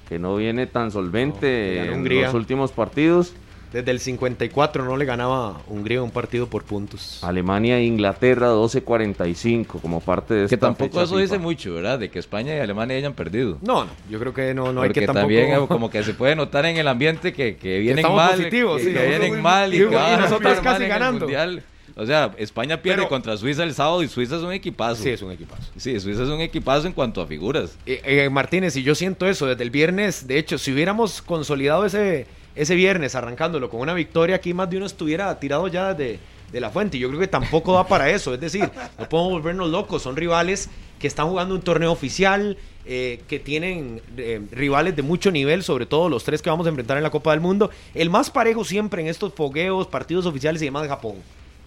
que 0.09 0.17
no 0.17 0.37
viene 0.37 0.65
tan 0.65 0.89
solvente 0.89 1.85
en 1.85 1.93
Hungría. 1.99 2.25
los 2.25 2.33
últimos 2.33 2.71
partidos. 2.71 3.33
Desde 3.75 3.91
el 3.91 3.99
54 3.99 4.85
no 4.85 4.95
le 4.95 5.03
ganaba 5.03 5.59
Hungría 5.67 6.01
un 6.01 6.09
partido 6.09 6.47
por 6.47 6.63
puntos. 6.63 7.21
Alemania 7.21 7.77
e 7.77 7.83
Inglaterra 7.83 8.47
12.45 8.53 9.81
como 9.81 9.99
parte 9.99 10.33
de 10.33 10.47
Que 10.47 10.55
esta 10.55 10.67
tampoco 10.67 10.91
fecha 10.91 11.03
eso 11.03 11.17
dice 11.17 11.37
mucho, 11.39 11.73
¿verdad? 11.73 11.99
De 11.99 12.09
que 12.09 12.19
España 12.19 12.55
y 12.55 12.59
Alemania 12.59 12.95
hayan 12.95 13.11
perdido. 13.13 13.57
No, 13.61 13.83
no, 13.83 13.91
yo 14.09 14.17
creo 14.19 14.33
que 14.33 14.53
no, 14.53 14.71
no 14.71 14.81
hay 14.81 14.91
que 14.91 15.01
tampoco... 15.01 15.19
también 15.19 15.51
eh, 15.51 15.65
como 15.67 15.89
que 15.89 16.03
se 16.03 16.13
puede 16.13 16.37
notar 16.37 16.65
en 16.65 16.77
el 16.77 16.87
ambiente 16.87 17.33
que, 17.33 17.57
que 17.57 17.79
vienen 17.79 17.99
estamos 17.99 18.15
mal, 18.15 18.37
positivos, 18.37 18.77
que, 18.77 18.83
sí, 18.87 18.93
que 18.93 18.93
nosotros 18.93 19.19
vienen 19.19 19.33
muy- 19.33 19.41
mal 19.41 19.73
y, 19.73 19.77
y 19.77 19.79
que 19.79 19.85
van 19.95 20.13
a 20.13 20.17
nosotros 20.23 20.59
casi 20.61 20.85
ganando. 20.85 21.19
Mundial. 21.25 21.63
O 21.97 22.05
sea, 22.05 22.31
España 22.37 22.81
pierde 22.81 22.99
Pero- 22.99 23.09
contra 23.09 23.35
Suiza 23.35 23.63
el 23.63 23.73
sábado 23.73 24.01
y 24.03 24.07
Suiza 24.07 24.37
es 24.37 24.41
un 24.41 24.53
equipazo. 24.53 25.03
Sí, 25.03 25.09
es 25.09 25.21
un 25.21 25.31
equipazo. 25.33 25.63
Sí, 25.75 25.99
Suiza 25.99 26.23
es 26.23 26.29
un 26.29 26.39
equipazo 26.39 26.87
en 26.87 26.93
cuanto 26.93 27.21
a 27.21 27.27
figuras. 27.27 27.77
Eh, 27.85 28.01
eh, 28.05 28.29
Martínez, 28.29 28.77
y 28.77 28.83
yo 28.83 28.95
siento 28.95 29.25
eso 29.27 29.47
desde 29.47 29.63
el 29.63 29.69
viernes. 29.69 30.27
De 30.27 30.37
hecho, 30.37 30.57
si 30.57 30.71
hubiéramos 30.71 31.21
consolidado 31.21 31.85
ese, 31.85 32.25
ese 32.55 32.75
viernes 32.75 33.15
arrancándolo 33.15 33.69
con 33.69 33.81
una 33.81 33.93
victoria, 33.93 34.37
aquí 34.37 34.53
más 34.53 34.69
de 34.69 34.77
uno 34.77 34.85
estuviera 34.85 35.37
tirado 35.39 35.67
ya 35.67 35.93
de, 35.93 36.19
de 36.51 36.59
la 36.59 36.69
fuente. 36.69 36.97
Yo 36.97 37.09
creo 37.09 37.19
que 37.19 37.27
tampoco 37.27 37.73
da 37.73 37.87
para 37.87 38.09
eso. 38.09 38.33
Es 38.33 38.39
decir, 38.39 38.69
no 38.97 39.09
podemos 39.09 39.33
volvernos 39.33 39.69
locos. 39.69 40.01
Son 40.01 40.15
rivales 40.15 40.69
que 40.99 41.07
están 41.07 41.27
jugando 41.27 41.53
un 41.55 41.61
torneo 41.61 41.91
oficial, 41.91 42.57
eh, 42.85 43.21
que 43.27 43.39
tienen 43.39 44.01
eh, 44.17 44.41
rivales 44.51 44.95
de 44.95 45.01
mucho 45.01 45.31
nivel, 45.31 45.63
sobre 45.63 45.85
todo 45.85 46.07
los 46.07 46.23
tres 46.23 46.41
que 46.41 46.49
vamos 46.49 46.65
a 46.65 46.69
enfrentar 46.69 46.97
en 46.97 47.03
la 47.03 47.09
Copa 47.09 47.31
del 47.31 47.41
Mundo. 47.41 47.71
El 47.93 48.09
más 48.09 48.29
parejo 48.29 48.63
siempre 48.63 49.01
en 49.01 49.07
estos 49.07 49.33
fogueos, 49.33 49.87
partidos 49.87 50.25
oficiales 50.25 50.61
y 50.61 50.65
demás 50.65 50.83
es 50.83 50.89
Japón. 50.89 51.15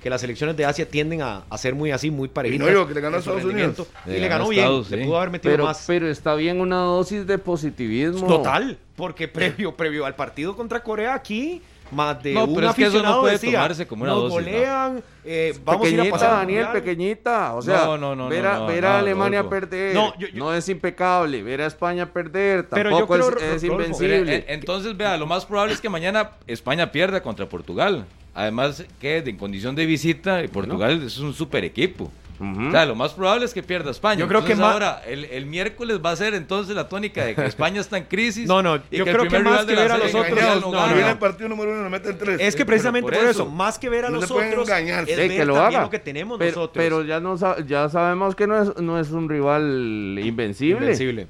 Que 0.03 0.11
las 0.11 0.21
selecciones 0.21 0.57
de 0.57 0.65
Asia 0.65 0.89
tienden 0.89 1.23
a, 1.23 1.43
a 1.51 1.59
ser 1.59 1.75
muy 1.75 1.91
así, 1.91 2.11
muy 2.11 2.29
parejitas. 2.29 2.65
no 2.67 2.73
digo 2.73 2.87
que 2.87 2.95
le 2.95 3.01
ganó 3.01 3.17
a 3.17 3.19
Estados. 3.21 3.45
Unidos. 3.45 3.87
Y 4.07 4.11
Le 4.11 4.21
le 4.21 4.29
ganó 4.29 4.49
bien. 4.49 4.63
Estados, 4.65 4.91
Le 4.91 4.99
sí. 4.99 5.05
pudo 5.05 5.17
haber 5.19 5.31
metido 5.31 5.53
Pero, 5.53 5.65
más. 5.65 5.85
pero 5.87 6.09
está 6.09 6.35
bien 6.35 6.61
una 6.61 6.77
dosis 6.83 7.27
de 7.27 7.39
positivismo. 7.39 8.27
Total, 8.27 8.79
porque 8.97 9.27
previo, 9.29 9.75
previo 9.77 10.07
al 10.07 10.15
partido 10.15 10.57
contra 10.57 10.83
Corea 10.83 11.15
aquí, 11.15 11.63
más 11.91 12.23
de 12.23 12.35
No, 12.35 12.45
un 12.45 12.55
pero 12.55 12.69
es 12.71 12.75
que 12.75 12.83
eso 12.83 12.91
no 12.93 12.99
aficionado 12.99 13.21
puede 13.23 13.33
decía, 13.35 13.53
tomarse 13.53 13.87
como 13.87 14.03
una 14.05 14.13
dosis, 14.13 14.31
golean, 14.33 15.03
eh, 15.25 15.55
vamos 15.65 15.87
a 15.87 15.89
ir 15.91 15.95
a 15.95 16.03
pequeñita, 16.03 16.11
pasar 16.19 16.31
Daniel, 16.39 16.65
Mundial". 16.65 16.83
pequeñita. 16.85 17.55
O 17.55 17.63
sea, 17.63 17.85
No, 17.85 17.99
no, 17.99 18.15
no, 18.17 18.29
ver 18.29 18.45
no, 18.45 18.51
a, 18.51 18.59
no, 18.59 18.67
ver 18.67 18.85
a 18.87 18.93
no, 18.93 18.99
Alemania 18.99 19.43
Rodolfo. 19.43 19.61
perder 19.69 19.95
No, 19.95 20.13
no, 20.19 20.29
yo- 20.29 20.55
es 20.55 20.69
impecable. 20.69 21.43
Ver 21.43 21.63
a 21.63 21.67
España 21.67 22.07
perder 22.13 22.69
Pero 22.69 22.91
yo 22.91 22.97
tampoco 22.99 23.15
creo, 23.15 23.39
es, 23.51 23.57
es 23.57 23.65
invencible. 23.65 24.25
Pero, 24.25 24.45
entonces, 24.49 24.97
vea, 24.97 25.17
lo 25.17 25.27
más 25.27 25.47
probable 25.47 25.75
es 25.75 25.81
que 25.81 25.89
mañana 25.89 26.31
España 26.47 26.91
pierda 26.93 27.23
contra 27.23 27.47
Portugal. 27.49 28.05
Además, 28.35 28.85
que 29.01 29.19
en 29.19 29.37
condición 29.37 29.75
de 29.75 29.85
visita, 29.87 30.41
Portugal 30.53 31.03
es 31.05 31.19
un 31.19 31.35
super 31.35 31.65
equipo. 31.65 32.11
Ujú. 32.41 32.69
O 32.69 32.71
sea, 32.71 32.87
lo 32.87 32.95
más 32.95 33.15
probable 33.15 33.45
es 33.47 33.53
que 33.53 33.65
pierda 33.65 33.91
España. 33.91 34.21
Yo 34.21 34.29
creo 34.29 34.45
que 34.45 34.53
Entonces, 34.53 34.61
ma- 34.65 34.73
ahora, 34.73 35.03
el, 35.09 35.25
el 35.25 35.47
miércoles 35.47 35.99
va 36.05 36.13
a 36.13 36.17
ser 36.17 36.35
entonces 36.35 36.77
la 36.77 36.89
tónica 36.89 37.25
de 37.25 37.35
que 37.35 37.45
España 37.47 37.81
está 37.81 37.99
en 37.99 38.05
crisis. 38.05 38.47
No, 38.47 38.63
no, 38.63 38.77
y 38.91 38.99
yo 38.99 39.05
el 39.05 39.11
creo 39.13 39.29
que 39.29 39.39
más 39.41 39.65
que 39.65 39.75
ver 39.75 39.91
a 39.91 39.99
los 39.99 40.15
otros, 40.15 40.39
no, 40.61 40.71
no, 40.73 40.87
viene 40.87 41.01
no. 41.03 41.09
el 41.09 41.19
partido 41.19 41.49
número 41.49 41.73
uno, 41.73 41.91
meten 41.91 42.17
tres. 42.17 42.41
Es 42.41 42.55
que 42.55 42.65
precisamente 42.65 43.11
por 43.11 43.15
por 43.19 43.25
eso, 43.29 43.43
eso. 43.43 43.47
más 43.51 43.79
que 43.79 43.89
ver 43.89 44.05
a 44.05 44.09
No 44.11 44.21
los 44.21 44.29
le 44.29 44.35
pueden 44.35 44.51
otros, 44.53 44.69
engañar. 44.69 45.03
es 45.09 45.11
Sí, 45.17 45.17
ver 45.17 45.31
que 45.37 45.45
lo 45.45 45.57
haga. 45.61 45.83
lo 45.83 45.91
que 45.91 45.99
tenemos 45.99 46.39
pero, 46.39 46.51
nosotros. 46.53 46.85
pero 46.85 47.03
ya, 47.05 47.19
no, 47.19 47.37
ya 47.67 47.89
sabemos 47.89 48.37
que 48.37 48.47
no 48.47 48.63
es, 48.63 48.77
no 48.77 49.01
es 49.01 49.11
un 49.11 49.29
rival 49.29 50.19
invencible. 50.23 50.79
Invencible. 50.81 51.27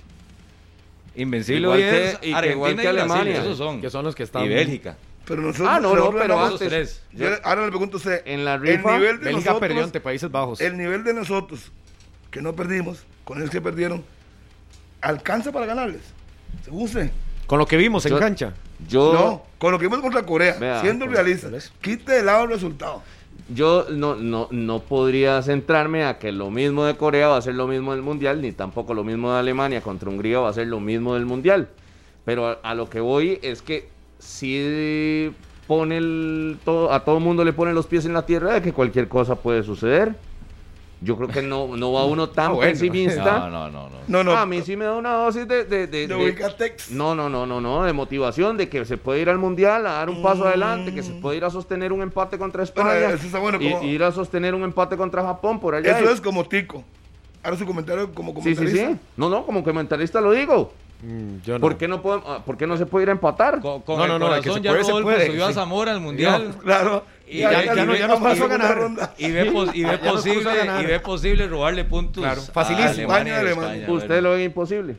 Invencible 1.16 1.62
Igual 1.62 1.78
que- 1.78 1.88
es 2.06 2.18
que 2.18 2.34
Argentina 2.34 2.52
igual 2.52 2.76
que 2.76 2.82
y 2.82 2.86
Brasil, 2.86 3.00
Alemania. 3.00 3.40
esos 3.40 3.58
son. 3.58 3.80
Que 3.80 3.90
son 3.90 4.04
los 4.04 4.14
que 4.14 4.22
están- 4.22 4.44
Y 4.44 4.48
Bélgica. 4.48 4.96
Pero 5.28 5.42
nosotros, 5.42 5.68
Ah, 5.70 5.78
no, 5.78 5.94
no, 5.94 6.10
pero 6.10 6.42
antes- 6.42 6.68
tres. 6.68 7.02
Yo 7.12 7.28
ahora 7.44 7.62
le 7.66 7.68
pregunto 7.68 7.96
a 7.96 7.98
usted. 7.98 8.22
En 8.24 8.44
la 8.46 8.54
el 8.54 8.60
rifa, 8.62 8.96
nivel 8.96 9.18
de 9.18 9.24
Bélgica 9.26 9.30
nosotros, 9.32 9.60
perdió 9.60 9.84
ante 9.84 10.00
Países 10.00 10.30
Bajos. 10.30 10.60
El 10.60 10.76
nivel 10.78 11.04
de 11.04 11.12
nosotros, 11.14 11.70
que 12.30 12.40
no 12.40 12.54
perdimos, 12.54 13.04
con 13.24 13.38
ellos 13.38 13.50
que 13.50 13.60
perdieron, 13.60 14.02
alcanza 15.00 15.52
para 15.52 15.66
ganarles. 15.66 16.00
Según 16.64 16.82
usted. 16.84 17.10
Con 17.46 17.58
lo 17.58 17.66
que 17.66 17.76
vimos 17.76 18.04
en 18.06 18.12
Yo- 18.12 18.18
cancha. 18.18 18.54
Yo, 18.88 19.12
No, 19.12 19.42
con 19.58 19.72
lo 19.72 19.78
que 19.78 19.86
vimos 19.86 20.00
contra 20.00 20.22
Corea, 20.24 20.56
Vea, 20.58 20.80
siendo 20.80 21.04
con- 21.06 21.14
realistas, 21.14 21.72
quite 21.80 22.12
de 22.12 22.22
lado 22.22 22.44
el 22.44 22.50
resultado. 22.50 23.02
yo 23.52 23.86
no, 23.90 24.14
no, 24.14 24.46
no 24.52 24.80
podría 24.80 25.42
centrarme 25.42 26.04
a 26.04 26.18
que 26.18 26.30
lo 26.30 26.50
mismo 26.50 26.84
de 26.84 26.96
Corea 26.96 27.28
va 27.28 27.38
a 27.38 27.42
ser 27.42 27.54
lo 27.54 27.66
mismo 27.66 27.92
del 27.92 28.02
Mundial, 28.02 28.40
ni 28.40 28.52
tampoco 28.52 28.94
lo 28.94 29.02
mismo 29.04 29.32
de 29.32 29.38
Alemania 29.40 29.80
contra 29.80 30.08
Hungría 30.08 30.38
va 30.40 30.50
a 30.50 30.52
ser 30.52 30.68
lo 30.68 30.78
mismo 30.80 31.14
del 31.14 31.26
Mundial. 31.26 31.68
Pero 32.24 32.46
a, 32.46 32.52
a 32.62 32.74
lo 32.74 32.88
que 32.88 33.00
voy 33.00 33.40
es 33.42 33.62
que 33.62 33.88
si 34.18 35.32
pone 35.66 35.96
el, 35.98 36.58
todo, 36.64 36.92
a 36.92 37.04
todo 37.04 37.18
el 37.18 37.24
mundo 37.24 37.44
le 37.44 37.52
pone 37.52 37.72
los 37.72 37.86
pies 37.86 38.04
en 38.06 38.12
la 38.14 38.24
tierra 38.26 38.54
de 38.54 38.62
que 38.62 38.72
cualquier 38.72 39.08
cosa 39.08 39.36
puede 39.36 39.62
suceder. 39.62 40.14
Yo 41.00 41.16
creo 41.16 41.28
que 41.28 41.42
no, 41.42 41.76
no 41.76 41.92
va 41.92 42.04
uno 42.06 42.28
tan 42.30 42.46
Ah, 42.46 42.54
bueno. 42.54 42.72
pesimista. 42.72 43.38
No, 43.38 43.50
no, 43.50 43.70
no, 43.70 43.88
no. 43.88 43.98
No, 44.08 44.24
no. 44.24 44.36
a 44.36 44.46
mí 44.46 44.62
sí 44.62 44.76
me 44.76 44.84
da 44.86 44.96
una 44.96 45.12
dosis 45.12 45.46
de... 45.46 45.64
de, 45.64 45.86
de- 45.86 46.06
de 46.08 46.08
de- 46.08 46.14
Ubicatex. 46.16 46.90
no, 46.90 47.14
no, 47.14 47.28
no, 47.28 47.46
no, 47.46 47.60
no, 47.60 47.84
de 47.84 47.92
motivación, 47.92 48.56
de 48.56 48.68
que 48.68 48.84
se 48.84 48.96
puede 48.96 49.20
ir 49.20 49.28
al 49.30 49.38
mundial 49.38 49.86
a 49.86 49.92
dar 49.92 50.10
un 50.10 50.22
paso 50.22 50.44
adelante, 50.48 50.92
que 50.92 51.02
se 51.04 51.12
puede 51.12 51.36
ir 51.36 51.44
a 51.44 51.50
sostener 51.50 51.92
un 51.92 52.02
empate 52.02 52.36
contra 52.38 52.64
España, 52.64 52.88
Bueno, 52.88 53.08
eso 53.14 53.26
está 53.26 53.38
bueno, 53.38 53.58
y, 53.60 53.70
como- 53.70 53.84
y 53.84 53.90
ir 53.90 54.02
a 54.02 54.10
sostener 54.10 54.54
un 54.56 54.64
empate 54.64 54.96
contra 54.96 55.22
Japón 55.22 55.60
por 55.60 55.74
allá. 55.76 55.96
Eso 56.00 56.10
Y- 56.10 56.14
es 56.14 56.20
como 56.20 56.44
Tico. 56.48 56.82
Ahora 57.44 57.56
su 57.56 57.64
comentario 57.66 58.12
como 58.12 58.32
sí, 58.32 58.40
sí, 58.50 58.54
comentarista. 58.56 58.90
sí. 58.94 58.96
No, 59.16 59.28
no, 59.28 59.46
como 59.46 59.62
comentarista 59.62 60.20
lo 60.20 60.32
digo. 60.32 60.72
Mm, 61.00 61.36
yo 61.44 61.54
no. 61.54 61.60
¿Por, 61.60 61.76
qué 61.78 61.86
no 61.86 62.02
podemos, 62.02 62.26
ah, 62.28 62.42
¿Por 62.44 62.56
qué 62.56 62.66
no 62.66 62.76
se 62.76 62.84
puede 62.84 63.04
ir 63.04 63.08
a 63.10 63.12
empatar? 63.12 63.60
Con, 63.60 63.82
con 63.82 63.98
No, 63.98 64.04
el 64.04 64.10
no, 64.10 64.18
no, 64.18 64.34
de 64.34 64.40
que 64.40 64.48
corazón 64.48 64.54
se 64.56 64.62
ya 64.62 64.70
puede, 64.72 64.84
se 64.84 64.90
Rodolfo 64.90 65.08
puede, 65.10 65.26
subió 65.26 65.46
a. 65.46 65.52
Zamora 65.52 65.92
al 65.92 66.00
Mundial. 66.00 66.54
Claro. 66.62 67.04
Y 67.28 67.38
ya- 67.40 67.62
ya 67.74 67.84
no- 67.84 67.94
ya 67.94 68.08
nos 68.08 68.20
pasó 68.20 68.44
a 68.44 68.48
ganar. 68.48 68.76
ronda. 68.76 69.14
Y 69.18 69.30
ve, 69.30 69.44
pos- 69.52 69.70
y 69.74 69.84
ve 69.84 69.98
Ya 70.02 70.10
posible, 70.10 70.50
y 70.82 70.86
ve 70.86 70.98
posible 71.00 71.46
robarle 71.46 71.84
puntos 71.84 72.22
Claro, 72.24 72.40
a 72.40 72.44
facilísimo. 72.44 73.12
Alemania 73.12 73.38
España, 73.38 73.38
Alemania. 73.60 73.92
Usted 73.92 74.22
lo 74.22 74.30
ve 74.30 74.44
imposible. 74.44 74.96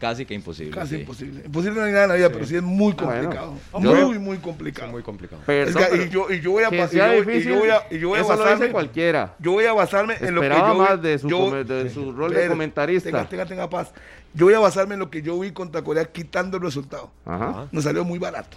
Casi 0.00 0.24
que 0.24 0.32
imposible. 0.32 0.70
Casi 0.72 0.94
sí. 0.94 1.00
imposible. 1.02 1.42
Imposible 1.44 1.78
no 1.78 1.84
hay 1.86 1.92
nada 1.92 2.04
en 2.04 2.08
la 2.08 2.14
vida, 2.16 2.30
pero 2.30 2.46
sí 2.46 2.56
es 2.56 2.62
muy 2.62 2.94
Ah, 2.98 3.04
bueno. 3.04 3.20
complicado. 3.22 3.54
Yo- 3.80 4.06
muy, 4.06 4.18
muy 4.18 4.36
complicado. 4.38 4.86
Es 4.88 4.92
muy 4.94 5.02
complicado. 5.02 5.42
Es 5.42 5.46
Perdón, 5.46 5.82
que- 5.82 5.88
pero 5.90 6.02
y, 6.04 6.08
yo, 6.08 6.30
y 6.32 6.40
yo 6.40 6.50
voy 6.52 6.64
a 6.64 6.70
que 6.70 6.78
pa- 6.78 6.88
y 6.90 6.96
yo- 6.96 7.14
y 7.14 7.16
difícil, 7.20 7.52
yo 7.52 7.58
voy 7.58 7.68
a 7.68 7.82
y 7.90 7.98
yo 7.98 8.08
voy 8.08 8.18
a 8.18 8.22
basarme 8.22 8.70
cualquiera. 8.70 9.34
yo 9.38 9.52
voy 9.52 9.66
a 9.66 9.72
basarme 9.74 10.16
en 10.18 10.34
lo 10.34 10.40
que 10.40 10.48
yo 10.48 10.74
más 10.74 11.02
de 11.02 11.18
su 11.18 11.28
yo- 11.28 11.38
come- 11.38 11.64
de 11.64 11.90
su 11.90 12.12
rol 12.12 12.32
de 12.32 12.48
comentarista. 12.48 13.10
Tenga, 13.10 13.28
tenga, 13.28 13.44
tenga 13.46 13.68
paz. 13.70 13.92
Yo 14.32 14.46
voy 14.46 14.54
a 14.54 14.58
basarme 14.58 14.94
en 14.94 15.00
lo 15.00 15.10
que 15.10 15.20
yo 15.20 15.38
vi 15.38 15.50
contra 15.52 15.82
Corea 15.82 16.06
quitando 16.06 16.56
el 16.56 16.62
resultado. 16.62 17.10
Ajá. 17.26 17.66
Nos 17.70 17.84
salió 17.84 18.02
muy 18.02 18.18
barato. 18.18 18.56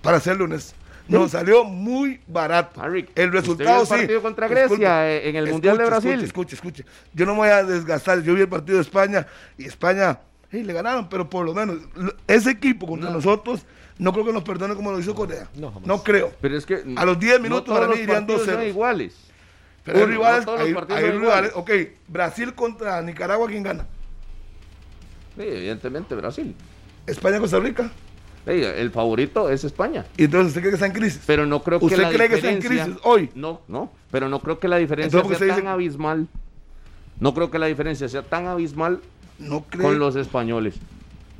Para 0.00 0.18
ser 0.18 0.36
lunes. 0.38 0.74
Nos 1.06 1.32
salió 1.32 1.64
muy 1.64 2.20
barato. 2.26 2.80
Harry, 2.80 3.00
el 3.14 3.26
¿usted 3.28 3.30
resultado 3.32 3.68
vio 3.70 3.80
el 3.82 3.86
sí. 3.86 3.92
partido 3.92 4.22
contra 4.22 4.48
Grecia, 4.48 5.10
eh, 5.12 5.28
en 5.28 5.36
el 5.36 5.50
Mundial 5.50 5.76
de 5.76 5.84
Brasil? 5.84 6.12
Escuche, 6.24 6.54
escuche, 6.54 6.82
escuche. 6.82 6.84
Yo 7.12 7.26
no 7.26 7.32
me 7.32 7.38
voy 7.40 7.48
a 7.50 7.62
desgastar. 7.62 8.22
Yo 8.22 8.34
vi 8.34 8.40
el 8.40 8.48
partido 8.48 8.76
de 8.78 8.82
España 8.84 9.26
y 9.58 9.66
España 9.66 10.18
hey, 10.54 10.62
le 10.64 10.72
ganaron, 10.72 11.08
pero 11.08 11.28
por 11.28 11.44
lo 11.44 11.52
menos 11.54 11.78
ese 12.26 12.50
equipo 12.50 12.86
contra 12.86 13.10
nosotros 13.10 13.62
no 13.98 14.12
creo 14.12 14.24
que 14.24 14.32
nos 14.32 14.42
perdone 14.42 14.74
como 14.74 14.90
lo 14.92 14.98
hizo 14.98 15.14
Corea. 15.14 15.48
No, 15.54 15.68
jamás. 15.72 15.86
No 15.86 16.02
creo. 16.02 16.32
Pero 16.40 16.56
es 16.56 16.66
que 16.66 16.82
A 16.96 17.04
los 17.04 17.18
10 17.18 17.36
no 17.38 17.42
minutos 17.42 17.64
todos 17.66 17.78
para 17.80 17.92
mí 17.92 18.00
irían 18.00 18.26
partidos 18.26 18.46
2-0. 18.48 18.52
son 18.54 18.66
iguales. 18.66 19.16
Pero 19.84 19.98
hay 19.98 20.04
rivales, 20.06 20.40
no 20.40 20.44
todos 20.46 20.58
los 20.60 20.68
hay, 20.68 20.74
partidos 20.74 21.02
hay 21.02 21.10
son 21.10 21.20
rivales. 21.20 21.52
Ok, 21.54 21.70
Brasil 22.08 22.54
contra 22.54 23.02
Nicaragua, 23.02 23.46
¿quién 23.48 23.62
gana? 23.62 23.86
Sí, 25.36 25.42
evidentemente 25.42 26.14
Brasil. 26.14 26.54
España, 27.06 27.38
Costa 27.38 27.58
Rica. 27.58 27.90
Sí, 28.46 28.52
el 28.52 28.90
favorito 28.90 29.48
es 29.50 29.64
España. 29.64 30.04
Y 30.16 30.24
entonces 30.24 30.48
usted 30.48 30.60
cree 30.60 30.70
que 30.70 30.76
está 30.76 30.86
en 30.86 30.92
crisis. 30.92 31.22
Pero 31.26 31.46
no 31.46 31.62
creo 31.62 31.78
que 31.78 31.86
¿Usted 31.86 31.98
la 31.98 32.10
cree 32.10 32.28
que 32.28 32.34
está 32.36 32.50
en 32.50 32.60
crisis 32.60 32.94
hoy? 33.02 33.30
No, 33.34 33.62
no. 33.68 33.90
Pero 34.10 34.28
no 34.28 34.40
creo 34.40 34.58
que 34.58 34.68
la 34.68 34.76
diferencia 34.76 35.16
Entonces, 35.18 35.38
sea 35.38 35.46
¿por 35.48 35.56
qué 35.56 35.62
tan 35.62 35.64
dice- 35.64 35.72
abismal. 35.72 36.28
No 37.20 37.32
creo 37.32 37.50
que 37.50 37.58
la 37.58 37.66
diferencia 37.66 38.08
sea 38.08 38.22
tan 38.22 38.46
abismal 38.46 39.00
No 39.38 39.64
cree. 39.64 39.82
con 39.82 39.98
los 39.98 40.16
españoles. 40.16 40.76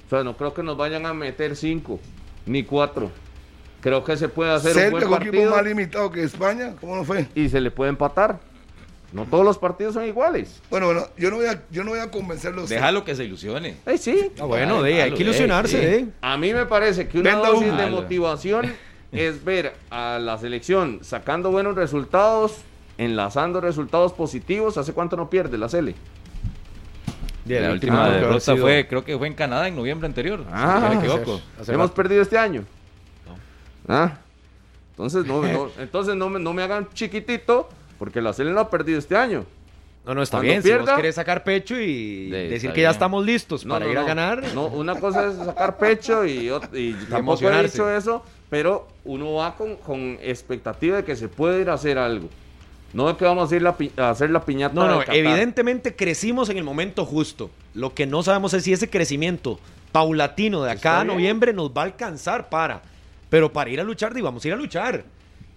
O 0.07 0.11
sea, 0.11 0.25
no 0.25 0.37
creo 0.37 0.53
que 0.55 0.63
nos 0.63 0.77
vayan 0.77 1.07
a 1.07 1.15
meter 1.15 1.57
cinco, 1.57 1.99
ni 2.47 2.63
cuatro. 2.65 3.11
Creo 3.81 4.03
que 4.03 4.17
se 4.17 4.29
puede 4.29 4.51
hacer 4.51 4.71
un 4.73 4.75
Serbia, 4.75 4.91
buen 4.91 5.05
un 5.05 5.13
equipo 5.15 5.33
partido 5.33 5.51
más 5.51 5.65
limitado 5.65 6.11
que 6.11 6.23
España, 6.23 6.75
¿cómo 6.81 6.97
no 6.97 7.05
fue? 7.05 7.27
y 7.35 7.49
se 7.49 7.61
le 7.61 7.71
puede 7.71 7.91
empatar. 7.91 8.41
No 9.13 9.27
todos 9.27 9.45
los 9.45 9.59
partidos 9.59 9.95
son 9.95 10.05
iguales. 10.07 10.61
Bueno, 10.71 10.87
bueno, 10.87 11.07
yo 11.17 11.31
no 11.31 11.37
voy 11.37 11.47
a, 11.47 11.63
yo 11.71 11.85
no 11.85 11.91
voy 11.91 12.01
a 12.01 12.11
convencerlo. 12.11 12.63
a 12.63 12.65
usted. 12.65 12.77
Déjalo 12.77 13.05
que 13.05 13.15
se 13.15 13.25
ilusione. 13.25 13.77
Eh, 13.87 13.97
sí. 13.97 14.33
Ah, 14.41 14.45
bueno, 14.45 14.83
Ay, 14.83 14.95
de, 14.95 15.03
hay 15.03 15.11
que 15.13 15.19
eh, 15.19 15.23
ilusionarse, 15.23 15.79
sí. 15.79 15.87
eh. 15.87 16.09
A 16.21 16.37
mí 16.37 16.53
me 16.53 16.67
parece 16.67 17.07
que 17.07 17.21
una 17.21 17.31
Venda 17.37 17.49
dosis 17.51 17.77
de 17.77 17.87
motivación 17.91 18.73
es 19.13 19.45
ver 19.45 19.75
a 19.91 20.19
la 20.19 20.37
selección 20.39 20.99
sacando 21.03 21.53
buenos 21.53 21.77
resultados, 21.77 22.57
enlazando 22.99 23.61
resultados 23.61 24.13
positivos. 24.13 24.79
¿Hace 24.79 24.93
cuánto 24.93 25.17
no 25.17 25.31
pierde 25.31 25.59
la 25.59 25.69
Sele? 25.69 25.95
La 27.47 27.73
última 27.73 28.05
habrá 28.07 28.17
derrota 28.19 28.41
sido- 28.41 28.57
fue, 28.59 28.87
creo 28.89 29.05
que 29.05 29.19
fue 29.19 29.27
en 29.27 29.35
Canadá 29.35 29.69
en 29.69 29.77
noviembre 29.77 30.07
anterior. 30.07 30.45
Ah, 30.51 30.77
si 30.77 30.83
no 30.95 31.01
me 31.01 31.07
equivoco. 31.07 31.41
hace 31.61 31.73
¿Hemos 31.73 31.87
rato. 31.89 31.95
perdido 31.95 32.23
este 32.23 32.39
año? 32.39 32.65
¿Ah? 33.89 34.19
Entonces 34.93 35.27
no, 35.27 35.43
no- 35.43 35.69
entonces 35.79 36.15
no, 36.17 36.29
me, 36.31 36.39
no 36.41 36.53
me 36.53 36.63
hagan 36.63 36.89
chiquitito 36.95 37.69
porque 37.99 38.21
la 38.23 38.33
Sele 38.33 38.53
no 38.53 38.61
ha 38.61 38.71
perdido 38.71 38.99
este 38.99 39.17
año. 39.17 39.45
No, 40.07 40.15
no, 40.15 40.23
está 40.23 40.37
Cuando 40.39 40.51
bien. 40.51 40.63
Si 40.63 40.71
vos 40.73 40.91
querés 40.97 41.15
sacar 41.15 41.45
pecho 41.45 41.79
y 41.81 42.29
De- 42.31 42.49
decir 42.51 42.73
que 42.73 42.83
ya 42.83 42.89
bien. 42.89 42.93
estamos 42.93 43.25
listos 43.25 43.65
No, 43.65 43.75
para 43.75 43.87
no, 43.87 43.93
ir 43.93 43.99
a 43.99 44.03
no. 44.03 44.07
ganar. 44.07 44.43
No, 44.55 44.67
una 44.67 44.95
cosa 45.01 45.29
es 45.29 45.37
sacar 45.37 45.79
pecho 45.79 46.25
y, 46.27 46.51
y 46.75 46.93
tampoco 47.11 47.51
he 47.51 47.63
dicho 47.63 47.91
eso, 47.91 48.23
pero 48.51 48.87
uno 49.05 49.35
va 49.35 49.57
con, 49.57 49.77
con 49.77 50.19
expectativa 50.23 50.99
de 50.99 51.05
que 51.05 51.17
se 51.17 51.29
puede 51.29 51.61
ir 51.63 51.71
a 51.71 51.75
hacer 51.75 51.99
algo. 51.99 52.29
No 52.95 53.09
de 53.09 53.17
que 53.17 53.25
vamos 53.25 53.51
a 53.53 53.57
ir 53.57 53.61
la 53.63 53.77
pi- 53.77 53.91
a 53.97 54.11
hacer 54.11 54.31
la 54.31 54.45
piñata. 54.45 54.75
No, 54.75 54.87
no, 54.87 54.93
de 55.01 55.05
Qatar. 55.07 55.17
evidentemente 55.17 55.95
crecimos 55.97 56.49
en 56.49 56.57
el 56.59 56.65
momento 56.65 57.05
justo. 57.05 57.51
Lo 57.75 57.93
que 57.93 58.07
no 58.07 58.23
sabemos 58.23 58.55
es 58.55 58.63
si 58.65 58.73
ese 58.73 58.89
crecimiento 58.89 59.59
paulatino 59.93 60.63
de 60.63 60.71
acá 60.71 61.01
a 61.01 61.05
noviembre 61.05 61.53
nos 61.53 61.71
va 61.71 61.83
a 61.83 61.85
alcanzar 61.87 62.49
para. 62.49 62.83
Pero 63.31 63.53
para 63.53 63.69
ir 63.71 63.81
a 63.81 63.85
luchar, 63.85 64.15
di, 64.15 64.21
vamos 64.21 64.45
a 64.45 64.49
ir 64.49 64.55
a 64.55 64.57
luchar. 64.57 65.05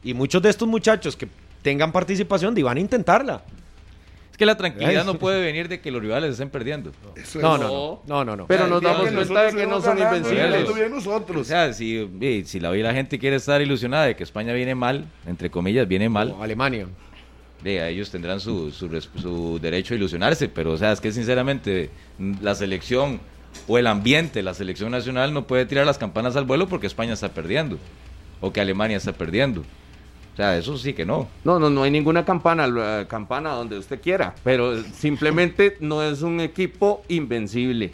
Y 0.04 0.14
muchos 0.14 0.42
de 0.42 0.50
estos 0.50 0.68
muchachos 0.68 1.16
que 1.16 1.28
tengan 1.62 1.92
participación, 1.92 2.56
di, 2.56 2.64
van 2.64 2.78
a 2.78 2.80
intentarla. 2.80 3.44
Es 4.32 4.38
que 4.38 4.46
la 4.46 4.56
tranquilidad 4.58 5.04
no 5.06 5.16
puede 5.16 5.42
venir 5.42 5.68
de 5.68 5.80
que 5.82 5.90
los 5.92 6.02
rivales 6.02 6.32
estén 6.32 6.50
perdiendo. 6.50 6.92
Eso 7.16 7.40
No, 7.40 7.56
es. 7.56 7.62
no, 7.62 8.02
no, 8.08 8.26
no, 8.26 8.36
no. 8.36 8.46
Pero 8.48 8.68
nos 8.68 8.82
damos 8.82 9.10
cuenta 9.12 9.44
de 9.44 9.54
que 9.56 9.66
no 9.68 9.82
son 9.82 9.98
invencibles. 9.98 10.68
O 11.36 11.44
sea, 11.44 11.74
si, 11.74 12.44
si 12.46 12.60
la, 12.60 12.72
la 12.72 12.94
gente 12.94 13.18
quiere 13.20 13.36
estar 13.36 13.62
ilusionada 13.62 14.06
de 14.06 14.16
que 14.16 14.24
España 14.24 14.54
viene 14.54 14.76
mal, 14.76 15.06
entre 15.26 15.50
comillas, 15.50 15.88
viene 15.88 16.10
mal, 16.10 16.36
Alemania. 16.42 16.88
De, 17.64 17.90
ellos 17.90 18.10
tendrán 18.12 18.40
su, 18.40 18.72
su, 18.72 18.90
su 19.20 19.60
derecho 19.60 19.94
a 19.94 19.98
ilusionarse, 19.98 20.48
pero 20.50 20.74
o 20.74 20.78
sea, 20.78 20.92
es 20.92 21.02
que 21.02 21.12
sinceramente 21.12 21.90
la 22.42 22.54
selección 22.56 23.20
o 23.68 23.78
el 23.78 23.88
ambiente, 23.88 24.44
la 24.44 24.54
selección 24.54 24.92
nacional 24.92 25.34
no 25.34 25.48
puede 25.48 25.66
tirar 25.66 25.86
las 25.86 25.98
campanas 25.98 26.36
al 26.36 26.46
vuelo 26.46 26.68
porque 26.68 26.88
España 26.88 27.14
está 27.14 27.30
perdiendo 27.30 27.78
o 28.42 28.54
que 28.54 28.62
Alemania 28.62 28.98
está 28.98 29.14
perdiendo. 29.14 29.62
O 29.62 30.38
sea, 30.38 30.56
eso 30.56 30.78
sí 30.78 30.94
que 30.94 31.04
no. 31.04 31.28
No, 31.44 31.58
no, 31.58 31.72
no 31.72 31.82
hay 31.82 31.90
ninguna 31.90 32.24
campana, 32.24 32.68
eh, 33.02 33.06
campana 33.08 33.54
donde 33.54 33.80
usted 33.80 34.00
quiera, 34.00 34.36
pero 34.44 34.84
simplemente 34.84 35.78
no 35.80 36.04
es 36.04 36.22
un 36.22 36.40
equipo 36.42 37.02
invencible. 37.08 37.92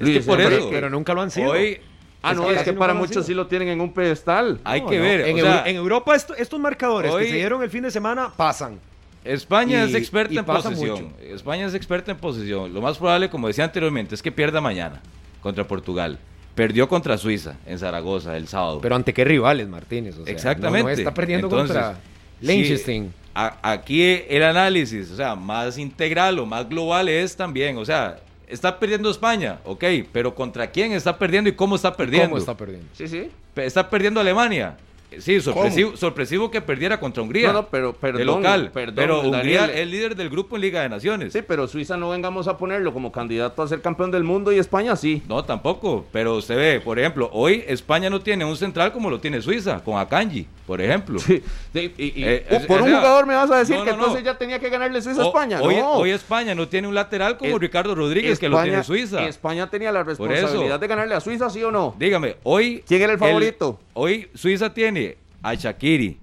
Es 0.00 0.08
que 0.08 0.20
por 0.22 0.38
pero 0.38 0.56
eso- 0.56 0.68
que- 0.70 0.74
Pero 0.74 0.90
nunca 0.90 1.14
lo 1.14 1.20
han 1.22 1.30
sido. 1.30 1.50
Hoy 1.50 1.78
ah, 2.22 2.32
es 2.32 2.36
no, 2.36 2.46
que- 2.48 2.54
es 2.54 2.62
que 2.62 2.72
para 2.72 2.94
muchos 2.94 3.12
sido. 3.14 3.22
sí 3.24 3.34
lo 3.34 3.46
tienen 3.46 3.68
en 3.68 3.80
un 3.80 3.92
pedestal. 3.92 4.60
hay 4.64 4.80
No, 4.82 4.88
que 4.88 4.96
no. 4.98 5.02
ver. 5.02 5.20
En, 5.22 5.36
o 5.36 5.40
sea, 5.40 5.64
en 5.66 5.76
Europa 5.76 6.14
esto- 6.14 6.34
estos 6.34 6.58
marcadores 6.60 7.10
hoy- 7.12 7.24
que 7.24 7.30
se 7.30 7.36
dieron 7.36 7.62
el 7.62 7.70
fin 7.70 7.82
de 7.82 7.90
semana 7.90 8.30
pasan. 8.36 8.78
España 9.24 9.84
Y- 9.84 9.88
es 9.90 9.94
experta 9.94 10.40
en 10.40 10.44
posesión. 10.46 11.12
España 11.22 11.66
es 11.66 11.74
experta 11.74 12.10
en 12.12 12.16
posesión. 12.18 12.72
Lo 12.72 12.80
más 12.80 12.96
probable, 12.98 13.28
como 13.28 13.48
decía 13.48 13.64
anteriormente, 13.64 14.14
es 14.14 14.22
que 14.22 14.32
pierda 14.32 14.60
mañana 14.60 15.00
contra 15.42 15.64
Portugal. 15.66 16.18
Perdió 16.54 16.88
contra 16.88 17.16
Suiza 17.18 17.56
en 17.66 17.78
Zaragoza 17.78 18.36
el 18.36 18.48
sábado. 18.48 18.80
Pero 18.80 18.96
ante 18.96 19.12
qué 19.14 19.24
rivales, 19.24 19.68
Martínez. 19.68 20.16
O 20.18 20.24
sea, 20.24 20.32
Exactamente. 20.32 20.82
No, 20.82 20.88
no 20.88 20.94
está 20.94 21.14
perdiendo 21.14 21.46
Entonces, 21.46 21.76
contra 21.76 22.00
Liechtenstein. 22.40 23.12
aquí 23.34 24.02
el 24.28 24.42
análisis, 24.42 25.10
o 25.10 25.16
sea, 25.16 25.34
más 25.36 25.78
integral 25.78 26.38
o 26.38 26.46
más 26.46 26.68
global 26.68 27.08
es 27.08 27.36
también, 27.36 27.76
o 27.78 27.84
sea, 27.84 28.18
está 28.50 28.78
perdiendo 28.78 29.10
España, 29.10 29.60
ok, 29.64 29.84
pero 30.12 30.34
¿contra 30.34 30.70
quién 30.70 30.92
está 30.92 31.18
perdiendo 31.18 31.48
y 31.50 31.54
cómo 31.54 31.76
está 31.76 31.96
perdiendo? 31.96 32.30
¿Cómo 32.30 32.38
está 32.38 32.56
perdiendo? 32.56 32.86
Sí, 32.94 33.08
sí. 33.08 33.30
Está 33.56 33.88
perdiendo 33.88 34.20
Alemania. 34.20 34.76
Sí, 35.18 35.40
sorpresivo, 35.40 35.96
sorpresivo 35.96 36.50
que 36.50 36.60
perdiera 36.60 37.00
contra 37.00 37.22
Hungría. 37.22 37.48
No, 37.48 37.52
no, 37.62 37.66
pero 37.68 37.92
perdón, 37.92 38.26
local. 38.26 38.70
perdón, 38.72 38.94
pero 38.96 39.20
Hungría 39.22 39.62
Daniel. 39.62 39.78
es 39.78 39.88
líder 39.88 40.16
del 40.16 40.30
grupo 40.30 40.56
en 40.56 40.62
Liga 40.62 40.82
de 40.82 40.88
Naciones. 40.88 41.32
Sí, 41.32 41.40
pero 41.46 41.66
Suiza 41.66 41.96
no 41.96 42.10
vengamos 42.10 42.46
a 42.48 42.56
ponerlo 42.56 42.92
como 42.92 43.10
candidato 43.10 43.62
a 43.62 43.68
ser 43.68 43.80
campeón 43.82 44.10
del 44.10 44.24
mundo 44.24 44.52
y 44.52 44.58
España 44.58 44.94
sí. 44.96 45.22
No, 45.28 45.44
tampoco. 45.44 46.04
Pero 46.12 46.36
usted 46.36 46.56
ve, 46.56 46.80
por 46.80 46.98
ejemplo, 46.98 47.28
hoy 47.32 47.64
España 47.66 48.08
no 48.10 48.20
tiene 48.20 48.44
un 48.44 48.56
central 48.56 48.92
como 48.92 49.10
lo 49.10 49.18
tiene 49.20 49.42
Suiza, 49.42 49.80
con 49.84 49.98
Akanji, 49.98 50.46
por 50.66 50.80
ejemplo. 50.80 51.18
Sí, 51.18 51.42
sí, 51.72 51.92
y- 51.98 52.04
y- 52.20 52.24
Eh, 52.24 52.46
uh, 52.50 52.54
es- 52.56 52.66
por 52.66 52.80
un 52.82 52.88
sea, 52.88 52.98
jugador 52.98 53.26
me 53.26 53.34
vas 53.34 53.50
a 53.50 53.58
decir 53.58 53.76
no, 53.76 53.84
que 53.84 53.90
entonces 53.90 54.22
ya 54.24 54.38
tenía 54.38 54.58
que 54.58 54.68
ganarle 54.68 55.00
Suiza 55.02 55.22
a 55.22 55.26
España. 55.26 55.60
Hoy, 55.60 55.76
hoy 55.82 56.10
España 56.10 56.54
no 56.54 56.68
tiene 56.68 56.86
un 56.88 56.94
lateral 56.94 57.36
como 57.36 57.56
Es- 57.56 57.60
Ricardo 57.60 57.94
Rodríguez, 57.94 58.38
que 58.38 58.48
lo 58.48 58.62
tiene 58.62 58.82
Suiza. 58.84 59.26
España 59.26 59.68
tenía 59.68 59.92
la 59.92 60.02
responsabilidad 60.04 60.78
de 60.78 60.86
ganarle 60.86 61.14
a 61.14 61.20
Suiza, 61.20 61.50
¿sí 61.50 61.62
o 61.64 61.70
no? 61.70 61.94
Dígame, 61.98 62.36
hoy. 62.44 62.82
¿Quién 62.86 63.02
era 63.02 63.12
el 63.12 63.18
favorito? 63.18 63.78
Hoy 63.94 64.28
Suiza 64.34 64.72
tiene 64.72 65.16
a 65.42 65.54
Shakiri, 65.54 66.18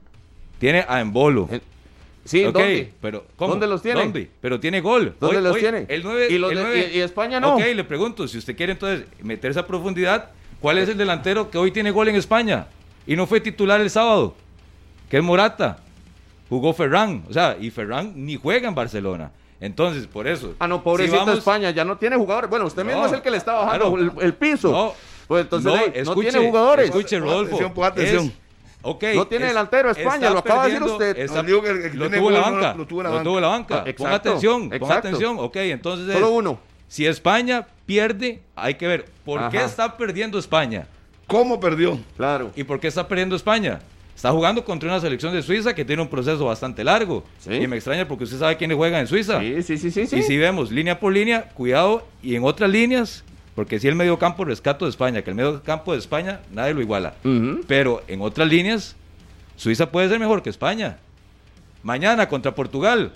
tiene 0.60 0.86
a 0.88 1.00
Embolo. 1.02 1.50
Sí, 2.26 2.44
¿dónde? 2.44 2.92
Pero, 3.02 3.26
¿cómo? 3.38 3.52
¿Dónde 3.52 3.68
los 3.68 3.82
tiene? 3.82 4.02
¿Dónde? 4.02 4.30
Pero 4.42 4.60
tiene 4.60 4.82
gol. 4.82 5.16
¿Dónde 5.20 5.38
Hoy- 5.38 5.44
los 5.44 5.54
hoy 5.56 5.62
tiene? 5.62 5.86
El 5.88 6.04
9, 6.04 6.28
¿Y 6.30 6.38
los 6.38 6.50
de- 6.54 6.90
y- 6.94 6.98
y 6.98 7.02
España 7.02 7.40
no? 7.40 7.56
Ok, 7.56 7.62
le 7.74 7.84
pregunto, 7.86 8.28
si 8.28 8.38
usted 8.38 8.56
quiere 8.56 8.74
entonces 8.74 9.06
meterse 9.22 9.60
a 9.60 9.66
profundidad, 9.66 10.32
¿cuál 10.60 10.78
es 10.78 10.90
el 10.90 10.98
delantero 10.98 11.50
que 11.50 11.58
hoy 11.58 11.72
tiene 11.72 11.90
gol 11.92 12.10
en 12.10 12.16
España? 12.18 12.68
Y 13.06 13.16
no 13.16 13.26
fue 13.28 13.40
titular 13.40 13.80
el 13.80 13.90
sábado, 13.90 14.36
que 15.10 15.18
es 15.18 15.24
Morata. 15.24 15.78
Jugó 16.50 16.74
Ferran, 16.74 17.24
o 17.30 17.34
sea, 17.34 17.58
y 17.60 17.70
Ferran 17.72 18.12
ni 18.16 18.36
juega 18.36 18.68
en 18.68 18.76
Barcelona. 18.76 19.32
Entonces, 19.62 20.06
por 20.08 20.28
eso. 20.28 20.54
Ah, 20.60 20.68
no, 20.68 20.78
si 20.78 20.84
pobrecito 20.84 21.18
vamos- 21.18 21.38
España, 21.40 21.72
ya 21.72 21.84
no 21.86 21.98
tiene 21.98 22.16
jugadores. 22.18 22.50
Bueno, 22.50 22.66
usted 22.66 22.84
mismo 22.86 23.06
es 23.06 23.12
el 23.14 23.22
que 23.22 23.32
le 23.32 23.38
está 23.38 23.54
bajando 23.54 23.94
claro. 23.94 24.12
el, 24.20 24.24
el 24.26 24.34
piso. 24.34 24.70
No, 24.72 24.94
pues 25.28 25.44
entonces 25.44 25.72
no, 25.72 25.78
hey, 25.80 25.92
no 25.96 26.02
escuche, 26.02 26.30
tiene 26.32 26.48
jugadores. 26.48 26.86
Escuche, 26.86 27.18
Ponga 27.20 27.32
Rodolfo. 27.32 27.48
atención, 27.56 27.74
ponga 27.74 27.88
atención. 27.88 28.26
es- 28.26 28.32
ok, 28.82 29.04
No 29.16 29.28
tiene 29.28 29.46
delantero 29.48 29.92
España, 29.92 30.30
lo 30.30 30.40
acaba 30.40 30.66
de 30.66 30.72
decir 30.72 30.84
usted. 30.88 31.18
está- 31.18 31.42
No, 31.42 31.44
digo 31.48 31.62
que 31.62 31.70
el- 31.70 31.78
el 31.84 31.92
que 31.92 31.98
lo 31.98 32.10
tuvo 32.10 32.28
en 32.30 32.34
la 32.34 32.42
banca. 32.42 32.74
lo 32.78 32.88
tuvo 32.88 33.02
en 33.02 33.04
la 33.04 33.10
Lo 33.10 33.16
banca. 33.16 33.24
tuvo 33.30 33.38
en 33.38 33.42
la 33.42 33.48
banca. 33.50 33.76
Ah, 33.76 33.78
Ponga 33.80 33.90
exacto, 33.92 34.30
atención, 34.30 34.62
ponga 34.64 34.76
exacto. 34.78 35.08
atención. 35.08 35.36
Ok, 35.40 35.56
entonces. 35.58 36.14
Solo 36.14 36.30
uno. 36.32 36.60
Si 36.88 37.06
España 37.06 37.68
pierde, 37.86 38.42
hay 38.56 38.76
que 38.76 38.88
ver 38.88 39.06
por 39.26 39.50
qué 39.50 39.64
está 39.64 39.98
perdiendo 39.98 40.40
España. 40.40 40.88
¿Cómo 41.28 41.60
perdió? 41.60 42.00
Claro. 42.16 42.52
¿Y 42.56 42.64
por 42.64 42.80
qué 42.80 42.88
está 42.88 43.06
perdiendo 43.08 43.36
España? 43.36 43.80
Está 44.16 44.32
jugando 44.32 44.64
contra 44.64 44.88
una 44.90 45.00
selección 45.02 45.34
de 45.34 45.42
Suiza 45.44 45.76
que 45.76 45.84
tiene 45.86 46.02
un 46.02 46.08
proceso 46.08 46.46
bastante 46.46 46.84
largo. 46.84 47.24
Sí. 47.40 47.54
Y 47.54 47.68
me 47.68 47.76
extraña 47.76 48.08
porque 48.08 48.24
usted 48.24 48.40
sabe 48.40 48.56
quiénes 48.58 48.78
juegan 48.78 49.02
en 49.02 49.08
Suiza. 49.08 49.40
Sí, 49.42 49.62
sí, 49.62 49.78
sí, 49.78 49.92
sí. 49.92 50.08
sí. 50.08 50.16
Y 50.20 50.22
si 50.24 50.38
vemos 50.38 50.72
línea 50.72 50.98
por 51.00 51.12
línea, 51.14 51.50
cuidado, 51.54 52.04
y 52.24 52.36
en 52.36 52.44
otras 52.46 52.70
líneas, 52.70 53.24
porque 53.58 53.80
si 53.80 53.88
el 53.88 53.96
medio 53.96 54.20
campo 54.20 54.46
rescato 54.46 54.86
de 54.86 54.92
España, 54.92 55.24
que 55.24 55.32
el 55.32 55.36
medio 55.36 55.64
campo 55.64 55.94
de 55.94 55.98
España 55.98 56.42
nadie 56.52 56.76
lo 56.76 56.82
iguala. 56.82 57.16
Pero 57.68 58.04
en 58.08 58.22
otras 58.22 58.48
líneas, 58.48 58.96
Suiza 59.56 59.90
puede 59.92 60.08
ser 60.10 60.20
mejor 60.20 60.44
que 60.44 60.52
España. 60.52 61.00
Mañana 61.82 62.30
contra 62.30 62.54
Portugal. 62.54 63.12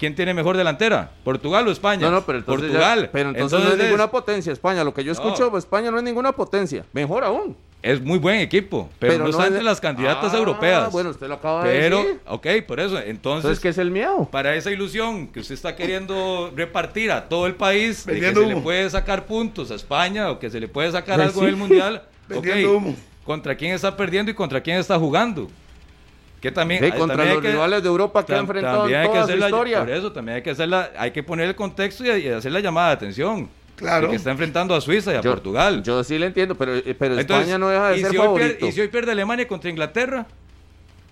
¿Quién 0.00 0.16
tiene 0.16 0.34
mejor 0.34 0.56
delantera? 0.56 1.12
¿Portugal 1.22 1.66
o 1.68 1.70
España? 1.70 2.10
No, 2.10 2.16
no, 2.16 2.22
pero 2.26 2.38
entonces, 2.38 2.72
ya- 2.72 2.78
Portugal. 2.78 3.10
pero 3.12 3.28
entonces, 3.30 3.60
no 3.64 3.70
es 3.70 3.78
ninguna 3.78 4.10
potencia 4.10 4.52
España. 4.52 4.82
Lo 4.82 4.92
que 4.92 5.04
yo 5.04 5.12
escucho, 5.12 5.48
No. 5.48 5.56
España 5.58 5.92
no 5.92 5.98
es 5.98 6.02
ninguna 6.02 6.32
potencia. 6.32 6.84
Mejor 6.92 7.22
aún. 7.22 7.56
Es 7.86 8.00
muy 8.02 8.18
buen 8.18 8.40
equipo, 8.40 8.90
pero, 8.98 9.18
no, 9.18 9.26
está 9.30 9.42
es 9.42 9.46
entre 9.46 9.58
de- 9.60 9.64
las 9.64 9.80
candidatas 9.80 10.34
Ah, 10.34 10.38
europeas. 10.38 10.90
Bueno, 10.90 11.10
usted 11.10 11.28
lo 11.28 11.34
acaba 11.34 11.62
de 11.64 11.70
pero, 11.78 11.98
decir. 11.98 12.20
ok, 12.26 12.46
por 12.66 12.80
eso. 12.80 12.96
Entonces, 12.98 13.10
Entonces, 13.44 13.60
¿qué 13.60 13.68
es 13.68 13.78
el 13.78 13.92
miedo? 13.92 14.28
para 14.30 14.56
esa 14.56 14.72
ilusión 14.72 15.28
que 15.28 15.38
usted 15.38 15.54
está 15.54 15.76
queriendo 15.76 16.52
repartir 16.56 17.12
a 17.12 17.28
todo 17.28 17.46
el 17.46 17.54
país, 17.54 18.04
de 18.04 18.18
que 18.18 18.34
se 18.34 18.46
le 18.46 18.56
puede 18.56 18.90
sacar 18.90 19.24
puntos 19.26 19.70
a 19.70 19.76
España 19.76 20.30
o 20.32 20.38
que 20.40 20.50
se 20.50 20.58
le 20.58 20.66
puede 20.66 20.90
sacar 20.90 21.14
Pues 21.16 21.28
algo 21.28 21.40
sí. 21.40 21.46
del 21.46 21.56
Mundial, 21.56 22.02
ok, 22.24 22.42
Vendiendo 22.42 22.76
humo. 22.76 22.96
¿contra 23.24 23.54
quién 23.54 23.72
está 23.72 23.96
perdiendo 23.96 24.32
y 24.32 24.34
contra 24.34 24.60
quién 24.60 24.78
está 24.78 24.98
jugando? 24.98 25.48
Que 26.40 26.50
también, 26.50 26.84
Sí, 26.84 26.90
contra 26.90 27.16
también 27.16 27.34
los 27.36 27.42
que- 27.42 27.52
rivales 27.52 27.82
de 27.82 27.88
Europa 27.88 28.26
que 28.26 28.34
ha 28.34 28.38
enfrentado 28.38 28.82
hay 28.84 28.90
que 28.90 29.06
toda 29.08 29.22
hacer 29.22 29.34
su 29.36 29.40
la- 29.40 29.46
historia. 29.46 29.78
Por 29.80 29.90
eso 29.90 30.12
también 30.12 30.36
hay 30.36 30.42
que, 30.42 30.50
hacer 30.50 30.68
la- 30.68 30.90
hay 30.98 31.10
que 31.12 31.22
poner 31.22 31.48
el 31.48 31.54
contexto 31.54 32.04
y, 32.04 32.08
y 32.10 32.28
hacer 32.28 32.50
la 32.50 32.60
llamada 32.60 32.88
de 32.88 32.94
atención. 32.94 33.48
Claro. 33.76 34.10
Que 34.10 34.16
está 34.16 34.30
enfrentando 34.30 34.74
a 34.74 34.80
Suiza 34.80 35.12
y 35.12 35.16
a 35.16 35.20
Yo- 35.20 35.30
Portugal. 35.30 35.82
Yo 35.82 36.02
sí 36.02 36.18
le 36.18 36.26
entiendo, 36.26 36.54
pero, 36.56 36.74
eh, 36.76 36.96
pero 36.98 37.18
Entonces, 37.18 37.46
España 37.46 37.58
no 37.58 37.68
deja 37.68 37.88
de 37.90 37.98
¿y 37.98 38.00
ser 38.02 38.10
si 38.10 38.16
favorito. 38.16 38.48
pierde- 38.58 38.68
¿Y 38.68 38.72
si 38.72 38.80
hoy 38.80 38.88
pierde 38.88 39.12
Alemania 39.12 39.46
contra 39.46 39.70
Inglaterra? 39.70 40.26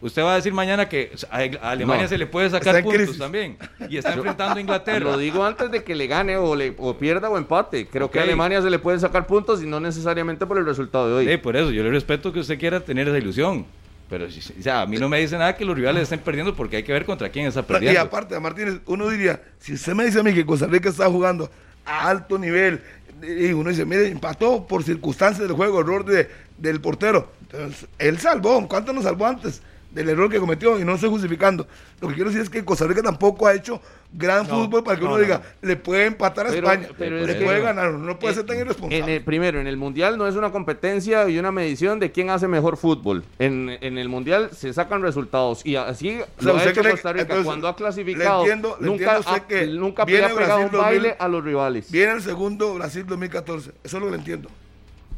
Usted 0.01 0.23
va 0.23 0.33
a 0.33 0.37
decir 0.37 0.53
mañana 0.53 0.87
que 0.87 1.13
a 1.31 1.71
Alemania 1.71 2.03
No. 2.03 2.09
se 2.09 2.19
le 2.19 2.27
puede 2.27 2.51
sacar 2.51 2.83
puntos 2.83 3.03
crisis. 3.03 3.19
también. 3.19 3.57
Y 3.89 3.97
está 3.97 4.13
enfrentando 4.13 4.59
a 4.59 4.61
Inglaterra. 4.61 4.99
Lo 5.01 5.17
digo 5.17 5.45
antes 5.45 5.71
de 5.71 5.83
que 5.83 5.95
le 5.95 6.07
gane 6.07 6.37
o, 6.37 6.55
le, 6.55 6.75
o 6.77 6.95
pierda 6.99 7.31
o 7.31 7.39
empate. 7.39 7.87
Creo 7.87 8.11
que 8.11 8.19
a. 8.19 8.23
Alemania 8.23 8.61
se 8.61 8.69
le 8.69 8.79
pueden 8.79 9.01
sacar 9.01 9.27
puntos 9.27 9.63
y 9.63 9.67
no 9.67 9.81
necesariamente 9.81 10.45
por 10.45 10.59
el 10.59 10.67
resultado 10.67 11.09
de 11.09 11.15
hoy. 11.15 11.29
Sí, 11.29 11.37
por 11.39 11.57
eso, 11.57 11.71
yo 11.71 11.83
le 11.83 11.91
respeto 11.91 12.33
que 12.35 12.41
usted 12.41 12.59
quiera 12.59 12.81
tener 12.81 13.09
esa 13.09 13.17
ilusión. 13.17 13.65
Pero 14.11 14.31
si- 14.31 14.41
o 14.59 14.63
sea, 14.63 14.83
a 14.83 14.87
mí 14.87 14.99
no 14.99 15.09
me 15.09 15.19
dice 15.21 15.39
nada 15.39 15.57
que 15.57 15.65
los 15.65 15.75
rivales 15.75 16.03
estén 16.03 16.21
perdiendo 16.21 16.55
porque 16.55 16.77
hay 16.77 16.83
que 16.83 16.93
ver 16.93 17.07
contra 17.07 17.31
quién 17.31 17.47
está 17.47 17.61
Y 17.61 17.65
perdiendo. 17.65 18.01
aparte, 18.01 18.39
Martínez, 18.39 18.81
uno 18.85 19.09
diría, 19.09 19.41
si 19.59 19.73
usted 19.73 19.95
me 19.95 20.05
dice 20.05 20.21
a 20.21 20.23
mí 20.23 20.35
que 20.35 20.45
Costa 20.45 20.67
Rica 20.67 20.91
está 20.91 21.07
jugando 21.07 21.51
a 21.85 22.09
alto 22.09 22.39
nivel, 22.39 22.83
y 23.23 23.53
uno 23.53 23.71
dice, 23.71 23.85
mire, 23.85 24.09
empató 24.09 24.67
por 24.67 24.83
circunstancias 24.83 25.47
del 25.47 25.57
juego, 25.57 25.81
error 25.81 26.05
de, 26.05 26.29
del 26.59 26.81
portero. 26.81 27.33
Entonces, 27.43 27.87
él 27.99 28.19
salvó, 28.19 28.67
¿cuánto 28.69 28.93
nos 28.93 29.05
salvó 29.05 29.27
antes 29.27 29.63
del 29.95 30.09
error 30.11 30.31
que 30.31 30.39
cometió? 30.41 30.79
Y 30.79 30.85
no 30.85 30.95
estoy 30.95 31.09
justificando. 31.11 31.67
Lo 32.01 32.09
que 32.09 32.15
quiero 32.15 32.29
decir 32.31 32.43
es 32.43 32.51
que 32.51 32.65
Costa 32.65 32.87
Rica 32.87 33.03
tampoco 33.03 33.47
ha 33.47 33.55
hecho 33.55 33.81
gran 34.13 34.47
fútbol 34.47 34.85
para 34.85 34.97
que 34.97 35.03
no, 35.05 35.11
uno 35.11 35.19
no, 35.19 35.23
diga, 35.25 35.43
le 35.63 35.77
puede 35.77 36.07
empatar 36.07 36.47
a 36.47 36.51
Pero- 36.51 36.71
España, 36.71 36.89
pero 36.97 37.19
es 37.19 37.27
le 37.27 37.39
que- 37.39 37.45
puede 37.45 37.61
ganar, 37.61 37.93
no 37.93 38.19
puede 38.19 38.33
Eh, 38.33 38.37
ser 38.37 38.47
tan 38.47 38.59
irresponsable. 38.59 38.99
En 39.05 39.09
el, 39.09 39.23
primero, 39.25 39.61
en 39.61 39.67
el 39.67 39.77
Mundial 39.77 40.17
no 40.19 40.29
es 40.29 40.35
una 40.37 40.53
competencia 40.53 41.29
y 41.29 41.39
una 41.39 41.51
medición 41.51 41.99
de 41.99 42.13
quién 42.13 42.31
hace 42.31 42.47
mejor 42.47 42.77
fútbol. 42.77 43.25
En, 43.39 43.77
en 43.81 43.99
el 43.99 44.09
Mundial 44.09 44.51
se 44.53 44.73
sacan 44.73 45.03
resultados 45.03 45.65
y 45.67 45.77
así 45.77 46.21
O 46.39 46.43
sea, 46.43 46.53
lo 46.53 46.57
ha 46.59 46.65
hecho 46.65 46.81
cree- 46.83 46.91
Costa 46.93 47.13
Rica. 47.13 47.23
entonces, 47.23 47.45
Cuando 47.47 47.69
ha 47.69 47.71
le 47.73 47.77
clasificado, 47.77 48.41
entiendo- 48.43 48.77
le 48.81 48.87
nunca, 48.87 49.19
usted 49.19 49.33
ha, 49.33 49.47
que 49.47 49.67
nunca 49.67 50.05
le 50.05 50.25
ha 50.25 50.29
pegado 50.29 50.31
un 50.31 50.37
Brasil 50.37 50.69
2000, 50.73 50.81
baile 51.03 51.17
a 51.19 51.29
los 51.29 51.45
rivales. 51.45 51.91
Viene 51.91 52.13
el 52.13 52.23
segundo 52.23 52.75
Brasil 52.75 53.05
2014, 53.07 53.71
eso 53.83 53.97
es 53.97 54.01
lo 54.03 54.07
que 54.07 54.11
le 54.13 54.19
entiendo. 54.19 54.49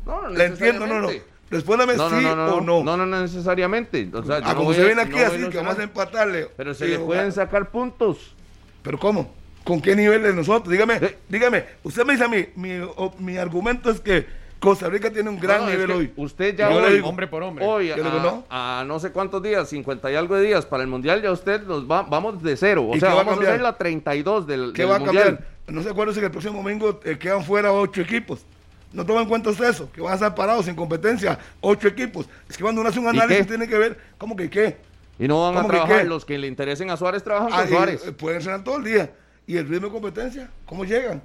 No, 0.06 0.22
no 0.22 0.28
Le 0.30 0.44
entiendo, 0.44 0.86
no, 0.86 1.00
no. 1.00 1.08
Respóndame 1.50 1.94
No, 1.96 2.08
sí 2.10 2.16
no, 2.22 2.34
no, 2.34 2.44
o 2.56 2.60
no, 2.60 2.82
no. 2.82 2.96
no, 2.96 3.06
no, 3.06 3.20
necesariamente. 3.22 4.08
O 4.12 4.22
sea, 4.24 4.40
yo 4.40 4.46
ah, 4.48 4.54
como 4.56 4.72
se 4.72 4.82
a- 4.82 4.84
viene 4.86 5.02
aquí 5.02 5.18
a 5.18 5.28
así, 5.28 5.48
que 5.48 5.56
vamos 5.58 5.78
a 5.78 5.82
empatarle. 5.84 6.48
Pero 6.56 6.74
se 6.74 6.88
le 6.88 6.98
pueden 6.98 7.30
sacar 7.32 7.70
puntos. 7.70 8.34
¿Pero 8.82 8.98
cómo? 8.98 9.32
¿Con 9.64 9.80
qué 9.80 9.94
nivel 9.96 10.22
de 10.22 10.32
nosotros? 10.34 10.70
Dígame, 10.70 10.94
Eh. 10.96 11.18
dígame. 11.28 11.64
Usted 11.84 12.04
me 12.04 12.12
dice 12.14 12.24
a 12.24 12.28
mí, 12.28 12.46
mi, 12.56 12.78
o- 12.80 13.14
mi 13.18 13.36
argumento 13.36 13.90
es 13.90 14.00
que 14.00 14.26
Costa 14.58 14.88
Rica 14.88 15.10
tiene 15.12 15.28
un 15.28 15.38
gran 15.38 15.58
No, 15.60 15.64
no, 15.66 15.70
es 15.72 15.78
nivel 15.78 15.90
hoy. 15.96 16.12
Usted 16.16 16.56
ya 16.56 16.70
hoy, 16.70 16.94
digo, 16.94 17.08
hombre 17.08 17.26
por 17.28 17.42
hombre. 17.42 17.64
hoy 17.64 17.90
a, 17.90 17.94
digo, 17.96 18.08
no. 18.22 18.44
a 18.48 18.84
no 18.86 18.98
sé 18.98 19.12
cuántos 19.12 19.42
días, 19.42 19.68
50 19.68 20.10
y 20.10 20.14
algo 20.16 20.34
de 20.36 20.46
días 20.46 20.64
para 20.66 20.82
el 20.82 20.88
Mundial, 20.88 21.20
ya 21.22 21.30
usted 21.30 21.62
nos 21.62 21.88
va, 21.88 22.02
vamos 22.02 22.42
de 22.42 22.56
cero. 22.56 22.86
O 22.88 22.96
¿Y 22.96 23.00
sea, 23.00 23.12
a 23.12 23.14
vamos 23.14 23.32
a 23.32 23.36
cambiar? 23.36 23.52
hacer 23.52 23.62
la 23.62 23.76
32 23.76 24.46
del, 24.46 24.72
¿Qué 24.72 24.82
del 24.82 24.90
va 24.90 24.96
a 24.96 24.98
Mundial. 25.00 25.24
cambiar? 25.24 25.48
No 25.68 25.82
se 25.82 25.90
acuerdan 25.90 26.14
que 26.14 26.24
el 26.24 26.30
próximo 26.30 26.62
domingo 26.62 27.00
eh, 27.04 27.18
quedan 27.18 27.44
fuera 27.44 27.72
ocho 27.72 28.00
equipos. 28.00 28.44
No 28.96 29.04
toman 29.04 29.24
en 29.24 29.28
cuenta 29.28 29.50
eso, 29.50 29.92
que 29.92 30.00
van 30.00 30.12
a 30.12 30.14
estar 30.14 30.34
parados 30.34 30.64
sin 30.64 30.74
competencia, 30.74 31.38
ocho 31.60 31.86
equipos. 31.86 32.26
Es 32.48 32.56
que 32.56 32.62
cuando 32.62 32.80
uno 32.80 32.88
hace 32.88 32.98
un 32.98 33.04
¿Y 33.04 33.08
análisis 33.10 33.46
tiene 33.46 33.68
que 33.68 33.76
ver, 33.76 33.98
¿cómo 34.16 34.34
que 34.34 34.48
qué? 34.48 34.78
Y 35.18 35.28
no 35.28 35.42
van 35.42 35.52
a 35.52 35.56
¿Cómo 35.58 35.68
que 35.68 35.76
trabajar 35.76 36.06
los 36.06 36.24
que 36.24 36.38
le 36.38 36.46
interesen 36.46 36.88
a 36.88 36.96
Suárez, 36.96 37.22
trabajan 37.22 37.50
Ah, 37.52 37.60
con 37.64 37.68
Suárez. 37.68 38.00
pueden 38.16 38.38
entrenar 38.38 38.64
todo 38.64 38.78
el 38.78 38.84
día. 38.84 39.10
¿Y 39.46 39.58
el 39.58 39.68
ritmo 39.68 39.88
de 39.88 39.92
competencia? 39.92 40.48
¿Cómo 40.64 40.86
llegan? 40.86 41.20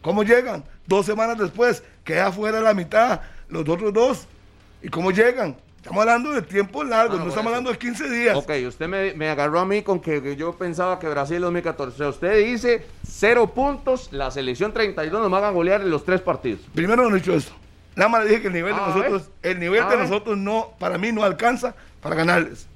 ¿Cómo 0.00 0.22
llegan? 0.22 0.64
Dos 0.86 1.04
semanas 1.04 1.36
después, 1.36 1.82
queda 2.04 2.32
fuera 2.32 2.58
la 2.62 2.72
mitad, 2.72 3.20
los 3.50 3.68
otros 3.68 3.92
dos. 3.92 4.26
¿Y 4.82 4.88
cómo 4.88 5.10
llegan? 5.10 5.56
Estamos 5.78 6.00
hablando 6.02 6.30
de 6.32 6.42
tiempo 6.42 6.82
largo, 6.84 7.14
Ah, 7.14 7.16
no 7.18 7.28
estamos 7.28 7.38
eso. 7.40 7.48
hablando 7.48 7.70
de 7.70 7.78
15 7.78 8.10
días. 8.10 8.36
Ok, 8.36 8.50
usted 8.66 8.88
me, 8.88 9.14
me 9.14 9.30
agarró 9.30 9.60
a 9.60 9.64
mí 9.64 9.82
con 9.82 10.00
que, 10.00 10.20
que 10.22 10.36
yo 10.36 10.52
pensaba 10.54 10.98
que 10.98 11.08
Brasil 11.08 11.40
2014. 11.40 12.04
Usted 12.06 12.44
dice 12.44 12.84
cero 13.08 13.46
puntos, 13.54 14.08
la 14.12 14.30
selección 14.30 14.72
32 14.72 15.20
nos 15.22 15.30
van 15.30 15.44
a 15.44 15.50
golear 15.50 15.80
en 15.80 15.90
los 15.90 16.04
tres 16.04 16.20
partidos. 16.20 16.60
Primero 16.74 17.08
no 17.08 17.16
he 17.16 17.20
dicho 17.20 17.32
esto. 17.32 17.52
Nada 17.94 18.08
más 18.10 18.24
le 18.24 18.30
dije 18.30 18.42
que 18.42 18.46
el 18.48 18.54
nivel 18.54 18.74
de 18.74 18.80
A 18.80 18.86
nosotros, 18.88 19.30
ver. 19.42 19.52
el 19.52 19.60
nivel 19.60 19.82
A 19.82 19.88
de 19.88 19.96
ver. 19.96 20.08
nosotros 20.08 20.36
no, 20.36 20.72
para 20.78 20.98
mí 20.98 21.10
no 21.12 21.22
alcanza 21.24 21.74
para 22.02 22.16
ganarles. 22.16 22.66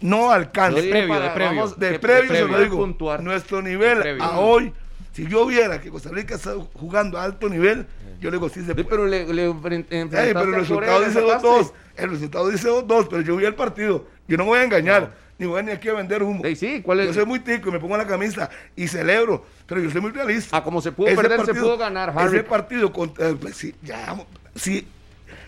No 0.00 0.30
alcanza. 0.30 0.80
De 0.80 0.90
previo, 0.90 1.18
de 1.20 1.30
previo. 1.30 1.56
vamos, 1.56 1.78
de 1.78 1.98
previo, 1.98 2.30
que 2.30 2.36
se 2.36 2.44
lo 2.46 2.60
digo. 2.60 2.76
puntuar. 2.76 3.22
Nuestro 3.22 3.62
nivel 3.62 3.96
De 3.98 4.02
previo. 4.02 4.22
a 4.24 4.38
hoy, 4.40 4.72
si 5.12 5.26
yo 5.26 5.46
viera 5.46 5.80
que 5.80 5.90
Costa 5.90 6.10
Rica 6.10 6.34
está 6.34 6.54
jugando 6.74 7.18
a 7.18 7.24
alto 7.24 7.48
nivel, 7.48 7.86
yo 8.20 8.30
le 8.30 8.36
digo 8.36 8.48
sí 8.48 8.60
se 8.60 8.66
Sí, 8.66 8.72
puede. 8.74 8.84
pero 8.84 9.06
le, 9.06 9.32
le 9.32 9.48
enfren- 9.48 9.86
Ey, 9.90 10.00
enfrentaste 10.02 10.34
pero 10.34 10.44
el 10.44 10.54
resultado 10.56 11.00
dice 11.00 11.20
sacaste. 11.20 11.48
2-2. 11.48 11.72
El 11.96 12.10
resultado 12.10 12.48
dice 12.48 12.68
2-2, 12.68 13.06
pero 13.08 13.22
yo 13.22 13.36
vi 13.36 13.44
el 13.44 13.54
partido. 13.54 14.06
Yo 14.26 14.36
no 14.36 14.44
me 14.44 14.50
voy 14.50 14.58
a 14.60 14.64
engañar, 14.64 15.12
ni 15.38 15.46
voy 15.46 15.60
a 15.60 15.62
ni 15.62 15.72
aquí 15.72 15.88
a 15.88 15.92
vender 15.94 16.22
humo. 16.22 16.44
Ey, 16.44 16.56
sí, 16.56 16.80
¿cuál 16.82 17.00
es? 17.00 17.06
Yo 17.08 17.14
soy 17.14 17.26
muy 17.26 17.38
tico 17.40 17.68
y 17.68 17.72
me 17.72 17.78
pongo 17.78 17.96
la 17.96 18.06
camisa 18.06 18.50
y 18.74 18.88
celebro, 18.88 19.44
pero 19.66 19.80
yo 19.80 19.90
soy 19.90 20.00
muy 20.00 20.10
realista. 20.10 20.56
Ah, 20.56 20.64
como 20.64 20.80
se 20.80 20.90
pudo 20.92 21.08
Ese 21.08 21.16
perder, 21.16 21.44
se 21.44 21.54
pudo 21.54 21.76
ganar, 21.78 22.10
Harry. 22.16 22.36
Ese 22.36 22.44
partido 22.44 22.92
contra. 22.92 23.28
eh, 23.30 23.36
pues, 23.40 23.56
si, 23.56 23.74
ya, 23.82 24.16
si 24.56 24.86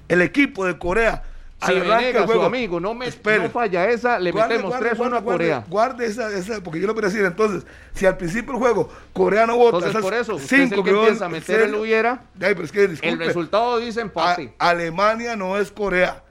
el 0.08 0.22
equipo 0.22 0.64
de 0.64 0.78
Corea. 0.78 1.22
Si 1.66 1.72
Venegas, 1.72 2.30
su 2.30 2.42
amigo, 2.42 2.78
no, 2.78 2.92
me, 2.92 3.06
no 3.06 3.48
falla 3.50 3.88
esa, 3.88 4.18
le 4.18 4.30
Guarde, 4.30 4.56
metemos 4.56 4.78
guarde, 4.78 4.90
3-1 4.90 5.16
a 5.16 5.22
Corea. 5.24 5.64
Guarde 5.66 6.06
esa, 6.06 6.30
esa, 6.36 6.60
porque 6.62 6.78
yo 6.78 6.86
lo 6.86 6.92
voy 6.92 7.02
a 7.02 7.06
decir. 7.06 7.24
Entonces, 7.24 7.64
si 7.94 8.04
al 8.04 8.18
principio 8.18 8.52
del 8.52 8.60
juego 8.60 8.90
Corea 9.14 9.46
no 9.46 9.56
vota, 9.56 9.78
Entonces, 9.78 10.02
por 10.02 10.12
eso, 10.12 10.34
usted 10.34 10.54
es 10.60 10.70
el 10.72 10.76
que 10.78 10.84
que 10.84 10.90
yo- 10.90 11.00
empieza 11.04 11.24
a 11.24 11.28
¿en 11.28 11.32
meter 11.32 11.60
el 11.62 11.74
hubiera. 11.74 12.20
Ay, 12.34 12.52
pero 12.54 12.64
es 12.64 12.70
que, 12.72 12.84
El 12.84 13.18
resultado 13.18 13.78
dice 13.78 14.02
empate. 14.02 14.52
a- 14.58 14.68
Alemania 14.68 15.34
no 15.34 15.56
es 15.56 15.72
Corea. 15.72 16.22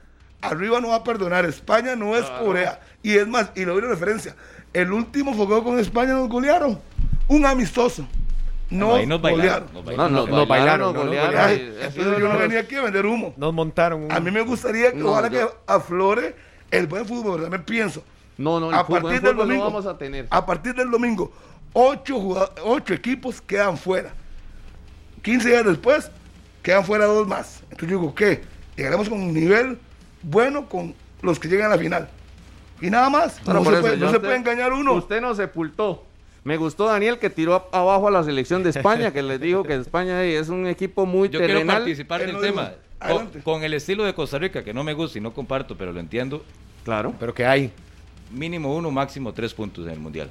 Arriba 0.47 0.79
no 0.81 0.89
va 0.89 0.95
a 0.97 1.03
perdonar. 1.03 1.45
España 1.45 1.95
no 1.95 2.15
es 2.15 2.25
Corea. 2.25 2.79
Y 3.03 3.13
es 3.17 3.27
más, 3.27 3.51
y 3.55 3.59
le 3.59 3.65
doy 3.67 3.79
una 3.79 3.87
referencia. 3.89 4.35
El 4.73 4.91
último 4.91 5.33
fogueo 5.33 5.63
con 5.63 5.79
España 5.79 6.13
nos 6.13 6.27
golearon. 6.29 6.79
Un 7.27 7.45
amistoso. 7.45 8.07
No 8.69 8.95
ahí 8.95 9.05
nos 9.05 9.21
bailaron, 9.21 9.65
nos 9.65 9.73
no, 9.73 9.83
bailaron. 9.83 10.13
no, 10.13 10.27
nos 10.27 10.47
bailaron, 10.47 10.93
golearon. 10.95 11.51
Entonces 11.51 12.19
yo 12.19 12.33
no 12.33 12.37
venía 12.39 12.59
aquí 12.61 12.75
a 12.75 12.81
vender 12.81 13.05
humo. 13.05 13.33
Nos 13.37 13.53
montaron. 13.53 14.11
A 14.11 14.19
mí 14.19 14.31
me 14.31 14.41
gustaría 14.41 14.91
que 14.91 14.97
No, 14.97 15.11
ojalá 15.11 15.27
yo- 15.29 15.49
que 15.49 15.55
aflore 15.67 16.35
el 16.71 16.87
buen 16.87 17.05
fútbol. 17.05 17.41
También 17.43 17.63
pienso. 17.63 18.03
No, 18.37 18.59
no, 18.59 18.69
el 18.69 18.75
a 18.75 18.85
partir 18.85 19.21
del 19.21 19.35
domingo. 19.37 19.63
no 19.65 19.69
vamos 19.71 19.85
a 19.85 19.97
tener. 19.97 20.27
A 20.29 20.45
partir 20.45 20.73
del 20.73 20.89
domingo, 20.89 21.31
ocho, 21.73 22.17
ocho 22.63 22.93
equipos 22.93 23.39
quedan 23.39 23.77
fuera. 23.77 24.13
15 25.21 25.47
días 25.49 25.65
después, 25.65 26.11
quedan 26.61 26.83
fuera 26.83 27.05
dos 27.05 27.27
más. 27.27 27.61
Entonces 27.63 27.89
yo 27.89 27.99
digo, 27.99 28.15
¿qué? 28.15 28.43
Llegaremos 28.75 29.07
con 29.09 29.21
un 29.21 29.33
nivel 29.33 29.79
bueno 30.29 30.67
con 30.67 30.93
los 31.21 31.39
que 31.39 31.47
llegan 31.47 31.67
a 31.71 31.75
la 31.75 31.81
final. 31.81 32.09
Y 32.81 32.89
nada 32.89 33.09
más. 33.09 33.39
No 33.47 33.63
se, 33.63 33.71
eso, 33.71 33.81
puede, 33.81 33.97
yo 33.97 34.05
no 34.05 34.11
se 34.11 34.17
usted- 34.17 34.21
puede 34.21 34.35
engañar 34.37 34.73
uno. 34.73 34.93
Usted 34.93 35.21
nos 35.21 35.37
sepultó. 35.37 36.03
Me 36.43 36.57
gustó 36.57 36.85
Daniel 36.85 37.17
que 37.17 37.29
tiró 37.29 37.55
a- 37.55 37.77
abajo 37.79 38.07
a 38.07 38.11
la 38.11 38.23
selección 38.23 38.61
de 38.63 38.69
España, 38.71 39.11
que 39.11 39.23
les 39.23 39.39
dijo 39.39 39.63
que 39.63 39.75
España 39.75 40.23
es 40.23 40.49
un 40.49 40.67
equipo 40.67 41.05
muy 41.05 41.29
Yo 41.29 41.39
quiero 41.39 41.65
participar 41.65 42.25
del 42.25 42.39
tema. 42.39 42.73
Con, 43.43 43.63
el 43.63 43.73
estilo 43.73 44.03
de 44.03 44.13
Costa 44.13 44.37
Rica, 44.39 44.63
que 44.63 44.73
no 44.73 44.83
me 44.83 44.93
gusta 44.93 45.17
y 45.17 45.21
no 45.21 45.33
comparto, 45.33 45.77
pero 45.77 45.91
lo 45.93 45.99
entiendo. 45.99 46.43
Claro. 46.83 47.13
Pero 47.19 47.33
que 47.33 47.45
hay. 47.45 47.71
Mínimo 48.31 48.75
uno, 48.75 48.89
máximo 48.91 49.31
tres 49.33 49.53
puntos 49.53 49.85
en 49.85 49.91
el 49.93 49.99
Mundial. 49.99 50.29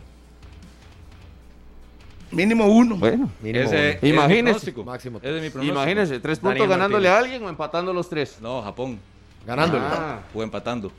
Mínimo 2.30 2.66
uno. 2.66 2.96
Bueno, 2.96 3.30
Mínimo 3.40 3.64
Ese 3.64 3.76
uno. 3.76 3.84
es 3.84 4.02
mi 4.02 4.08
Imagínese. 4.10 4.42
pronóstico. 4.44 4.84
Máximo 4.84 5.18
Ese 5.18 5.36
es 5.36 5.42
mi 5.42 5.50
pronóstico. 5.50 5.80
imagínense, 5.80 6.20
tres 6.20 6.38
puntos 6.38 6.58
Daniel 6.58 6.68
ganándole 6.70 7.08
Martínez. 7.08 7.16
a 7.16 7.18
alguien 7.34 7.44
o 7.44 7.48
empatando 7.48 7.92
los 7.92 8.08
tres. 8.08 8.38
No, 8.40 8.62
Japón. 8.62 8.98
Ganándole. 9.46 9.84
Ah. 9.84 10.20
O 10.34 10.42
empatando. 10.42 10.90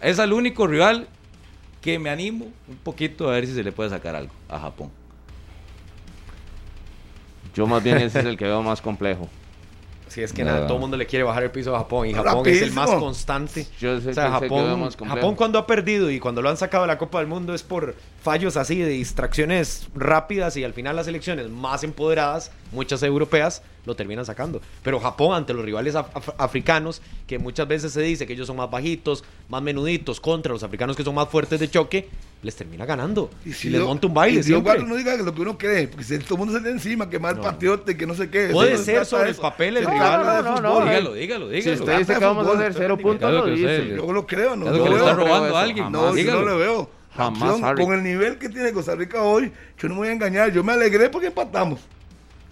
Es 0.00 0.18
el 0.18 0.32
único 0.32 0.66
rival 0.66 1.06
que 1.80 1.98
me 1.98 2.10
animo 2.10 2.46
un 2.68 2.76
poquito 2.76 3.28
a 3.28 3.32
ver 3.32 3.46
si 3.46 3.54
se 3.54 3.62
le 3.62 3.72
puede 3.72 3.90
sacar 3.90 4.14
algo 4.14 4.32
a 4.48 4.58
Japón. 4.58 4.90
Yo 7.54 7.66
más 7.66 7.82
bien 7.82 7.98
ese 7.98 8.20
es 8.20 8.24
el 8.24 8.36
que 8.36 8.44
veo 8.44 8.62
más 8.62 8.80
complejo. 8.80 9.28
Si 10.12 10.22
es 10.22 10.32
que 10.34 10.44
nada, 10.44 10.66
todo 10.66 10.76
el 10.76 10.80
mundo 10.82 10.98
le 10.98 11.06
quiere 11.06 11.22
bajar 11.22 11.42
el 11.42 11.50
piso 11.50 11.74
a 11.74 11.78
Japón 11.78 12.06
y 12.06 12.12
Japón 12.12 12.46
es 12.46 12.60
el 12.60 12.72
más 12.72 12.90
constante. 12.90 13.66
Yo 13.80 13.98
sé 13.98 14.10
O 14.10 14.12
sea, 14.12 14.26
que 14.26 14.30
Japón, 14.30 14.80
más 14.80 14.94
complejo. 14.94 15.16
Japón 15.16 15.36
cuando 15.36 15.58
ha 15.58 15.66
perdido 15.66 16.10
y 16.10 16.20
cuando 16.20 16.42
lo 16.42 16.50
han 16.50 16.58
sacado 16.58 16.84
de 16.84 16.88
la 16.88 16.98
Copa 16.98 17.18
del 17.20 17.28
Mundo 17.28 17.54
es 17.54 17.62
por 17.62 17.94
fallos 18.20 18.58
así 18.58 18.78
de 18.78 18.90
distracciones 18.90 19.88
rápidas 19.94 20.58
y 20.58 20.64
al 20.64 20.74
final 20.74 20.96
las 20.96 21.08
elecciones 21.08 21.48
más 21.48 21.82
empoderadas, 21.82 22.50
muchas 22.72 23.02
europeas, 23.02 23.62
lo 23.84 23.94
terminan 23.96 24.24
sacando. 24.24 24.60
Pero 24.82 25.00
Japón 25.00 25.34
ante 25.36 25.52
los 25.54 25.64
rivales 25.64 25.94
af- 25.94 26.12
af- 26.14 26.34
africanos, 26.38 27.02
que 27.26 27.38
muchas 27.38 27.66
veces 27.66 27.92
se 27.92 28.00
dice 28.02 28.26
que 28.26 28.32
ellos 28.34 28.46
son 28.46 28.56
más 28.56 28.70
bajitos, 28.70 29.24
más 29.48 29.60
menuditos 29.62 30.20
contra 30.20 30.52
los 30.52 30.62
africanos 30.62 30.96
que 30.96 31.02
son 31.04 31.14
más 31.14 31.28
fuertes 31.28 31.58
de 31.60 31.68
choque, 31.70 32.08
les 32.42 32.54
termina 32.56 32.84
ganando. 32.86 33.30
Y, 33.44 33.48
les 33.50 33.60
Dios- 33.62 33.84
monta 33.86 34.06
un 34.06 34.14
baile 34.14 34.40
y 34.40 34.42
siempre. 34.42 34.72
guarde, 34.72 34.86
no 34.88 34.96
diga 34.96 35.16
lo 35.16 35.34
que 35.34 35.40
uno 35.42 35.56
cree, 35.58 35.88
porque 35.88 36.04
si 36.04 36.18
todo 36.20 36.34
el 36.34 36.38
mundo 36.38 36.54
se 36.54 36.60
le 36.60 36.70
encima, 36.70 37.08
que 37.10 37.18
mal 37.18 37.40
patriota, 37.40 37.92
y 37.92 37.96
que 37.96 38.06
no 38.06 38.14
sé 38.14 38.30
qué. 38.30 38.48
Puede 38.52 38.72
no 38.72 38.78
ser 38.78 39.04
sobre 39.06 39.30
el 39.30 39.34
papel 39.36 39.76
el 39.78 39.86
rival. 39.86 40.44
No, 40.44 40.60
no, 40.60 40.80
no, 40.80 40.84
dígalo, 40.86 41.14
dígalo, 41.14 41.48
Si 41.50 41.54
dígalo. 41.56 41.72
usted 41.74 41.84
trata 41.84 41.98
dice 41.98 42.12
de 42.14 42.18
que 42.18 42.24
vamos 42.24 42.46
a 42.46 42.52
hacer 42.52 42.74
cero 42.76 42.96
puntos, 42.98 43.32
lo 43.32 43.38
usted- 43.40 43.52
dice. 43.84 43.96
Yo 43.96 44.12
lo 44.12 44.26
creo, 44.26 44.56
no, 44.56 44.66
Es 44.66 44.72
lo 44.72 44.78
yo 44.78 44.84
que 44.84 44.90
le 44.90 44.96
está 44.96 45.14
creo 45.14 45.26
robando 45.26 45.56
a 45.56 45.62
alguien. 45.62 45.92
No, 45.92 46.16
yo 46.16 46.32
no 46.34 46.42
lo 46.42 46.58
veo. 46.58 46.90
Jamás, 47.16 47.60
con 47.76 47.92
el 47.92 48.02
nivel 48.02 48.38
que 48.38 48.48
tiene 48.48 48.72
Costa 48.72 48.94
Rica 48.94 49.22
hoy, 49.22 49.52
yo 49.78 49.88
no 49.88 49.94
me 49.94 50.00
voy 50.00 50.08
a 50.08 50.12
engañar. 50.12 50.50
Yo 50.52 50.64
me 50.64 50.72
alegré 50.72 51.10
porque 51.10 51.26
empatamos. 51.26 51.80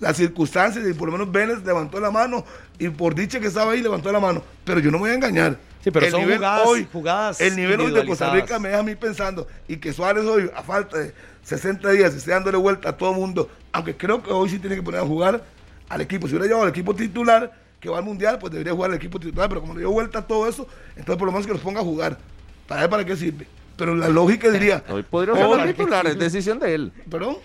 Las 0.01 0.17
circunstancias, 0.17 0.85
y 0.89 0.95
por 0.95 1.07
lo 1.09 1.13
menos 1.13 1.31
Vélez 1.31 1.63
levantó 1.65 2.01
la 2.01 2.11
mano, 2.11 2.45
y 2.79 2.89
por 2.89 3.15
dicha 3.15 3.39
que 3.39 3.47
estaba 3.49 3.73
ahí, 3.73 3.83
levantó 3.83 4.11
la 4.11 4.19
mano. 4.21 4.43
Pero 4.65 4.81
yo 4.81 4.91
no 4.91 4.97
me 4.99 5.03
voy 5.03 5.11
a 5.11 5.15
engañar. 5.15 5.59
Sí, 5.85 5.91
pero 5.91 6.11
son 6.11 6.23
jugadas- 6.25 6.87
jugadas 6.93 7.41
El 7.41 7.57
nivel 7.57 7.81
hoy 7.81 7.93
de 7.93 8.07
Costa. 8.07 8.33
Rica 8.33 8.59
me 8.59 8.69
deja 8.71 8.81
a 8.81 8.83
mí 8.83 8.95
pensando, 8.97 9.47
y 9.69 9.77
que 9.77 9.93
Suárez 9.93 10.25
hoy, 10.25 10.51
a 10.57 10.63
falta 10.63 10.99
de 10.99 11.15
60 11.45 11.91
días, 11.91 12.15
esté 12.15 12.31
dándole 12.33 12.57
vuelta 12.57 12.89
a 12.91 12.97
todo 12.97 13.11
el 13.13 13.17
mundo, 13.17 13.49
aunque 13.73 13.97
creo 13.97 14.23
que 14.23 14.31
hoy 14.33 14.49
sí 14.49 14.59
tiene 14.59 14.77
que 14.77 14.83
poner 14.83 15.01
a 15.01 15.05
jugar 15.07 15.43
al 15.89 16.01
equipo. 16.01 16.27
Si 16.27 16.33
hubiera 16.35 16.47
llevado 16.47 16.65
al 16.65 16.71
equipo 16.71 16.95
titular, 16.95 17.53
que 17.79 17.89
va 17.89 17.99
al 17.99 18.05
mundial, 18.05 18.39
pues 18.39 18.53
debería 18.53 18.73
jugar 18.73 18.91
al 18.91 18.97
equipo 18.97 19.19
titular, 19.21 19.49
pero 19.49 19.61
como 19.63 19.75
le 19.75 19.81
dio 19.81 19.91
vuelta 19.91 20.19
a 20.21 20.27
todo 20.27 20.47
eso, 20.49 20.67
entonces 20.97 21.17
por 21.17 21.27
lo 21.27 21.33
menos 21.33 21.47
que 21.47 21.53
los 21.53 21.63
ponga 21.63 21.81
a 21.81 21.85
jugar. 21.85 22.19
Para 22.67 22.83
ver 22.83 22.91
para 22.91 23.05
qué 23.05 23.17
sirve. 23.17 23.47
Pero 23.77 23.95
la 23.95 24.09
lógica 24.09 24.51
diría, 24.51 24.85
Hoy 24.91 25.03
podría 25.03 25.35
la 25.35 25.67
titular, 25.67 26.07
es 26.07 26.19
decisión 26.19 26.59
de 26.59 26.75
él. 26.75 26.93
perdón, 27.11 27.37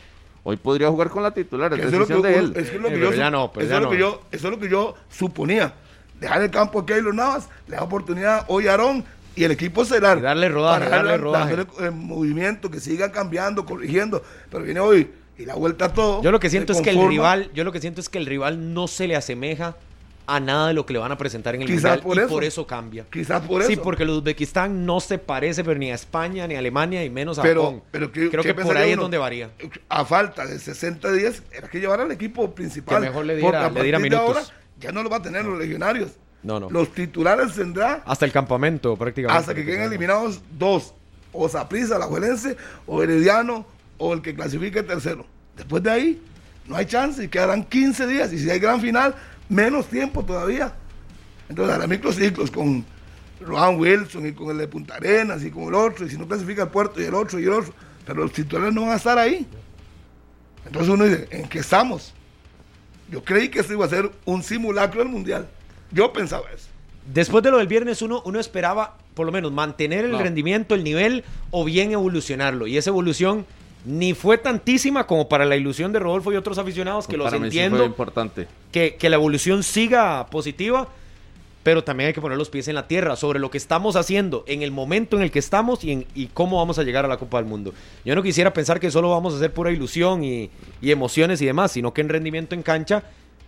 Hoy 0.48 0.58
podría 0.58 0.90
jugar 0.90 1.10
con 1.10 1.24
la 1.24 1.32
titular, 1.32 1.74
es 1.74 1.80
eso 1.80 1.88
es 1.88 1.92
lo 1.94 2.00
decisión 2.00 2.22
que, 2.22 2.28
de 2.30 2.38
él. 2.38 2.48
yo, 2.54 2.54
pero 2.54 3.12
ya 3.14 3.28
sup- 3.28 3.32
no, 3.32 3.52
pero 3.52 3.66
eso 3.66 3.72
ya 3.72 3.78
es 3.78 3.84
lo 3.84 3.90
que 3.90 3.96
no. 3.98 4.00
yo, 4.00 4.22
eso 4.32 4.48
es 4.48 4.54
lo 4.54 4.60
que 4.60 4.70
yo 4.70 4.96
suponía. 5.10 5.74
Dejar 6.20 6.42
el 6.44 6.52
campo 6.52 6.80
a 6.80 6.86
Keylor 6.86 7.14
Navas, 7.16 7.50
le 7.68 7.76
da 7.76 7.82
oportunidad 7.84 8.46
hoy 8.48 8.68
a 8.68 8.72
Aarón 8.72 9.04
y 9.36 9.44
el 9.44 9.52
equipo 9.52 9.84
celar. 9.84 10.20
Y 10.20 10.22
darle 10.22 10.48
rodaje, 10.48 10.84
Para 10.86 10.98
darle 10.98 11.18
rodaje. 11.18 11.56
darle, 11.56 11.88
eh, 11.88 11.92
movimiento, 11.92 12.70
que 12.70 12.80
siga 12.80 13.12
cambiando, 13.12 13.66
corrigiendo. 13.66 14.22
Pero 14.52 14.64
viene 14.64 14.80
hoy 14.80 15.10
y 15.38 15.46
la 15.46 15.56
vuelta 15.56 15.86
a 15.86 15.94
todo. 15.94 16.22
Yo 16.22 16.32
lo 16.32 16.40
que 16.40 16.50
siento 16.52 16.74
es 16.74 16.82
que 16.82 16.92
el 16.92 17.08
rival, 17.08 17.50
yo 17.56 17.64
lo 17.64 17.72
que 17.72 17.82
siento 17.82 18.00
es 18.00 18.08
que 18.08 18.20
el 18.20 18.28
rival 18.28 18.74
no 18.74 18.88
se 18.88 19.08
le 19.08 19.16
asemeja 19.16 19.76
a 20.28 20.40
nada 20.40 20.68
de 20.70 20.74
lo 20.74 20.86
que 20.86 20.94
le 20.94 21.00
van 21.00 21.12
a 21.12 21.18
presentar 21.18 21.56
en 21.56 21.62
el 21.62 21.68
Quizás 21.68 21.84
mundial 21.84 22.00
por 22.02 22.16
y 22.18 22.20
eso. 22.20 22.30
por 22.30 22.44
eso 22.44 22.68
cambia. 22.68 23.06
Quizás 23.12 23.42
por 23.46 23.62
eso. 23.62 23.70
Sí, 23.70 23.76
porque 23.78 24.04
el 24.04 24.10
Uzbekistán 24.10 24.86
no 24.86 25.00
se 25.00 25.18
parece 25.18 25.64
pero 25.64 25.80
ni 25.80 25.92
a 25.92 25.96
España 25.96 26.48
ni 26.48 26.56
a 26.56 26.60
Alemania 26.60 27.04
y 27.04 27.10
menos 27.10 27.38
a 27.40 27.42
Pero- 27.44 27.64
Japón. 27.66 27.84
pero 27.92 28.12
¿qué- 28.12 28.30
Creo 28.30 28.44
que 28.44 28.54
por 28.56 28.76
ahí 28.78 28.92
es 28.92 28.98
donde 28.98 29.18
varía. 29.18 29.50
a 29.90 30.06
falta 30.06 30.46
de 30.46 30.58
60 30.60 31.12
días, 31.12 31.44
era 31.52 31.68
que 31.70 31.80
llevar 31.80 32.02
al 32.02 32.12
equipo 32.12 32.54
principal. 32.56 33.02
Que 33.02 33.08
mejor 33.10 33.26
le 33.26 33.36
diera- 33.38 33.66
a 33.66 33.70
le 33.70 33.84
diera 33.84 34.00
minutos. 34.00 34.28
ahora 34.38 34.42
ya 34.80 34.92
no 34.92 35.04
lo 35.04 35.10
va 35.10 35.18
a 35.18 35.22
tener 35.22 35.46
los 35.46 35.58
legionarios. 35.60 36.12
No, 36.44 36.60
no. 36.60 36.70
Los 36.70 36.94
titulares 36.94 37.54
tendrá 37.56 38.04
Hasta 38.06 38.26
el 38.26 38.32
campamento 38.32 38.96
prácticamente. 38.96 39.40
hasta 39.40 39.56
que 39.56 39.66
queden 39.66 39.82
eliminados 39.82 40.42
dos, 40.58 40.94
o 41.32 41.50
Saprissa, 41.50 41.98
la 41.98 42.06
Juelense, 42.06 42.56
o 42.86 43.02
Herediano, 43.02 43.66
o 43.98 44.14
el 44.14 44.22
que 44.22 44.36
clasifique 44.36 44.84
tercero. 44.84 45.26
Después 45.58 45.82
de 45.84 45.90
ahí, 45.92 46.22
no 46.68 46.76
hay 46.76 46.86
chance 46.86 47.24
y 47.24 47.28
quedarán 47.30 47.64
15 47.64 48.06
días. 48.06 48.32
Y 48.34 48.38
si 48.40 48.50
hay 48.50 48.60
gran 48.60 48.80
final, 48.80 49.16
menos 49.50 49.88
tiempo 49.88 50.24
todavía. 50.24 50.74
Entonces, 51.50 51.76
a 51.76 51.78
los 51.80 51.88
microciclos 51.88 52.50
con 52.52 52.84
Rohan 53.42 53.80
Wilson 53.80 54.26
y 54.28 54.34
con 54.34 54.50
el 54.50 54.58
de 54.58 54.68
Punta 54.68 54.96
Arenas 54.96 55.44
y 55.44 55.52
con 55.52 55.64
el 55.64 55.76
otro, 55.76 56.06
y 56.06 56.10
si 56.10 56.18
no 56.18 56.28
clasifica 56.28 56.64
el 56.64 56.70
puerto 56.70 57.02
y 57.02 57.06
el 57.06 57.14
otro 57.14 57.40
y 57.40 57.44
el 57.44 57.52
otro, 57.54 57.74
pero 58.06 58.22
los 58.24 58.32
titulares 58.32 58.74
no 58.74 58.82
van 58.82 58.92
a 58.92 58.96
estar 58.96 59.18
ahí. 59.18 59.46
Entonces 60.66 60.90
uno 60.92 61.04
dice, 61.06 61.28
¿en 61.32 61.48
qué 61.48 61.60
estamos? 61.60 62.14
Yo 63.12 63.24
creí 63.24 63.50
que 63.50 63.60
esto 63.60 63.74
iba 63.74 63.86
a 63.86 63.90
ser 63.90 64.10
un 64.26 64.42
simulacro 64.42 65.00
del 65.02 65.10
mundial. 65.10 65.48
Yo 65.92 66.12
pensaba 66.12 66.46
eso. 66.54 66.68
Después 67.14 67.44
de 67.44 67.52
lo 67.52 67.58
del 67.60 67.68
viernes, 67.68 68.02
uno, 68.02 68.24
uno 68.26 68.40
esperaba, 68.40 68.98
por 69.14 69.28
lo 69.28 69.32
menos, 69.32 69.52
mantener 69.52 70.06
el 70.06 70.14
No. 70.14 70.20
rendimiento, 70.24 70.74
el 70.74 70.84
nivel, 70.84 71.24
o 71.52 71.64
bien 71.64 71.92
evolucionarlo. 71.92 72.66
Y 72.66 72.78
esa 72.78 72.90
evolución 72.90 73.46
ni 73.86 74.14
fue 74.14 74.38
tantísima 74.38 75.06
como 75.08 75.30
para 75.30 75.46
la 75.46 75.56
ilusión 75.56 75.94
de 75.94 76.00
Rodolfo 76.00 76.34
y 76.34 76.36
otros 76.36 76.58
aficionados, 76.58 77.08
que 77.08 77.18
los 77.18 77.26
Para 77.26 77.38
sí 77.38 77.44
entiendo, 77.44 77.78
fue 77.78 77.86
importante. 77.86 78.48
que, 78.72 78.96
que 78.96 79.10
la 79.10 79.16
evolución 79.18 79.64
siga 79.64 80.26
positiva, 80.28 80.88
pero 81.64 81.84
también 81.84 82.08
hay 82.08 82.14
que 82.14 82.22
poner 82.22 82.38
los 82.38 82.50
pies 82.50 82.68
en 82.68 82.76
la 82.76 82.88
tierra 82.88 83.16
sobre 83.16 83.40
lo 83.40 83.50
que 83.50 83.58
estamos 83.58 83.96
haciendo 83.96 84.44
en 84.48 84.62
el 84.62 84.72
momento 84.72 85.18
en 85.18 85.24
el 85.24 85.32
que 85.32 85.40
estamos 85.40 85.84
y, 85.84 85.92
en- 85.92 86.06
y 86.14 86.28
cómo 86.28 86.58
vamos 86.58 86.78
a 86.80 86.84
llegar 86.84 87.06
a 87.06 87.08
la 87.08 87.18
Copa 87.18 87.38
del 87.38 87.46
Mundo. 87.48 87.74
Yo 88.04 88.14
no 88.16 88.22
quisiera 88.22 88.54
pensar 88.54 88.80
que 88.80 88.92
solo 88.92 89.10
vamos 89.10 89.34
a 89.34 89.38
hacer 89.38 89.52
pura 89.52 89.72
ilusión 89.72 90.24
y, 90.24 90.50
y 90.82 90.92
emociones 90.92 91.42
y 91.42 91.46
demás, 91.46 91.72
sino 91.72 91.94
que 91.94 92.02
en 92.02 92.10
rendimiento 92.10 92.54
en 92.56 92.62
cancha 92.62 93.04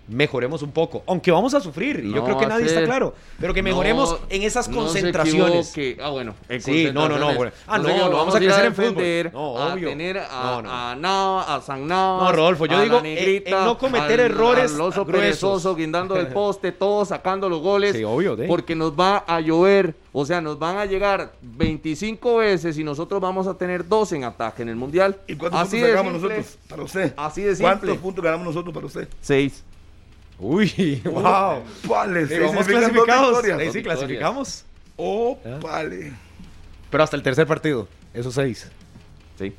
mejoremos 0.08 0.62
un 0.62 0.72
poco, 0.72 1.04
aunque 1.08 1.32
vamos 1.32 1.54
a 1.54 1.60
sufrir, 1.60 2.00
y 2.04 2.10
yo 2.10 2.18
No 2.18 2.24
creo 2.24 2.38
que 2.38 2.46
a 2.46 2.48
nadie 2.50 2.66
está 2.66 2.80
ser- 2.80 2.86
claro, 2.88 3.14
pero 3.40 3.54
que 3.54 3.62
mejoremos 3.62 4.12
No, 4.12 4.18
en 4.30 4.44
esas 4.44 4.68
no 4.70 4.74
se 4.88 5.02
concentraciones. 5.02 5.70
equivoque. 5.78 6.02
ah, 6.04 6.10
bueno. 6.10 6.34
en 6.50 6.62
Sí, 6.62 6.90
no, 6.94 7.10
no, 7.10 7.18
no, 7.18 7.34
bueno. 7.36 7.52
Ah, 7.68 7.78
no, 7.78 7.90
lo 8.10 8.18
vamos 8.18 8.34
a 8.36 8.38
crecer 8.40 8.66
en 8.66 8.74
fútbol. 8.76 9.32
No, 9.34 9.58
a 9.58 9.74
obvio. 9.74 9.90
tener 9.90 10.18
a, 10.20 10.28
No, 10.44 10.62
no. 10.62 10.72
a 10.72 10.96
Nava, 10.96 11.56
a 11.56 11.62
San 11.62 11.88
Nava. 11.88 12.24
No, 12.24 12.32
Rodolfo, 12.32 12.66
yo 12.66 12.78
a 12.78 12.82
digo, 12.84 12.98
en- 12.98 13.04
Negrita, 13.04 13.60
en 13.60 13.66
no 13.66 13.78
cometer 13.78 14.20
al- 14.22 14.32
errores 14.32 14.74
al 14.74 14.82
oso 14.82 15.04
gruesos. 15.06 15.22
perezoso 15.22 15.76
guindando 15.76 16.16
del 16.16 16.28
poste, 16.34 16.72
todos 16.72 17.10
sacando 17.10 17.50
los 17.50 17.62
goles. 17.62 17.96
Sí, 17.96 18.04
obvio, 18.04 18.36
de. 18.36 18.48
Porque 18.48 18.76
nos 18.76 18.94
va 18.94 19.24
a 19.28 19.40
llover. 19.42 19.96
O 20.14 20.26
sea, 20.26 20.42
nos 20.42 20.58
van 20.58 20.78
a 20.78 20.86
llegar 20.86 21.34
25 21.42 22.38
veces 22.38 22.78
y 22.80 22.84
nosotros 22.84 23.22
vamos 23.22 23.46
a 23.46 23.56
tener 23.56 23.88
dos 23.88 24.12
en 24.14 24.24
ataque 24.24 24.64
en 24.64 24.70
el 24.70 24.76
Mundial. 24.76 25.18
¿Y 25.28 25.36
cuántos 25.36 25.62
Así 25.62 25.78
puntos 25.78 25.90
ganamos 25.90 26.14
nosotros 26.14 26.58
para 26.68 26.84
usted? 26.84 27.14
Así 27.18 27.42
de 27.44 27.56
¿Cuántos 27.58 27.88
simple. 27.90 28.02
puntos 28.02 28.24
ganamos 28.24 28.48
nosotros 28.48 28.74
para 28.74 28.86
usted? 28.88 29.08
Seis. 29.22 29.64
Uy, 30.40 31.02
wow. 31.06 31.64
Seis 32.28 32.40
vamos 32.42 32.68
clasificados. 32.68 33.44
Ahí 33.46 33.72
sí, 33.72 33.82
clasificamos. 33.84 34.66
Oh, 34.96 35.38
vale. 35.62 36.14
Pero 36.90 37.04
hasta 37.04 37.16
el 37.16 37.24
tercer 37.24 37.46
partido, 37.48 37.88
esos 38.14 38.34
seis. 38.34 38.70
Sí. 39.38 39.54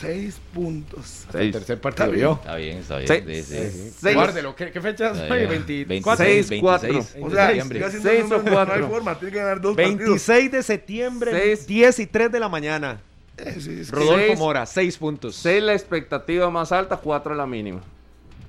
Seis 0.00 0.38
puntos. 0.52 1.24
Hasta 1.26 1.40
el 1.40 1.52
tercer 1.52 1.80
partido, 1.80 2.10
bien. 2.10 2.22
yo. 2.22 2.32
Está 2.34 2.56
bien, 2.56 2.78
está 2.78 2.96
bien. 2.98 3.08
Seis. 3.08 3.46
Sí, 3.46 3.54
sí. 3.70 3.90
Seis. 4.00 4.14
Guárdelo, 4.16 4.54
¿qué, 4.56 4.70
qué 4.72 4.80
fecha 4.80 5.12
es 5.12 5.18
Está 5.18 5.32
hoy? 5.34 5.46
bien. 5.46 5.64
24. 5.66 6.24
26, 6.26 6.50
26, 6.50 6.60
cuatro. 6.60 6.88
26 6.92 7.24
O 7.24 7.28
de 7.28 7.34
sea, 7.34 7.46
septiembre. 7.46 7.78
sigue 7.78 7.86
haciendo 7.86 8.08
Seis 8.10 8.22
números, 8.24 8.40
o 8.40 8.44
no 8.44 8.60
hay 8.60 8.66
cuatro. 8.66 8.88
forma, 8.88 9.18
tiene 9.18 9.32
que 9.32 9.38
ganar 9.38 9.60
dos 9.60 9.76
partidos. 9.76 9.98
26 9.98 10.52
de 10.52 10.62
septiembre, 10.62 11.30
Seis. 11.32 11.66
10 11.66 11.98
y 12.00 12.06
3 12.06 12.32
de 12.32 12.40
la 12.40 12.48
mañana. 12.48 13.00
Eh, 13.38 13.54
es 13.56 13.66
que 13.66 13.96
Rodolfo 13.96 14.26
Seis. 14.26 14.38
Mora, 14.38 14.66
6 14.66 14.98
puntos. 14.98 15.36
Seis 15.36 15.62
la 15.62 15.72
expectativa 15.72 16.50
más 16.50 16.72
alta, 16.72 16.96
cuatro 16.96 17.34
la 17.34 17.46
mínima. 17.46 17.80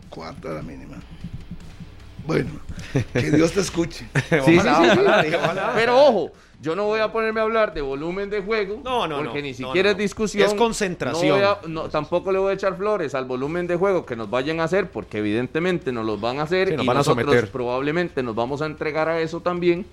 Cuatro 0.10 0.52
a 0.52 0.56
la 0.56 0.62
mínima. 0.64 0.98
Bueno, 2.26 2.50
que 3.14 3.32
Dios 3.32 3.52
te 3.52 3.62
escuche. 3.62 4.08
Sí, 4.46 4.58
Ojalá, 4.58 4.94
sí. 4.94 5.00
ojalá, 5.00 5.26
ojalá. 5.44 5.72
Pero 5.76 6.00
ojo, 6.06 6.32
yo 6.62 6.76
no 6.76 6.86
voy 6.86 7.00
a 7.00 7.12
ponerme 7.12 7.40
a 7.40 7.44
hablar 7.44 7.74
de 7.74 7.82
volumen 7.82 8.30
de 8.30 8.42
juego. 8.42 8.82
No, 8.84 9.08
no, 9.08 9.18
Porque 9.18 9.40
no. 9.40 9.44
ni 9.46 9.54
siquiera 9.54 9.90
no, 9.90 9.92
es 9.92 9.98
discusión. 9.98 10.48
Es 10.48 10.54
concentración. 10.54 11.44
A- 11.44 11.60
no, 11.68 11.90
tampoco 11.90 12.32
le 12.32 12.40
voy 12.40 12.52
a 12.52 12.54
echar 12.54 12.76
flores 12.78 13.14
al 13.16 13.26
volumen 13.26 13.68
de 13.68 13.76
juego 13.76 14.06
que 14.06 14.16
nos 14.16 14.30
vayan 14.30 14.60
a 14.60 14.64
hacer, 14.66 14.90
porque 14.90 15.20
evidentemente 15.20 15.92
nos 15.92 16.06
los 16.06 16.20
van 16.20 16.40
a 16.40 16.44
hacer 16.44 16.70
Sí, 16.70 16.76
nos 16.76 16.84
y 16.84 16.88
van 16.88 16.98
a 16.98 17.00
nosotros 17.02 17.26
someter. 17.26 17.52
probablemente 17.52 18.24
nos 18.24 18.36
vamos 18.36 18.62
a 18.62 18.66
entregar 18.66 19.08
a 19.10 19.20
eso 19.20 19.42
también, 19.42 19.86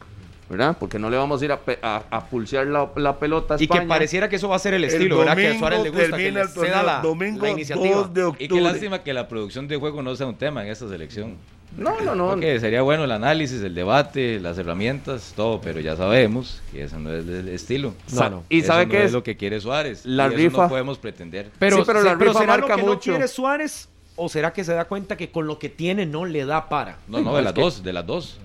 ¿verdad? 0.52 0.76
Porque 0.78 0.98
no 0.98 1.08
le 1.10 1.16
vamos 1.16 1.40
a 1.40 1.44
ir 1.46 1.50
a, 1.52 1.58
pe- 1.58 1.78
a, 1.82 2.02
a 2.10 2.26
pulsear 2.26 2.66
la, 2.66 2.88
la 2.96 3.18
pelota 3.18 3.54
a 3.54 3.62
Y 3.62 3.66
que 3.66 3.80
pareciera 3.82 4.28
que 4.28 4.36
eso 4.36 4.48
va 4.50 4.56
a 4.56 4.58
ser 4.60 4.74
el 4.74 4.84
El 4.84 4.90
estilo, 4.90 5.18
¿verdad? 5.18 5.34
Que 5.36 5.48
a 5.48 5.58
Suárez 5.58 5.82
le 5.82 5.90
gusta 5.90 6.16
que 6.16 6.30
le 6.30 6.40
el 6.42 6.48
ceda 6.48 6.82
la, 6.82 7.00
domingo 7.00 7.44
la 7.46 7.50
iniciativa. 7.52 7.96
2 7.96 8.14
de 8.14 8.20
Y 8.20 8.24
octubre. 8.24 8.48
qué 8.48 8.60
lástima 8.60 9.02
que 9.02 9.12
la 9.14 9.26
producción 9.28 9.66
de 9.66 9.76
juego 9.78 10.02
no 10.02 10.14
sea 10.14 10.26
un 10.26 10.36
tema 10.36 10.62
en 10.62 10.70
esta 10.70 10.86
selección. 10.88 11.36
No, 11.74 11.98
no, 12.02 12.14
no. 12.14 12.28
Porque 12.28 12.60
sería 12.60 12.82
bueno 12.82 13.04
el 13.04 13.12
análisis, 13.12 13.62
el 13.62 13.74
debate, 13.74 14.38
las 14.40 14.58
herramientas, 14.58 15.32
todo, 15.34 15.58
pero 15.62 15.80
ya 15.80 15.96
sabemos 15.96 16.60
que 16.70 16.82
ese 16.84 16.98
no 16.98 17.10
es 17.10 17.26
el 17.26 17.48
estilo. 17.48 17.94
No, 18.12 18.28
no. 18.28 18.44
¿Y 18.50 18.58
Eso 18.58 18.66
sabe 18.66 18.84
no 18.84 18.90
qué 18.92 18.98
es 18.98 19.04
es? 19.06 19.12
lo 19.12 19.22
que 19.22 19.38
quiere 19.38 19.58
Suárez. 19.58 20.04
La 20.04 20.24
y 20.24 20.34
eso 20.34 20.36
rifa- 20.36 20.62
no 20.64 20.68
podemos 20.68 20.98
pretender. 20.98 21.50
Pero, 21.58 21.78
Sí, 21.78 21.82
pero 21.86 22.02
la 22.02 22.14
rifa 22.14 22.34
¿será 22.34 22.46
marca 22.58 22.68
lo 22.68 22.76
que 22.76 22.82
no 22.82 23.00
quiere 23.00 23.26
Suárez 23.26 23.88
o 24.16 24.28
será 24.28 24.52
que 24.52 24.64
se 24.64 24.74
da 24.74 24.84
cuenta 24.84 25.16
que 25.16 25.30
con 25.30 25.46
lo 25.46 25.58
que 25.58 25.70
tiene 25.70 26.04
no 26.04 26.26
le 26.26 26.44
da 26.44 26.68
para? 26.68 26.98
No, 27.08 27.20
no, 27.22 27.34
de 27.36 27.40
las 27.40 27.54
dos, 27.54 27.82
de 27.82 27.92
las 27.94 28.06
dos. 28.06 28.38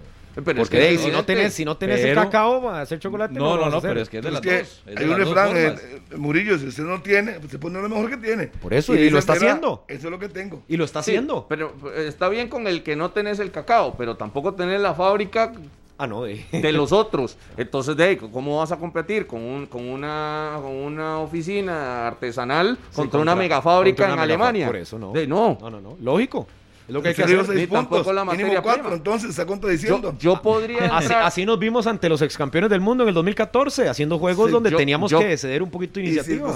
Pero 0.45 0.61
es 0.61 0.67
Porque 0.69 0.77
que 0.77 0.87
hey, 0.89 0.95
es 0.95 1.01
si 1.01 1.09
no 1.11 1.25
tenés, 1.25 1.53
si 1.53 1.65
no 1.65 1.77
tenés 1.77 1.99
Pero- 1.99 2.21
el 2.21 2.25
cacao, 2.27 2.61
va 2.61 2.77
a 2.79 2.81
hacer 2.81 2.99
chocolate. 2.99 3.33
No, 3.33 3.57
no, 3.57 3.69
no, 3.71 3.81
pero 3.81 3.99
es 4.01 4.07
que 4.09 4.17
es 4.19 4.23
de 4.23 4.29
Es 4.29 4.33
las 4.33 4.41
que 4.41 4.59
dos. 4.59 4.81
es 4.85 4.97
hay 4.97 5.05
un 5.09 5.17
refrán, 5.17 5.51
eh, 5.57 5.75
Murillo, 6.15 6.57
si 6.59 6.67
usted 6.67 6.83
no 6.83 7.01
tiene, 7.01 7.33
pues 7.39 7.51
se 7.51 7.57
pone 7.59 7.81
lo 7.81 7.89
mejor 7.89 8.09
que 8.11 8.17
tiene. 8.17 8.47
Por 8.47 8.73
eso, 8.73 8.93
y 8.95 9.09
lo 9.09 9.17
está 9.17 9.33
"Mira, 9.33 9.45
haciendo". 9.47 9.83
Eso 9.87 10.07
es 10.07 10.11
lo 10.11 10.19
que 10.19 10.29
tengo. 10.29 10.61
Y 10.67 10.77
lo 10.77 10.85
está 10.85 11.01
Sí, 11.01 11.11
haciendo. 11.11 11.47
pero 11.49 11.73
eh, 11.95 12.05
está 12.07 12.29
bien 12.29 12.49
con 12.49 12.67
el 12.67 12.83
que 12.83 12.95
no 12.95 13.09
tenés 13.11 13.39
el 13.39 13.49
cacao, 13.51 13.95
pero 13.97 14.15
tampoco 14.15 14.53
tenés 14.53 14.79
la 14.79 14.93
fábrica 14.93 15.53
Ah, 15.99 16.05
no, 16.05 16.21
de... 16.25 16.45
de 16.51 16.71
los 16.71 16.91
otros. 16.91 17.35
Entonces, 17.57 17.97
de 17.97 18.17
¿cómo 18.19 18.59
vas 18.59 18.71
a 18.71 18.77
competir 18.77 19.25
con, 19.25 19.41
un, 19.41 19.65
con, 19.65 19.83
una, 19.89 20.51
con 20.61 20.71
una 20.75 21.17
oficina 21.17 22.05
artesanal 22.05 22.77
Sí, 22.91 22.95
contra, 22.95 23.19
una 23.19 23.35
megafábrica 23.35 24.03
contra 24.03 24.13
en 24.13 24.19
Alemania? 24.19 24.67
Por 24.67 24.75
eso 24.75 24.99
no. 24.99 25.11
De, 25.13 25.25
no. 25.25 25.57
No, 25.59 25.71
no, 25.71 25.81
no. 25.81 25.97
Lógico. 25.99 26.47
Es 26.87 26.93
lo 26.93 27.01
que 27.01 27.09
hay 27.09 27.15
que 27.15 27.23
hacer. 27.23 27.45
seis 27.45 27.69
tampoco 27.69 27.95
puntos, 27.97 28.15
la 28.15 28.23
mínimo 28.23 28.43
materia 28.43 28.61
cuatro, 28.61 28.83
prima. 28.83 28.95
entonces 28.95 29.29
está 29.31 29.45
contradiciendo. 29.45 30.15
Yo, 30.19 30.35
yo 30.35 30.41
podría 30.41 30.85
Así, 30.97 31.11
así 31.13 31.45
nos 31.45 31.59
vimos 31.59 31.85
ante 31.85 32.07
los 32.07 32.21
ex 32.21 32.37
campeones 32.37 32.69
del 32.69 32.79
mundo 32.79 33.03
en 33.03 33.09
el 33.09 33.13
2014, 33.15 33.89
haciendo 33.89 34.17
juegos 34.17 34.47
Sí, 34.47 34.53
donde 34.53 34.71
yo- 34.71 34.77
teníamos 34.77 35.11
yo- 35.11 35.19
que 35.19 35.37
ceder 35.37 35.61
un 35.63 35.69
poquito 35.69 35.99
de 35.99 36.05
y, 36.05 36.09
iniciativa. 36.09 36.55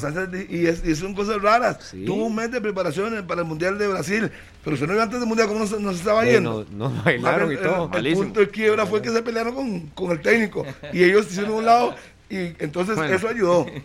y, 0.49 0.65
es- 0.67 0.85
y 0.85 0.95
son 0.95 1.13
cosas 1.13 1.41
raras. 1.41 1.79
Sí. 1.91 2.05
Tuvo 2.05 2.25
un 2.27 2.35
mes 2.35 2.49
de 2.49 2.61
preparación 2.61 3.25
para 3.27 3.41
el 3.41 3.47
Mundial 3.47 3.77
de 3.77 3.87
Brasil, 3.89 4.31
pero 4.63 4.77
si 4.77 4.87
no 4.87 4.93
iba 4.93 5.03
antes 5.03 5.19
del 5.19 5.27
Mundial, 5.27 5.49
¿cómo 5.49 5.59
nos, 5.59 5.77
nos 5.81 5.95
estaba 5.97 6.25
Eh, 6.25 6.31
yendo? 6.33 6.65
no, 6.71 6.89
no 6.89 7.03
bailaron 7.03 7.51
y 7.51 7.55
El- 7.55 7.61
todo. 7.61 7.91
El, 7.93 8.13
punto 8.13 8.39
de 8.39 8.49
quiebra 8.49 8.85
fue 8.85 9.01
que 9.01 9.09
se 9.09 9.21
pelearon 9.21 9.53
con, 9.53 9.79
con 9.87 10.11
el 10.11 10.21
técnico 10.21 10.65
y 10.93 11.03
ellos 11.03 11.25
se 11.25 11.31
hicieron 11.33 11.51
a 11.51 11.55
un 11.57 11.65
lado 11.65 11.95
y 12.29 12.53
entonces 12.59 12.95
Bueno. 12.95 13.13
eso 13.13 13.27
ayudó. 13.27 13.65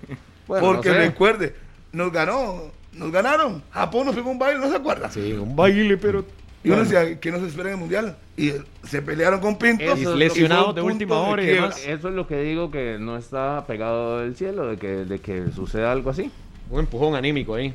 Bueno, 0.46 0.64
porque 0.74 0.90
no 0.90 0.94
sé. 0.94 1.00
recuerde, 1.00 1.54
nos 1.90 2.12
ganó, 2.12 2.70
nos 2.96 3.12
ganaron. 3.12 3.62
Japón 3.70 4.06
nos 4.06 4.14
pegó 4.14 4.30
un 4.30 4.38
baile, 4.38 4.60
¿no 4.60 4.68
se 4.70 4.76
acuerda? 4.76 5.10
Sí, 5.10 5.32
un 5.32 5.54
baile, 5.56 5.96
pero... 5.96 6.24
Y 6.64 6.70
uno 6.70 6.80
decía, 6.82 7.20
¿qué 7.20 7.30
nos 7.30 7.42
espera 7.42 7.68
en 7.68 7.74
el 7.74 7.80
Mundial? 7.80 8.16
Y 8.36 8.48
eh, 8.48 8.62
se 8.82 9.00
pelearon 9.00 9.38
con 9.40 9.56
Pinto. 9.56 9.84
Eso 9.84 9.92
es 9.92 10.00
y 10.00 10.02
lo 10.04 10.10
fue 10.10 10.18
que- 10.18 10.24
lesionados 10.24 10.74
de 10.74 10.82
última 10.82 11.20
hora 11.20 11.40
y 11.42 11.46
quiebra. 11.46 11.62
demás. 11.68 11.86
Eso 11.86 12.08
es 12.08 12.14
lo 12.14 12.26
que 12.26 12.40
digo 12.40 12.72
que 12.72 12.96
no 12.98 13.16
está 13.16 13.64
pegado 13.68 14.18
del 14.20 14.34
cielo, 14.34 14.66
de 14.66 14.76
que, 14.76 14.88
de 14.88 15.18
que 15.20 15.52
suceda 15.54 15.92
algo 15.92 16.10
así. 16.10 16.30
Un 16.70 16.80
empujón 16.80 17.14
anímico 17.14 17.54
ahí. 17.54 17.72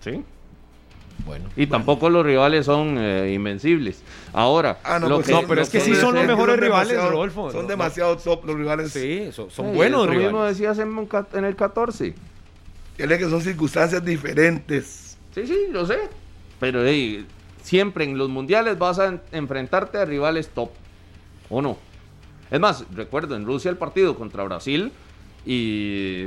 Sí. 0.00 0.24
Bueno. 1.24 1.44
Y 1.56 1.66
tampoco 1.68 2.10
los 2.10 2.26
rivales 2.26 2.66
son 2.66 2.96
eh, 2.98 3.32
invencibles. 3.32 4.02
Ahora, 4.32 4.78
Ah, 4.82 4.98
no, 4.98 5.08
lo 5.08 5.14
pues 5.16 5.28
que- 5.28 5.32
no, 5.32 5.42
pero 5.46 5.62
es 5.62 5.70
que 5.70 5.80
sí 5.80 5.94
son 5.94 6.14
los 6.14 6.22
es 6.24 6.28
mejores 6.28 6.58
rivales, 6.58 6.96
Rodolfo. 7.02 7.50
Son 7.52 7.62
No, 7.62 7.68
demasiado 7.68 8.16
top 8.16 8.46
los 8.46 8.56
rivales. 8.56 8.92
Sí, 8.92 9.28
son, 9.32 9.48
son 9.50 9.70
Sí, 9.70 9.76
buenos 9.76 10.02
eso 10.06 10.10
mismo 10.12 10.28
rivales. 10.30 10.58
decías 10.58 10.78
en 10.78 11.44
el 11.44 11.56
14. 11.56 12.14
Él 12.98 13.12
es 13.12 13.18
que 13.18 13.28
son 13.28 13.40
circunstancias 13.42 14.04
diferentes. 14.04 15.16
Sí, 15.34 15.46
sí, 15.46 15.56
lo 15.70 15.84
sé. 15.86 15.98
Pero 16.60 16.84
hey, 16.84 17.26
siempre 17.62 18.04
en 18.04 18.16
los 18.16 18.28
mundiales 18.28 18.78
vas 18.78 18.98
a 18.98 19.06
en- 19.08 19.20
enfrentarte 19.32 19.98
a 19.98 20.04
rivales 20.04 20.48
top. 20.48 20.70
¿O 21.50 21.60
no? 21.62 21.76
Es 22.50 22.58
más, 22.60 22.84
recuerdo 22.94 23.36
en 23.36 23.44
Rusia 23.44 23.70
el 23.70 23.76
partido 23.76 24.16
contra 24.16 24.44
Brasil 24.44 24.92
y 25.44 26.26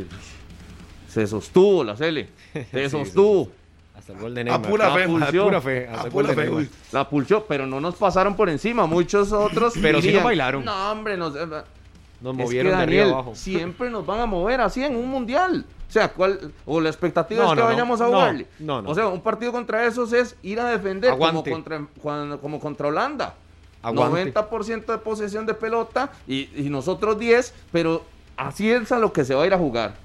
se 1.07 1.26
sostuvo 1.28 1.84
la 1.84 1.95
Sele. 1.95 2.30
Se 2.72 2.84
Sí, 2.86 2.89
sostuvo. 2.89 3.51
Hasta 3.95 4.13
el 4.13 4.20
gol 4.20 4.34
de 4.36 4.41
A 4.41 4.43
Neymar. 4.45 4.70
pura 4.70 4.88
Ah, 4.88 4.95
fe. 4.95 5.03
A 5.03 5.07
pura 5.43 5.61
fe. 5.61 5.88
Hasta 5.88 6.01
A 6.01 6.05
el 6.05 6.11
gol 6.11 6.26
pura 6.28 6.36
de 6.45 6.65
fe. 6.65 6.70
La 6.91 7.09
pulsó, 7.09 7.45
pero 7.45 7.65
no 7.67 7.82
nos 7.82 7.95
pasaron 7.95 8.36
por 8.36 8.47
encima. 8.49 8.86
Muchos 8.86 9.32
otros. 9.32 9.74
Pero 9.82 10.01
sí 10.01 10.11
nos 10.13 10.24
bailaron. 10.24 10.63
No, 10.63 10.91
hombre, 10.91 11.17
nos, 12.22 12.34
Nos 12.34 12.34
es 12.34 12.38
que, 12.38 12.43
movieron 12.45 12.72
de 12.72 12.78
Daniel, 12.78 13.01
arriba 13.01 13.13
abajo. 13.15 13.36
Siempre 13.36 13.89
nos 13.89 14.05
van 14.05 14.20
a 14.20 14.26
mover 14.26 14.61
así 14.61 14.84
en 14.84 14.95
un 14.95 15.07
mundial. 15.09 15.65
O 15.88 15.91
sea, 15.91 16.09
¿cuál, 16.09 16.51
o 16.65 16.80
la 16.80 16.89
expectativa 16.89 17.43
No, 17.43 17.49
es 17.49 17.55
que 17.55 17.59
no, 17.61 17.63
no. 17.65 17.72
vayamos 17.72 18.01
a 18.01 18.03
No, 18.05 18.09
jugarle. 18.11 18.47
no, 18.59 18.82
no. 18.82 18.89
O 18.89 18.95
sea, 18.95 19.07
un 19.07 19.22
partido 19.22 19.51
contra 19.51 19.86
esos 19.86 20.13
es 20.13 20.36
ir 20.43 20.59
a 20.59 20.70
defender 20.70 21.17
como 21.17 21.43
contra, 21.43 21.82
cuando- 22.01 22.39
como 22.39 22.59
contra 22.59 22.88
Holanda. 22.89 23.34
Aguante. 23.82 24.34
90% 24.34 24.91
de 24.91 24.97
posesión 24.97 25.45
de 25.45 25.53
pelota 25.53 26.11
y, 26.28 26.49
y 26.55 26.70
nosotros 26.70 27.17
10, 27.17 27.53
pero 27.72 28.03
así 28.38 28.70
es 28.70 28.91
a 28.91 28.99
lo 28.99 29.13
que 29.13 29.24
se 29.24 29.34
va 29.34 29.43
a 29.43 29.47
ir 29.47 29.53
a 29.53 29.57
jugar. 29.57 29.95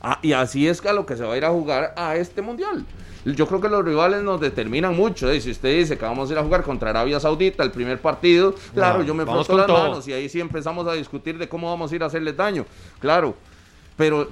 Ah, 0.00 0.18
y 0.22 0.32
así 0.32 0.66
es 0.66 0.84
a 0.86 0.92
lo 0.92 1.04
que 1.04 1.16
se 1.16 1.24
va 1.24 1.34
a 1.34 1.36
ir 1.36 1.44
a 1.44 1.50
jugar 1.50 1.92
a 1.96 2.16
este 2.16 2.40
mundial. 2.40 2.86
Yo 3.24 3.46
creo 3.46 3.60
que 3.60 3.68
los 3.68 3.84
rivales 3.84 4.22
nos 4.22 4.40
determinan 4.40 4.96
mucho. 4.96 5.30
¿eh? 5.30 5.40
Si 5.40 5.50
usted 5.50 5.76
dice 5.76 5.98
que 5.98 6.04
vamos 6.04 6.28
a 6.30 6.32
ir 6.32 6.38
a 6.38 6.42
jugar 6.42 6.62
contra 6.62 6.90
Arabia 6.90 7.18
Saudita 7.20 7.62
el 7.62 7.70
primer 7.70 8.00
partido, 8.00 8.54
claro, 8.74 8.98
No, 9.00 9.04
yo 9.04 9.14
me 9.14 9.24
froto 9.24 9.56
las 9.56 9.66
todo. 9.66 9.78
manos 9.78 10.08
y 10.08 10.12
ahí 10.12 10.28
sí 10.28 10.40
empezamos 10.40 10.86
a 10.86 10.92
discutir 10.94 11.36
de 11.38 11.48
cómo 11.48 11.68
vamos 11.70 11.92
a 11.92 11.96
ir 11.96 12.02
a 12.02 12.06
hacerles 12.06 12.36
daño. 12.36 12.64
Claro, 13.00 13.34
pero 13.96 14.28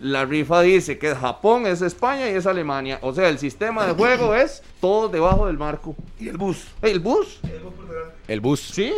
la 0.00 0.24
rifa 0.24 0.62
dice 0.62 0.98
que 0.98 1.10
es 1.10 1.18
Japón, 1.18 1.66
es 1.66 1.82
España 1.82 2.28
y 2.30 2.34
es 2.34 2.46
Alemania. 2.46 2.98
O 3.02 3.12
sea, 3.12 3.28
el 3.28 3.38
sistema 3.38 3.86
de 3.86 3.92
juego 3.94 4.34
es 4.34 4.62
todo 4.80 5.08
debajo 5.08 5.46
del 5.46 5.58
marco. 5.58 5.94
Y 6.18 6.28
el 6.28 6.36
bus. 6.36 6.64
El 6.82 7.00
bus, 7.00 7.38
El 8.28 8.40
bus. 8.40 8.60
sí. 8.60 8.92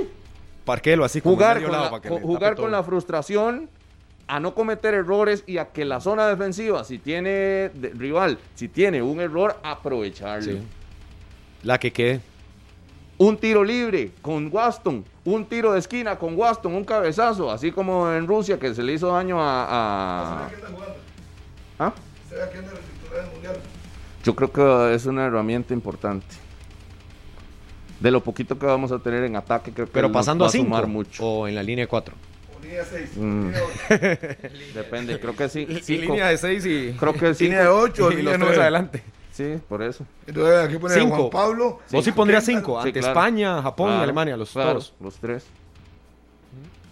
parquelo 0.64 1.04
así 1.04 1.20
como 1.20 1.34
Jugar, 1.34 1.60
con, 1.62 1.72
lado 1.72 1.84
la, 1.84 1.90
para 1.90 2.02
que 2.02 2.08
co- 2.08 2.14
le 2.16 2.20
jugar 2.22 2.54
con 2.54 2.64
todo. 2.66 2.68
la 2.72 2.82
frustración 2.82 3.68
a 4.34 4.40
no 4.40 4.54
cometer 4.54 4.94
errores 4.94 5.44
y 5.46 5.58
a 5.58 5.66
que 5.72 5.84
la 5.84 6.00
zona 6.00 6.26
defensiva, 6.26 6.84
si 6.84 6.98
tiene 6.98 7.30
de- 7.74 7.92
rival, 7.94 8.38
si 8.54 8.66
tiene 8.66 9.02
un 9.02 9.20
error, 9.20 9.58
aprovecharlo. 9.62 10.52
Sí. 10.52 10.58
La 11.64 11.78
que 11.78 11.92
quede. 11.92 12.22
Un 13.18 13.36
tiro 13.36 13.62
libre 13.62 14.10
con 14.22 14.48
Waston, 14.50 15.04
un 15.26 15.44
tiro 15.44 15.74
de 15.74 15.80
esquina 15.80 16.16
con 16.18 16.34
Waston, 16.34 16.72
un 16.74 16.82
cabezazo, 16.82 17.50
así 17.50 17.70
como 17.72 18.10
en 18.10 18.26
Rusia 18.26 18.58
que 18.58 18.74
se 18.74 18.82
le 18.82 18.94
hizo 18.94 19.08
daño 19.12 19.38
a... 19.38 20.46
a- 20.46 20.50
¿Ah? 21.78 21.92
Yo 24.24 24.34
creo 24.34 24.50
que 24.50 24.94
es 24.94 25.04
una 25.04 25.26
herramienta 25.26 25.74
importante. 25.74 26.24
De 28.00 28.10
lo 28.10 28.22
poquito 28.22 28.58
que 28.58 28.64
vamos 28.64 28.90
a 28.92 28.98
tener 28.98 29.24
en 29.24 29.36
ataque, 29.36 29.72
creo 29.72 29.86
que 29.86 29.92
Pero 29.92 30.10
pasando 30.10 30.44
va 30.44 30.48
a 30.48 30.52
5 30.52 30.64
sumar 30.64 30.86
mucho. 30.86 31.22
o 31.24 31.46
en 31.46 31.54
la 31.54 31.62
línea 31.62 31.86
4. 31.86 32.14
Mm. 33.16 33.50
Depende, 34.74 35.18
creo 35.20 35.36
que 35.36 35.48
sí. 35.48 35.66
Cinco. 35.82 36.12
Línea 36.12 36.28
de 36.28 36.38
6 36.38 36.66
y, 36.66 36.92
Creo 36.98 37.12
que 37.14 37.34
sí. 37.34 37.44
Línea 37.44 37.62
de 37.62 37.68
8 37.68 38.06
o 38.06 38.12
y 38.12 38.16
línea 38.16 38.32
los 38.32 38.38
tres 38.40 38.48
9. 38.56 38.62
adelante. 38.62 39.02
Sí, 39.32 39.54
por 39.68 39.82
eso. 39.82 40.04
Entonces 40.26 40.58
aquí 40.64 40.76
pone 40.78 40.94
Cinco. 40.94 41.16
Juan 41.16 41.30
Pablo. 41.30 41.80
Vos 41.90 42.04
sí 42.04 42.12
pondrías 42.12 42.44
Kendall. 42.44 42.62
5 42.64 42.82
Sí, 42.82 42.88
ante 42.88 43.00
claro. 43.00 43.12
España, 43.18 43.62
Japón 43.62 43.92
y 43.92 44.02
Alemania, 44.02 44.36
los 44.36 44.50
claro, 44.50 44.72
todos. 44.72 44.94
Los 45.00 45.14
tres. 45.16 45.46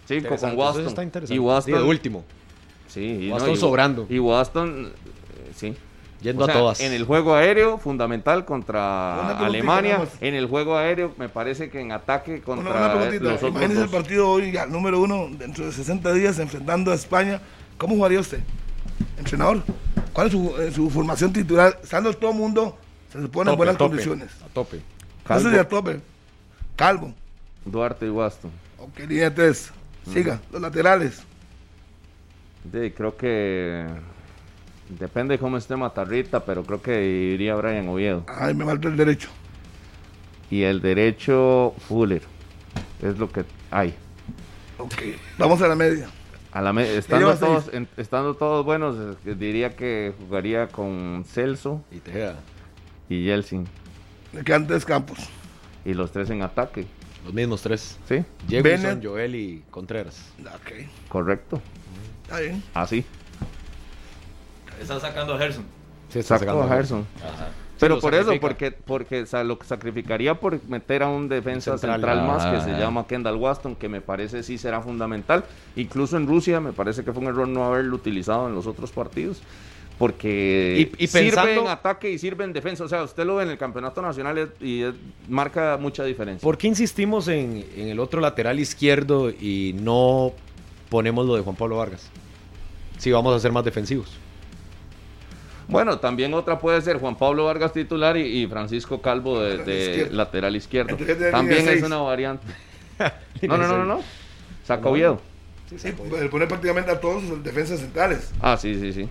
Cinco 0.07 0.35
con 0.35 0.57
Waston. 0.57 0.81
eso 0.81 0.89
está 0.89 1.03
interesante. 1.03 1.35
Y 1.35 1.39
Waston. 1.39 1.73
Sí, 1.73 1.79
de 1.79 1.85
último. 1.87 2.23
Sí, 2.87 3.05
y 3.27 3.31
Waston 3.31 3.51
y- 3.51 3.57
sobrando. 3.57 4.05
Y 4.09 4.19
Waston. 4.19 4.91
Yendo 6.21 6.43
O 6.43 6.45
sea, 6.45 6.55
a 6.55 6.57
todas. 6.59 6.79
En 6.81 6.93
el 6.93 7.03
juego 7.05 7.33
aéreo, 7.33 7.77
fundamental 7.79 8.39
Una 8.39 8.45
contra 8.45 9.37
Alemania. 9.39 10.01
En 10.19 10.35
el 10.35 10.45
juego 10.47 10.77
aéreo, 10.77 11.13
me 11.17 11.29
parece 11.29 11.69
que 11.69 11.79
en 11.81 11.91
ataque 11.91 12.35
Una, 12.35 12.41
contra 12.43 12.71
una 12.75 12.91
preguntita. 12.93 13.23
los 13.23 13.33
otros 13.35 13.49
Imagínese 13.51 13.81
el 13.81 13.87
dos. 13.89 13.95
partido 13.95 14.29
hoy, 14.29 14.51
ya, 14.51 14.65
número 14.67 15.01
uno, 15.01 15.29
dentro 15.31 15.65
de 15.65 15.71
60 15.71 16.13
días, 16.13 16.37
enfrentando 16.39 16.91
a 16.91 16.95
España. 16.95 17.41
¿Cómo 17.77 17.95
jugaría 17.95 18.19
usted? 18.19 18.39
Entrenador. 19.17 19.63
¿Cuál 20.13 20.27
es 20.27 20.33
su, 20.33 20.55
eh, 20.59 20.71
su 20.71 20.89
formación 20.89 21.33
titular? 21.33 21.79
Estando 21.81 22.13
todo 22.13 22.31
el 22.31 22.37
mundo, 22.37 22.77
se 23.11 23.19
supone 23.21 23.51
en 23.51 23.57
buenas 23.57 23.77
tope, 23.77 23.89
condiciones. 23.89 24.29
A 24.45 24.47
tope. 24.53 24.81
Calvo. 25.23 25.47
Eso 25.49 25.55
ya 25.57 25.67
tope. 25.67 25.99
Calvo. 26.75 27.13
Duarte 27.65 28.05
y 28.05 28.09
Waston. 28.09 28.51
Ok, 28.77 28.99
línea 29.07 29.33
3. 29.33 29.71
Siga. 30.11 30.39
Los 30.51 30.61
laterales. 30.61 31.21
Sí, 32.71 32.91
creo 32.91 33.15
que 33.17 33.85
depende 34.99 35.33
de 35.35 35.39
cómo 35.39 35.57
esté 35.57 35.75
Matarrita, 35.75 36.43
pero 36.45 36.63
creo 36.63 36.81
que 36.81 37.03
iría 37.33 37.55
Brian 37.55 37.87
Oviedo. 37.89 38.23
Ay, 38.27 38.53
me 38.53 38.65
falta 38.65 38.87
el 38.87 38.97
derecho. 38.97 39.29
Y 40.49 40.63
el 40.63 40.81
derecho, 40.81 41.73
Fuller. 41.87 42.21
Es 43.01 43.17
lo 43.17 43.31
que 43.31 43.45
hay. 43.71 43.93
Ok. 44.77 44.93
Vamos 45.37 45.61
a 45.61 45.67
la 45.67 45.75
media. 45.75 46.07
A 46.51 46.61
la 46.61 46.73
me- 46.73 46.97
estando, 46.97 47.33
todos, 47.37 47.69
en- 47.73 47.87
estando 47.95 48.35
todos 48.35 48.65
buenos, 48.65 48.97
diría 49.23 49.75
que 49.75 50.13
jugaría 50.19 50.67
con 50.67 51.23
Celso 51.25 51.81
Y 51.91 51.99
Tejeda. 51.99 52.35
y 53.07 53.23
Yeltsin. 53.23 53.65
Le 54.33 54.43
quedan 54.43 54.67
tres 54.67 54.83
campos. 54.85 55.17
Y 55.85 55.93
los 55.93 56.11
tres 56.11 56.29
en 56.29 56.41
ataque. 56.41 56.85
Los 57.23 57.33
mismos 57.33 57.61
tres. 57.61 57.97
¿Sí? 58.09 58.23
Jefferson. 58.49 59.01
Joel 59.01 59.35
y 59.35 59.63
Contreras. 59.71 60.33
Ok. 60.41 60.87
Correcto. 61.07 61.61
Está 62.23 62.39
bien. 62.41 62.61
Así. 62.73 63.05
Está 64.81 64.99
sacando 64.99 65.33
a 65.33 65.37
Gerson. 65.37 65.63
Sí, 66.09 66.19
está 66.19 66.37
sacando 66.39 66.63
a 66.63 66.67
Gerson. 66.67 67.05
Ajá. 67.17 67.49
Pero 67.79 67.99
por 67.99 68.13
eso, 68.13 68.31
porque, 68.39 68.69
porque 68.71 69.21
o 69.21 69.25
sea, 69.25 69.43
lo 69.43 69.57
que 69.57 69.65
sacrificaría 69.65 70.35
por 70.39 70.63
meter 70.67 71.01
a 71.01 71.07
un 71.09 71.27
defensa 71.27 71.71
Central. 71.79 71.93
central, 72.01 72.27
más 72.27 72.45
que 72.45 72.61
se 72.69 72.75
Ah. 72.75 72.79
llama 72.79 73.07
Kendall 73.07 73.37
Waston, 73.37 73.75
que 73.75 73.89
me 73.89 74.01
parece 74.01 74.43
sí 74.43 74.59
será 74.59 74.81
fundamental. 74.81 75.43
Incluso 75.75 76.15
en 76.17 76.27
Rusia 76.27 76.59
me 76.59 76.73
parece 76.73 77.03
que 77.03 77.11
fue 77.11 77.23
un 77.23 77.29
error 77.29 77.47
no 77.47 77.63
haberlo 77.65 77.95
utilizado 77.95 78.47
en 78.47 78.53
los 78.53 78.67
otros 78.67 78.91
partidos. 78.91 79.41
Porque 79.97 80.91
Y- 80.99 81.03
y 81.03 81.07
sirve 81.07 81.59
en 81.59 81.67
ataque 81.67 82.09
y 82.11 82.17
sirve 82.17 82.43
en 82.43 82.53
defensa. 82.53 82.83
O 82.83 82.87
sea, 82.87 83.03
usted 83.03 83.23
lo 83.25 83.35
ve 83.35 83.43
en 83.43 83.49
el 83.49 83.57
campeonato 83.57 84.01
nacional 84.01 84.51
y 84.59 84.81
es- 84.83 84.93
marca 85.29 85.77
mucha 85.79 86.03
diferencia. 86.03 86.43
¿Por 86.43 86.57
qué 86.57 86.67
insistimos 86.67 87.27
en, 87.27 87.63
en 87.75 87.87
el 87.87 87.99
otro 87.99 88.19
lateral 88.21 88.59
izquierdo 88.59 89.29
y 89.29 89.75
no 89.79 90.33
ponemos 90.89 91.25
lo 91.25 91.35
de 91.35 91.41
Juan 91.41 91.55
Pablo 91.55 91.77
Vargas? 91.77 92.09
Si 92.97 93.11
vamos 93.11 93.35
a 93.35 93.39
ser 93.39 93.51
más 93.51 93.63
defensivos. 93.63 94.17
Bueno, 95.71 95.97
también 95.99 96.33
otra 96.33 96.59
puede 96.59 96.81
ser 96.81 96.97
Juan 96.99 97.15
Pablo 97.17 97.45
Vargas 97.45 97.73
titular 97.73 98.17
y, 98.17 98.43
y 98.43 98.47
Francisco 98.47 99.01
Calvo 99.01 99.39
de, 99.39 99.57
de 99.59 99.79
Izquierdo. 99.89 100.15
lateral 100.15 100.55
izquierdo. 100.55 100.95
De 100.97 101.31
También 101.31 101.67
es 101.69 101.81
una 101.83 101.97
variante. 101.97 102.45
No, 103.41 103.57
no, 103.57 103.67
no, 103.67 103.77
no. 103.79 103.85
no. 103.85 104.01
Saca 104.63 104.87
Oviedo. 104.87 105.19
Sí, 105.75 105.91
pues, 105.97 106.29
poner 106.29 106.47
prácticamente 106.47 106.91
a 106.91 106.99
todos 106.99 107.23
sus 107.23 107.43
defensas 107.43 107.79
centrales. 107.79 108.29
Ah, 108.39 108.55
sí, 108.57 108.75
sí, 108.79 108.93
sí. 108.93 109.07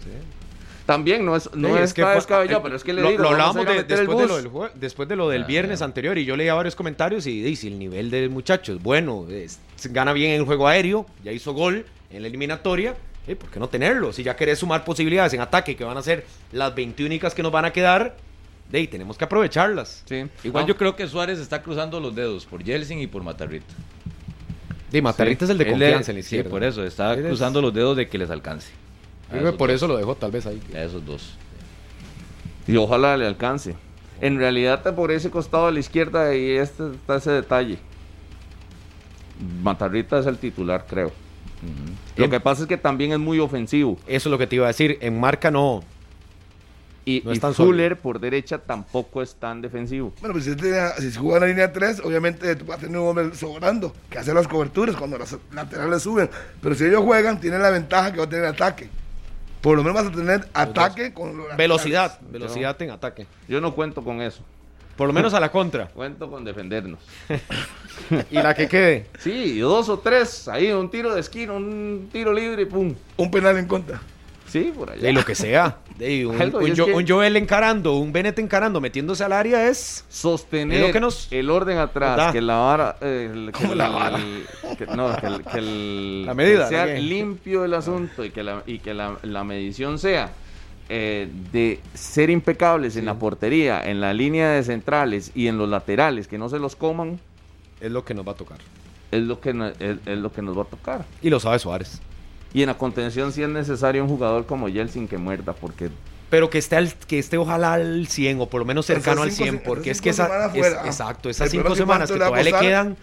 También 0.86 1.24
no 1.24 1.34
es, 1.34 1.52
no 1.54 1.68
Sí, 1.76 1.82
es 1.82 1.94
que 1.94 2.04
descabellado, 2.04 2.58
eh, 2.58 2.62
pero 2.62 2.76
es 2.76 2.84
que 2.84 2.92
le 2.92 3.02
lo, 3.02 3.10
digo, 3.10 3.22
lo 3.22 3.30
hablábamos 3.30 3.64
de- 3.66 3.82
después, 3.84 4.18
de 4.18 4.26
lo 4.28 4.36
del 4.36 4.50
jue- 4.50 4.70
después 4.74 5.08
de 5.08 5.16
lo 5.16 5.28
del 5.28 5.42
Ah, 5.44 5.46
viernes 5.46 5.78
ya. 5.80 5.84
anterior 5.84 6.18
y 6.18 6.24
yo 6.24 6.36
leía 6.36 6.54
varios 6.54 6.76
comentarios 6.76 7.26
y 7.26 7.40
dice 7.42 7.66
el 7.68 7.78
nivel 7.78 8.10
del 8.10 8.28
muchacho 8.30 8.72
es 8.72 8.82
bueno, 8.82 9.26
es- 9.30 9.58
gana 9.90 10.12
bien 10.12 10.32
en 10.32 10.40
el 10.40 10.46
juego 10.46 10.68
aéreo, 10.68 11.06
ya 11.24 11.32
hizo 11.32 11.52
gol 11.52 11.86
en 12.10 12.22
la 12.22 12.28
eliminatoria, 12.28 12.94
eh, 13.26 13.36
¿por 13.36 13.50
qué 13.50 13.60
no 13.60 13.68
tenerlo? 13.68 14.12
Si 14.12 14.22
ya 14.22 14.34
querés 14.36 14.58
sumar 14.58 14.84
posibilidades 14.84 15.32
en 15.34 15.40
ataque 15.40 15.76
que 15.76 15.84
van 15.84 15.96
a 15.96 16.02
ser 16.02 16.24
las 16.52 16.74
20 16.74 17.04
únicas 17.04 17.34
que 17.34 17.42
nos 17.42 17.52
van 17.52 17.64
a 17.64 17.72
quedar, 17.72 18.16
de 18.70 18.78
ahí 18.78 18.86
tenemos 18.86 19.16
que 19.18 19.24
aprovecharlas. 19.24 20.02
Sí. 20.06 20.24
Igual 20.44 20.64
No, 20.64 20.68
yo 20.68 20.76
creo 20.76 20.96
que 20.96 21.06
Suárez 21.08 21.38
está 21.38 21.62
cruzando 21.62 22.00
los 22.00 22.14
dedos 22.14 22.46
por 22.46 22.62
Yeltsin 22.62 22.98
y 23.00 23.06
por 23.06 23.22
Matarrita. 23.22 23.74
De 24.90 25.00
Matarrita 25.02 25.44
es 25.44 25.50
el 25.50 25.58
de 25.58 25.64
Él 25.64 25.70
confianza 25.70 26.00
es- 26.00 26.08
en 26.10 26.16
la 26.16 26.22
Sí, 26.22 26.42
por 26.42 26.64
eso, 26.64 26.84
está 26.84 27.12
Él 27.14 27.20
es- 27.20 27.26
cruzando 27.26 27.60
los 27.62 27.72
dedos 27.72 27.96
de 27.96 28.08
que 28.08 28.18
les 28.18 28.30
alcance. 28.30 28.72
A 29.28 29.32
creo 29.38 29.52
que 29.52 29.58
por 29.58 29.68
dos. 29.68 29.76
eso 29.76 29.86
lo 29.86 29.96
dejó 29.96 30.16
tal 30.16 30.32
vez 30.32 30.46
ahí. 30.46 30.60
A 30.74 30.82
esos 30.82 31.04
dos. 31.06 31.34
Y 32.66 32.76
ojalá 32.76 33.16
le 33.16 33.26
alcance. 33.26 33.76
En 34.20 34.38
realidad, 34.38 34.94
por 34.94 35.12
ese 35.12 35.30
costado 35.30 35.66
de 35.66 35.72
la 35.72 35.80
izquierda, 35.80 36.34
y 36.34 36.50
este 36.56 36.90
está 36.90 37.16
ese 37.16 37.30
detalle. 37.30 37.78
Matarrita 39.62 40.18
es 40.18 40.26
el 40.26 40.38
titular, 40.38 40.84
creo. 40.88 41.12
Lo 42.16 42.28
que 42.28 42.40
pasa 42.40 42.62
es 42.62 42.68
que 42.68 42.76
también 42.76 43.12
es 43.12 43.18
muy 43.18 43.38
ofensivo. 43.38 43.98
Eso 44.06 44.28
es 44.28 44.30
lo 44.30 44.38
que 44.38 44.46
te 44.46 44.56
iba 44.56 44.66
a 44.66 44.68
decir, 44.68 44.98
en 45.00 45.18
marca 45.20 45.50
no. 45.50 45.82
Y, 47.04 47.22
No 47.24 47.32
y 47.32 47.38
Fuller 47.38 47.96
por 47.96 48.20
derecha 48.20 48.58
tampoco 48.58 49.22
es 49.22 49.34
tan 49.34 49.62
defensivo. 49.62 50.12
Bueno, 50.20 50.34
pues 50.34 50.44
si, 50.44 50.52
si 50.52 51.10
se 51.12 51.18
juega 51.18 51.36
en 51.36 51.40
la 51.40 51.46
línea 51.48 51.72
3, 51.72 52.00
obviamente 52.04 52.54
va 52.56 52.74
a 52.74 52.78
tener 52.78 52.98
un 52.98 53.08
hombre 53.08 53.34
sobrando 53.34 53.94
que 54.10 54.18
hace 54.18 54.34
las 54.34 54.46
coberturas 54.46 54.96
cuando 54.96 55.16
los 55.18 55.36
laterales 55.52 56.02
suben. 56.02 56.28
Pero 56.60 56.74
si 56.74 56.84
ellos 56.84 57.02
juegan, 57.02 57.40
tienen 57.40 57.62
la 57.62 57.70
ventaja 57.70 58.12
que 58.12 58.18
va 58.18 58.24
a 58.24 58.28
tener 58.28 58.44
ataque. 58.44 58.88
Por 59.60 59.76
lo 59.76 59.82
menos 59.82 60.02
vas 60.02 60.12
a 60.12 60.16
tener 60.16 60.48
ataque 60.54 61.12
con. 61.12 61.36
Velocidad, 61.56 62.20
velocidad 62.30 62.80
en 62.82 62.90
ataque. 62.90 63.26
Yo 63.48 63.60
no 63.60 63.74
cuento 63.74 64.02
con 64.02 64.20
eso. 64.22 64.42
Por 65.00 65.06
lo 65.06 65.14
menos 65.14 65.32
a 65.32 65.40
la 65.40 65.50
contra. 65.50 65.86
Cuento 65.94 66.30
con 66.30 66.44
defendernos. 66.44 67.00
Y 68.30 68.34
la 68.34 68.54
que 68.54 68.68
quede. 68.68 69.06
Sí, 69.18 69.58
dos 69.60 69.88
o 69.88 69.98
tres. 69.98 70.46
Ahí 70.48 70.70
un 70.72 70.90
tiro 70.90 71.14
de 71.14 71.20
esquina, 71.20 71.54
un 71.54 72.10
tiro 72.12 72.34
libre 72.34 72.62
y 72.62 72.64
pum. 72.66 72.94
Un 73.16 73.30
penal 73.30 73.56
en 73.56 73.66
contra. 73.66 73.98
Sí, 74.46 74.72
por 74.76 74.90
allá. 74.90 75.00
De 75.00 75.12
lo 75.14 75.24
que 75.24 75.34
sea. 75.34 75.78
De 75.96 76.26
un, 76.26 76.38
Algo, 76.40 76.60
y 76.66 76.72
un 76.72 76.76
que- 76.76 77.04
Joel 77.10 77.36
encarando, 77.36 77.94
un 77.94 78.12
Bennett 78.12 78.38
encarando, 78.40 78.78
metiéndose 78.78 79.24
al 79.24 79.32
área 79.32 79.68
es. 79.70 80.04
sostener 80.10 80.86
lo 80.86 80.92
que 80.92 81.00
nos- 81.00 81.28
el 81.30 81.48
orden 81.48 81.78
atrás, 81.78 82.16
Da. 82.18 82.32
que 82.32 82.42
la 82.42 82.56
vara, 82.56 82.96
eh, 83.00 83.30
el- 83.32 83.46
que 83.46 83.52
¿Cómo 83.52 83.72
el- 83.72 83.78
la 83.78 83.88
vara? 83.88 84.18
que- 84.76 84.86
no, 84.86 85.16
que, 85.16 85.26
el- 85.26 85.44
que 85.44 85.58
el- 85.58 86.26
La 86.26 86.34
medida, 86.34 86.64
que 86.68 86.74
sea 86.74 86.86
limpio 86.86 87.64
el 87.64 87.72
asunto 87.72 88.22
y 88.22 88.30
que 88.30 88.42
la, 88.42 88.62
y 88.66 88.80
que 88.80 88.92
la, 88.92 89.16
la 89.22 89.44
medición 89.44 89.98
sea 89.98 90.30
eh, 90.92 91.28
de 91.52 91.80
ser 91.94 92.28
impecables 92.30 92.96
en 92.96 93.04
la 93.06 93.14
portería, 93.14 93.80
en 93.88 94.00
la 94.00 94.12
línea 94.12 94.50
de 94.50 94.62
centrales 94.64 95.30
y 95.34 95.46
en 95.46 95.56
los 95.56 95.68
laterales, 95.68 96.26
que 96.28 96.36
no 96.36 96.48
se 96.48 96.58
los 96.58 96.74
coman, 96.76 97.20
Es 97.80 97.90
lo 97.90 98.04
que 98.04 98.12
nos 98.12 98.26
va 98.26 98.32
a 98.32 98.34
tocar. 98.34 98.58
es 99.12 99.22
lo 99.22 99.40
que, 99.40 99.50
es, 99.78 99.96
es 100.04 100.18
lo 100.18 100.32
que 100.32 100.42
nos 100.42 100.58
va 100.58 100.62
a 100.62 100.66
tocar. 100.66 101.04
Y 101.22 101.30
lo 101.30 101.40
sabe 101.40 101.58
Suárez. 101.58 102.00
Y 102.52 102.62
en 102.62 102.66
la 102.66 102.76
contención 102.76 103.32
sí 103.32 103.42
es 103.42 103.48
necesario 103.48 104.02
un 104.02 104.08
jugador 104.08 104.44
como 104.46 104.68
Yeltsin 104.68 105.06
que 105.08 105.16
muerda, 105.16 105.52
porque 105.52 105.88
Pero 106.28 106.50
que 106.50 106.58
esté, 106.58 106.74
al- 106.76 106.92
que 106.94 107.18
esté 107.20 107.38
ojalá 107.38 107.74
al 107.74 108.06
100 108.08 108.40
o 108.40 108.46
por 108.48 108.58
lo 108.60 108.64
menos 108.64 108.86
cercano 108.86 109.22
al 109.22 109.28
Esas 109.28 109.38
cinco 109.38 109.50
100. 109.50 109.58
se- 109.62 109.64
Porque 109.68 109.90
es 109.92 110.00
que 110.00 110.10
esa, 110.10 110.50
es- 110.54 110.66
exacto, 110.84 111.30
esas 111.30 111.48
cinco 111.50 111.74
semanas 111.76 112.10
que 112.10 112.18
todavía 112.18 112.42
le 112.42 112.52
quedan. 112.52 112.96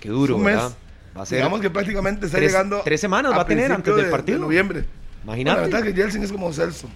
Qué 0.00 0.08
duro. 0.08 0.38
¿verdad? 0.38 0.72
Va 1.16 1.22
a 1.22 1.26
ser. 1.26 1.38
Digamos 1.38 1.60
que 1.60 1.70
prácticamente 1.70 2.26
está 2.26 2.38
tres- 2.38 2.50
llegando. 2.50 2.80
tres 2.84 3.00
semanas 3.00 3.32
va 3.32 3.42
a 3.42 3.46
tener 3.46 3.70
antes 3.72 3.94
del 3.94 4.06
de- 4.06 4.10
partido. 4.10 4.38
De 4.38 4.44
noviembre. 4.44 4.84
Imagínate. 5.24 5.60
Bueno, 5.60 5.70
la 5.70 5.78
verdad 5.78 5.94
que 5.94 6.00
Jelsin 6.00 6.22
es 6.22 6.32
como 6.32 6.52
Celso. 6.52 6.88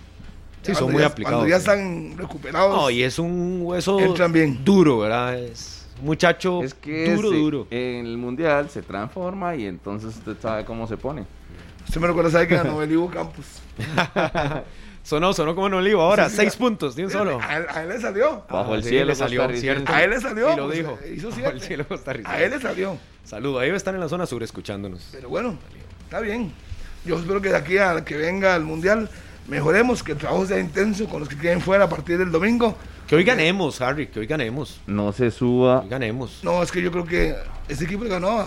Sí, 0.63 0.75
son 0.75 0.75
cuando 0.75 0.93
muy 0.93 1.01
ya- 1.01 1.07
aplicados. 1.07 1.37
Cuando 1.39 1.51
ya 1.51 1.57
están 1.57 2.19
recuperados. 2.19 2.77
No, 2.77 2.91
y 2.91 3.03
es 3.03 3.19
un 3.19 3.61
hueso 3.63 3.99
Entran 4.01 4.33
bien. 4.33 4.65
duro, 4.65 4.99
¿verdad? 4.99 5.39
Es 5.39 5.87
un 6.01 6.07
muchacho 6.07 6.63
es 6.63 6.75
que 6.75 7.15
duro, 7.15 7.29
ese, 7.29 7.39
duro. 7.39 7.67
en 7.71 8.07
el 8.07 8.19
mundial 8.19 8.69
se 8.71 8.83
transforma 8.83 9.57
y 9.57 9.67
entonces 9.67 10.17
usted 10.17 10.37
sabe 10.41 10.65
cómo 10.65 10.87
se 10.87 10.97
pone. 10.97 11.25
Usted 11.87 12.01
me 12.01 12.07
recuerda, 12.07 12.31
sabe 12.31 12.49
que 12.49 12.57
ganó 12.57 12.83
el 12.83 12.93
Ivo 12.93 13.09
Campos. 13.11 13.47
Sonó, 15.09 15.33
sonó 15.33 15.55
como 15.55 15.69
en 15.69 15.73
olivo 15.73 16.03
ahora. 16.03 16.29
Seis 16.29 16.55
puntos, 16.55 16.95
de 16.95 17.05
un 17.07 17.11
solo. 17.11 17.41
A 17.41 17.57
él, 17.57 17.67
a 17.71 17.83
él 17.83 17.89
le 17.89 17.99
salió. 17.99 18.45
Bajo 18.51 18.75
el 18.75 18.83
sí, 18.83 18.91
cielo 18.91 19.07
le 19.07 19.15
salió, 19.15 19.49
cierto. 19.57 19.91
A 19.91 20.03
él 20.03 20.11
le 20.11 20.21
salió. 20.21 20.53
Y 20.53 20.57
lo 20.57 20.67
pues, 20.67 20.79
dijo. 20.79 20.99
Hizo 21.17 21.31
Bajo 21.31 21.47
el 21.51 21.61
cielo 21.63 21.89
costarricense. 21.89 22.37
A 22.37 22.45
él 22.45 22.51
le 22.51 22.61
salió. 22.61 22.99
Saludo, 23.25 23.59
ahí 23.59 23.69
debe 23.69 23.79
estar 23.79 23.95
en 23.95 24.01
la 24.01 24.09
zona 24.11 24.27
sur 24.27 24.43
escuchándonos. 24.43 25.09
Pero 25.13 25.31
bueno, 25.31 25.57
está 26.05 26.21
bien. 26.21 26.53
Yo 27.09 27.19
espero 27.19 27.41
que 27.41 27.49
de 27.49 27.57
aquí 27.57 27.79
a 27.79 28.05
que 28.05 28.19
venga 28.19 28.55
el 28.55 28.65
Mundial 28.65 29.09
mejoremos, 29.47 30.03
que 30.03 30.13
el 30.13 30.19
trabajo 30.19 30.45
sea 30.45 30.59
intenso 30.59 31.09
con 31.09 31.21
los 31.21 31.29
que 31.31 31.39
queden 31.39 31.63
fuera 31.63 31.85
a 31.85 31.89
partir 31.89 32.19
del 32.19 32.31
domingo. 32.31 32.77
Que 33.07 33.17
hoy 33.17 33.25
ganemos, 33.25 33.81
Harry, 33.81 34.09
que 34.09 34.21
hoy 34.21 34.27
ganemos. 34.27 34.83
No 34.87 35.11
se 35.13 35.31
suba. 35.31 35.81
Hoy 35.81 35.89
ganemos. 35.89 36.41
No, 36.45 36.63
es 36.63 36.71
que 36.71 36.83
yo 36.83 36.93
creo 36.93 37.07
que 37.07 37.35
ese 37.67 37.85
equipo 37.85 38.05
ganó, 38.05 38.47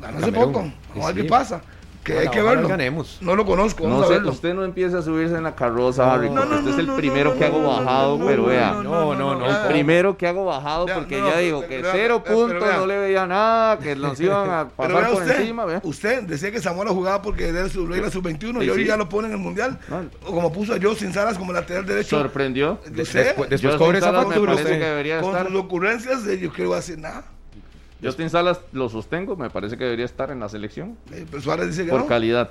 ganó 0.00 0.18
hace 0.18 0.30
poco. 0.30 0.72
Vamos 0.90 1.04
a 1.04 1.12
ver 1.12 1.24
qué 1.24 1.28
pasa. 1.28 1.62
Que 2.04 2.18
hay 2.18 2.28
que 2.28 2.40
verlo. 2.42 2.66
ganemos. 2.66 3.18
No 3.20 3.36
lo 3.36 3.44
conozco, 3.44 3.86
No 3.86 4.02
a 4.02 4.06
sé, 4.08 4.16
usted 4.18 4.54
no 4.54 4.64
empieza 4.64 4.98
a 4.98 5.02
subirse 5.02 5.36
en 5.36 5.42
la 5.42 5.54
carroza, 5.54 6.12
Harry, 6.12 6.30
No, 6.30 6.36
porque 6.42 6.48
no, 6.54 6.58
usted 6.60 6.70
es 6.72 6.78
el 6.78 6.94
primero 6.96 7.36
que 7.36 7.44
hago 7.44 7.62
bajado, 7.62 8.18
pero 8.26 8.46
vea. 8.46 8.72
No, 8.82 9.14
no, 9.14 9.34
no. 9.34 9.46
El 9.46 9.68
primero 9.68 10.16
que 10.16 10.26
hago 10.26 10.44
bajado 10.46 10.86
porque 10.94 11.18
ya 11.18 11.38
digo 11.38 11.60
que 11.66 11.82
cero 11.92 12.22
pero 12.24 12.36
puntos 12.48 12.68
no 12.76 12.86
le 12.86 12.98
veía 12.98 13.26
nada, 13.26 13.78
que 13.78 13.94
nos 13.96 14.18
iban 14.20 14.48
a 14.50 14.68
Pero 14.68 14.94
pasar 14.94 14.94
vea 15.02 15.12
por 15.12 15.22
usted, 15.22 15.40
encima, 15.40 15.64
vea. 15.66 15.80
usted 15.84 16.22
decía 16.22 16.50
que 16.50 16.60
Zamora 16.60 16.90
jugaba 16.90 17.20
porque 17.20 17.48
era 17.48 17.68
su 17.68 17.86
regla 17.86 18.10
sub-21 18.10 18.60
Sí, 18.60 18.64
y 18.66 18.70
hoy 18.70 18.84
ya 18.86 18.96
lo 18.96 19.08
pone 19.08 19.28
en 19.28 19.34
el 19.34 19.38
Mundial. 19.38 19.78
O 20.26 20.32
como 20.32 20.50
puso 20.52 20.74
a 20.74 20.78
Justin 20.80 21.12
Salas 21.12 21.36
como 21.36 21.52
lateral 21.52 21.84
derecho. 21.84 22.18
Sorprendió. 22.18 22.80
Después, 22.90 23.34
cobre 23.76 23.98
esa 23.98 24.12
factura 24.12 24.56
que 24.56 25.20
con 25.20 25.46
sus 25.48 25.54
ocurrencias, 25.60 26.26
eh, 26.26 26.38
yo 26.38 26.50
quiero 26.52 26.74
decir 26.74 26.98
nada. 26.98 27.24
Justin 28.02 28.30
Salas 28.30 28.60
lo 28.72 28.88
sostengo, 28.88 29.36
me 29.36 29.50
parece 29.50 29.76
que 29.76 29.84
debería 29.84 30.04
estar 30.06 30.30
en 30.30 30.40
la 30.40 30.48
selección 30.48 30.96
Eh, 31.12 31.26
Pero 31.30 31.42
Suárez 31.42 31.68
dice 31.68 31.84
que 31.84 31.90
por 31.90 32.00
no. 32.00 32.06
calidad. 32.06 32.50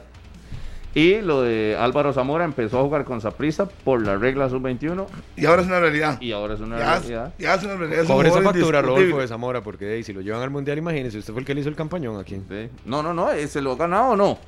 Y 0.95 1.21
lo 1.21 1.43
de 1.43 1.77
Álvaro 1.80 2.13
Zamora 2.13 2.45
empezó 2.45 2.80
a 2.80 2.81
jugar 2.84 3.05
con 3.05 3.21
Saprissa 3.21 3.67
por 3.67 4.03
la 4.03 4.17
regla 4.17 4.49
sub-21 4.49 5.05
Y 5.38 5.45
ahora 5.45 5.61
es 5.61 5.67
una 5.67 5.80
realidad. 5.80 6.19
y 6.19 6.31
ahora 6.31 6.55
es 6.55 6.59
una 6.61 6.80
Ya, 6.80 6.99
realidad. 6.99 7.34
ya 7.38 7.53
es 7.53 7.63
una 7.63 7.76
realidad. 7.76 8.05
Cobre 8.07 8.30
esa 8.30 8.41
factura. 8.41 8.81
Rodolfo 8.81 9.19
de 9.19 9.27
Zamora, 9.27 9.61
porque 9.61 10.01
si 10.03 10.13
lo 10.13 10.21
llevan 10.21 10.41
al 10.41 10.49
mundial, 10.49 10.80
imagínese, 10.80 11.19
usted 11.19 11.31
fue 11.34 11.41
el 11.41 11.45
que 11.45 11.53
le 11.53 11.61
hizo 11.61 11.69
el 11.69 11.76
campañón 11.76 12.19
aquí. 12.19 12.41
Sí. 12.49 12.69
No, 12.85 13.03
no, 13.03 13.13
no, 13.13 13.30
eh, 13.31 13.47
¿se 13.47 13.61
lo 13.61 13.73
ha 13.73 13.76
ganado 13.76 14.11
o 14.13 14.15
no? 14.15 14.39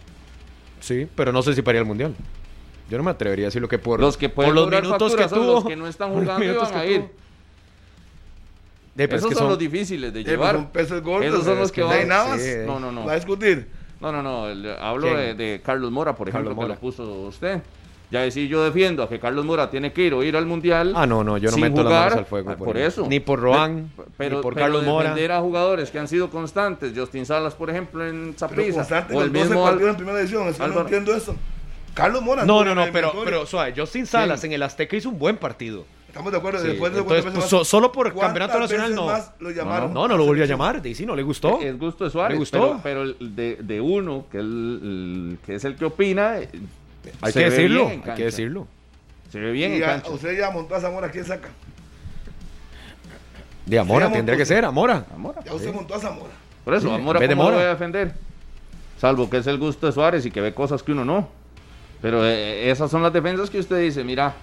Sí, 0.79 1.07
pero 1.15 1.31
no 1.31 1.43
sé 1.43 1.53
si 1.53 1.61
para 1.61 1.77
ir 1.77 1.81
al 1.81 1.87
mundial. 1.87 2.15
Yo 2.89 2.97
no 2.97 3.03
me 3.03 3.11
atrevería 3.11 3.45
a 3.45 3.47
decir 3.49 3.61
lo 3.61 3.67
que 3.69 3.77
por 3.77 3.99
Los 3.99 4.17
que 4.17 4.27
pueden 4.29 4.53
por 4.55 4.63
los 4.71 4.81
minutos 4.83 5.15
que 5.15 5.27
tuvo. 5.27 5.53
los 5.53 5.65
que 5.65 5.75
no 5.75 5.87
están 5.87 6.09
jugando 6.11 6.31
van 6.59 6.75
a 6.75 6.81
que 6.81 6.91
ir. 6.91 7.01
tuvo. 7.01 7.11
De, 8.95 9.05
es 9.05 9.09
Esos 9.13 9.29
que 9.29 9.35
son, 9.35 9.43
son- 9.43 9.49
los 9.49 9.59
difíciles 9.59 10.13
de 10.13 10.23
llevar. 10.23 10.55
son 10.55 10.67
pesos 10.67 11.01
gordos. 11.01 11.25
Esos 11.27 11.45
son 11.45 11.57
los 11.59 11.71
que 11.71 11.81
van- 11.83 12.07
nada 12.07 12.27
más. 12.29 12.41
sí. 12.41 12.49
No, 12.65 12.79
no, 12.79 12.91
no. 12.91 13.05
Va 13.05 13.13
a 13.13 13.15
discutir. 13.15 13.67
No, 14.01 14.11
no, 14.11 14.21
no. 14.23 14.49
el- 14.49 14.69
hablo 14.79 15.07
de, 15.15 15.33
de 15.35 15.61
Carlos 15.63 15.91
Mora, 15.91 16.15
por 16.15 16.27
ejemplo, 16.27 16.55
que 16.57 16.67
lo 16.67 16.75
puso 16.75 17.03
usted. 17.23 17.61
Ya 18.09 18.19
decir, 18.23 18.49
yo 18.49 18.61
defiendo 18.65 19.03
a 19.03 19.07
que 19.07 19.19
Carlos 19.21 19.45
Mora 19.45 19.69
tiene 19.69 19.93
que 19.93 20.03
ir 20.03 20.13
o 20.13 20.21
ir 20.21 20.35
al 20.35 20.45
mundial. 20.45 20.91
Ah, 20.97 21.07
no, 21.07 21.23
no, 21.23 21.37
yo 21.37 21.45
no 21.49 21.53
sin 21.53 21.61
meto 21.63 21.77
las 21.77 21.85
jugar, 21.85 22.03
manos 22.09 22.17
al 22.17 22.25
fuego. 22.25 22.49
ah, 22.51 22.55
por 22.57 22.77
eso. 22.77 23.07
Ni 23.07 23.21
por 23.21 23.39
Roan, 23.39 23.89
Pero, 24.17 24.35
ni 24.37 24.41
por 24.43 24.53
pero 24.53 24.65
Carlos 24.65 24.83
Mora. 24.83 25.03
defender 25.11 25.31
a 25.31 25.39
jugadores 25.39 25.91
que 25.91 25.99
han 25.99 26.09
sido 26.09 26.29
constantes, 26.29 26.91
Justin 26.93 27.25
Salas, 27.25 27.53
por 27.55 27.69
ejemplo, 27.69 28.05
en 28.05 28.33
constante 28.33 29.15
o 29.15 29.21
el 29.21 29.31
12 29.31 29.45
mismo 29.45 29.65
Al- 29.65 29.79
en 29.81 29.95
primera 29.95 30.17
división. 30.17 30.45
Es 30.49 30.57
que 30.57 30.67
no 30.67 30.81
entiendo 30.81 31.15
eso. 31.15 31.37
Carlos 31.93 32.21
Mora. 32.21 32.43
No, 32.43 32.65
no, 32.65 32.75
no, 32.75 32.85
pero, 32.91 33.13
pero 33.23 33.45
suave, 33.45 33.73
Justin 33.77 34.05
Salas 34.05 34.41
Sí. 34.41 34.47
en 34.47 34.53
el 34.53 34.63
Azteca 34.63 34.93
hizo 34.97 35.07
un 35.07 35.17
buen 35.17 35.37
partido. 35.37 35.85
Estamos 36.11 36.31
de 36.33 36.37
acuerdo. 36.39 36.59
Sí, 36.59 36.67
Después 36.67 36.91
de 36.93 36.99
entonces, 36.99 37.23
pues, 37.31 37.51
más- 37.53 37.67
solo 37.67 37.89
por 37.91 38.11
¿cuántas 38.11 38.27
campeonato 38.33 38.59
nacional 38.59 38.93
no. 38.95 39.05
más 39.05 39.31
lo 39.39 39.49
llamaron? 39.49 39.93
No, 39.93 40.09
no 40.09 40.17
lo 40.17 40.25
volvió 40.25 40.43
a 40.43 40.47
llamar, 40.47 40.85
y 40.85 40.93
sí, 40.93 41.05
no 41.05 41.15
le 41.15 41.23
gustó. 41.23 41.59
Es 41.61 41.77
gusto 41.79 42.03
de 42.03 42.09
Suárez. 42.09 42.35
¿Le 42.35 42.39
gustó? 42.39 42.79
Pero, 42.83 43.13
de, 43.13 43.57
de 43.61 43.79
uno, 43.81 44.25
que, 44.29 44.39
el, 44.39 44.45
el- 44.83 45.37
que 45.45 45.55
es 45.55 45.63
el 45.63 45.75
que 45.77 45.85
opina, 45.85 46.37
eh, 46.39 46.49
Hay 47.21 47.31
que 47.31 47.49
decirlo, 47.49 47.87
hay 47.87 48.01
que 48.15 48.25
decirlo. 48.25 48.67
Se 49.31 49.39
ve 49.39 49.51
bien 49.53 49.71
Y 49.71 49.75
en 49.75 49.79
ya- 49.79 49.85
cancha. 49.87 50.11
usted 50.11 50.37
ya 50.37 50.51
montó 50.51 50.75
a 50.75 50.81
Zamora, 50.81 51.09
¿quién 51.09 51.23
saca? 51.23 51.47
De 53.65 53.79
Amora, 53.79 54.07
Sí, 54.07 54.13
tendría 54.13 54.37
que 54.37 54.45
ser, 54.45 54.65
Amora. 54.65 55.05
Amora. 55.15 55.41
Ya 55.45 55.53
usted 55.53 55.73
montó 55.73 55.95
a 55.95 55.99
Zamora. 55.99 56.33
Por 56.65 56.73
eso, 56.73 56.89
Sí, 56.89 56.93
Amora, 56.93 57.19
vez 57.19 57.29
de 57.29 57.35
¿cómo 57.35 57.49
lo 57.51 57.55
voy 57.57 57.65
a 57.65 57.69
defender? 57.69 58.13
Salvo 58.99 59.29
que 59.29 59.37
es 59.37 59.47
el 59.47 59.57
gusto 59.57 59.87
de 59.87 59.93
Suárez 59.93 60.25
y 60.25 60.31
que 60.31 60.41
ve 60.41 60.53
cosas 60.53 60.83
que 60.83 60.91
uno 60.91 61.05
no. 61.05 61.29
Pero 62.01 62.25
eh, 62.25 62.69
esas 62.69 62.91
son 62.91 63.01
las 63.01 63.13
defensas 63.13 63.49
que 63.49 63.59
usted 63.59 63.79
dice, 63.79 64.03
mira. 64.03 64.33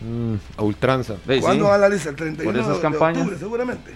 Mm, 0.00 0.34
a 0.56 0.62
ultranza. 0.62 1.16
ve, 1.26 1.36
sí, 1.36 1.40
¿Cuándo 1.42 1.66
va 1.66 1.78
la 1.78 1.88
lista? 1.88 2.08
El 2.10 2.16
31 2.16 2.52
Por 2.52 2.60
esas 2.60 2.76
de 2.76 2.82
campañas. 2.82 3.18
octubre, 3.22 3.38
seguramente. 3.38 3.92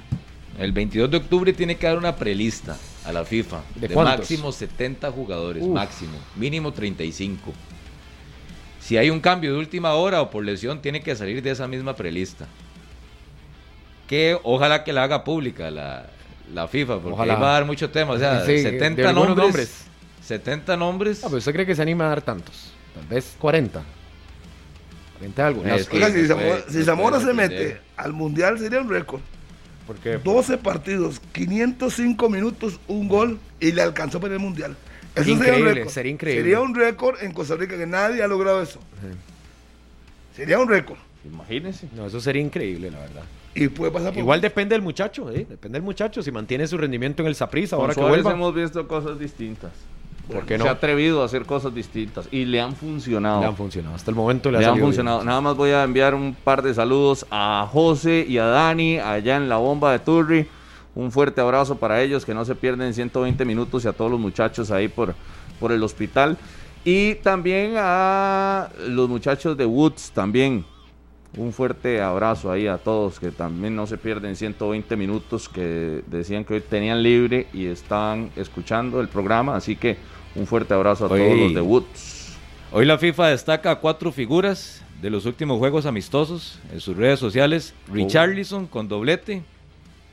El 0.59 0.73
22 0.73 1.11
de 1.11 1.17
octubre 1.17 1.53
tiene 1.53 1.77
que 1.77 1.87
dar 1.87 1.99
una 1.99 2.15
prelista 2.15 2.77
a 3.05 3.13
la 3.13 3.25
FIFA 3.25 3.61
¿De 3.75 3.89
máximo 3.89 4.53
70 4.53 5.11
jugadores, 5.11 5.63
Uf. 5.65 5.71
máximo, 5.75 6.13
mínimo 6.37 6.73
35. 6.73 7.53
Si 8.81 8.97
hay 8.97 9.11
un 9.11 9.21
cambio 9.21 9.53
de 9.53 9.59
última 9.59 9.95
hora 9.95 10.21
o 10.21 10.31
por 10.31 10.45
lesión, 10.45 10.81
tiene 10.81 11.03
que 11.03 11.17
salir 11.17 11.43
de 11.43 11.51
esa 11.51 11.67
misma 11.67 11.97
prelista. 11.97 12.47
Que 14.07 14.39
ojalá 14.43 14.85
que 14.85 14.93
la 14.93 15.05
haga 15.05 15.25
pública 15.25 15.71
la, 15.71 16.07
la 16.53 16.69
FIFA, 16.69 16.97
porque 16.99 17.15
Ojalá. 17.15 17.35
ahí 17.35 17.41
va 17.41 17.49
a 17.51 17.53
dar 17.55 17.65
mucho 17.65 17.91
tema. 17.91 18.13
O 18.13 18.19
sea, 18.19 18.45
Sí, 18.45 18.53
de 18.53 18.63
70 18.63 19.09
algunos 19.09 19.29
nombres, 19.37 19.47
nombres. 19.47 19.85
70 20.23 20.77
nombres. 20.77 21.25
Ah, 21.25 21.29
pero 21.29 21.39
usted 21.39 21.53
cree 21.53 21.67
que 21.67 21.75
se 21.75 21.83
anima 21.83 22.05
a 22.05 22.09
dar 22.11 22.23
tantos. 22.23 22.73
Tal 22.95 23.07
vez 23.07 23.35
40. 23.39 23.83
40 25.19 25.47
algo. 25.47 25.65
Es 25.65 25.89
que- 25.89 25.97
Oiga, 25.97 26.11
si 26.11 26.27
Zamora, 26.27 26.47
puede- 26.49 26.63
si 26.67 26.73
se 26.79 26.85
Zamora 26.85 27.19
mete 27.33 27.81
al 27.97 28.13
Mundial 28.13 28.59
sería 28.59 28.81
un 28.81 28.89
récord. 28.89 29.21
Porque 29.87 30.17
12 30.19 30.57
partidos, 30.57 31.21
505 31.33 32.29
minutos, 32.31 32.81
un 32.89 33.07
gol 33.09 33.39
y 33.61 33.73
le 33.73 33.83
alcanzó 33.83 34.19
para 34.21 34.33
el 34.35 34.41
Mundial. 34.41 34.77
Eso 35.15 35.25
sería 35.25 35.35
un 35.35 35.39
Increíble, 35.41 35.75
récord. 35.75 35.93
sería 35.93 36.13
increíble. 36.13 36.43
Sería 36.43 36.61
un 36.61 36.75
récord 36.75 37.23
en 37.23 37.33
Costa 37.33 37.55
Rica 37.55 37.77
que 37.77 37.87
nadie 37.87 38.23
ha 38.23 38.27
logrado 38.27 38.63
eso. 38.63 38.81
Sería 40.35 40.59
un 40.59 40.69
récord. 40.69 40.99
Imagínese. 41.25 41.89
No, 41.95 42.07
eso 42.07 42.21
sería 42.21 42.43
increíble, 42.43 42.91
la 42.91 42.99
verdad. 43.01 43.23
Y 43.55 43.69
puede 43.69 43.93
pasar 43.93 44.11
por 44.13 44.19
Igual 44.19 44.41
depende 44.41 44.75
del 44.75 44.83
muchacho, 44.83 45.31
¿eh? 45.31 45.47
Depende 45.49 45.77
del 45.77 45.83
muchacho. 45.85 46.23
Si 46.23 46.33
mantiene 46.33 46.67
su 46.67 46.77
rendimiento 46.77 47.23
en 47.23 47.29
el 47.29 47.35
Saprissa, 47.37 47.77
ahora 47.77 47.95
que 47.95 48.01
vuelva. 48.01 48.33
hemos 48.33 48.55
visto 48.55 48.87
cosas 48.89 49.19
distintas. 49.19 49.71
¿Por 50.33 50.47
qué 50.47 50.57
no? 50.57 50.65
Se 50.65 50.69
ha 50.71 50.73
atrevido 50.73 51.23
a 51.23 51.27
hacer 51.27 51.45
cosas 51.45 51.75
distintas 51.75 52.29
y 52.31 52.45
le 52.45 52.61
han 52.61 52.75
funcionado. 52.75 53.41
Le 53.41 53.47
han 53.47 53.57
funcionado. 53.57 53.95
Hasta 53.95 54.11
el 54.11 54.17
momento 54.17 54.51
le, 54.51 54.59
Le 54.59 54.67
ha 54.67 54.71
han 54.71 54.79
funcionado. 54.79 55.19
bien. 55.19 55.27
Nada 55.27 55.41
más 55.41 55.57
voy 55.57 55.71
a 55.71 55.85
enviar 55.85 56.15
un 56.15 56.35
par 56.35 56.63
de 56.63 56.73
saludos 56.73 57.27
a 57.31 57.69
José 57.71 58.25
y 58.29 58.39
a 58.39 58.47
Dani 58.47 58.99
allá 58.99 59.37
en 59.37 59.49
la 59.49 59.57
bomba 59.57 59.93
de 59.93 59.99
Turri. 59.99 60.47
Un 60.95 61.11
fuerte 61.11 61.41
abrazo 61.41 61.77
para 61.77 62.01
ellos, 62.03 62.25
que 62.25 62.35
no 62.35 62.45
se 62.45 62.55
pierden 62.55 62.95
120 62.95 63.45
minutos 63.45 63.85
y 63.85 63.89
a 63.89 63.93
todos 63.93 64.11
los 64.11 64.21
muchachos 64.21 64.71
ahí 64.71 64.89
por, 64.89 65.15
por 65.59 65.73
el 65.73 65.83
hospital. 65.83 66.39
Y 66.85 67.17
también 67.17 67.75
a 67.77 68.69
los 68.89 69.09
muchachos 69.09 69.57
de 69.57 69.67
Woods 69.67 70.13
también. 70.13 70.65
Un 71.37 71.53
fuerte 71.53 72.01
abrazo 72.01 72.53
ahí 72.53 72.69
a 72.69 72.79
todos 72.79 73.19
que 73.19 73.33
también 73.33 73.75
no 73.75 73.89
se 73.89 73.99
pierden 73.99 74.37
120 74.37 74.97
minutos 74.97 75.49
que 75.49 76.05
decían 76.07 76.45
que 76.45 76.55
hoy 76.55 76.61
tenían 76.61 77.03
libre 77.03 77.49
y 77.53 77.67
están 77.67 78.31
escuchando 78.37 79.01
el 79.01 79.09
programa. 79.09 79.57
Así 79.57 79.75
que 79.75 79.97
un 80.35 80.47
fuerte 80.47 80.75
abrazo 80.75 81.07
a 81.07 81.09
todos 81.09 81.39
los 81.39 81.55
de 81.55 81.61
Woods. 81.61 82.37
Hoy 82.73 82.85
la 82.85 82.99
FIFA 82.99 83.29
destaca 83.29 83.71
a 83.71 83.77
cuatro 83.77 84.11
figuras 84.13 84.83
de 85.01 85.11
los 85.11 85.27
últimos 85.27 85.59
juegos 85.59 85.87
amistosos 85.87 86.59
en 86.73 86.81
sus 86.81 86.97
redes 86.97 87.21
sociales. 87.21 87.75
Oh. 87.91 87.95
Richarlison 87.95 88.67
con 88.67 88.89
doblete, 88.89 89.43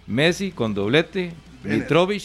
Messi 0.07 0.51
con 0.51 0.73
doblete. 0.73 1.33
Mitrovic 1.63 2.23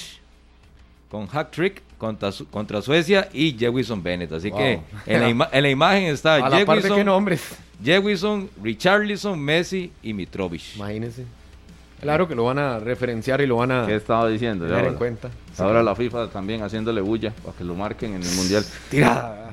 con 1.10 1.26
hack 1.26 1.50
trick 1.50 1.82
contra, 1.98 2.32
Su- 2.32 2.46
contra 2.48 2.80
Suecia 2.80 3.28
y 3.34 3.52
Jewison 3.56 4.02
Bennett. 4.02 4.32
Así 4.32 4.48
Wow. 4.50 4.58
que 4.58 4.80
en 5.06 5.20
la, 5.20 5.28
ima- 5.30 5.48
en 5.52 5.62
la 5.62 5.70
imagen 5.70 6.04
está 6.04 6.34
A 6.44 6.48
la 6.48 6.64
par 6.64 6.76
de 6.76 6.82
qué 6.82 6.88
Jewison, 6.88 7.04
nombres. 7.06 7.56
Jewison, 7.84 8.48
Richarlison, 8.62 9.38
Messi 9.38 9.92
y 10.02 10.14
Mitrovic. 10.14 10.74
Imagínense. 10.76 11.24
Claro 12.00 12.28
que 12.28 12.34
lo 12.34 12.44
van 12.44 12.58
a 12.58 12.78
referenciar 12.78 13.40
y 13.40 13.46
lo 13.46 13.56
van 13.56 13.72
a 13.72 13.86
¿Qué 13.86 13.96
estaba 13.96 14.28
diciendo? 14.28 14.64
tener 14.66 14.80
en 14.80 14.84
Ahora, 14.86 14.98
cuenta. 14.98 15.30
ahora 15.58 15.82
la 15.82 15.94
FIFA 15.94 16.28
también 16.28 16.62
haciéndole 16.62 17.00
bulla 17.00 17.32
para 17.44 17.56
que 17.56 17.64
lo 17.64 17.74
marquen 17.74 18.14
en 18.14 18.22
el 18.22 18.34
Mundial. 18.34 18.64
Tirada. 18.90 19.50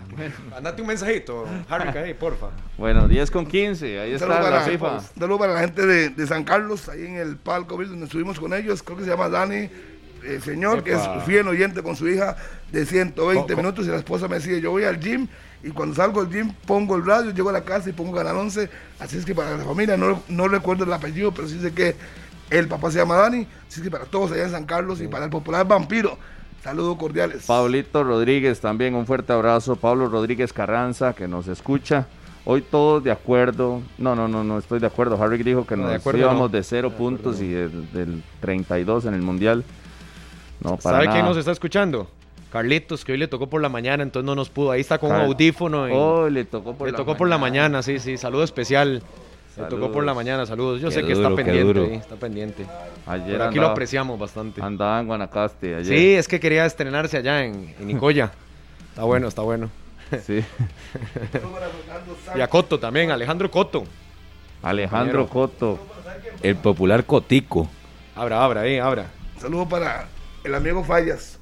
Andate 0.56 0.82
un 0.82 0.88
mensajito, 0.90 1.46
Harry, 1.70 1.98
ahí, 1.98 2.14
porfa. 2.14 2.48
Bueno, 2.78 3.08
10 3.08 3.32
con 3.32 3.46
15, 3.48 4.00
ahí 4.00 4.10
Un 4.10 4.16
está 4.16 4.28
la 4.50 4.62
FIFA. 4.62 4.98
un 4.98 5.02
saludo 5.20 5.40
para 5.40 5.54
la 5.54 5.60
gente 5.62 5.86
de, 5.88 6.10
de 6.10 6.28
San 6.28 6.44
Carlos, 6.44 6.88
ahí 6.90 7.06
en 7.06 7.16
el 7.18 7.38
palco 7.38 7.78
donde 7.78 8.06
estuvimos 8.06 8.40
con 8.40 8.54
ellos. 8.54 8.84
Creo 8.84 8.98
que 8.98 9.06
se 9.06 9.10
llama 9.10 9.30
Dani, 9.30 9.70
eh, 10.24 10.40
señor, 10.44 10.84
que 10.84 10.94
es 10.94 11.02
fiel 11.26 11.48
oyente 11.48 11.82
con 11.82 11.96
su 11.96 12.08
hija 12.08 12.36
de 12.72 12.86
120 12.86 13.42
Co- 13.42 13.48
co- 13.48 13.56
minutos. 13.58 13.88
Y 13.88 13.90
la 13.90 13.98
esposa 13.98 14.28
me 14.28 14.36
decía: 14.36 14.60
Yo 14.60 14.70
voy 14.70 14.84
al 14.84 15.00
gym 15.00 15.28
y 15.64 15.70
cuando 15.72 15.96
salgo 15.96 16.24
del 16.24 16.32
gym 16.32 16.54
pongo 16.68 16.96
el 16.98 17.06
radio, 17.06 17.32
llego 17.32 17.50
a 17.50 17.54
la 17.54 17.64
casa 17.64 17.90
y 17.90 17.94
pongo 17.94 18.16
Canal 18.16 18.36
11. 18.38 18.70
Así 19.00 19.18
es 19.18 19.26
que 19.26 19.34
para 19.34 19.58
la 19.58 19.64
familia, 19.64 19.98
no, 19.98 20.22
no 20.28 20.48
recuerdo 20.48 20.84
el 20.84 20.94
apellido, 20.94 21.32
pero 21.34 21.48
sí 21.48 21.60
sé 21.60 21.74
que 21.74 21.96
el 22.58 22.68
papá 22.68 22.92
se 22.92 23.00
llama 23.00 23.16
Dani. 23.16 23.48
Así 23.68 23.82
que 23.82 23.90
para 23.92 24.06
todos 24.06 24.32
allá 24.32 24.44
en 24.44 24.52
San 24.52 24.66
Carlos 24.66 25.02
y 25.02 25.08
para 25.08 25.26
el 25.26 25.32
popular 25.32 25.68
vampiro, 25.68 26.18
saludos 26.64 26.98
cordiales. 26.98 27.46
Pablito 27.46 28.04
Rodríguez 28.04 28.60
también, 28.60 28.96
un 28.96 29.06
fuerte 29.06 29.34
abrazo. 29.34 29.76
Pablo 29.76 30.08
Rodríguez 30.08 30.54
Carranza, 30.54 31.14
que 31.14 31.28
nos 31.28 31.48
escucha. 31.48 32.08
Hoy 32.46 32.62
todos 32.62 33.04
de 33.04 33.12
acuerdo. 33.12 33.82
No, 33.98 34.16
no, 34.16 34.28
no, 34.28 34.44
no 34.44 34.58
estoy 34.60 34.80
de 34.80 34.88
acuerdo. 34.88 35.22
Harry 35.22 35.42
dijo 35.44 35.66
que 35.66 35.78
No, 35.78 35.84
nos 35.84 35.94
acuerdo 35.96 36.20
íbamos 36.20 36.52
no. 36.52 36.58
de 36.58 36.64
0 36.64 36.90
De 36.90 36.96
puntos 36.98 37.40
y 37.42 37.48
del, 37.50 37.92
del 37.94 38.24
32 38.42 39.06
en 39.06 39.14
el 39.14 39.22
Mundial. 39.22 39.64
No, 40.60 40.72
para 40.78 40.98
¿Sabe 40.98 41.06
nada. 41.06 41.18
quién 41.18 41.26
nos 41.26 41.38
está 41.38 41.52
escuchando? 41.52 42.10
Carlitos, 42.52 43.04
que 43.04 43.14
hoy 43.14 43.18
le 43.18 43.28
tocó 43.28 43.48
por 43.48 43.62
la 43.62 43.70
mañana, 43.70 44.04
entonces 44.04 44.26
no 44.26 44.36
nos 44.36 44.50
pudo. 44.50 44.72
Ahí 44.72 44.82
está 44.82 44.98
con 45.00 45.12
un 45.12 45.22
audífono. 45.22 45.88
y- 45.90 45.92
Oh, 45.96 46.30
le 46.30 46.46
tocó 46.46 46.76
por 46.76 46.88
le 46.88 46.92
la 46.92 46.98
tocó 46.98 47.16
por 47.18 47.28
la 47.28 47.38
mañana, 47.38 47.82
sí, 47.82 47.98
sí. 47.98 48.18
Saludo 48.18 48.44
especial. 48.44 49.02
Le 49.58 49.64
tocó 49.66 49.92
por 49.92 50.04
la 50.04 50.14
mañana, 50.14 50.46
saludos. 50.46 50.82
Yo 50.82 50.90
Qué 50.90 50.96
sé 50.96 51.04
que 51.06 51.14
duro, 51.14 51.30
está 51.30 51.44
pendiente, 51.44 51.96
está 51.96 52.16
pendiente. 52.16 52.66
Ayer 53.06 53.28
Pero 53.34 53.44
aquí 53.46 53.60
lo 53.60 53.68
apreciamos 53.68 54.18
bastante. 54.20 54.62
andaba 54.62 55.00
en 55.00 55.08
Guanacaste 55.08 55.76
ayer. 55.76 55.86
Sí, 55.98 56.14
es 56.16 56.28
que 56.28 56.40
quería 56.40 56.66
estrenarse 56.66 57.18
allá 57.18 57.44
en, 57.44 57.76
en 57.80 57.88
Nicoya. 57.88 58.32
Está 58.90 59.04
bueno, 59.06 59.28
está 59.28 59.42
bueno. 59.42 59.72
Sí. 60.24 60.44
Y 62.36 62.42
a 62.42 62.48
Coto 62.48 62.80
también, 62.80 63.10
Alejandro 63.10 63.50
Coto. 63.50 63.84
Alejandro 64.62 65.28
Coto. 65.28 65.80
El 66.44 66.56
popular 66.58 67.04
Cotico. 67.06 67.68
Abra, 68.16 68.44
abra, 68.44 68.62
ahí, 68.62 68.78
abra. 68.78 69.08
Saludo 69.40 69.68
para 69.68 70.08
el 70.44 70.54
amigo 70.54 70.84
Fallas. 70.84 71.40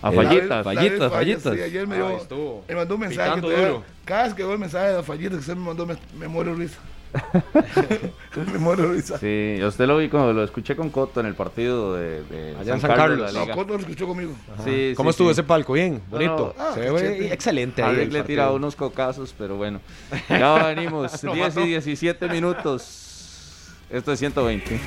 A 0.00 0.10
Eh, 0.10 0.16
fallitas. 0.16 0.64
Fallitas, 0.64 0.98
Fallas, 0.98 1.12
fallitas. 1.12 1.54
sí, 1.54 1.60
ayer 1.62 1.86
me, 1.86 1.96
dio- 1.96 2.16
estuvo. 2.16 2.64
me 2.68 2.74
mandó 2.74 2.94
un 2.94 3.00
mensaje. 3.02 3.40
Duro. 3.40 3.82
cada 4.06 4.24
vez 4.24 4.34
que 4.34 4.42
veo 4.42 4.52
el 4.54 4.58
mensaje 4.58 4.92
de 4.94 5.02
Fallitas 5.02 5.32
que 5.34 5.40
usted 5.40 5.54
me 5.56 5.66
mandó, 5.66 5.84
me, 5.86 5.96
me 6.18 6.28
muero 6.28 6.54
risa. 6.54 6.78
Me 8.52 8.58
muero 8.58 8.88
de 8.88 8.94
risa. 8.94 9.18
Sí, 9.18 9.56
yo 9.58 9.68
usted 9.68 9.86
lo 9.86 9.98
vi 9.98 10.08
cuando 10.08 10.32
lo 10.32 10.42
escuché 10.44 10.74
con 10.76 10.90
Coto 10.90 11.20
en 11.20 11.26
el 11.26 11.34
partido 11.34 11.94
de, 11.94 12.22
de 12.24 12.56
Allá 12.58 12.74
en 12.74 12.80
San 12.80 12.94
Carlos. 12.94 13.32
la 13.32 13.46
No. 13.46 13.54
Coto 13.54 13.74
lo 13.74 13.80
escuchó 13.80 14.06
conmigo. 14.06 14.32
Sí, 14.64 14.94
¿Cómo 14.96 15.10
sí, 15.10 15.14
estuvo 15.14 15.28
sí. 15.28 15.32
ese 15.32 15.42
palco? 15.42 15.72
Bien, 15.74 16.00
bonito. 16.10 16.54
Ah, 16.58 16.72
Se 16.74 16.90
ve 16.90 17.32
excelente 17.32 17.82
ahí. 17.82 17.96
Le 17.96 18.02
partido. 18.04 18.24
tiraba 18.24 18.52
unos 18.52 18.74
cocazos, 18.76 19.34
pero 19.36 19.56
bueno. 19.56 19.80
Ya 20.28 20.54
venimos, 20.74 21.20
10 21.22 21.56
y 21.58 21.62
17 21.68 22.28
minutos. 22.28 23.00
Esto 23.90 24.12
es 24.12 24.18
120. 24.18 24.80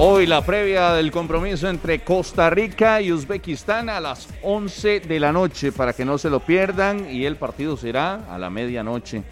Hoy 0.00 0.26
la 0.26 0.44
previa 0.44 0.92
del 0.92 1.10
compromiso 1.10 1.68
entre 1.68 2.04
Costa 2.04 2.50
Rica 2.50 3.00
y 3.00 3.10
Uzbekistán 3.10 3.88
a 3.88 3.98
las 3.98 4.28
11 4.42 5.00
de 5.00 5.18
la 5.18 5.32
noche 5.32 5.72
para 5.72 5.92
que 5.92 6.04
no 6.04 6.18
se 6.18 6.30
lo 6.30 6.38
pierdan 6.38 7.10
y 7.10 7.24
el 7.24 7.34
partido 7.34 7.76
será 7.76 8.32
a 8.32 8.38
la 8.38 8.48
medianoche. 8.48 9.24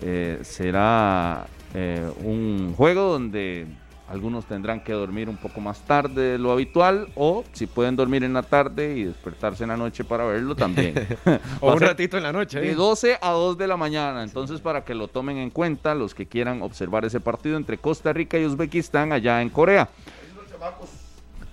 Eh, 0.00 0.38
será 0.42 1.46
eh, 1.74 2.08
un 2.24 2.74
juego 2.76 3.12
donde 3.12 3.66
algunos 4.08 4.46
tendrán 4.46 4.80
que 4.82 4.92
dormir 4.92 5.28
un 5.28 5.36
poco 5.36 5.60
más 5.60 5.80
tarde 5.80 6.32
de 6.32 6.38
lo 6.38 6.50
habitual 6.50 7.08
o 7.14 7.44
si 7.52 7.66
pueden 7.66 7.94
dormir 7.94 8.24
en 8.24 8.32
la 8.32 8.42
tarde 8.42 8.96
y 8.96 9.04
despertarse 9.04 9.64
en 9.64 9.68
la 9.68 9.76
noche 9.76 10.02
para 10.02 10.24
verlo 10.24 10.56
también. 10.56 10.94
O 11.60 11.72
un 11.72 11.80
ratito 11.80 12.16
en 12.16 12.22
la 12.22 12.32
noche. 12.32 12.60
de 12.60 12.70
¿eh? 12.70 12.74
12 12.74 13.18
a 13.20 13.30
2 13.30 13.58
de 13.58 13.66
la 13.66 13.76
mañana. 13.76 14.22
Entonces, 14.22 14.60
para 14.60 14.84
que 14.84 14.94
lo 14.94 15.08
tomen 15.08 15.36
en 15.36 15.50
cuenta 15.50 15.94
los 15.94 16.14
que 16.14 16.26
quieran 16.26 16.62
observar 16.62 17.04
ese 17.04 17.20
partido 17.20 17.56
entre 17.56 17.78
Costa 17.78 18.12
Rica 18.12 18.38
y 18.38 18.46
Uzbekistán 18.46 19.12
allá 19.12 19.42
en 19.42 19.50
Corea. 19.50 19.88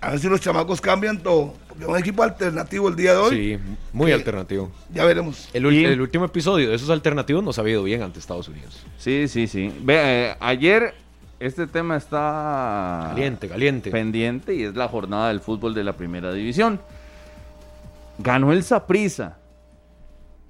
A 0.00 0.10
ver 0.10 0.18
si 0.20 0.28
los 0.28 0.40
chamacos 0.40 0.80
cambian 0.80 1.18
todo. 1.22 1.54
Porque 1.68 1.84
es 1.84 1.88
un 1.90 1.96
equipo 1.98 2.22
alternativo 2.22 2.88
el 2.88 2.96
día 2.96 3.12
de 3.12 3.18
hoy. 3.18 3.36
Sí, 3.36 3.58
muy 3.92 4.12
alternativo. 4.12 4.70
Ya 4.92 5.04
veremos. 5.04 5.48
El, 5.52 5.64
ul- 5.66 5.72
Y- 5.74 5.84
el 5.84 6.00
último 6.00 6.24
episodio 6.26 6.68
de 6.70 6.76
esos 6.76 6.90
alternativos 6.90 7.42
nos 7.42 7.58
ha 7.58 7.68
ido 7.68 7.82
bien 7.82 8.02
ante 8.02 8.18
Estados 8.18 8.48
Unidos. 8.48 8.84
Sí, 8.98 9.26
sí, 9.28 9.46
sí. 9.46 9.72
Ve, 9.82 9.96
eh, 10.30 10.36
ayer 10.40 10.94
este 11.40 11.66
tema 11.66 11.96
está 11.96 13.08
Caliente, 13.10 13.48
caliente. 13.48 13.90
pendiente 13.90 14.54
y 14.54 14.62
es 14.64 14.74
la 14.74 14.88
jornada 14.88 15.28
del 15.28 15.40
fútbol 15.40 15.74
de 15.74 15.84
la 15.84 15.92
primera 15.94 16.32
división. 16.32 16.80
Ganó 18.18 18.52
el 18.52 18.62
Saprissa. 18.62 19.36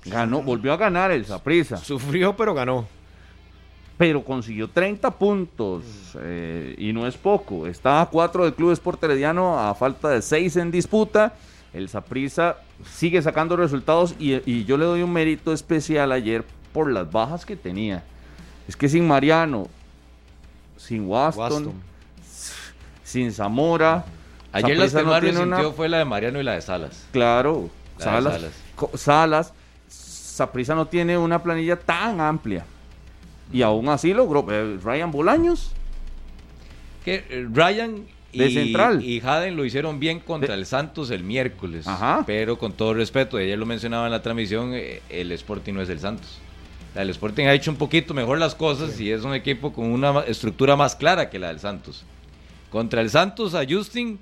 Ganó, 0.05 0.43
volvió 0.43 0.73
a 0.73 0.77
ganar 0.77 1.10
el 1.10 1.24
Saprissa. 1.24 1.77
Sufrió, 1.78 2.36
pero 2.36 2.55
ganó. 2.55 2.86
Pero 3.98 4.23
consiguió 4.24 4.68
30 4.68 5.10
puntos 5.12 5.82
eh, 6.20 6.74
y 6.78 6.93
no 6.93 7.06
es 7.06 7.16
poco. 7.16 7.66
Está 7.66 8.01
a 8.02 8.06
4 8.06 8.44
del 8.44 8.55
Club 8.55 8.73
Sport 8.73 9.02
Herediano 9.05 9.59
a 9.59 9.74
falta 9.74 10.09
de 10.10 10.20
6 10.23 10.56
en 10.56 10.70
disputa. 10.70 11.35
El 11.73 11.89
Saprissa 11.89 12.56
sigue 12.90 13.20
sacando 13.23 13.56
resultados 13.56 14.14
y, 14.18 14.35
y 14.51 14.64
yo 14.64 14.77
le 14.78 14.85
doy 14.85 15.02
un 15.02 15.12
mérito 15.12 15.52
especial 15.52 16.12
ayer 16.12 16.44
por 16.73 16.90
las 16.90 17.10
bajas 17.10 17.44
que 17.47 17.56
tenía. 17.56 18.02
Es 18.68 18.77
que 18.77 18.89
sin 18.89 19.06
Mariano, 19.06 19.68
sin 20.77 21.06
Waston, 21.06 21.43
Waston. 21.66 21.73
sin 23.05 23.32
Zamora. 23.32 24.05
Ayer 24.52 24.77
las 24.78 24.93
que 24.94 25.02
no 25.02 25.09
una- 25.10 25.20
resintió 25.20 25.73
fue 25.73 25.89
la 25.89 25.98
de 25.98 26.05
Mariano 26.05 26.40
y 26.40 26.43
la 26.44 26.52
de 26.52 26.62
Salas. 26.62 27.06
Claro, 27.12 27.68
La 27.98 28.05
de 28.05 28.05
Salas. 28.05 28.32
Salas. 28.35 29.01
Salas. 29.01 29.52
Saprissa 29.89 30.74
no 30.74 30.86
tiene 30.86 31.16
una 31.16 31.43
planilla 31.43 31.77
tan 31.78 32.20
amplia. 32.20 32.64
Y 33.52 33.62
aún 33.62 33.89
así 33.89 34.12
logró. 34.12 34.47
eh, 34.51 34.78
Ryan 34.82 35.10
Bolaños. 35.10 35.73
Que 37.05 37.24
eh, 37.31 37.47
Ryan 37.52 38.05
y, 38.32 38.39
De 38.39 38.51
central. 38.51 39.02
y 39.05 39.20
Haden 39.20 39.56
lo 39.56 39.64
hicieron 39.64 39.98
bien 40.01 40.20
contra 40.20 40.55
De- 40.55 40.60
el 40.60 40.66
Santos 40.66 41.10
el 41.10 41.23
miércoles. 41.23 41.86
Ajá. 41.86 42.24
Pero 42.27 42.59
con 42.59 42.73
todo 42.73 42.93
respeto, 42.94 43.36
ayer 43.36 43.59
lo 43.59 43.64
mencionaba 43.66 44.06
en 44.06 44.12
la 44.12 44.20
transmisión, 44.23 44.73
eh, 44.74 45.01
el 45.09 45.31
Sporting 45.32 45.73
no 45.74 45.82
es 45.82 45.89
el 45.89 46.01
Santos. 46.01 46.39
El 46.94 47.10
Sporting 47.10 47.44
ha 47.44 47.52
hecho 47.55 47.70
un 47.70 47.77
poquito 47.77 48.14
mejor 48.14 48.39
las 48.39 48.55
cosas 48.55 48.98
y 49.01 49.10
es 49.10 49.23
un 49.23 49.35
equipo 49.35 49.73
con 49.73 49.86
una 49.90 50.20
estructura 50.20 50.77
más 50.77 50.97
clara 50.97 51.31
que 51.31 51.39
la 51.39 51.48
del 51.48 51.60
Santos. 51.60 52.05
Contra 52.70 53.01
el 53.01 53.10
Santos 53.10 53.55
a 53.55 53.64
Justin 53.68 54.18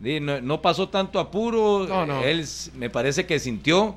no, 0.00 0.40
no 0.40 0.60
pasó 0.62 0.88
tanto 0.88 1.18
apuro. 1.20 1.86
No, 1.88 2.04
no. 2.06 2.22
Él 2.24 2.44
me 2.74 2.90
parece 2.90 3.26
que 3.26 3.38
sintió 3.38 3.96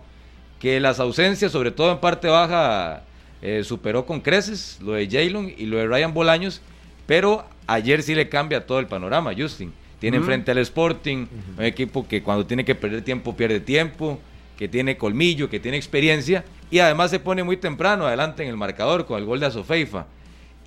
que 0.60 0.80
las 0.82 1.00
ausencias, 1.00 1.52
sobre 1.54 1.72
todo 1.72 1.92
en 1.94 2.00
parte 2.00 2.28
baja, 2.28 3.04
eh, 3.42 3.64
superó 3.64 4.06
con 4.06 4.22
creces 4.22 4.80
lo 4.82 4.94
de 4.94 5.08
Jalen 5.08 5.54
y 5.58 5.66
lo 5.66 5.78
de 5.78 5.88
Ryan 5.88 6.14
Bolaños, 6.14 6.62
pero 7.06 7.46
ayer 7.68 8.04
sí 8.04 8.16
le 8.16 8.30
cambia 8.30 8.66
todo 8.66 8.80
el 8.80 8.88
panorama, 8.88 9.32
Justin. 9.38 9.72
Tiene 10.00 10.18
Ujú. 10.18 10.26
enfrente 10.26 10.52
al 10.52 10.58
Sporting, 10.60 11.26
un 11.58 11.64
equipo 11.64 12.08
que 12.08 12.22
cuando 12.24 12.46
tiene 12.46 12.64
que 12.64 12.76
perder 12.76 13.02
tiempo, 13.02 13.36
pierde 13.36 13.60
tiempo, 13.60 14.20
que 14.58 14.68
tiene 14.68 14.98
colmillo, 14.98 15.50
que 15.50 15.60
tiene 15.60 15.78
experiencia, 15.78 16.44
y 16.72 16.80
además 16.80 17.12
se 17.12 17.20
pone 17.20 17.44
muy 17.44 17.58
temprano 17.58 18.06
adelante 18.06 18.44
en 18.44 18.50
el 18.50 18.58
marcador 18.58 19.06
con 19.06 19.18
el 19.20 19.26
gol 19.26 19.40
de 19.40 19.48
Azofeifa. 19.48 20.06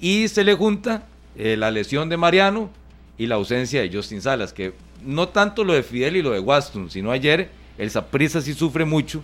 Y 0.00 0.28
se 0.28 0.44
le 0.44 0.54
junta 0.54 1.06
eh, 1.36 1.56
la 1.56 1.70
lesión 1.70 2.08
de 2.08 2.16
Mariano 2.16 2.70
y 3.18 3.26
la 3.26 3.36
ausencia 3.36 3.80
de 3.80 3.90
Justin 3.94 4.20
Salas, 4.20 4.52
que 4.52 4.72
no 5.04 5.28
tanto 5.28 5.64
lo 5.64 5.72
de 5.74 5.82
Fidel 5.82 6.16
y 6.16 6.22
lo 6.22 6.30
de 6.32 6.40
Waston, 6.40 6.90
sino 6.90 7.10
ayer 7.10 7.50
el 7.78 7.90
Saprissa 7.90 8.40
sí 8.40 8.52
sufre 8.54 8.84
mucho 8.84 9.22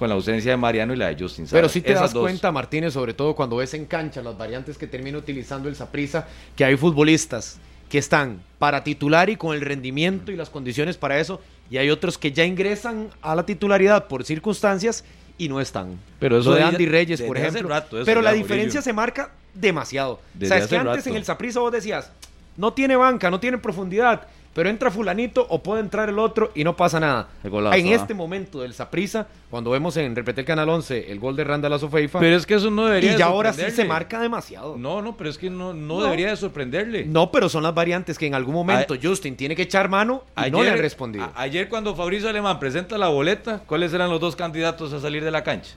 con 0.00 0.08
la 0.08 0.14
ausencia 0.14 0.50
de 0.52 0.56
Mariano 0.56 0.94
y 0.94 0.96
la 0.96 1.08
de 1.14 1.22
Justin. 1.22 1.46
Pero 1.50 1.68
sí 1.68 1.82
te 1.82 1.90
Esas 1.90 2.04
das 2.04 2.12
dos. 2.14 2.22
cuenta, 2.22 2.50
Martínez, 2.50 2.94
sobre 2.94 3.12
todo 3.12 3.34
cuando 3.36 3.56
ves 3.56 3.74
en 3.74 3.84
cancha 3.84 4.22
las 4.22 4.36
variantes 4.36 4.78
que 4.78 4.86
termina 4.86 5.18
utilizando 5.18 5.68
el 5.68 5.76
Saprissa, 5.76 6.26
que 6.56 6.64
hay 6.64 6.74
futbolistas 6.76 7.58
que 7.90 7.98
están 7.98 8.42
para 8.58 8.82
titular 8.82 9.28
y 9.28 9.36
con 9.36 9.54
el 9.54 9.60
rendimiento 9.60 10.32
y 10.32 10.36
las 10.36 10.48
condiciones 10.48 10.96
para 10.96 11.20
eso, 11.20 11.42
y 11.70 11.76
hay 11.76 11.90
otros 11.90 12.16
que 12.16 12.32
ya 12.32 12.44
ingresan 12.46 13.08
a 13.20 13.34
la 13.34 13.44
titularidad 13.44 14.08
por 14.08 14.24
circunstancias 14.24 15.04
y 15.36 15.50
no 15.50 15.60
están. 15.60 15.98
Pero 16.18 16.38
eso 16.38 16.48
Lo 16.50 16.54
de 16.56 16.62
ya- 16.62 16.68
Andy 16.68 16.86
Reyes, 16.86 17.20
por 17.20 17.36
ejemplo. 17.36 17.68
rato, 17.68 17.98
eso 17.98 18.06
Pero 18.06 18.20
ya, 18.20 18.24
la 18.24 18.30
Murillo. 18.30 18.46
diferencia 18.46 18.80
se 18.80 18.92
marca 18.94 19.32
demasiado. 19.52 20.18
Desde 20.32 20.48
Sabes 20.48 20.64
hace 20.64 20.70
que 20.70 20.78
antes 20.80 20.96
rato. 20.96 21.10
en 21.10 21.16
el 21.16 21.24
Saprissa 21.26 21.60
vos 21.60 21.72
decías, 21.72 22.10
no 22.56 22.72
tiene 22.72 22.96
banca, 22.96 23.30
no 23.30 23.38
tiene 23.38 23.58
profundidad, 23.58 24.26
pero 24.60 24.68
entra 24.68 24.90
fulanito 24.90 25.46
o 25.48 25.62
puede 25.62 25.80
entrar 25.80 26.10
el 26.10 26.18
otro 26.18 26.50
y 26.54 26.64
no 26.64 26.76
pasa 26.76 27.00
nada. 27.00 27.28
Golazo, 27.44 27.78
en 27.78 27.86
este 27.86 28.12
momento 28.12 28.60
del 28.60 28.74
Saprissa, 28.74 29.26
cuando 29.48 29.70
vemos 29.70 29.96
en 29.96 30.14
Repetir 30.14 30.44
Canal 30.44 30.68
11 30.68 31.10
el 31.10 31.18
gol 31.18 31.34
de 31.34 31.44
Randall 31.44 31.72
Azofeifa, 31.72 32.18
Pero 32.20 32.36
es 32.36 32.44
que 32.44 32.52
eso 32.56 32.70
no 32.70 32.84
debería 32.84 33.14
y 33.14 33.16
ya 33.16 33.24
ahora 33.24 33.54
sí 33.54 33.70
se 33.70 33.86
marca 33.86 34.20
demasiado. 34.20 34.76
No. 34.76 34.96
No, 34.96 35.00
no, 35.00 35.16
pero 35.16 35.30
es 35.30 35.38
que 35.38 35.48
no, 35.48 35.72
no, 35.72 35.96
No. 36.00 36.02
debería 36.04 36.28
de 36.28 36.36
sorprenderle. 36.36 37.06
pero 37.32 37.48
son 37.48 37.62
las 37.62 37.72
variantes 37.74 38.18
que 38.18 38.26
en 38.26 38.34
algún 38.34 38.52
momento 38.52 38.96
Justin 39.02 39.34
tiene 39.34 39.56
que 39.56 39.62
echar 39.62 39.88
mano 39.88 40.24
y 40.46 40.50
no 40.50 40.62
le 40.62 40.68
han 40.72 40.76
respondido. 40.78 41.24
a- 41.24 41.40
ayer 41.40 41.70
cuando 41.70 41.96
Fabricio 41.96 42.28
Alemán 42.28 42.58
presenta 42.60 42.98
la 42.98 43.08
boleta, 43.08 43.60
¿cuáles 43.66 43.94
eran 43.94 44.10
los 44.10 44.20
dos 44.20 44.36
candidatos 44.36 44.92
a 44.92 45.00
salir 45.00 45.24
de 45.24 45.30
la 45.30 45.42
cancha? 45.42 45.70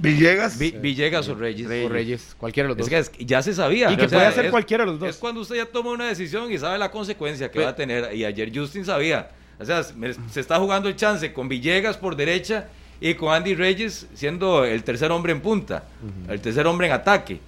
Villegas. 0.00 0.58
Vi- 0.58 0.70
Villegas 0.80 1.28
o 1.28 1.34
Reyes. 1.34 1.66
O 1.86 1.88
Reyes, 1.88 2.34
cualquiera 2.38 2.68
de 2.68 2.74
los 2.74 2.86
Es 2.86 2.90
dos. 2.90 3.10
que 3.10 3.22
es- 3.22 3.26
ya 3.28 3.42
se 3.42 3.54
sabía. 3.54 3.90
Y 3.92 3.96
que 3.96 4.06
O 4.06 4.08
sea, 4.08 4.18
puede 4.18 4.28
hacer 4.28 4.44
es- 4.46 4.50
cualquiera 4.50 4.84
de 4.84 4.90
los 4.92 5.00
dos. 5.00 5.08
Es 5.10 5.16
cuando 5.16 5.40
usted 5.40 5.56
ya 5.56 5.66
toma 5.66 5.90
una 5.90 6.06
decisión 6.06 6.50
y 6.52 6.58
sabe 6.58 6.78
la 6.78 6.90
consecuencia 6.90 7.50
que 7.50 7.58
Pe- 7.58 7.64
va 7.64 7.70
a 7.70 7.76
tener. 7.76 8.14
Y 8.14 8.24
ayer 8.24 8.50
Justin 8.54 8.84
sabía. 8.84 9.30
O 9.58 9.64
sea, 9.64 9.82
me- 9.96 10.14
se 10.14 10.40
está 10.40 10.58
jugando 10.58 10.88
el 10.88 10.96
chance 10.96 11.32
con 11.32 11.48
Villegas 11.48 11.96
por 11.98 12.16
derecha 12.16 12.68
y 13.00 13.14
con 13.14 13.32
Andy 13.34 13.54
Reyes 13.54 14.06
siendo 14.14 14.64
el 14.64 14.82
tercer 14.84 15.10
hombre 15.12 15.32
en 15.32 15.40
punta, 15.40 15.84
el 16.28 16.40
tercer 16.40 16.66
hombre 16.66 16.86
en 16.86 16.94
ataque. 16.94 17.40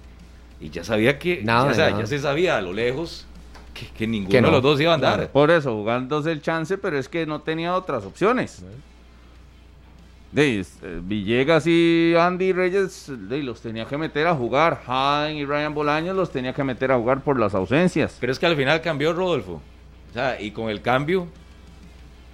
Y 0.61 0.69
ya 0.69 0.83
sabía 0.83 1.17
que, 1.19 1.41
Nada, 1.43 1.65
ya, 1.65 1.71
o 1.71 1.73
sea, 1.73 1.89
nada. 1.89 2.01
ya 2.01 2.07
se 2.07 2.19
sabía 2.19 2.57
a 2.57 2.61
lo 2.61 2.71
lejos 2.71 3.25
que, 3.73 3.87
que 3.87 4.05
ninguno 4.07 4.29
Que 4.31 4.41
no. 4.41 4.47
de 4.47 4.51
los 4.53 4.61
dos 4.61 4.79
iba 4.79 4.91
a 4.91 4.95
andar. 4.95 5.15
Claro. 5.15 5.31
Por 5.31 5.51
eso, 5.51 5.73
jugándose 5.73 6.31
el 6.31 6.41
chance, 6.41 6.77
pero 6.77 6.97
es 6.99 7.09
que 7.09 7.25
no 7.25 7.41
tenía 7.41 7.75
otras 7.75 8.05
opciones. 8.05 8.63
De, 10.33 10.59
eh, 10.61 10.65
Villegas 11.03 11.67
y 11.67 12.15
Andy 12.17 12.53
Reyes 12.53 13.05
de, 13.07 13.43
los 13.43 13.61
tenía 13.61 13.85
que 13.85 13.97
meter 13.97 14.25
a 14.25 14.33
jugar. 14.33 14.81
Haden 14.87 15.37
y 15.37 15.45
Ryan 15.45 15.73
Bolaños 15.75 16.15
los 16.15 16.31
tenía 16.31 16.53
que 16.53 16.63
meter 16.63 16.91
a 16.91 16.97
jugar 16.97 17.21
por 17.21 17.39
las 17.39 17.53
ausencias. 17.53 18.17
Pero 18.19 18.31
es 18.31 18.39
que 18.39 18.47
al 18.47 18.55
final 18.55 18.81
cambió 18.81 19.13
Rodolfo. 19.13 19.61
O 20.09 20.13
sea, 20.13 20.41
y 20.41 20.51
con 20.51 20.69
el 20.69 20.81
cambio 20.81 21.27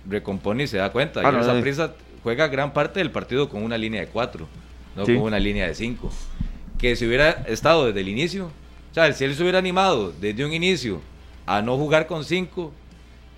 recompone 0.08 0.64
y 0.64 0.68
se 0.68 0.78
da 0.78 0.92
cuenta. 0.92 1.20
Ah, 1.22 1.28
Ayer 1.28 1.42
no, 1.42 1.52
eh. 1.52 1.56
Saprissa 1.56 1.94
juega 2.24 2.48
gran 2.48 2.72
parte 2.72 3.00
del 3.00 3.12
partido 3.12 3.50
con 3.50 3.64
una 3.64 3.78
línea 3.78 4.02
de 4.02 4.08
cuatro, 4.08 4.48
no 4.96 5.06
Sí. 5.06 5.16
con 5.16 5.24
una 5.24 5.40
línea 5.40 5.68
de 5.68 5.76
cinco. 5.76 6.10
Que 6.78 6.96
si 6.96 7.06
hubiera 7.06 7.32
estado 7.48 7.88
desde 7.88 8.00
el 8.00 8.08
inicio, 8.08 8.46
o 8.46 8.94
sea, 8.94 9.12
si 9.12 9.26
él 9.26 9.36
se 9.36 9.42
hubiera 9.44 9.60
animado 9.60 10.14
desde 10.22 10.46
un 10.46 10.54
inicio 10.54 11.02
a 11.46 11.62
no 11.62 11.76
jugar 11.78 12.08
con 12.08 12.24
cinco 12.24 12.72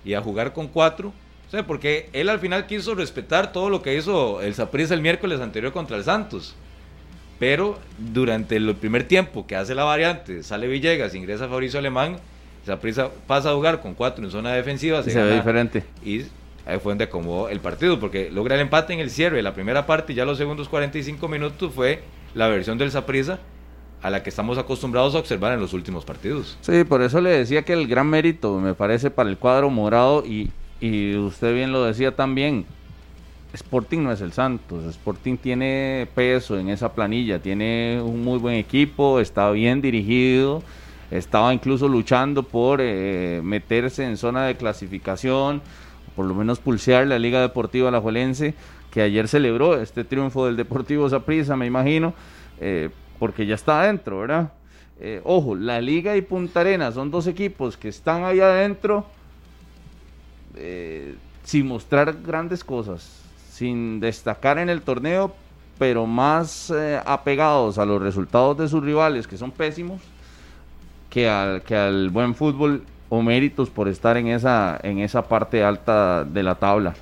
y 0.04 0.14
a 0.14 0.20
jugar 0.20 0.52
con 0.52 0.68
cuatro, 0.68 1.12
sea, 1.52 1.66
porque 1.66 2.08
él 2.12 2.28
al 2.28 2.40
final 2.40 2.66
quiso 2.66 2.94
respetar 2.94 3.52
todo 3.52 3.70
lo 3.70 3.82
que 3.82 3.96
hizo 3.96 4.40
el 4.40 4.54
Saprissa 4.54 4.94
el 4.94 5.02
miércoles 5.02 5.40
anterior 5.40 5.72
contra 5.72 5.96
el 5.96 6.04
Santos. 6.04 6.54
Pero 7.38 7.78
durante 7.98 8.56
el 8.56 8.74
primer 8.76 9.04
tiempo 9.04 9.46
que 9.46 9.56
hace 9.56 9.74
la 9.74 9.84
variante, 9.84 10.42
sale 10.42 10.66
Villegas, 10.66 11.14
ingresa 11.14 11.48
Fabricio 11.48 11.78
Alemán, 11.78 12.16
Saprissa 12.64 13.10
pasa 13.26 13.50
a 13.50 13.54
jugar 13.54 13.80
con 13.80 13.94
cuatro 13.94 14.24
en 14.24 14.30
zona 14.30 14.52
defensiva. 14.52 15.02
Se, 15.02 15.10
se 15.10 15.22
ve 15.22 15.34
diferente. 15.34 15.84
Y 16.04 16.22
ahí 16.64 16.78
fue 16.78 16.92
donde 16.92 17.04
acomodó 17.04 17.48
el 17.48 17.60
partido, 17.60 17.98
porque 17.98 18.30
logra 18.30 18.54
el 18.54 18.60
empate 18.62 18.92
en 18.92 19.00
el 19.00 19.10
cierre. 19.10 19.42
La 19.42 19.54
primera 19.54 19.86
parte 19.86 20.12
y 20.12 20.16
ya 20.16 20.24
los 20.24 20.38
segundos 20.38 20.68
45 20.68 21.28
minutos 21.28 21.72
fue 21.74 22.02
la 22.34 22.48
versión 22.48 22.78
del 22.78 22.90
Saprissa 22.90 23.40
a 24.02 24.10
la 24.10 24.22
que 24.22 24.30
estamos 24.30 24.58
acostumbrados 24.58 25.14
a 25.14 25.18
observar 25.18 25.52
en 25.52 25.60
los 25.60 25.72
últimos 25.72 26.04
partidos. 26.04 26.58
Sí, 26.60 26.84
por 26.84 27.02
eso 27.02 27.20
le 27.20 27.30
decía 27.30 27.62
que 27.62 27.72
el 27.72 27.86
gran 27.86 28.08
mérito, 28.08 28.58
me 28.58 28.74
parece, 28.74 29.10
para 29.10 29.30
el 29.30 29.38
cuadro 29.38 29.70
morado, 29.70 30.24
y, 30.26 30.50
y 30.82 31.14
usted 31.14 31.54
bien 31.54 31.70
lo 31.70 31.84
decía 31.84 32.16
también, 32.16 32.66
Sporting 33.52 34.00
no 34.00 34.10
es 34.10 34.20
el 34.20 34.32
Santos, 34.32 34.84
Sporting 34.86 35.36
tiene 35.36 36.08
peso 36.12 36.58
en 36.58 36.68
esa 36.68 36.92
planilla, 36.92 37.38
tiene 37.38 38.00
un 38.02 38.24
muy 38.24 38.40
buen 38.40 38.56
equipo, 38.56 39.20
está 39.20 39.48
bien 39.52 39.80
dirigido, 39.80 40.60
estaba 41.12 41.54
incluso 41.54 41.86
luchando 41.86 42.42
por 42.42 42.80
eh, 42.82 43.40
meterse 43.44 44.04
en 44.04 44.16
zona 44.16 44.44
de 44.44 44.56
clasificación, 44.56 45.62
por 46.16 46.26
lo 46.26 46.34
menos 46.34 46.58
pulsear 46.58 47.06
la 47.06 47.20
Liga 47.20 47.40
Deportiva 47.40 47.88
Alajuelense, 47.88 48.54
que 48.90 49.02
ayer 49.02 49.28
celebró 49.28 49.80
este 49.80 50.02
triunfo 50.02 50.46
del 50.46 50.56
Deportivo 50.56 51.08
Saprissa, 51.08 51.54
me 51.54 51.66
imagino, 51.66 52.12
eh, 52.60 52.90
porque 53.20 53.46
ya 53.46 53.54
está 53.54 53.82
adentro, 53.82 54.18
¿verdad? 54.18 54.52
Eh, 54.98 55.20
ojo, 55.22 55.54
la 55.54 55.80
Liga 55.80 56.16
y 56.16 56.22
Punta 56.22 56.62
Arenas 56.62 56.94
son 56.94 57.12
dos 57.12 57.28
equipos 57.28 57.76
que 57.76 57.88
están 57.88 58.24
ahí 58.24 58.40
adentro 58.40 59.06
eh, 60.56 61.14
sin 61.44 61.66
mostrar 61.66 62.16
grandes 62.24 62.62
cosas, 62.64 63.20
sin 63.50 64.00
destacar 64.00 64.58
en 64.58 64.68
el 64.68 64.82
torneo, 64.82 65.34
pero 65.78 66.06
más 66.06 66.70
eh, 66.74 67.00
apegados 67.04 67.78
a 67.78 67.84
los 67.84 68.00
resultados 68.00 68.56
de 68.58 68.68
sus 68.68 68.82
rivales, 68.84 69.26
que 69.26 69.36
son 69.36 69.50
pésimos, 69.50 70.00
que 71.10 71.28
al, 71.28 71.62
que 71.62 71.74
al 71.76 72.10
buen 72.10 72.34
fútbol 72.34 72.84
o 73.08 73.20
méritos 73.22 73.68
por 73.68 73.88
estar 73.88 74.16
en 74.16 74.28
esa, 74.28 74.78
en 74.82 74.98
esa 75.00 75.22
parte 75.28 75.62
alta 75.62 76.24
de 76.24 76.42
la 76.42 76.54
tabla. 76.54 76.94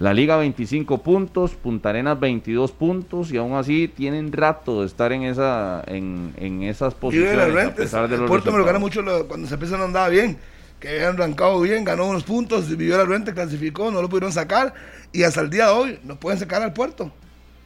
La 0.00 0.12
Liga 0.14 0.36
25 0.36 0.98
puntos, 0.98 1.52
Punta 1.52 1.90
Arenas 1.90 2.18
22 2.18 2.72
puntos 2.72 3.30
y 3.30 3.36
aún 3.36 3.54
así 3.54 3.86
tienen 3.86 4.32
rato 4.32 4.80
de 4.80 4.86
estar 4.86 5.12
en 5.12 5.22
esa 5.22 5.82
en, 5.86 6.32
en 6.38 6.62
esas 6.64 6.94
Y 6.94 6.96
posiciones. 6.96 7.54
de 7.54 7.62
a 7.62 7.74
pesar 7.74 8.08
de 8.08 8.16
los 8.18 8.28
Puerto 8.28 8.50
me 8.50 8.58
lo 8.58 8.64
gana 8.64 8.78
resultados. 8.78 8.80
mucho 8.80 9.20
lo- 9.22 9.28
cuando 9.28 9.46
se 9.46 9.54
empieza 9.54 9.76
no 9.76 9.84
andaba 9.84 10.08
bien. 10.08 10.38
Que 10.82 10.88
habían 10.88 11.14
arrancado 11.14 11.60
bien, 11.60 11.84
ganó 11.84 12.06
unos 12.08 12.24
puntos, 12.24 12.68
vivió 12.76 12.96
la 12.98 13.04
renta, 13.04 13.32
clasificó, 13.32 13.92
no 13.92 14.02
lo 14.02 14.08
pudieron 14.08 14.32
sacar. 14.32 14.74
Y 15.12 15.22
hasta 15.22 15.40
el 15.40 15.48
día 15.48 15.66
de 15.66 15.72
hoy 15.72 16.00
no 16.02 16.16
pueden 16.16 16.40
sacar 16.40 16.60
al 16.60 16.72
puerto. 16.72 17.12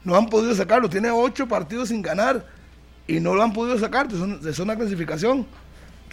No 0.05 0.15
han 0.17 0.27
podido 0.29 0.55
sacarlo. 0.55 0.91
Tiene 0.91 1.11
ocho 1.11 1.49
partidos 1.49 1.89
sin 1.89 2.03
ganar. 2.03 2.45
Y 3.07 3.19
no 3.21 3.35
lo 3.35 3.43
han 3.43 3.55
podido 3.55 3.79
sacar 3.79 4.07
de 4.07 4.19
zona, 4.19 4.37
de 4.37 4.53
zona 4.53 4.77
clasificación. 4.77 5.47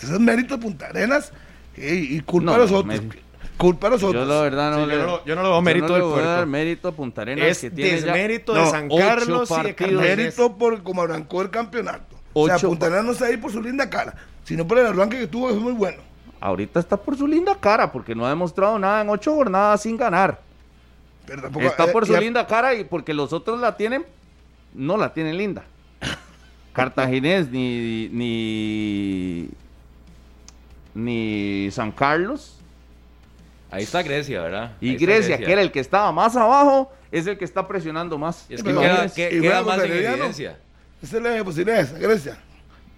Eso 0.01 0.13
es 0.13 0.19
mérito 0.21 0.55
de 0.55 0.61
Punta 0.61 0.88
Arenas. 0.88 1.34
Y, 1.75 2.15
y 2.15 2.19
culpa 2.21 2.51
No, 2.51 2.53
a 2.53 2.57
los 2.59 2.71
no, 2.71 2.77
otros. 2.77 3.03
me- 3.03 3.23
Culpa 3.57 3.88
a 3.88 3.89
los 3.91 4.01
Yo 4.01 4.07
otros. 4.07 4.25
la 4.27 4.41
verdad 4.41 4.71
no 4.71 4.84
Sí, 4.84 4.89
le 4.89 4.93
yo 4.95 4.99
no 5.01 5.05
lo- 5.07 5.25
yo 5.25 5.35
no 5.35 5.43
le 5.43 5.49
veo 5.49 5.61
mérito 5.61 5.88
no 5.89 5.93
del 5.93 6.01
le 6.01 6.05
voy 6.07 6.11
a 6.13 6.15
Puerto. 6.15 6.31
dar 6.31 6.45
mérito 6.47 6.88
a 6.88 6.91
Punta 6.93 7.21
Arenas 7.23 7.47
Es 7.47 7.59
que 7.59 7.69
tiene 7.71 7.99
ya 7.99 8.05
desmérito 8.13 8.53
de 8.53 8.61
No, 8.61 8.71
San 8.71 8.88
ocho 8.89 9.05
Carlos 9.05 9.51
y 9.51 9.53
de. 9.63 9.75
Cartaginés. 9.75 10.01
Mérito 10.17 10.57
por 10.57 10.81
como 10.84 11.01
arrancó 11.03 11.41
el 11.41 11.49
campeonato. 11.49 12.15
o 12.34 12.45
sea, 12.47 12.55
Ocho 12.55 12.69
Punta 12.69 12.85
Arenas 12.85 13.05
no 13.05 13.11
está 13.11 13.25
ahí 13.25 13.38
por 13.38 13.51
su 13.51 13.61
linda 13.61 13.89
cara, 13.89 14.15
sino 14.45 14.65
por 14.65 14.80
el 14.80 14.85
arranque 14.88 15.19
que 15.19 15.27
tuvo, 15.27 15.49
que 15.49 15.53
fue 15.55 15.61
muy 15.63 15.73
bueno. 15.73 15.97
Ahorita 16.45 16.80
está 16.80 16.98
por 16.98 17.18
su 17.18 17.26
linda 17.28 17.56
cara 17.60 17.91
porque 17.91 18.14
no 18.15 18.26
ha 18.26 18.30
demostrado 18.30 18.78
nada 18.78 19.02
en 19.02 19.10
ocho 19.10 19.34
jornadas 19.34 19.82
sin 19.82 19.95
ganar. 19.98 20.40
Pero 21.26 21.41
tampoco, 21.44 21.65
Está 21.68 21.86
eh, 21.86 21.91
por 21.91 22.06
su 22.06 22.14
ya- 22.14 22.20
linda 22.20 22.45
cara 22.45 22.74
y 22.74 22.84
porque 22.84 23.14
los 23.14 23.32
otros 23.32 23.60
la 23.61 23.78
tienen, 23.78 24.06
no 24.74 24.98
la 24.98 25.14
tienen 25.14 25.38
linda. 25.38 25.64
Cartaginés 26.74 27.49
ni 27.49 28.10
ni 28.10 29.49
ni 30.95 31.70
San 31.72 31.91
Carlos 31.91 32.57
Ahí 33.72 33.84
está 33.84 34.03
Grecia, 34.03 34.41
¿verdad? 34.41 34.74
y 34.82 34.95
Grecia, 34.98 35.38
que 35.40 35.52
era 35.52 35.61
el 35.61 35.72
que 35.72 35.80
estaba 35.80 36.11
más 36.11 36.36
abajo, 36.36 36.91
es 37.11 37.26
el 37.26 37.40
que 37.40 37.45
está 37.45 37.68
presionando 37.68 38.20
más. 38.20 38.45
Es 38.48 38.60
Sí, 38.60 38.64
que 38.68 38.70
pero 38.70 38.82
queda, 38.82 39.06
es- 39.06 39.14
que- 39.14 39.28
y 39.30 39.41
queda 39.41 39.61
juega 39.64 39.64
más 39.64 39.86
en 39.86 39.91
Herediano. 39.91 40.15
evidencia. 40.18 40.60
Esa 41.02 41.18
es 41.18 41.24
la 41.24 41.44
posibilidad 41.44 41.80
a 41.95 41.98
Grecia, 41.99 42.38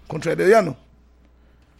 contra 0.08 0.34
Herediano. 0.34 0.76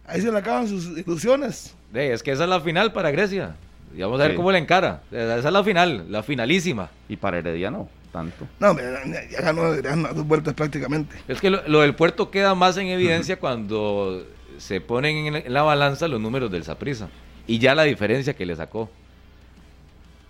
Ahí 0.06 0.20
se 0.20 0.30
le 0.30 0.38
acaban 0.38 0.68
sus 0.68 0.86
ilusiones. 0.98 1.74
Es 1.92 2.22
que 2.22 2.32
esa 2.32 2.44
es 2.44 2.50
la 2.50 2.60
final 2.60 2.92
para 2.92 3.10
Grecia. 3.10 3.56
Y 3.96 4.00
vamos 4.00 4.20
a 4.20 4.24
ver 4.24 4.32
Sí. 4.32 4.36
cómo 4.36 4.52
le 4.52 4.58
encara. 4.58 5.02
Esa 5.10 5.38
es 5.38 5.44
la 5.44 5.64
final, 5.64 6.06
la 6.10 6.22
finalísima. 6.22 6.90
Y 7.08 7.16
para 7.16 7.38
Herediano, 7.38 7.88
tanto. 8.12 8.46
No, 8.60 8.76
ya, 8.76 9.28
ya 9.30 9.40
ganó 9.40 9.72
Herediano 9.72 10.08
a 10.08 10.12
dos 10.12 10.26
vueltas 10.26 10.54
prácticamente. 10.54 11.16
Es 11.28 11.40
que 11.40 11.50
lo, 11.50 11.66
lo 11.66 11.80
del 11.80 11.94
puerto 11.94 12.30
queda 12.30 12.54
más 12.54 12.76
en 12.76 12.88
evidencia 12.88 13.38
cuando 13.38 14.24
se 14.58 14.80
ponen 14.80 15.34
en, 15.36 15.52
la 15.52 15.62
balanza 15.62 16.08
los 16.08 16.20
números 16.20 16.50
del 16.50 16.64
Saprisa. 16.64 17.08
Y 17.46 17.58
ya 17.58 17.74
la 17.74 17.84
diferencia 17.84 18.34
que 18.34 18.44
le 18.46 18.54
sacó. 18.56 18.90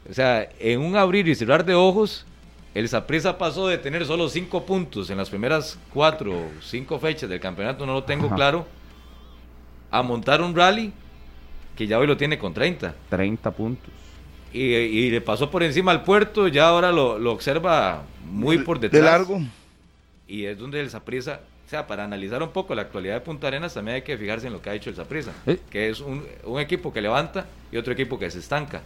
O 0.09 0.15
sea, 0.15 0.49
en 0.61 0.81
un 0.81 0.97
abrir 0.97 1.27
y 1.27 1.35
cerrar 1.35 1.65
de 1.65 1.75
ojos, 1.75 2.25
el 2.75 2.89
Saprisa 2.89 3.39
pasó 3.39 3.67
de 3.69 3.79
tener 3.79 4.05
solo 4.07 4.29
cinco 4.29 4.65
puntos 4.65 5.11
en 5.11 5.17
las 5.17 5.31
primeras 5.31 5.79
cuatro 5.93 6.33
o 6.33 6.51
cinco 6.63 6.99
fechas 7.01 7.29
del 7.29 7.41
campeonato, 7.41 7.87
no 7.87 7.95
lo 7.95 8.05
tengo 8.05 8.27
Ajá. 8.27 8.37
claro, 8.37 8.67
a 9.91 10.03
montar 10.03 10.41
un 10.43 10.55
rally 10.55 10.93
que 11.77 11.87
ya 11.87 11.99
hoy 11.99 12.07
lo 12.07 12.17
tiene 12.17 12.39
con 12.39 12.55
30. 12.55 12.95
30 13.11 13.51
puntos. 13.51 13.91
Y, 14.53 14.61
y 14.75 15.11
le 15.11 15.21
pasó 15.21 15.51
por 15.51 15.63
encima 15.63 15.91
al 15.93 16.03
puerto, 16.03 16.49
ya 16.49 16.69
ahora 16.69 16.91
lo, 16.93 17.19
lo 17.19 17.33
observa 17.33 18.03
muy 18.25 18.59
por 18.59 18.81
De 18.81 18.89
detrás. 18.89 19.05
largo. 19.13 19.41
Y 20.27 20.45
es 20.47 20.59
donde 20.59 20.81
el 20.81 20.89
Saprissa, 20.91 21.41
o 21.67 21.69
sea, 21.69 21.87
para 21.87 22.05
analizar 22.05 22.43
un 22.43 22.49
poco 22.51 22.75
la 22.75 22.83
actualidad 22.83 23.15
de 23.15 23.21
Punta 23.21 23.49
Arenas, 23.49 23.75
también 23.75 23.97
hay 23.97 24.03
que 24.03 24.17
fijarse 24.17 24.47
en 24.47 24.55
lo 24.55 24.63
que 24.63 24.71
ha 24.71 24.75
hecho 24.75 24.89
el 24.91 24.97
Saprissa, 24.97 25.33
Eh. 25.47 25.59
que 25.71 25.91
es 25.91 26.01
un, 26.01 26.25
un 26.45 26.59
equipo 26.61 26.93
que 26.93 27.01
levanta 27.03 27.47
y 27.71 27.77
otro 27.77 27.93
equipo 27.93 28.19
que 28.19 28.31
se 28.31 28.39
estanca. 28.39 28.81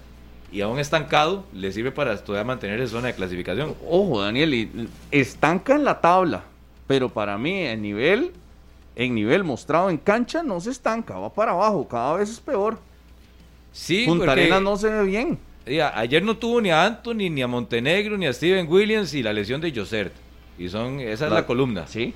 Y 0.52 0.60
a 0.62 0.66
un 0.68 0.80
estancado 0.80 1.44
le 1.54 1.70
sirve 1.70 1.92
para 1.92 2.16
todavía 2.18 2.44
mantener 2.44 2.80
en 2.80 2.88
zona 2.88 3.06
de 3.08 3.14
clasificación. 3.14 3.76
Ojo, 3.88 4.20
Daniel, 4.22 4.52
y- 4.52 4.88
estanca 5.12 5.76
en 5.76 5.84
la 5.84 6.00
tabla, 6.00 6.42
pero 6.88 7.08
para 7.08 7.38
mí 7.38 7.60
en 7.62 7.80
nivel, 7.82 8.32
en 8.96 9.14
nivel 9.14 9.44
mostrado 9.44 9.88
en 9.90 9.96
cancha 9.98 10.42
no 10.42 10.60
se 10.60 10.70
estanca, 10.70 11.18
va 11.18 11.32
para 11.32 11.52
abajo, 11.52 11.86
cada 11.88 12.16
vez 12.16 12.28
es 12.30 12.40
peor. 12.40 12.78
Sí, 13.72 14.04
Punta 14.06 14.32
Arenas 14.32 14.62
no 14.62 14.76
se 14.76 14.88
ve 14.90 15.04
bien. 15.04 15.38
ya, 15.66 15.96
ayer 15.98 16.22
no 16.22 16.36
tuvo 16.36 16.60
ni 16.60 16.70
a 16.70 16.84
Anthony, 16.84 17.30
ni 17.30 17.42
a 17.42 17.46
Montenegro, 17.46 18.18
ni 18.18 18.26
a 18.26 18.32
Steven 18.32 18.66
Williams 18.68 19.14
y 19.14 19.22
la 19.22 19.32
lesión 19.32 19.60
de 19.60 19.72
Josert. 19.74 20.12
Y 20.58 20.68
son, 20.68 21.00
esa 21.00 21.26
es 21.26 21.32
La- 21.32 21.46
columna. 21.46 21.86
Sí, 21.86 22.12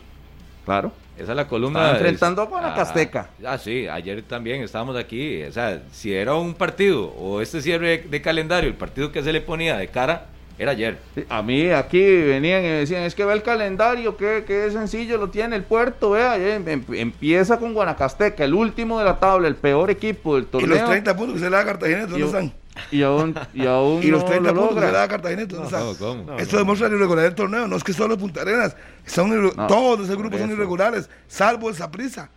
claro. 0.64 0.92
Esa 1.16 1.30
es 1.30 1.36
la 1.36 1.46
columna. 1.46 1.78
Estaba 1.80 1.96
enfrentando 1.98 2.42
es- 2.42 2.48
a 2.48 2.50
Guanacasteca. 2.50 3.30
Ah, 3.44 3.52
ah, 3.52 3.58
sí, 3.58 3.86
ayer 3.86 4.22
también 4.22 4.62
estábamos 4.62 4.96
aquí. 4.96 5.44
O 5.44 5.52
sea, 5.52 5.80
si 5.92 6.12
era 6.12 6.34
un 6.34 6.54
partido 6.54 7.06
o 7.06 7.40
este 7.40 7.62
cierre 7.62 7.98
de, 7.98 8.08
de 8.08 8.20
calendario, 8.20 8.68
el 8.68 8.76
partido 8.76 9.12
que 9.12 9.22
se 9.22 9.32
le 9.32 9.40
ponía 9.40 9.76
de 9.76 9.86
cara, 9.86 10.26
era 10.58 10.70
ayer. 10.72 10.98
A 11.28 11.42
mí 11.42 11.70
aquí 11.70 12.00
venían 12.00 12.60
y 12.60 12.66
me 12.68 12.72
decían, 12.72 13.02
es 13.02 13.14
que 13.14 13.24
ve 13.24 13.32
el 13.32 13.42
calendario, 13.42 14.16
que, 14.16 14.44
que 14.46 14.70
sencillo 14.70 15.18
lo 15.18 15.28
tiene 15.30 15.56
el 15.56 15.64
puerto, 15.64 16.10
vea, 16.10 16.36
em- 16.36 16.68
em- 16.68 16.84
empieza 16.94 17.58
con 17.58 17.74
Guanacasteca, 17.74 18.44
el 18.44 18.54
último 18.54 18.98
de 18.98 19.04
la 19.04 19.18
tabla, 19.18 19.48
el 19.48 19.56
peor 19.56 19.90
equipo 19.90 20.36
del 20.36 20.44
Y 20.44 20.46
torneo. 20.46 20.76
los 20.78 20.88
30 20.88 21.16
puntos 21.16 21.34
que 21.34 21.40
se 21.40 21.50
le 21.50 21.56
da 21.56 21.62
a 21.62 21.64
Cartagena, 21.64 22.02
¿dónde 22.02 22.18
Yo- 22.20 22.26
están? 22.26 22.52
y 22.90 23.02
aún, 23.02 23.34
y 23.54 23.66
aún 23.66 24.02
Y 24.04 24.08
los 24.08 24.22
no 24.22 24.28
30 24.30 24.52
lo 24.52 24.56
puntos 24.60 24.74
que 24.76 24.80
se 24.82 24.86
le 24.86 24.92
da 24.92 25.02
a 25.04 25.08
Cartagena, 25.08 25.44
¿dónde 25.46 25.64
están? 25.66 25.94
¿cómo? 25.94 26.38
Esto 26.38 26.56
demuestra 26.58 26.88
la 26.88 26.94
irregularidad 26.96 27.28
del 27.30 27.36
torneo. 27.36 27.66
No 27.68 27.76
es 27.76 27.84
que 27.84 27.92
solo 27.92 28.16
Punta 28.18 28.42
Arenas. 28.42 28.76
Son 29.06 29.30
No, 29.56 29.66
todos 29.66 30.00
esos 30.06 30.16
grupos 30.16 30.40
son 30.40 30.50
irregulares, 30.50 31.08
salvo 31.28 31.68
el 31.68 31.74
Saprissa. 31.74 32.28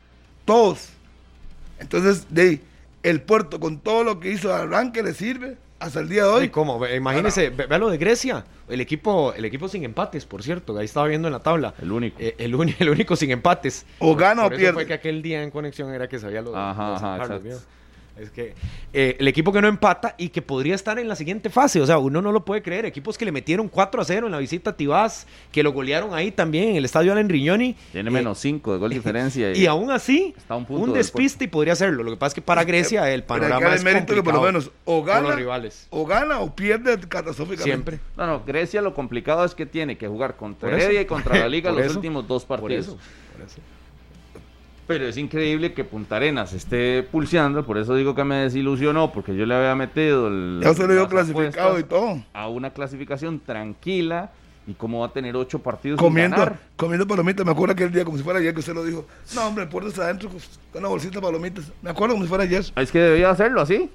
Todos. 0.46 0.90
Entonces, 1.80 2.26
de 2.30 2.42
ahí, 2.42 2.62
el 3.04 3.22
puerto 3.22 3.60
con 3.60 3.80
todo 3.80 4.04
lo 4.04 4.20
que 4.20 4.32
hizo 4.32 4.48
de 4.50 4.56
arranque 4.56 5.04
le 5.04 5.14
sirve 5.14 5.58
hasta 5.80 6.00
el 6.00 6.10
día 6.10 6.24
de 6.24 6.30
¿Y 6.30 6.34
hoy. 6.34 6.50
cómo? 6.50 6.86
Imagínese, 6.88 7.50
ve- 7.50 7.66
vea 7.68 7.78
lo 7.78 7.90
de 7.90 7.98
Grecia. 7.98 8.44
El 8.68 8.82
equipo, 8.82 9.34
el 9.34 9.46
equipo 9.46 9.68
sin 9.68 9.84
empates, 9.84 10.26
por 10.26 10.44
cierto. 10.44 10.78
Ahí 10.78 10.86
estaba 10.86 11.08
viendo 11.08 11.28
en 11.28 11.34
la 11.34 11.40
tabla. 11.40 11.74
El 11.82 11.92
único. 11.92 12.18
Eh, 12.20 12.36
el, 12.40 12.56
uni- 12.56 12.76
el 12.80 12.90
único 12.90 13.16
sin 13.16 13.32
empates. 13.32 13.86
O 14.00 14.16
gana 14.16 14.44
Por 14.44 14.54
o 14.54 14.58
pierde. 14.58 14.74
fue 14.74 14.86
que 14.86 14.94
aquel 14.94 15.22
día 15.22 15.44
en 15.44 15.52
conexión 15.52 15.94
era 15.94 16.08
que 16.08 16.20
sabía 16.20 16.42
lo 16.42 16.52
de, 16.52 16.58
Ajá, 16.58 16.88
lo 16.88 16.94
de 16.94 17.00
San 17.00 17.10
ajá, 17.10 17.18
Carlos, 17.28 17.46
exacto. 17.46 17.66
¿vio? 17.66 17.77
Es 18.20 18.32
que 18.32 18.56
eh, 18.94 19.16
el 19.20 19.28
equipo 19.28 19.52
que 19.54 19.62
no 19.62 19.68
empata 19.68 20.16
y 20.18 20.30
que 20.30 20.42
podría 20.42 20.74
estar 20.76 20.98
en 20.98 21.08
la 21.08 21.16
siguiente 21.16 21.50
fase, 21.50 21.80
o 21.82 21.86
sea, 21.86 21.98
uno 22.00 22.22
no 22.22 22.32
lo 22.32 22.44
puede 22.46 22.62
creer. 22.62 22.86
Equipos 22.86 23.18
que 23.18 23.26
le 23.26 23.32
metieron 23.32 23.68
4 23.70 24.02
a 24.02 24.06
0 24.06 24.26
en 24.26 24.32
la 24.32 24.40
visita 24.40 24.72
a 24.72 24.76
Tibás, 24.78 25.28
que 25.52 25.62
lo 25.64 25.72
golearon 25.72 26.14
ahí 26.14 26.32
también 26.32 26.70
en 26.70 26.76
el 26.78 26.86
estadio 26.86 27.12
Alan 27.12 27.30
Riñoni. 27.30 27.76
Tiene 27.92 28.10
eh, 28.10 28.14
menos 28.14 28.40
5 28.40 28.74
de 28.74 28.80
gol 28.80 28.90
diferencia. 28.94 29.56
Y 29.56 29.66
aún 29.68 29.92
así, 29.92 30.34
Está 30.38 30.56
un 30.56 30.66
punto 30.66 30.84
un 30.84 30.90
del 30.90 30.98
despiste 31.04 31.46
y 31.46 31.48
podría 31.48 31.74
hacerlo. 31.74 32.04
Lo 32.04 32.12
que 32.12 32.18
pasa 32.18 32.30
es 32.30 32.36
que 32.36 32.42
para 32.42 32.64
Grecia 32.64 33.12
el 33.14 33.24
Pero 33.24 33.36
hay 33.36 33.40
que 33.42 33.48
panorama 33.50 33.76
es 33.76 33.84
mérito 33.84 34.14
que 34.16 34.24
por 34.24 34.34
lo 34.34 34.40
complicado 34.42 34.46
menos 34.46 34.72
o 34.86 35.04
gana, 35.04 35.22
los 35.30 35.36
rivales. 35.36 35.88
o 35.92 36.06
gana 36.06 36.40
o 36.40 36.56
pierde 36.56 37.00
catastróficamente. 37.00 37.64
Siempre. 37.64 38.00
No, 38.18 38.26
no, 38.26 38.44
Grecia 38.46 38.82
lo 38.82 38.94
complicado 38.94 39.46
es 39.46 39.54
que 39.54 39.66
tiene 39.66 39.98
que 39.98 40.08
jugar 40.08 40.36
contra. 40.38 40.70
Heredia 40.70 41.02
y 41.02 41.06
contra 41.06 41.38
la 41.38 41.48
Liga 41.50 41.72
los 41.72 41.86
eso. 41.86 41.96
últimos 41.96 42.28
dos 42.28 42.46
Por 42.46 42.60
partidos. 42.62 42.88
eso. 42.88 42.98
por 43.34 43.46
eso. 43.46 43.58
Pero 44.88 45.06
es 45.06 45.18
increíble 45.18 45.74
que 45.74 45.84
Punta 45.84 46.16
Arenas 46.16 46.54
esté 46.54 47.04
pulseando, 47.04 47.66
por 47.66 47.78
eso 47.78 47.94
digo 47.96 48.16
que 48.16 48.24
me 48.24 48.36
desilusionó, 48.38 49.12
porque 49.12 49.36
yo 49.36 49.46
le 49.46 49.54
había 49.54 49.76
metido 49.76 50.28
el, 50.28 50.62
Ya 50.64 50.74
se 50.74 50.84
lo 50.88 50.94
dio 50.94 51.02
las 51.02 51.10
clasificado 51.10 51.78
y 51.78 51.84
todo. 51.84 52.24
a 52.34 52.48
una 52.48 52.70
clasificación 52.72 53.40
tranquila 53.42 54.32
y 54.66 54.74
cómo 54.74 55.00
va 55.02 55.08
a 55.08 55.12
tener 55.14 55.36
ocho 55.36 55.60
partidos 55.60 56.00
Comiendo, 56.00 56.38
sin 56.38 56.46
ganar. 56.46 56.60
comiendo 56.78 57.06
palomitas. 57.08 57.46
Me 57.46 57.52
acuerdo 57.52 57.74
aquel 57.74 57.92
día, 57.92 58.06
como 58.06 58.18
si 58.18 58.24
fuera 58.24 58.40
ayer, 58.40 58.54
que 58.54 58.60
usted 58.62 58.74
lo 58.74 58.84
dijo. 58.86 59.06
No, 59.36 59.46
hombre, 59.48 59.64
el 59.66 59.70
puerto 59.70 59.90
está 59.90 60.04
adentro 60.04 60.30
pues, 60.30 60.60
con 60.72 60.80
una 60.82 60.90
bolsita 60.90 61.16
de 61.16 61.22
palomitas. 61.22 61.66
Me 61.82 61.90
acuerdo 61.90 62.16
como 62.16 62.24
si 62.26 62.30
fuera 62.30 62.44
ayer. 62.46 62.64
Es 62.76 62.92
que 62.92 63.00
debía 63.00 63.30
hacerlo 63.30 63.62
así. 63.62 63.90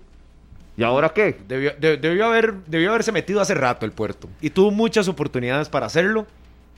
¿Y 0.76 0.82
ahora 0.82 1.10
qué? 1.10 1.36
Debió, 1.48 1.72
de- 1.78 1.98
debió 1.98 2.26
haber, 2.26 2.54
debió 2.66 2.90
haberse 2.90 3.12
metido 3.12 3.40
hace 3.42 3.54
rato 3.54 3.84
el 3.86 3.92
puerto. 3.92 4.28
Y 4.40 4.48
tuvo 4.50 4.70
muchas 4.70 5.08
oportunidades 5.08 5.68
para 5.68 5.86
hacerlo. 5.86 6.26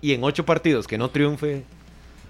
Y 0.01 0.13
en 0.13 0.23
ocho 0.25 0.45
partidos 0.45 0.87
que 0.89 0.99
no 0.99 1.11
triunfe 1.11 1.63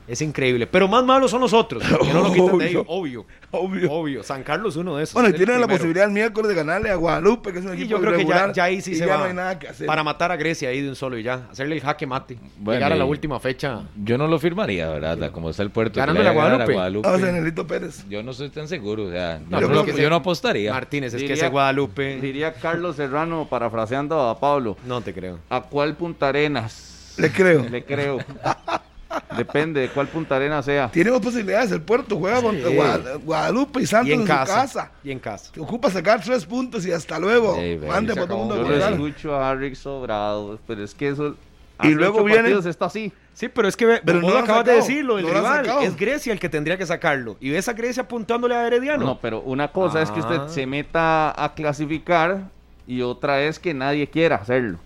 es 0.07 0.21
increíble. 0.23 0.67
Pero 0.67 0.87
más 0.89 1.05
malos 1.05 1.31
son 1.31 1.41
los 1.41 1.53
otros. 1.53 1.83
Que 1.83 2.13
no 2.13 2.23
lo 2.25 2.33
quitan 2.33 2.59
de 2.59 2.65
ahí. 2.67 2.77
Obvio. 2.87 3.25
Obvio. 3.51 3.93
Obvio. 3.93 4.23
San 4.23 4.43
Carlos 4.43 4.77
uno 4.77 4.97
de 4.97 5.05
esos. 5.05 5.15
Bueno, 5.15 5.29
y 5.29 5.33
es 5.33 5.37
tienen 5.37 5.61
la 5.61 5.69
posibilidad 5.69 6.07
el 6.07 6.13
miércoles 6.13 6.49
de 6.49 6.55
ganarle 6.55 6.91
a 6.91 6.97
Guadalupe, 6.97 7.53
que 7.53 7.59
es 7.61 7.65
un 7.65 7.73
Y 7.73 7.83
equipo 7.83 7.91
yo 7.91 8.01
creo 8.01 8.17
que 8.19 8.25
ya, 8.27 8.65
ahí 8.65 8.81
sí 8.81 8.93
y 8.93 8.95
se 8.97 9.07
ya 9.07 9.13
va. 9.15 9.19
no 9.19 9.25
hay 9.25 9.35
nada 9.35 9.59
que 9.59 9.69
hacer. 9.69 9.87
Para 9.87 10.03
matar 10.03 10.31
a 10.33 10.37
Grecia 10.37 10.69
ahí 10.69 10.81
de 10.83 10.89
un 10.89 10.97
solo 10.97 11.17
y 11.19 11.23
ya. 11.23 11.47
Hacerle 11.51 11.77
el 11.77 11.81
jaque 11.81 12.07
mate. 12.07 12.37
Bueno, 12.59 12.79
Llegar 12.79 12.93
a 12.93 12.97
la 12.97 13.05
y- 13.05 13.09
última 13.09 13.39
fecha. 13.41 13.83
Yo 14.03 14.19
no 14.19 14.27
lo 14.27 14.39
firmaría, 14.39 14.89
¿verdad? 14.91 15.31
Como 15.31 15.51
está 15.51 15.63
el 15.63 15.71
puerto. 15.71 15.95
que 15.95 16.01
Ganándole 16.01 16.25
le 16.25 16.31
a 16.31 16.33
Guadalupe. 16.33 17.09
A 17.09 17.17
Nelito 17.33 17.67
Pérez. 17.67 18.05
Yo 18.09 18.23
no 18.23 18.33
estoy 18.33 18.51
tan 18.51 18.69
seguro, 18.69 19.05
o 19.05 19.11
sea, 19.11 19.41
No, 19.49 19.61
yo, 19.61 19.69
no, 19.69 19.81
es 19.81 19.85
que 19.87 19.91
yo 19.93 19.97
se- 19.99 20.09
no 20.11 20.17
apostaría. 20.17 20.73
Martínez, 20.73 21.15
es 21.15 21.23
que 21.23 21.29
Diría- 21.29 21.35
ese 21.45 21.49
Guadalupe. 21.49 22.21
Diría 22.21 22.53
Carlos 22.55 22.97
Serrano, 22.97 23.47
parafraseando 23.49 24.21
a 24.29 24.39
Pablo, 24.39 24.77
No 24.85 25.01
te 25.01 25.15
creo. 25.15 25.39
¿a 25.51 25.61
cuál 25.63 25.95
Punta 25.97 26.29
Arenas? 26.29 27.15
Le 27.17 27.31
creo. 27.31 27.65
Le 27.69 27.85
creo. 27.85 28.19
Depende 29.37 29.81
de 29.81 29.89
cuál 29.89 30.09
Punta 30.09 30.37
Arenas 30.37 30.65
sea. 30.65 30.91
Tiene 30.91 31.11
dos 31.11 31.21
posibilidades. 31.21 31.71
El 31.73 31.83
puerto 31.83 32.17
juega 32.17 32.41
contra 32.43 32.69
Guada- 32.71 33.17
Guadalupe 33.17 33.83
y 33.83 33.87
Santos 33.87 34.09
Y 34.09 34.13
en 34.13 34.21
en, 34.23 34.27
casa. 34.27 34.47
su 34.47 34.75
casa. 34.79 34.93
Y 35.03 35.11
en 35.11 35.19
casa. 35.19 35.51
Te 35.53 35.61
ocupa 35.61 35.91
sacar 35.91 36.21
tres 36.23 36.45
puntos 36.47 36.85
y 36.87 36.93
hasta 36.93 37.19
luego. 37.19 37.57
Sí, 37.57 37.79
Mande 37.87 38.15
para 38.15 38.27
todo 38.29 38.55
el 38.55 38.61
mundo 38.61 38.77
Yo 38.79 38.89
escucho 38.89 39.37
a 39.37 39.55
Rick 39.55 39.75
Sobrado, 39.75 40.59
pero 40.67 40.85
es 40.85 40.95
que 40.95 41.09
eso. 41.09 41.35
Y 41.83 41.89
luego 41.91 42.23
viene- 42.23 42.53
está 42.53 42.87
así. 42.87 43.13
Sí, 43.33 43.49
pero 43.49 43.67
es 43.67 43.77
que 43.77 44.01
Pero 44.05 44.21
no 44.21 44.31
lo 44.31 44.39
acabas 44.39 44.65
de 44.65 44.75
decirlo, 44.75 45.19
el 45.19 45.27
no 45.27 45.33
rival 45.35 45.67
es 45.83 45.97
Grecia 45.97 46.33
el 46.33 46.39
que 46.39 46.49
tendría 46.49 46.79
que 46.79 46.87
sacarlo. 46.87 47.37
Y 47.41 47.51
ves 47.51 47.69
a 47.69 47.73
Grecia 47.73 48.05
apuntándole 48.05 48.55
a 48.55 48.65
Herediano. 48.67 49.05
No, 49.05 49.19
pero 49.19 49.41
una 49.41 49.73
cosa 49.73 50.01
es 50.01 50.11
que 50.13 50.21
usted 50.21 50.37
Ah. 50.43 50.49
se 50.49 50.67
meta 50.67 51.31
a 51.45 51.53
clasificar 51.55 52.45
y 52.87 53.03
otra 53.03 53.43
es 53.43 53.59
que 53.59 53.75
nadie 53.75 54.07
quiera 54.09 54.37
hacerlo. 54.37 54.79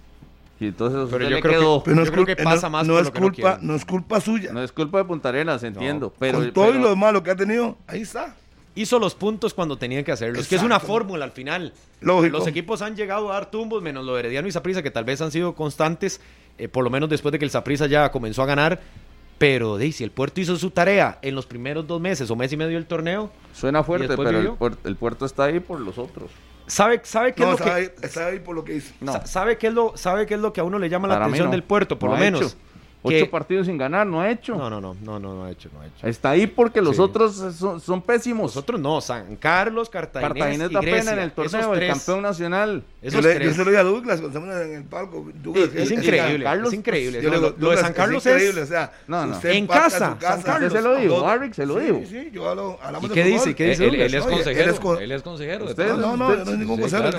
Y 0.60 0.66
entonces 0.68 1.09
Pero 1.10 1.24
yo 1.24 1.36
le 1.36 1.40
creo 1.40 1.52
que- 1.52 1.59
quedó. 1.59 1.82
Pero 1.85 1.97
no 1.97 2.02
Yo 2.02 2.05
es, 2.06 2.10
creo 2.10 2.24
cul- 2.24 2.26
que 2.26 2.36
pasa 2.43 2.66
no- 2.66 2.70
más 2.72 2.86
no 2.86 2.93
por 2.94 3.01
es 3.02 3.06
lo 3.06 3.12
que 3.12 3.20
no 3.20 3.26
culpa, 3.32 3.59
no 3.62 3.74
es 3.76 3.85
culpa 3.85 4.20
suya. 4.20 4.52
No 4.52 4.62
es 4.62 4.72
culpa 4.72 4.98
de 4.98 5.05
Punta 5.05 5.28
Arenas, 5.28 5.62
entiendo. 5.62 6.12
Pero, 6.18 6.39
Con 6.39 6.52
todo 6.52 6.74
y 6.74 6.78
lo 6.80 6.97
malo 6.97 7.22
que 7.22 7.30
ha 7.30 7.36
tenido, 7.36 7.76
ahí 7.86 8.01
está. 8.02 8.35
Hizo 8.74 8.98
los 8.98 9.14
puntos 9.14 9.55
cuando 9.55 9.76
tenía 9.76 10.02
que 10.05 10.12
hacerlos. 10.12 10.47
Que 10.48 10.56
es 10.56 10.62
una 10.62 10.78
fórmula 10.80 11.24
al 11.24 11.32
final. 11.32 11.72
Lógico. 12.01 12.39
Los 12.39 12.47
equipos 12.47 12.80
han 12.82 12.97
llegado 12.97 13.30
a 13.30 13.35
dar 13.35 13.51
tumbos, 13.51 13.82
menos 13.82 14.05
lo 14.05 14.14
de 14.14 14.20
Herediano 14.20 14.47
y 14.48 14.52
Saprissa, 14.52 14.82
que 14.82 14.90
tal 14.90 15.05
vez 15.05 15.20
han 15.20 15.30
sido 15.32 15.55
constantes, 15.55 16.20
eh, 16.59 16.68
por 16.68 16.85
lo 16.85 16.90
menos 16.90 17.09
después 17.09 17.32
de 17.32 17.39
que 17.39 17.44
el 17.44 17.51
Saprissa 17.51 17.86
ya 17.86 18.10
comenzó 18.12 18.43
a 18.43 18.47
ganar. 18.47 18.80
Pero 19.39 19.78
de, 19.78 19.93
si 19.93 20.02
el 20.02 20.10
puerto 20.10 20.40
hizo 20.40 20.56
su 20.56 20.70
tarea 20.70 21.18
en 21.22 21.36
los 21.36 21.47
primeros 21.47 21.86
dos 21.86 22.01
meses 22.01 22.28
o 22.30 22.35
mes 22.35 22.52
y 22.52 22.56
medio 22.56 22.74
del 22.74 22.86
torneo, 22.86 23.30
suena 23.55 23.80
¿Y 23.80 23.85
fuerte, 23.85 24.09
pero 24.16 24.30
el, 24.30 24.36
vivió? 24.36 24.59
puer- 24.59 24.76
el 24.85 24.97
puerto 24.97 25.24
está 25.26 25.44
ahí 25.44 25.60
por 25.60 25.78
los 25.80 25.97
otros. 25.97 26.30
¿Sabe, 26.68 27.00
sabe 27.04 27.32
qué 27.34 27.42
No, 27.42 27.54
es 27.54 27.60
lo 27.60 27.66
está, 27.76 28.20
que... 28.20 28.20
ahí 28.20 28.38
por 28.38 28.54
lo 28.54 28.64
que 28.64 28.74
hizo. 28.76 28.92
No. 29.00 29.12
sa- 29.12 29.26
¿Sabe 29.26 29.58
qué, 29.58 29.66
es 29.68 29.74
lo, 29.74 29.96
¿Sabe 29.96 30.26
qué 30.26 30.34
es 30.34 30.40
lo 30.40 30.52
que 30.52 30.60
a 30.60 30.64
uno 30.64 30.78
le 30.78 30.88
llama 30.88 31.08
la 31.08 31.14
Para 31.14 31.26
mí 31.26 31.30
atención 31.30 31.46
no. 31.46 31.52
del 31.52 31.62
puerto, 31.64 31.98
por 31.98 32.10
lo 32.10 32.16
menos? 32.16 32.40
hecho. 32.42 32.56
Que- 33.06 33.22
Ocho 33.22 33.30
partidos 33.30 33.66
sin 33.68 33.78
ganar, 33.78 34.06
no 34.06 34.20
ha 34.20 34.28
hecho. 34.30 34.56
No, 34.56 34.68
no, 34.68 34.80
no, 34.80 34.96
no, 35.02 35.18
no, 35.20 35.34
no 35.34 35.44
ha 35.44 35.50
hecho, 35.52 35.68
no 35.72 35.80
ha 35.80 35.86
hecho. 35.86 36.06
Está 36.06 36.30
ahí 36.30 36.46
porque 36.48 36.82
los 36.82 36.96
Sí. 36.96 37.02
otros 37.02 37.36
son, 37.56 37.80
son 37.80 38.02
pésimos. 38.02 38.54
Nosotros 38.54 38.80
no, 38.80 39.00
San 39.00 39.36
Carlos, 39.36 39.88
Cartaginés, 39.88 40.32
Cartagena 40.38 40.64
y 40.64 40.68
Grecia. 40.68 40.78
apenas 40.78 41.12
en 41.12 41.18
el 41.20 41.30
torneo, 41.32 41.74
el 41.74 41.86
campeón 41.88 42.22
nacional. 42.22 42.82
Yo, 43.00 43.08
Esos 43.08 43.22
le, 43.22 43.32
yo 43.34 43.38
tres. 43.38 43.52
se 43.52 43.58
lo 43.64 43.70
dije 43.70 43.78
a 43.80 43.84
Douglas 43.84 44.20
cuando 44.20 44.38
estamos 44.38 44.66
en 44.66 44.74
el 44.78 44.84
palco. 44.84 45.26
Douglas, 45.42 45.70
Es 45.76 45.90
increíble, 45.92 46.42
Carlos, 46.44 46.72
es 46.72 46.78
increíble. 46.78 47.22
yo 47.22 47.28
No, 47.30 47.34
le 47.36 47.40
lo, 47.40 47.50
digo, 47.52 47.56
lo 47.60 47.70
de 47.70 47.76
San 47.76 47.92
Carlos 47.92 48.26
increíble, 48.26 48.60
es... 48.62 48.66
o 48.66 48.70
sea, 48.72 48.92
No, 49.06 49.26
no. 49.26 49.32
usted 49.36 49.50
En 49.50 49.66
casa, 49.68 49.90
su 49.90 49.98
San 49.98 50.16
casa, 50.16 50.42
Carlos. 50.42 50.66
¿Usted 50.72 50.82
se 50.82 50.88
lo 51.06 51.08
todo- 51.14 51.24
Warwick 51.24 51.54
se 51.54 51.66
lo 51.66 51.78
sí, 51.78 51.84
dijo. 51.86 52.00
Sí, 52.08 52.30
yo 52.32 52.48
hablo, 52.48 52.78
hablamos 52.82 53.04
¿Y 53.06 53.08
de 53.10 53.14
qué 53.14 53.22
fútbol. 53.22 53.38
dice? 53.38 53.54
¿Qué 53.54 53.64
Él, 53.64 53.70
dice 53.70 53.84
él- 53.86 54.14
es 54.14 54.24
consejero. 54.24 54.98
Él 54.98 55.12
es 55.12 55.22
consejero. 55.22 55.64
de 55.66 55.70
Usted- 55.70 55.86
todo. 55.88 55.96
No, 55.98 56.16
no, 56.16 56.34
no 56.36 56.42
es 56.52 56.58
ningún 56.58 56.80
consejero. 56.80 57.16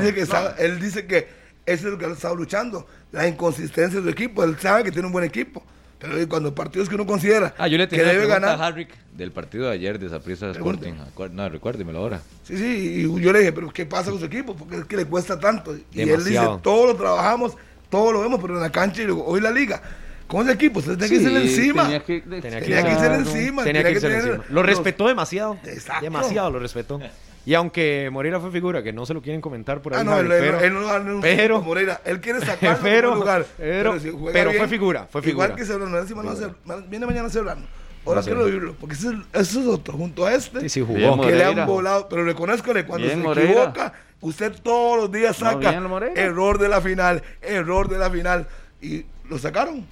él 0.57 0.80
dice 0.81 1.06
que 1.07 1.39
eso 1.74 1.88
es 1.88 1.94
lo 1.94 1.98
que 1.98 2.06
ha 2.06 2.10
estado 2.10 2.36
luchando, 2.36 2.86
la 3.12 3.28
inconsistencia 3.28 4.00
de 4.00 4.04
su 4.04 4.10
equipo. 4.10 4.44
Él 4.44 4.58
sabe 4.60 4.84
que 4.84 4.91
tiene 4.91 5.08
un 5.08 5.12
buen 5.14 5.26
equipo, 5.26 5.64
pero 6.00 6.16
cuando 6.28 6.54
partidos 6.56 6.88
que 6.90 6.96
uno 6.96 7.06
considera 7.06 7.54
Ah, 7.58 7.68
yo 7.68 7.78
le 7.78 7.88
que 7.88 7.98
tenía 7.98 8.14
debe 8.14 8.28
ganar, 8.28 8.62
a 8.62 8.68
Harrick 8.68 8.90
del 9.14 9.32
partido 9.32 9.66
de 9.66 9.74
ayer 9.74 10.00
de 10.00 10.10
Saprissa 10.10 10.50
Sporting. 10.52 10.94
No, 11.32 11.50
recuérdemelo 11.50 12.00
ahora. 12.00 12.22
Sí, 12.44 12.58
sí, 12.58 13.06
y 13.06 13.22
yo 13.22 13.34
le 13.34 13.40
dije, 13.40 13.52
pero 13.52 13.70
¿qué 13.72 13.86
pasa 13.86 14.10
con 14.10 14.20
su 14.20 14.26
equipo? 14.26 14.56
Porque 14.56 14.78
es 14.78 14.86
que 14.86 14.96
le 14.96 15.06
cuesta 15.06 15.40
tanto. 15.40 15.76
Y 15.76 15.80
él 16.02 16.08
dice, 16.20 16.32
Demasiado. 16.32 16.60
todo 16.60 16.88
lo 16.88 16.96
trabajamos, 16.96 17.58
todo 17.90 18.14
lo 18.14 18.22
vemos, 18.22 18.40
pero 18.41 18.56
en 18.56 18.62
la 18.62 18.72
cancha 18.72 19.02
y 19.02 19.06
luego, 19.06 19.26
hoy 19.26 19.41
la 19.41 19.52
liga. 19.52 19.82
¿Cómo 20.28 20.44
es 20.44 20.50
el 20.50 20.56
equipo? 20.56 20.80
Usted 20.80 20.96
tiene 20.98 21.10
que 21.10 21.22
irse 21.24 21.41
encima. 21.41 21.84
Tenía 21.84 22.04
que, 22.04 22.22
Tenía 22.22 22.41
Tenía 22.41 22.84
que 22.84 22.91
irse 22.91 23.06
encima. 23.16 23.64
Tenía 23.64 23.84
que 23.84 23.91
irse 23.91 24.16
encima. 24.16 24.46
Lo 24.50 24.64
respetó 24.64 25.08
demasiado. 25.08 25.58
Exacto. 25.66 26.04
Demasiado 26.04 26.52
lo 26.52 26.60
respetó. 26.60 27.00
Y 27.49 27.55
aunque 27.55 28.09
Moreira 28.11 28.39
fue 28.39 28.51
figura, 28.51 28.84
que 28.84 28.93
no 28.93 29.07
se 29.07 29.13
lo 29.15 29.23
quieren 29.23 29.41
comentar 29.41 29.81
por 29.81 29.95
ahí, 29.95 30.01
Ah, 30.01 30.03
no, 30.03 30.11
Javi, 30.11 30.27
él, 30.27 30.31
él- 30.34 30.39
pero, 30.39 30.59
él 30.59 30.73
no 30.76 30.81
va 30.84 30.89
a 30.91 30.99
dar 30.99 31.11
un 31.11 31.19
pero- 31.19 31.61
Moreira. 31.63 31.99
Él 32.05 32.21
quiere 32.21 32.41
sacarlo 32.41 32.77
en 32.77 32.93
pero- 32.93 33.15
lugar. 33.15 33.43
pero- 33.57 33.99
si 33.99 34.11
juega 34.11 34.34
pero 34.34 34.51
fue 34.53 34.67
figura, 34.67 35.07
fue 35.09 35.23
figura. 35.23 35.45
Igual 35.47 35.57
que 35.59 35.65
Serrano, 35.65 35.97
encima 35.97 36.21
no 36.21 36.30
hace- 36.30 36.45
viene 36.88 37.07
mañana 37.07 37.27
Serrano. 37.27 37.63
Ahora 38.05 38.21
quiero 38.21 38.43
oírlo, 38.43 38.76
porque 38.80 38.93
ese 38.93 39.07
es, 39.07 39.15
ese 39.34 39.61
es 39.61 39.65
otro, 39.65 39.95
junto 39.97 40.27
a 40.27 40.34
este, 40.35 40.61
Sí, 40.61 40.69
sí, 40.69 40.81
jugó. 40.81 40.93
Bien, 40.93 41.19
que 41.21 41.31
le 41.31 41.43
han 41.43 41.65
volado, 41.65 42.07
pero 42.07 42.23
reconozcale, 42.23 42.85
cuando 42.85 43.07
Bien, 43.07 43.17
se 43.19 43.26
Moreira. 43.26 43.49
equivoca, 43.51 43.93
usted 44.21 44.53
todos 44.61 44.97
los 44.99 45.11
días 45.11 45.41
No, 45.41 45.47
saca 45.49 45.71
bien, 45.71 45.84
Moreira. 45.85 46.21
error 46.21 46.59
de 46.59 46.69
la 46.69 46.81
final, 46.81 47.23
error 47.41 47.89
de 47.89 47.97
la 47.97 48.11
final, 48.11 48.47
y 48.80 49.05
lo 49.27 49.39
sacaron. 49.39 49.88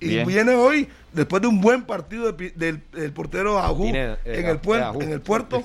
Y 0.00 0.08
Bien. 0.08 0.26
viene 0.26 0.54
hoy, 0.54 0.88
después 1.12 1.42
de 1.42 1.48
un 1.48 1.60
buen 1.60 1.82
partido 1.82 2.32
de 2.32 2.52
del, 2.56 2.80
del 2.90 3.12
portero 3.12 3.58
Ajú 3.58 3.82
Tiene, 3.84 4.12
eh, 4.24 4.40
en, 4.40 4.46
el 4.46 4.62
puer- 4.62 4.80
eh, 4.80 4.84
Ajú, 4.84 5.02
en 5.02 5.12
el 5.12 5.20
puerto. 5.20 5.62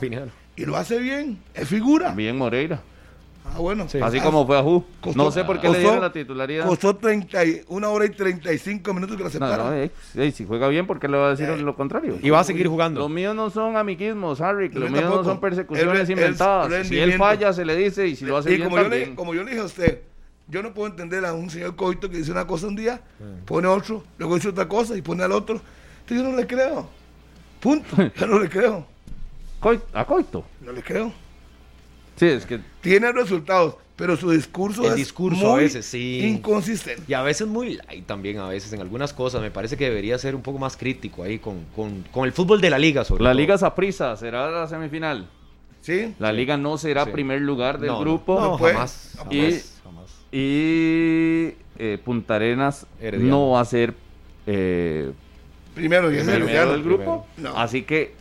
Y 0.58 0.66
lo 0.66 0.76
hace 0.76 1.00
bien, 1.00 1.40
es 1.54 1.68
figura. 1.70 2.12
Bien 2.14 2.38
Moreira. 2.38 2.82
Ah, 3.50 3.60
bueno. 3.60 3.88
Sí. 3.88 4.00
Así 4.02 4.18
Ah, 4.20 4.24
como 4.24 4.46
fue 4.46 4.58
a 4.60 4.62
Ju. 4.62 4.84
costó- 5.00 5.24
No 5.24 5.32
sé 5.32 5.46
por 5.46 5.62
qué 5.62 5.70
le 5.70 5.80
dieron 5.80 6.02
la 6.02 6.12
titularidad. 6.12 6.66
Costó 6.68 6.98
30 6.98 7.46
y, 7.46 7.62
una 7.70 7.88
hora 7.88 8.04
y 8.06 8.10
35 8.10 8.94
minutos 8.94 9.16
que 9.16 9.24
la 9.24 9.30
No, 9.30 9.32
separaron. 9.32 9.68
no, 9.68 9.74
eh, 9.74 9.90
eh, 10.16 10.32
si 10.32 10.46
juega 10.46 10.68
bien, 10.68 10.86
¿por 10.86 11.00
qué 11.00 11.08
le 11.08 11.16
va 11.18 11.28
a 11.28 11.30
decir 11.36 11.48
lo 11.62 11.74
contrario? 11.78 12.18
Y 12.22 12.30
va 12.30 12.42
a 12.42 12.44
seguir 12.44 12.68
jugando. 12.68 13.00
Los 13.00 13.10
míos 13.10 13.34
no 13.34 13.50
son 13.50 13.78
amiguismos, 13.78 14.42
Harry. 14.42 14.70
Yo 14.70 14.82
Los 14.82 14.92
míos 14.92 15.06
no 15.06 15.24
son 15.24 15.40
persecuciones 15.40 15.94
El- 15.94 16.02
el 16.02 16.12
inventadas. 16.12 16.88
si 16.88 17.00
él 17.00 17.14
falla, 17.14 17.54
se 17.54 17.64
le 17.64 17.78
dice. 17.78 18.06
Y 18.06 18.18
si 18.18 18.26
lo 18.26 18.36
hace 18.36 18.52
y 18.52 18.56
bien, 18.58 18.66
como 18.68 18.76
yo, 18.78 18.84
también. 18.84 19.10
le, 19.12 19.16
como 19.16 19.34
yo 19.34 19.44
le 19.46 19.52
dije 19.52 19.62
a 19.62 19.66
usted, 19.66 20.02
yo 20.50 20.62
no 20.62 20.74
puedo 20.74 20.90
entender 20.90 21.24
a 21.24 21.32
un 21.34 21.50
señor 21.50 21.78
coito 21.78 22.10
que 22.10 22.18
dice 22.18 22.32
una 22.34 22.46
cosa 22.48 22.68
un 22.68 22.76
día, 22.76 23.00
pone 23.46 23.68
otro, 23.70 24.04
luego 24.18 24.36
dice 24.36 24.50
otra 24.50 24.68
cosa 24.68 24.98
y 24.98 25.02
pone 25.02 25.24
al 25.24 25.32
otro. 25.32 25.62
Entonces 26.02 26.26
yo 26.26 26.32
no 26.32 26.36
le 26.36 26.46
creo. 26.48 26.90
Punto. 27.62 27.88
Yo 28.20 28.28
no 28.28 28.40
le 28.40 28.50
creo. 28.50 28.86
Coi- 29.60 29.80
a 29.94 30.06
Coito. 30.06 30.46
No 30.62 30.72
le 30.72 30.82
creo. 30.82 31.12
Sí, 32.16 32.26
es 32.28 32.46
que 32.46 32.60
Tiene 32.82 33.12
resultados, 33.12 33.76
pero 33.96 34.16
su 34.18 34.32
discurso 34.32 34.84
El 34.86 34.90
es 34.92 34.96
discurso 34.96 35.48
a 35.48 35.52
muy 35.54 35.64
veces, 35.64 35.86
sí. 35.86 36.22
inconsistente. 36.24 37.04
Y 37.08 37.14
a 37.14 37.22
veces 37.22 37.48
muy 37.48 37.76
light 37.76 38.06
también, 38.06 38.38
a 38.40 38.48
veces 38.48 38.72
en 38.74 38.82
algunas 38.82 39.14
cosas. 39.14 39.42
Me 39.42 39.52
parece 39.52 39.78
que 39.78 39.86
debería 39.86 40.18
ser 40.18 40.36
un 40.36 40.42
poco 40.42 40.58
más 40.60 40.78
crítico 40.78 41.24
ahí 41.24 41.40
con, 41.40 41.66
con, 41.76 42.04
con 42.12 42.26
el 42.26 42.32
fútbol 42.34 42.60
de 42.62 42.70
la 42.70 42.80
liga, 42.80 43.04
sobre 43.04 43.24
la 43.24 43.32
todo. 43.32 43.40
Liga 43.40 43.58
Saprissa 43.58 44.16
será 44.18 44.50
la 44.50 44.68
semifinal. 44.68 45.30
¿Sí? 45.82 46.14
La 46.20 46.34
Liga 46.34 46.58
no 46.58 46.78
será 46.78 47.06
Sí. 47.06 47.12
primer 47.12 47.40
lugar 47.42 47.80
del 47.80 47.92
No, 47.92 48.00
grupo. 48.02 48.40
No, 48.40 48.52
No 48.52 48.58
puede. 48.58 48.74
jamás. 48.74 49.12
No 49.14 49.20
jamás, 49.24 49.30
puede. 49.36 49.64
jamás. 49.84 50.12
Y 50.32 51.54
eh, 51.78 51.98
Punta 52.04 52.36
Arenas 52.36 52.86
Herediano. 53.00 53.30
no 53.32 53.50
va 53.52 53.62
a 53.62 53.66
ser 53.66 53.94
eh, 54.48 55.12
Primero, 55.76 56.12
y 56.12 56.18
es 56.18 56.24
primero 56.28 56.72
del 56.72 56.84
grupo. 56.84 57.26
Primero. 57.36 57.54
No. 57.56 57.60
Así 57.62 57.84
que 57.84 58.16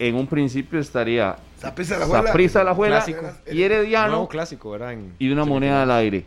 en 0.00 0.14
un 0.14 0.26
principio 0.26 0.80
estaría 0.80 1.36
Saprissa 1.58 1.94
de 1.94 2.00
la 2.00 2.06
Juela. 2.06 2.26
Saprissa 2.26 2.58
de 2.60 2.64
la 2.64 2.74
Juela 2.74 2.96
Clásico. 3.04 3.32
y 3.52 3.62
Herediano 3.62 4.08
Nuevo 4.08 4.28
clásico, 4.28 4.70
¿verdad? 4.70 4.94
En 4.94 5.12
y 5.18 5.30
una 5.30 5.44
moneda 5.44 5.82
al 5.82 5.90
aire. 5.90 6.24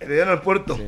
Herediano 0.00 0.32
al 0.32 0.42
puerto. 0.42 0.76
Sí, 0.76 0.82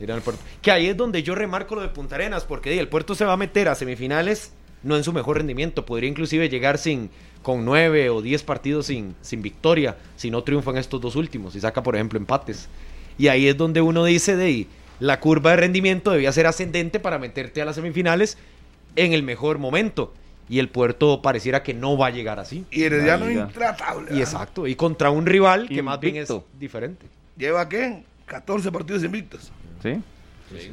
ir 0.00 0.10
al 0.10 0.22
puerto. 0.22 0.42
Que 0.60 0.72
ahí 0.72 0.88
es 0.88 0.96
donde 0.96 1.22
yo 1.22 1.36
remarco 1.36 1.76
lo 1.76 1.82
de 1.82 1.88
Punta 1.88 2.16
Arenas, 2.16 2.44
porque 2.44 2.76
el 2.78 2.88
puerto 2.88 3.14
se 3.14 3.24
va 3.24 3.34
a 3.34 3.36
meter 3.36 3.68
a 3.68 3.76
semifinales, 3.76 4.52
no 4.82 4.96
en 4.96 5.04
su 5.04 5.12
mejor 5.12 5.36
rendimiento. 5.36 5.86
Podría 5.86 6.10
inclusive 6.10 6.48
llegar 6.48 6.78
sin 6.78 7.10
con 7.42 7.64
nueve 7.64 8.10
o 8.10 8.22
diez 8.22 8.42
partidos 8.42 8.86
sin, 8.86 9.14
sin 9.22 9.40
victoria, 9.40 9.96
si 10.16 10.32
no 10.32 10.42
triunfan 10.42 10.76
estos 10.78 11.00
dos 11.00 11.14
últimos, 11.14 11.54
y 11.54 11.60
saca, 11.60 11.80
por 11.80 11.94
ejemplo, 11.94 12.18
empates. 12.18 12.68
Y 13.18 13.28
ahí 13.28 13.46
es 13.46 13.56
donde 13.56 13.80
uno 13.80 14.04
dice 14.04 14.34
de 14.34 14.66
la 14.98 15.20
curva 15.20 15.50
de 15.52 15.58
rendimiento 15.58 16.10
debía 16.10 16.32
ser 16.32 16.48
ascendente 16.48 16.98
para 16.98 17.20
meterte 17.20 17.62
a 17.62 17.64
las 17.64 17.76
semifinales 17.76 18.36
en 18.96 19.12
el 19.12 19.22
mejor 19.22 19.58
momento. 19.58 20.12
Y 20.48 20.58
el 20.60 20.68
puerto 20.68 21.20
pareciera 21.22 21.62
que 21.62 21.74
no 21.74 21.96
va 21.98 22.06
a 22.06 22.10
llegar 22.10 22.38
así. 22.38 22.64
Y 22.70 22.84
Herediano 22.84 23.30
intratable. 23.30 24.02
Y 24.02 24.18
¿verdad? 24.18 24.18
exacto, 24.20 24.66
y 24.66 24.74
contra 24.76 25.10
un 25.10 25.26
rival 25.26 25.68
que 25.68 25.82
más 25.82 25.98
bien 26.00 26.16
es 26.16 26.30
Invicto. 26.30 26.48
diferente. 26.58 27.06
¿Lleva 27.36 27.68
qué? 27.68 28.04
14 28.26 28.70
partidos 28.72 29.04
invictos. 29.04 29.50
¿sí? 29.82 30.00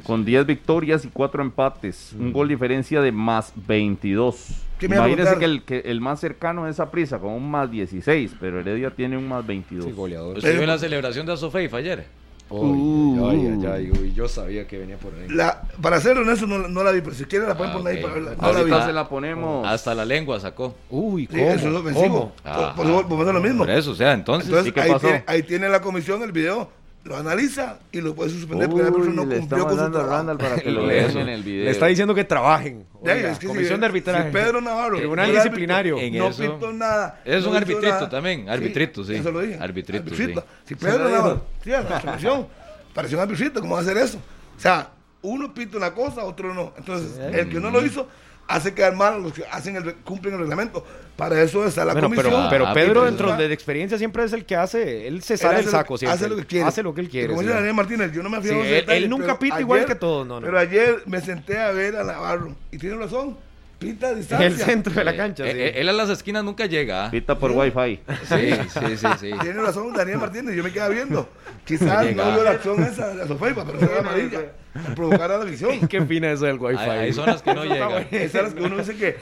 Con 0.04 0.24
10 0.24 0.46
victorias 0.46 1.04
y 1.04 1.08
4 1.08 1.42
empates. 1.42 2.14
Un 2.18 2.32
gol 2.32 2.48
diferencia 2.48 3.00
de 3.00 3.10
más 3.10 3.52
22. 3.56 4.36
Sí, 4.36 4.54
¿Qué 4.78 4.88
me 4.88 4.96
iba 4.96 5.04
a 5.04 5.08
Imagínese 5.08 5.36
preguntar? 5.36 5.64
que 5.64 5.74
el, 5.76 5.82
que 5.82 5.90
el 5.90 6.00
más 6.00 6.20
cercano 6.20 6.68
es 6.68 6.80
prisa 6.92 7.18
con 7.18 7.32
un 7.32 7.50
más 7.50 7.70
16, 7.70 8.36
pero 8.40 8.60
Heredia 8.60 8.90
tiene 8.90 9.16
un 9.16 9.26
más 9.28 9.44
22. 9.46 9.86
Sí, 9.86 9.92
goleador. 9.92 10.36
¿Usted 10.38 10.56
vio 10.56 10.66
la 10.66 10.78
celebración 10.78 11.26
de 11.26 11.32
Azofeifa 11.32 11.78
ayer? 11.78 12.06
Uy, 12.50 13.18
ay, 13.24 13.66
ay, 13.66 14.12
yo 14.14 14.28
sabía 14.28 14.66
que 14.66 14.78
venía 14.78 14.96
por 14.96 15.12
ahí. 15.14 15.28
La, 15.28 15.62
para 15.80 16.00
ser 16.00 16.16
honesto, 16.18 16.46
no, 16.46 16.68
no 16.68 16.84
la 16.84 16.92
vi, 16.92 17.00
pero 17.00 17.14
si 17.14 17.24
quieren 17.24 17.48
la 17.48 17.56
pueden 17.56 17.72
Ah, 17.72 17.76
poner 17.78 17.94
ahí 17.96 17.98
ok. 17.98 18.02
para 18.10 18.14
verla. 18.14 18.30
No 18.40 18.46
la 18.52 18.62
vi. 18.62 18.70
Ahorita 18.70 18.86
se 18.86 18.92
la 18.92 19.08
ponemos. 19.08 19.66
Hasta 19.66 19.94
la 19.94 20.04
lengua 20.04 20.38
sacó. 20.38 20.74
Uy, 20.90 21.22
Sí, 21.22 21.36
¿cómo? 21.38 21.50
eso 21.50 21.66
es 21.66 21.72
lo 21.72 21.80
ofensivo. 21.80 22.32
¿Cómo? 22.44 22.74
Por, 22.76 22.86
por, 22.86 23.08
por 23.08 23.18
eso 23.20 23.28
es 23.28 23.34
lo 23.34 23.40
mismo. 23.40 23.58
Por 23.64 23.70
eso, 23.70 23.90
o 23.90 23.94
sea, 23.94 24.12
entonces. 24.12 24.48
Entonces, 24.50 24.70
¿y 24.70 24.74
qué 24.74 24.80
ahí, 24.82 24.92
pasó? 24.92 25.06
tiene, 25.06 25.24
ahí 25.26 25.42
tiene 25.42 25.68
la 25.68 25.80
comisión 25.80 26.22
el 26.22 26.32
video, 26.32 26.70
lo 27.04 27.16
analiza 27.16 27.78
y 27.92 28.00
lo 28.00 28.14
puede 28.14 28.30
suspender 28.30 28.68
porque 28.68 28.84
la 28.84 28.90
persona 28.92 29.14
no 29.14 29.22
cumplió 29.28 29.66
con 29.66 29.78
su 29.78 29.90
trabajo. 29.90 30.10
Randall 30.10 30.38
para 30.38 30.56
que 30.56 30.70
lo 30.70 30.86
vean 30.86 31.16
en 31.18 31.28
el 31.28 31.42
video. 31.42 31.64
Le 31.64 31.70
está 31.70 31.86
diciendo 31.86 32.14
que 32.14 32.24
trabajen. 32.24 32.86
Ya, 33.02 33.12
Oiga, 33.12 33.32
es 33.32 33.38
que 33.38 33.46
comisión 33.46 33.74
si- 33.76 33.80
de 33.80 33.86
arbitraje. 33.86 34.26
si 34.28 34.32
Pedro 34.32 34.60
Navarro. 34.62 34.96
Tribunal 34.96 35.32
disciplinario. 35.32 35.98
En 35.98 36.16
no 36.16 36.28
eso- 36.28 36.42
pitó 36.54 36.72
nada. 36.72 37.20
Es 37.24 37.44
no 37.44 37.50
un 37.50 37.56
arbitrito 37.56 37.88
nada. 37.88 38.08
también, 38.08 38.48
arbitrito, 38.48 39.04
sí. 39.04 39.16
Eso 39.16 39.30
lo 39.30 39.40
dije. 39.40 39.58
Arbitrito, 39.60 40.02
Arbitrito. 40.04 40.40
sí. 40.40 40.46
Si 40.64 40.74
Pedro. 40.76 41.08
Navarro, 41.10 41.44
sí, 41.62 41.70
la 41.70 42.00
comisión, 42.00 42.46
pareció 42.94 43.18
un 43.18 43.22
arbitrito, 43.22 43.60
¿cómo 43.60 43.74
va 43.74 43.80
a 43.80 43.82
hacer 43.82 43.98
eso? 43.98 44.18
O 44.56 44.60
sea, 44.60 44.88
uno 45.20 45.52
pita 45.52 45.76
una 45.76 45.92
cosa, 45.92 46.24
otro 46.24 46.54
no. 46.54 46.72
Entonces, 46.78 47.18
el 47.18 47.48
que 47.50 47.60
no 47.60 47.70
lo 47.70 47.84
hizo 47.84 48.08
hace 48.48 48.74
quedar 48.74 48.94
mal 48.94 49.14
a 49.14 49.18
los 49.18 49.32
que 49.32 49.44
hacen 49.50 49.76
el, 49.76 49.84
re- 49.84 49.94
cumplen 50.04 50.34
el 50.34 50.40
reglamento. 50.40 50.84
Para 51.16 51.40
eso 51.40 51.64
está 51.64 51.84
la 51.84 51.92
Bueno, 51.92 52.08
comisión. 52.08 52.32
pero, 52.32 52.50
pero 52.50 52.66
Ah, 52.66 52.74
Pedro, 52.74 53.04
dentro 53.04 53.36
de 53.36 53.46
la 53.48 53.54
experiencia, 53.54 53.96
siempre 53.98 54.24
es 54.24 54.32
el 54.32 54.44
que 54.44 54.56
hace. 54.56 55.06
Él 55.06 55.22
se 55.22 55.34
Él 55.34 55.38
sale 55.38 55.54
hace 55.54 55.60
el 55.60 55.66
lo- 55.66 55.70
saco 55.70 55.96
siempre. 55.98 56.14
Hace 56.14 56.28
lo 56.28 56.36
que 56.36 56.44
quiere. 56.44 56.66
Hace 56.66 56.82
lo 56.82 56.92
que 56.94 57.00
él 57.02 57.08
quiere. 57.08 57.28
Como 57.28 57.40
dice 57.42 57.54
Daniel 57.54 57.74
Martínez, 57.74 58.12
yo 58.12 58.22
no 58.22 58.28
me 58.30 58.40
fío 58.40 58.52
Sí, 58.52 58.58
él- 58.58 58.74
detalles, 58.74 59.04
él 59.04 59.10
nunca 59.10 59.38
pita 59.38 59.60
igual 59.60 59.84
que 59.86 59.94
todos, 59.94 60.26
no, 60.26 60.40
no. 60.40 60.46
Pero 60.46 60.58
ayer 60.58 61.02
me 61.06 61.20
senté 61.20 61.58
a 61.58 61.70
ver 61.70 61.94
a 61.96 62.02
Navarro 62.04 62.56
y 62.72 62.78
tiene 62.78 62.96
razón. 62.96 63.36
Pita 63.84 64.08
a 64.08 64.14
distancia. 64.14 64.46
el 64.46 64.56
centro 64.56 64.92
de 64.92 65.04
la 65.04 65.16
cancha. 65.16 65.46
eh, 65.46 65.52
sí. 65.52 65.58
eh, 65.58 65.72
él 65.80 65.88
a 65.88 65.92
las 65.92 66.10
esquinas 66.10 66.42
nunca 66.44 66.66
llega. 66.66 67.06
¿ah? 67.06 67.10
Pita 67.10 67.38
por 67.38 67.52
wifi. 67.52 68.00
Sí, 68.28 68.52
sí, 68.68 68.96
sí, 68.96 69.06
sí. 69.20 69.30
Tiene 69.40 69.60
razón 69.60 69.92
Daniel 69.92 70.18
Martínez, 70.18 70.54
yo 70.54 70.62
me 70.62 70.72
quedaba 70.72 70.90
viendo. 70.90 71.28
Quizás 71.64 72.04
Llega. 72.04 72.24
no 72.24 72.32
vio 72.34 72.44
la 72.44 72.50
acción 72.50 72.82
esa 72.82 73.08
de 73.08 73.14
la 73.14 73.26
Sofeipa, 73.26 73.64
pero 73.64 73.78
fue 73.78 73.98
amarilla. 73.98 74.40
Por 74.72 74.94
provocar 74.94 75.30
a 75.30 75.38
la 75.38 75.44
visión. 75.44 75.86
¿Qué 75.88 76.00
opina 76.00 76.30
eso 76.32 76.44
del 76.46 76.58
wifi? 76.58 76.78
Hay, 76.82 76.90
hay 76.98 77.12
zonas 77.12 77.42
que 77.42 77.54
no 77.54 77.64
llegan. 77.64 78.06
Esas 78.10 78.32
son 78.32 78.42
las 78.44 78.54
que 78.54 78.62
uno 78.62 78.76
dice 78.78 78.96
que 78.96 79.16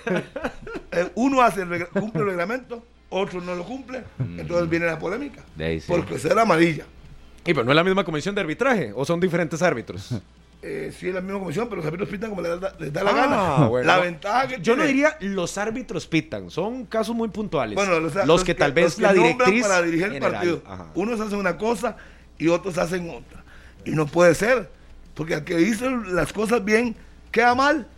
eh, 0.93 1.09
uno 1.15 1.43
hace 1.43 1.63
el 1.63 1.87
cumple 1.89 2.23
el 2.23 2.29
reglamento, 2.29 2.85
otro 3.11 3.41
no 3.41 3.55
lo 3.55 3.65
cumple, 3.65 4.03
entonces 4.39 4.69
viene 4.71 4.87
la 4.87 4.99
polémica. 4.99 5.43
De 5.55 5.65
ahí 5.67 5.81
sí. 5.81 5.87
Porque 5.89 6.19
ser 6.19 6.39
amarilla. 6.39 6.85
Y 7.45 7.53
pero 7.55 7.65
no 7.65 7.73
es 7.73 7.77
la 7.77 7.85
misma 7.85 8.05
comisión 8.05 8.35
de 8.35 8.41
arbitraje, 8.41 8.93
o 8.95 9.05
son 9.05 9.21
diferentes 9.21 9.61
árbitros. 9.63 10.15
Eh, 10.65 10.93
sí 10.97 11.09
es 11.09 11.15
la 11.15 11.21
misma 11.21 11.41
comisión, 11.41 11.65
pero 11.69 11.79
los 11.79 11.87
árbitros 11.87 12.09
pitan 12.09 12.31
como 12.31 12.41
les 12.41 12.61
da, 12.61 12.73
les 12.79 12.93
da 12.93 13.03
la 13.03 13.11
Ah, 13.11 13.15
gana. 13.15 13.67
bueno. 13.67 13.85
la 13.87 13.99
ventaja 13.99 14.47
que 14.47 14.61
Yo 14.61 14.77
no 14.77 14.83
tiene- 14.85 14.87
diría 14.87 15.17
los 15.21 15.59
árbitros 15.59 16.07
pitan, 16.07 16.51
son 16.51 16.87
casos 16.87 17.17
muy 17.17 17.29
puntuales. 17.31 17.75
Bueno, 17.75 17.97
o 18.07 18.11
sea, 18.11 18.25
los, 18.25 18.45
que, 18.45 18.55
tal 18.55 18.73
vez 18.73 18.85
los 18.85 18.95
que 18.97 19.03
la 19.03 19.13
directriz 19.13 19.63
para 19.63 19.83
dirigir 19.83 20.07
el 20.07 20.13
general. 20.13 20.33
partido. 20.35 20.63
Ajá. 20.65 20.87
Unos 20.95 21.19
hacen 21.21 21.39
una 21.39 21.59
cosa 21.59 21.97
y 22.39 22.47
otros 22.47 22.79
hacen 22.79 23.11
otra. 23.11 23.43
Y 23.85 23.91
no 23.91 24.07
puede 24.07 24.37
ser, 24.37 24.71
porque 25.15 25.35
al 25.35 25.43
que 25.45 25.61
hizo 25.61 25.91
las 25.91 26.33
cosas 26.33 26.65
bien 26.65 26.95
queda 27.33 27.57
mal. 27.57 27.89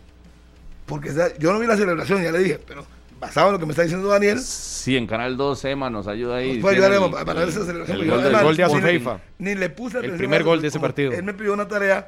Porque 0.87 1.11
o 1.11 1.13
sea, 1.13 1.37
yo 1.37 1.53
no 1.53 1.59
vi 1.59 1.67
la 1.67 1.77
celebración, 1.77 2.23
ya 2.23 2.31
le 2.31 2.39
dije, 2.39 2.59
pero 2.67 2.83
basado 3.19 3.47
en 3.49 3.53
lo 3.53 3.59
que 3.59 3.65
me 3.67 3.71
está 3.73 3.83
diciendo 3.83 4.07
Daniel, 4.07 4.39
Sí, 4.39 4.97
en 4.97 5.05
Canal 5.05 5.37
2 5.37 5.63
Emma 5.65 5.91
nos 5.91 6.07
ayuda 6.07 6.37
ahí. 6.37 6.53
nos 6.53 6.61
puede 6.61 6.77
Tiene 6.77 6.95
ayudar 6.95 7.09
el- 7.11 7.15
a- 7.21 7.25
para 7.25 7.39
ver 7.41 7.49
esa 7.49 7.59
el- 7.59 7.65
celebración. 7.67 7.97
el 8.01 8.07
porque 8.07 8.21
yo 8.31 8.43
gol 8.43 8.55
de 8.57 8.63
ni 8.63 8.69
le- 8.69 8.77
Azofeifa. 8.79 9.19
Ni 9.37 9.55
le 9.55 9.69
puse 9.69 9.97
atención 9.97 10.17
primer 10.17 10.43
gol 10.43 10.61
de 10.63 10.67
ese 10.69 10.79
partido. 10.79 11.11
Él 11.11 11.21
me 11.23 11.33
pidió 11.35 11.53
una 11.53 11.67
tarea 11.67 12.07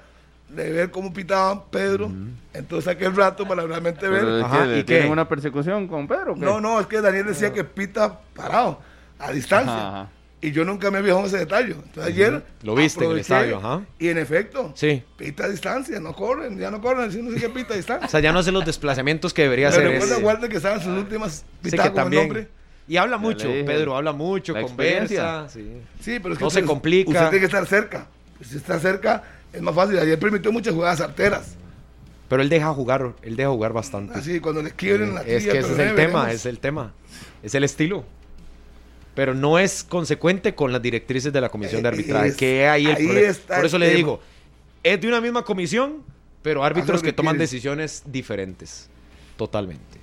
de 0.50 0.72
ver 0.72 0.92
cómo 0.92 1.14
pitaban 1.14 1.64
Pedro, 1.70 2.10
entonces 2.54 2.86
saqué 2.86 3.06
el 3.06 3.16
rato 3.16 3.48
para 3.48 3.66
realmente 3.66 4.08
ver. 4.08 4.22
Pero 4.22 4.46
Ajá, 4.46 4.66
que 4.66 4.80
¿y 4.80 4.84
tienen 4.84 5.08
qué? 5.08 5.12
una 5.12 5.28
persecución 5.28 5.88
con 5.88 6.08
Pedro. 6.08 6.34
o 6.34 6.36
qué? 6.36 6.42
No, 6.42 6.62
no, 6.62 6.80
es 6.80 6.88
que 6.88 7.02
Daniel 7.02 7.26
decía 7.28 7.52
que 7.52 7.64
pita 7.64 8.20
parado, 8.34 8.80
a 9.20 9.32
distancia. 9.32 9.74
Ajá, 9.74 9.88
ajá. 10.02 10.10
Y 10.40 10.52
yo 10.52 10.64
nunca 10.64 10.92
me 10.92 11.02
fijado 11.02 11.22
en 11.22 11.26
ese 11.26 11.38
detalle. 11.40 11.72
Entonces 11.72 12.14
ayer. 12.14 12.44
Lo 12.62 12.76
viste 12.76 13.04
en 13.04 13.12
el 13.12 13.18
estadio, 13.20 13.58
ajá. 13.58 13.82
Y 13.98 14.08
en 14.10 14.20
efecto, 14.20 14.72
Sí. 14.76 15.04
pita 15.18 15.46
a 15.46 15.50
distancia, 15.50 16.00
no 16.00 16.14
corren, 16.14 16.60
ya 16.60 16.70
no 16.70 16.80
corren, 16.80 17.12
si 17.12 17.22
no 17.24 17.32
sé 17.32 17.40
qué 17.42 17.50
pita 17.50 17.70
a 17.72 17.74
O 17.74 17.78
distancia. 17.78 18.08
sea, 18.08 18.20
ya 18.20 18.32
no 18.32 18.40
hace 18.40 18.52
los 18.52 18.64
desplazamientos 18.64 19.34
que 19.34 19.42
debería 19.42 19.72
Pero 19.72 19.90
hacer. 19.90 20.16
recuerda, 20.18 20.42
ese- 20.42 20.50
que 20.50 20.58
estaban 20.58 20.80
sus 20.80 20.96
últimas 20.96 21.38
Sí, 21.38 21.46
pitadas 21.72 21.88
que 21.88 21.92
con 21.92 21.98
el 22.00 22.04
también. 22.04 22.24
nombre. 22.24 22.48
Y 22.88 22.98
habla 22.98 23.18
Ya 23.18 23.22
mucho. 23.22 23.48
Pedro, 23.50 23.98
habla 23.98 24.14
mucho, 24.14 24.54
La 24.54 24.62
conversa. 24.62 25.50
sí. 25.50 25.82
Sí, 26.00 26.20
pero 26.22 26.34
es 26.34 26.38
que 26.38 26.44
No 26.46 26.50
se 26.52 26.60
usted- 26.60 26.66
complica. 26.68 27.10
Usted 27.10 27.22
tiene 27.32 27.40
que 27.40 27.46
estar 27.48 27.66
cerca. 27.66 28.08
Si 28.42 28.58
está 28.58 28.80
cerca, 28.80 29.24
es 29.58 29.62
más 29.62 29.76
fácil. 29.76 30.00
Ayer 30.00 30.18
permitió 30.18 30.52
muchas 30.52 30.74
jugadas 30.74 31.02
arteras. 31.02 31.56
Pero 32.30 32.42
él 32.42 32.50
deja 32.50 32.74
jugar, 32.74 33.14
él 33.22 33.36
deja 33.36 33.50
jugar 33.50 33.74
bastante. 33.74 34.18
Así, 34.18 34.40
cuando 34.40 34.62
le 34.62 34.72
quiebren 34.72 35.16
la 35.16 35.22
es 35.22 35.40
tibia, 35.40 35.54
que 35.54 35.60
ese 35.60 35.74
es 35.74 35.80
el 35.80 35.96
tema, 35.96 36.32
es 36.32 36.46
el 36.46 36.60
tema. 36.60 36.94
Es 37.44 37.56
el 37.56 37.64
estilo. 37.64 38.04
Pero 39.16 39.34
no 39.34 39.58
es 39.58 39.84
consecuente 39.84 40.54
con 40.54 40.72
las 40.72 40.82
directrices 40.82 41.34
de 41.34 41.42
la 41.42 41.50
comisión 41.50 41.82
de 41.82 41.90
Eh, 41.90 41.92
arbitraje, 41.92 42.28
es- 42.30 42.36
que 42.38 42.68
ahí 42.68 42.86
el 42.86 42.96
ahí 42.96 43.06
problema. 43.06 43.30
está 43.30 43.56
Por 43.56 43.60
el 43.60 43.66
eso 43.66 43.78
le 43.80 43.86
tema. 43.88 43.98
digo, 43.98 44.22
es 44.84 45.02
de 45.02 45.08
una 45.08 45.22
misma 45.22 45.44
comisión, 45.44 46.04
pero 46.44 46.64
árbitros 46.64 47.02
que 47.02 47.08
que 47.08 47.14
toman 47.14 47.38
decisiones 47.38 48.04
diferentes. 48.06 48.90
Totalmente. 49.38 50.00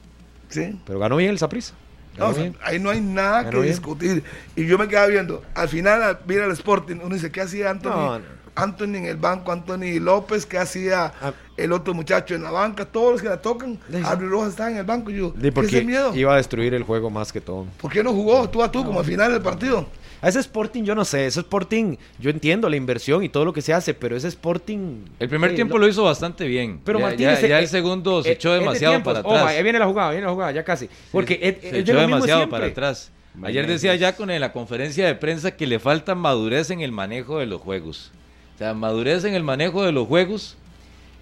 Sí. 0.49 0.81
Pero 0.87 0.99
ganó 0.99 1.17
bien 1.17 1.31
el 1.31 1.39
Saprissa. 1.39 1.75
No, 2.17 2.29
o 2.29 2.35
sea, 2.35 2.53
ahí 2.63 2.79
no 2.79 2.91
hay 2.91 3.01
nada 3.01 3.43
Ganó 3.43 3.51
que 3.51 3.57
bien. 3.63 3.73
discutir. 3.75 4.23
Y 4.57 4.67
yo 4.67 4.79
me 4.79 4.87
quedaba 4.89 5.09
viendo, 5.09 5.43
al 5.55 5.69
final, 5.69 6.01
al 6.03 6.21
mira 6.27 6.45
el 6.47 6.53
Sporting, 6.53 6.97
uno 7.03 7.15
dice, 7.15 7.31
¿qué 7.33 7.41
hacía 7.41 7.71
Anthony? 7.71 7.91
No, 7.91 8.19
no. 8.21 8.25
Anthony 8.57 8.97
en 8.97 9.07
el 9.07 9.17
banco, 9.17 9.53
Anthony 9.53 9.99
López, 10.01 10.47
¿qué 10.47 10.59
hacía 10.59 11.13
Ah. 11.21 11.33
el 11.57 11.73
otro 11.73 11.95
muchacho 11.95 12.35
en 12.35 12.43
la 12.43 12.51
banca? 12.51 12.85
Todos 12.85 13.13
los 13.13 13.23
que 13.23 13.29
la 13.29 13.41
tocan. 13.43 13.79
Abre 14.05 14.27
Rojas 14.29 14.51
está 14.51 14.71
en 14.71 14.77
el 14.77 14.85
banco. 14.85 15.11
Y 15.11 15.17
yo, 15.17 15.35
¿qué 15.35 15.53
porque 15.53 15.69
es 15.69 15.75
el 15.83 15.87
miedo? 15.87 16.15
iba 16.15 16.33
a 16.35 16.37
destruir 16.37 16.75
el 16.75 16.83
juego 16.85 17.11
más 17.11 17.33
que 17.33 17.41
todo. 17.41 17.67
¿Por 17.81 17.91
qué 17.93 18.03
no 18.03 18.13
jugó 18.13 18.49
tú 18.49 18.63
a 18.63 18.71
tú 18.71 18.85
como 18.85 19.01
al 19.01 19.07
final 19.07 19.33
del 19.33 19.43
partido? 19.43 19.87
A 20.23 20.29
ese 20.29 20.39
Sporting, 20.41 20.85
yo 20.85 20.95
no 20.95 21.05
sé, 21.05 21.27
ese 21.27 21.41
Sporting, 21.41 21.97
yo 22.19 22.31
entiendo 22.31 22.71
la 22.71 22.77
inversión 22.77 23.23
y 23.25 23.29
todo 23.29 23.45
lo 23.45 23.53
que 23.53 23.61
se 23.61 23.75
hace, 23.75 23.93
pero 23.93 24.17
ese 24.17 24.29
Sporting... 24.29 25.05
El 25.19 25.29
primer 25.29 25.51
eh, 25.51 25.55
tiempo 25.55 25.77
lo 25.77 25.87
hizo 25.87 26.03
bastante 26.03 26.47
bien. 26.47 26.81
Pero 26.83 26.99
ya, 26.99 27.07
Martínez, 27.07 27.41
ya- 27.43 27.49
ya 27.49 27.59
el 27.59 27.69
segundo 27.69 28.23
se 28.23 28.31
eh, 28.31 28.33
echó 28.33 28.49
es 28.55 28.55
de 28.55 28.61
demasiado 28.61 28.95
tiempos. 28.95 29.13
para 29.15 29.29
Oh, 29.29 29.33
atrás. 29.37 29.57
ahí 29.57 29.63
viene 29.63 29.79
la 29.79 29.87
jugada, 29.87 30.11
viene 30.13 30.25
la 30.27 30.33
jugada, 30.33 30.53
ya 30.53 30.65
casi. 30.65 30.89
Porque 31.13 31.35
es, 31.43 31.61
se 31.61 31.67
es 31.67 31.73
de 31.73 31.79
echó 31.81 31.97
demasiado 32.01 32.49
para 32.49 32.67
atrás. 32.67 33.11
Ayer 33.43 33.67
decía 33.67 33.97
ya 33.97 34.15
con 34.17 34.29
la 34.29 34.53
conferencia 34.53 35.07
de 35.07 35.15
prensa 35.15 35.51
que 35.51 35.67
le 35.67 35.79
falta 35.79 36.15
madurez 36.15 36.71
en 36.71 36.81
el 36.81 36.93
manejo 36.93 37.39
de 37.41 37.47
los 37.47 37.61
juegos. 37.61 38.11
O 38.55 38.59
sea, 38.59 38.75
madurez 38.75 39.25
en 39.25 39.35
el 39.35 39.43
manejo 39.43 39.85
de 39.85 39.93
los 39.93 40.07
juegos 40.07 40.57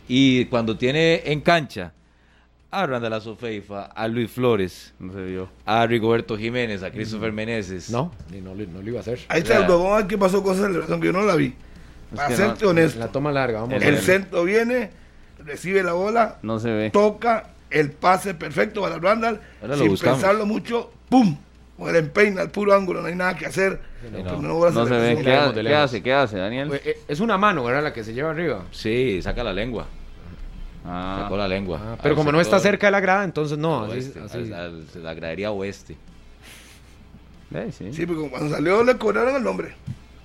y 0.08 0.44
cuando 0.46 0.76
tiene 0.76 1.22
en 1.26 1.40
cancha 1.40 1.92
a 2.70 2.86
Randall 2.86 3.12
Azofeifa, 3.14 3.84
a 3.84 4.08
Luis 4.08 4.30
Flores, 4.30 4.92
No 4.98 5.12
se 5.12 5.22
vio. 5.22 5.48
a 5.66 5.86
Rigoberto 5.86 6.36
Jiménez, 6.38 6.82
a 6.82 6.90
Christopher 6.90 7.32
Meneses. 7.32 7.90
No, 7.90 8.12
ni 8.30 8.40
no, 8.40 8.54
le- 8.54 8.66
no 8.66 8.80
lo 8.82 8.88
iba 8.88 8.98
a 8.98 9.02
hacer. 9.02 9.20
Ahí 9.28 9.40
está 9.42 9.58
el 9.58 9.68
huevón 9.70 10.08
que 10.08 10.16
pasó 10.18 10.42
con 10.42 10.54
esa 10.54 10.64
celebración 10.66 11.00
que 11.00 11.06
yo 11.08 11.12
no 11.12 11.22
la 11.22 11.36
vi. 11.36 11.54
Para 12.14 12.28
que 12.28 12.36
serte 12.36 12.64
no- 12.64 12.70
honesto, 12.72 12.98
La 12.98 13.08
toma 13.08 13.32
larga, 13.32 13.60
vamos 13.60 13.82
a 13.82 13.86
el 13.86 13.98
centro 13.98 14.44
viene, 14.44 14.90
recibe 15.44 15.82
la 15.82 15.92
bola, 15.94 16.38
No 16.42 16.58
se 16.60 16.70
ve. 16.70 16.90
toca 16.90 17.50
el 17.70 17.90
pase 17.92 18.34
perfecto 18.34 18.82
para 18.82 18.98
Randall, 18.98 19.40
Ahora 19.62 19.76
lo 19.76 19.82
sin 19.82 19.88
buscamos. 19.90 20.18
pensarlo 20.18 20.44
mucho, 20.46 20.92
¡pum! 21.08 21.36
O 21.78 21.88
el 21.88 21.96
empeina 21.96 22.42
al 22.42 22.50
puro 22.50 22.74
ángulo, 22.74 23.00
no 23.00 23.08
hay 23.08 23.14
nada 23.14 23.34
que 23.36 23.46
hacer. 23.46 23.80
Pero 24.02 24.40
no. 24.40 24.70
se 24.86 24.90
ve. 24.94 25.18
¿Qué, 25.22 25.32
hace, 25.34 25.62
¿Qué 25.62 25.74
hace? 25.74 26.02
¿Qué 26.02 26.12
hace, 26.12 26.36
Daniel? 26.38 26.70
Eh, 26.84 26.98
Es 27.08 27.20
una 27.20 27.38
mano, 27.38 27.64
¿verdad? 27.64 27.82
La 27.82 27.92
que 27.92 28.04
se 28.04 28.12
lleva 28.12 28.30
arriba. 28.30 28.64
Sí, 28.70 29.20
saca 29.22 29.42
la 29.42 29.52
lengua. 29.52 29.86
Ah, 30.84 31.20
Sacó 31.22 31.36
la 31.36 31.46
lengua. 31.48 31.80
Ah, 31.82 31.96
pero 32.02 32.14
como 32.16 32.30
no 32.32 32.40
está 32.40 32.58
cerca 32.58 32.88
de 32.88 32.90
la 32.90 33.00
grada, 33.00 33.24
entonces 33.24 33.56
no. 33.56 33.84
así- 33.84 33.92
oeste, 33.92 34.20
así- 34.20 34.52
al- 34.52 34.54
al- 34.54 34.86
la 35.02 35.14
gradería 35.14 35.50
oeste. 35.52 35.96
eh, 37.54 37.70
sí. 37.76 37.92
Sí, 37.92 38.06
porque 38.06 38.28
cuando 38.30 38.54
salió 38.54 38.82
le 38.82 38.96
cobraron 38.96 39.36
el 39.36 39.42
nombre. 39.44 39.74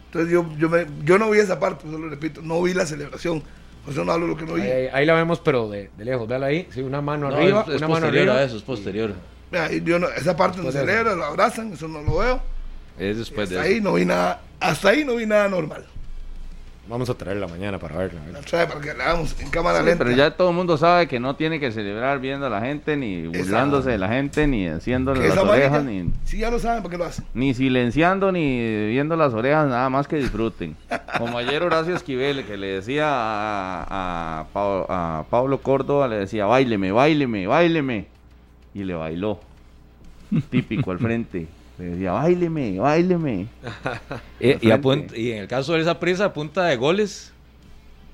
Entonces 0.07 0.31
yo, 0.31 0.45
yo, 0.57 0.69
me- 0.69 0.87
yo 1.03 1.17
no 1.17 1.29
vi 1.29 1.39
esa 1.39 1.59
parte, 1.59 1.85
pues 1.87 1.99
lo 1.99 2.09
repito, 2.09 2.41
no 2.41 2.61
vi 2.61 2.73
la 2.73 2.85
celebración. 2.85 3.43
Por 3.83 3.93
eso 3.93 4.03
no 4.03 4.11
hablo 4.11 4.27
lo 4.27 4.35
que 4.37 4.45
no 4.45 4.53
vi. 4.53 4.61
Ahí, 4.63 4.71
ahí- 4.71 4.89
ahí 4.93 5.05
la 5.05 5.13
vemos, 5.13 5.39
pero 5.39 5.69
de, 5.69 5.89
de 5.97 6.05
lejos. 6.05 6.27
Véala 6.27 6.47
ahí. 6.47 6.67
Sí, 6.71 6.81
una 6.81 7.01
mano 7.01 7.29
No, 7.29 7.35
arriba, 7.35 7.61
es, 7.67 7.75
es 7.75 7.77
una 7.77 7.87
mano 7.87 8.01
posterior 8.01 8.29
arriba. 8.29 8.35
a 8.41 8.43
eso, 8.43 8.57
es 8.57 8.63
posterior. 8.63 9.11
Y 9.11 9.13
yo 9.83 9.99
no- 9.99 10.09
esa 10.09 10.35
parte 10.35 10.61
no 10.61 10.71
celebra, 10.71 11.13
lo 11.15 11.25
abrazan, 11.25 11.73
eso 11.73 11.87
no 11.87 12.01
lo 12.01 12.17
veo. 12.17 12.41
Es 12.99 13.17
después 13.17 13.49
de 13.49 13.57
hasta 13.57 13.67
eso. 13.67 13.75
ahí 13.75 13.81
no 13.81 13.93
vi 13.93 14.05
nada, 14.05 14.41
hasta 14.59 14.89
ahí 14.89 15.05
no 15.05 15.15
vi 15.15 15.25
nada 15.25 15.47
normal. 15.47 15.85
Vamos 16.89 17.09
a 17.09 17.13
traerla 17.15 17.47
mañana 17.47 17.77
para 17.77 17.97
verla. 17.97 18.21
La 18.31 18.39
trae 18.39 18.65
para 18.65 18.79
que 18.79 18.93
la 18.93 19.03
hagamos 19.07 19.35
en 19.41 19.49
cámara 19.49 19.79
Sí, 19.79 19.85
lenta. 19.87 20.05
pero 20.05 20.15
ya 20.15 20.31
todo 20.31 20.51
el 20.51 20.55
mundo 20.55 20.77
sabe 20.77 21.05
que 21.09 21.19
no 21.19 21.35
tiene 21.35 21.59
que 21.59 21.69
celebrar 21.73 22.19
viendo 22.21 22.45
a 22.45 22.49
la 22.49 22.61
gente, 22.61 22.95
ni 22.95 23.27
burlándose 23.27 23.89
de 23.89 23.97
la 23.97 24.07
gente, 24.07 24.47
ni 24.47 24.69
haciéndole 24.69 25.27
las 25.27 25.37
orejas, 25.37 25.83
ni, 25.83 26.09
Sí, 26.23 26.37
ya 26.37 26.49
lo 26.49 26.59
saben, 26.59 26.81
¿por 26.81 26.89
qué 26.89 26.97
lo 26.97 27.03
hacen? 27.03 27.25
ni 27.33 27.53
silenciando, 27.53 28.31
ni 28.31 28.87
viendo 28.87 29.17
las 29.17 29.33
orejas, 29.33 29.67
nada 29.67 29.89
más 29.89 30.07
que 30.07 30.15
disfruten. 30.15 30.77
Como 31.17 31.37
ayer 31.37 31.61
Horacio 31.61 31.93
Esquivel, 31.93 32.45
que 32.45 32.55
le 32.55 32.67
decía 32.67 33.05
a, 33.09 34.45
a, 34.55 35.19
a 35.19 35.23
Pablo 35.29 35.57
Córdoba, 35.61 36.07
le 36.07 36.15
decía, 36.19 36.45
baileme, 36.45 36.93
baileme, 36.93 37.47
baileme. 37.47 38.07
Y 38.77 38.83
le 38.83 38.93
bailó. 38.93 39.39
Típico 40.51 40.91
al 40.91 40.99
frente. 40.99 41.47
Le 41.79 41.85
decía, 41.85 42.11
baileme, 42.11 42.79
baileme. 42.79 43.47
Eh, 44.39 44.59
y, 44.61 45.31
en 45.31 45.37
el 45.39 45.47
caso 45.47 45.73
de 45.73 45.81
esa 45.81 45.99
presa, 45.99 46.25
a 46.25 46.33
punta 46.33 46.63
de 46.65 46.75
goles, 46.75 47.33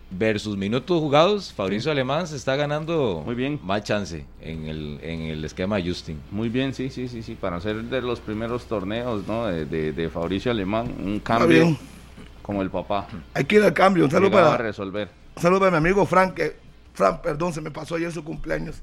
versus 0.09 0.55
minutos 0.55 0.99
jugados, 1.01 1.51
Fabricio 1.51 1.91
Alemán 1.91 2.27
se 2.27 2.35
está 2.37 2.55
ganando 2.55 3.23
Muy 3.25 3.35
bien. 3.35 3.59
más 3.63 3.83
chance 3.83 4.25
en 4.41 4.67
el, 4.67 4.99
en 5.01 5.21
el 5.21 5.43
esquema 5.43 5.77
de 5.77 5.89
Justin. 5.89 6.19
Muy 6.31 6.47
bien, 6.49 6.73
sí, 6.73 6.89
sí, 6.89 7.07
sí, 7.09 7.21
sí, 7.23 7.35
para 7.35 7.59
ser 7.59 7.83
de 7.83 8.01
los 8.01 8.19
primeros 8.21 8.65
torneos, 8.65 9.27
¿no? 9.27 9.47
De, 9.47 9.65
de- 9.65 9.91
de 9.91 10.09
Fabricio 10.09 10.51
Alemán, 10.51 10.93
un 11.03 11.19
cambio 11.19 11.47
bien. 11.47 11.77
como 12.41 12.61
el 12.61 12.69
papá. 12.69 13.07
Hay 13.33 13.43
que 13.45 13.55
ir 13.57 13.63
al 13.63 13.73
cambio. 13.73 14.05
Un 14.05 14.11
saludo 14.11 14.31
para, 14.31 14.55
resolver. 14.57 15.09
un 15.35 15.41
saludo 15.41 15.59
para 15.59 15.71
mi 15.71 15.77
amigo 15.77 16.05
Frank. 16.05 16.35
que- 16.35 16.55
Frank, 16.93 17.21
perdón, 17.21 17.51
se 17.53 17.59
me 17.61 17.71
pasó 17.71 17.95
ayer 17.95 18.11
su 18.11 18.23
cumpleaños. 18.23 18.81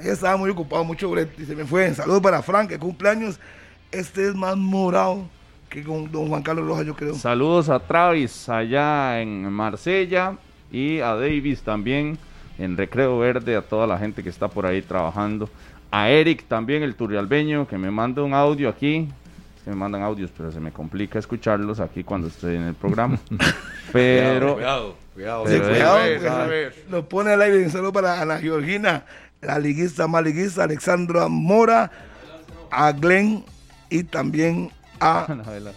Ayer 0.00 0.14
estaba 0.14 0.38
muy 0.38 0.48
ocupado, 0.48 0.82
mucho 0.82 1.10
boleto 1.10 1.42
y 1.42 1.44
se 1.44 1.54
me 1.54 1.66
fue. 1.66 1.94
Saludo 1.94 2.22
para 2.22 2.40
Frank, 2.40 2.70
que 2.70 2.78
cumpleaños. 2.78 3.38
Este 3.92 4.28
es 4.28 4.34
más 4.34 4.56
morado 4.56 5.28
que 5.68 5.84
con 5.84 6.10
don 6.10 6.28
Juan 6.28 6.42
Carlos 6.42 6.66
Rojas, 6.66 6.86
yo 6.86 6.96
creo. 6.96 7.14
Saludos 7.16 7.68
a 7.68 7.78
Travis 7.80 8.48
allá 8.48 9.20
en 9.20 9.52
Marsella 9.52 10.38
y 10.72 11.00
a 11.00 11.14
Davis 11.16 11.60
también 11.60 12.16
en 12.58 12.78
Recreo 12.78 13.18
Verde, 13.18 13.56
a 13.56 13.60
toda 13.60 13.86
la 13.86 13.98
gente 13.98 14.22
que 14.22 14.30
está 14.30 14.48
por 14.48 14.64
ahí 14.64 14.80
trabajando. 14.80 15.50
A 15.90 16.08
Eric 16.08 16.44
también, 16.48 16.82
el 16.82 16.94
turrialbeño, 16.94 17.68
que 17.68 17.76
me 17.76 17.90
manda 17.90 18.22
un 18.22 18.32
audio 18.32 18.70
aquí. 18.70 19.06
Es 19.58 19.64
que 19.64 19.70
me 19.70 19.76
mandan 19.76 20.02
audios, 20.02 20.30
pero 20.34 20.50
se 20.50 20.60
me 20.60 20.72
complica 20.72 21.18
escucharlos 21.18 21.78
aquí 21.78 22.04
cuando 22.04 22.28
estoy 22.28 22.56
en 22.56 22.62
el 22.62 22.74
programa. 22.74 23.18
pero 23.92 24.54
Cuidado, 24.54 24.94
cuidado. 25.12 25.46
Sí, 25.46 25.52
Pero, 25.58 25.68
cuidado, 25.68 25.98
eh, 26.06 26.18
porque 26.22 26.28
a 26.88 26.90
lo 26.90 27.06
pone 27.06 27.32
al 27.32 27.42
aire. 27.42 27.64
Un 27.64 27.70
saludo 27.70 27.92
para 27.92 28.22
Ana 28.22 28.38
Georgina, 28.38 29.04
la 29.40 29.58
liguista 29.58 30.06
más 30.06 30.22
liguista, 30.22 30.64
Alexandra 30.64 31.28
Mora, 31.28 31.90
a 32.70 32.92
Glenn 32.92 33.44
y 33.88 34.04
también 34.04 34.70
a 35.00 35.26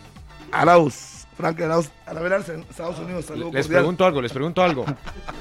Arauz. 0.52 1.12
Frank 1.36 1.60
Arauz, 1.62 1.90
a 2.06 2.14
la 2.14 2.36
Arce, 2.36 2.54
en 2.54 2.60
Estados 2.62 3.00
Unidos. 3.00 3.26
Saludo 3.26 3.52
Les 3.52 3.66
cordial. 3.66 3.82
pregunto 3.82 4.06
algo, 4.06 4.22
les 4.22 4.32
pregunto 4.32 4.62
algo. 4.62 4.86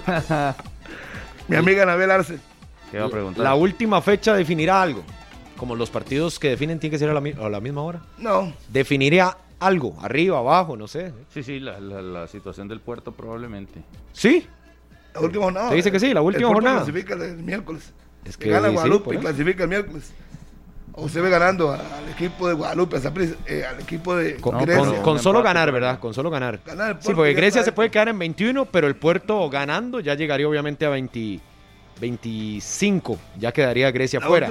Mi 1.49 1.57
amiga 1.57 1.83
Anabel 1.83 2.11
Arce. 2.11 2.39
¿Qué 2.91 2.99
va 2.99 3.07
a 3.07 3.11
preguntar? 3.11 3.43
La 3.45 3.55
última 3.55 4.01
fecha 4.01 4.35
definirá 4.35 4.81
algo. 4.83 5.03
Como 5.57 5.77
los 5.77 5.91
partidos 5.91 6.39
que 6.39 6.49
definen 6.49 6.79
tienen 6.81 6.93
que 6.93 6.99
ser 6.99 7.11
a 7.11 7.15
la, 7.15 7.21
mi- 7.21 7.33
a 7.33 7.49
la 7.49 7.61
misma 7.61 7.83
hora. 7.83 8.01
No, 8.19 8.53
Definiría 8.69 9.37
algo, 9.61 9.97
arriba, 10.03 10.39
abajo, 10.39 10.77
no 10.77 10.89
sé. 10.89 11.13
Sí, 11.33 11.43
sí, 11.43 11.61
la, 11.61 11.79
la- 11.79 12.03
la 12.03 12.27
situación 12.27 12.69
del 12.69 12.81
puerto 12.81 13.13
probablemente. 13.13 13.83
¿Sí? 14.13 14.47
la 15.15 15.21
última 15.21 15.45
jornada. 15.45 15.69
¿Te 15.69 15.77
dice 15.77 15.93
que 15.93 16.01
sí, 16.01 16.15
la 16.15 16.23
última 16.23 16.49
el 16.49 16.55
jornada? 16.55 16.77
clasifica 16.85 17.15
el 17.15 17.37
miércoles. 17.37 17.93
Es 18.25 18.37
que 18.37 18.51
gana 18.51 18.69
Guadalupe 18.69 19.15
y 19.15 19.19
clasifica 19.19 19.65
el 19.65 19.69
miércoles. 19.69 20.13
O 20.95 21.09
se 21.09 21.21
ve 21.23 21.31
ganando 21.31 21.73
al 21.73 21.81
equipo 22.13 22.47
de 22.49 22.55
Guadalupe, 22.55 22.99
a 22.99 23.01
Saprissa, 23.01 23.35
eh, 23.47 23.65
al 23.65 23.81
equipo 23.81 24.15
de 24.15 24.37
Con, 24.37 24.59
Grecia. 24.59 25.01
con 25.03 25.19
solo 25.19 25.39
empate, 25.39 25.55
ganar, 25.55 25.73
¿verdad? 25.73 25.99
Con 25.99 26.13
solo 26.13 26.29
ganar. 26.31 26.61
Ganar 26.67 26.97
el 26.97 27.03
Sí, 27.03 27.13
porque 27.15 27.33
Grecia 27.33 27.63
se 27.63 27.73
puede 27.73 27.91
quedar 27.91 28.09
en 28.09 28.19
21, 28.19 28.67
pero 28.67 28.87
el 28.89 28.97
Puerto 28.97 29.49
ganando 29.49 30.01
ya 30.01 30.15
llegaría 30.15 30.47
obviamente 30.47 30.85
a 30.85 30.91
20 30.91 31.41
25. 32.01 33.19
Ya 33.39 33.53
quedaría 33.53 33.91
Grecia 33.91 34.21
La 34.21 34.27
fuera. 34.27 34.51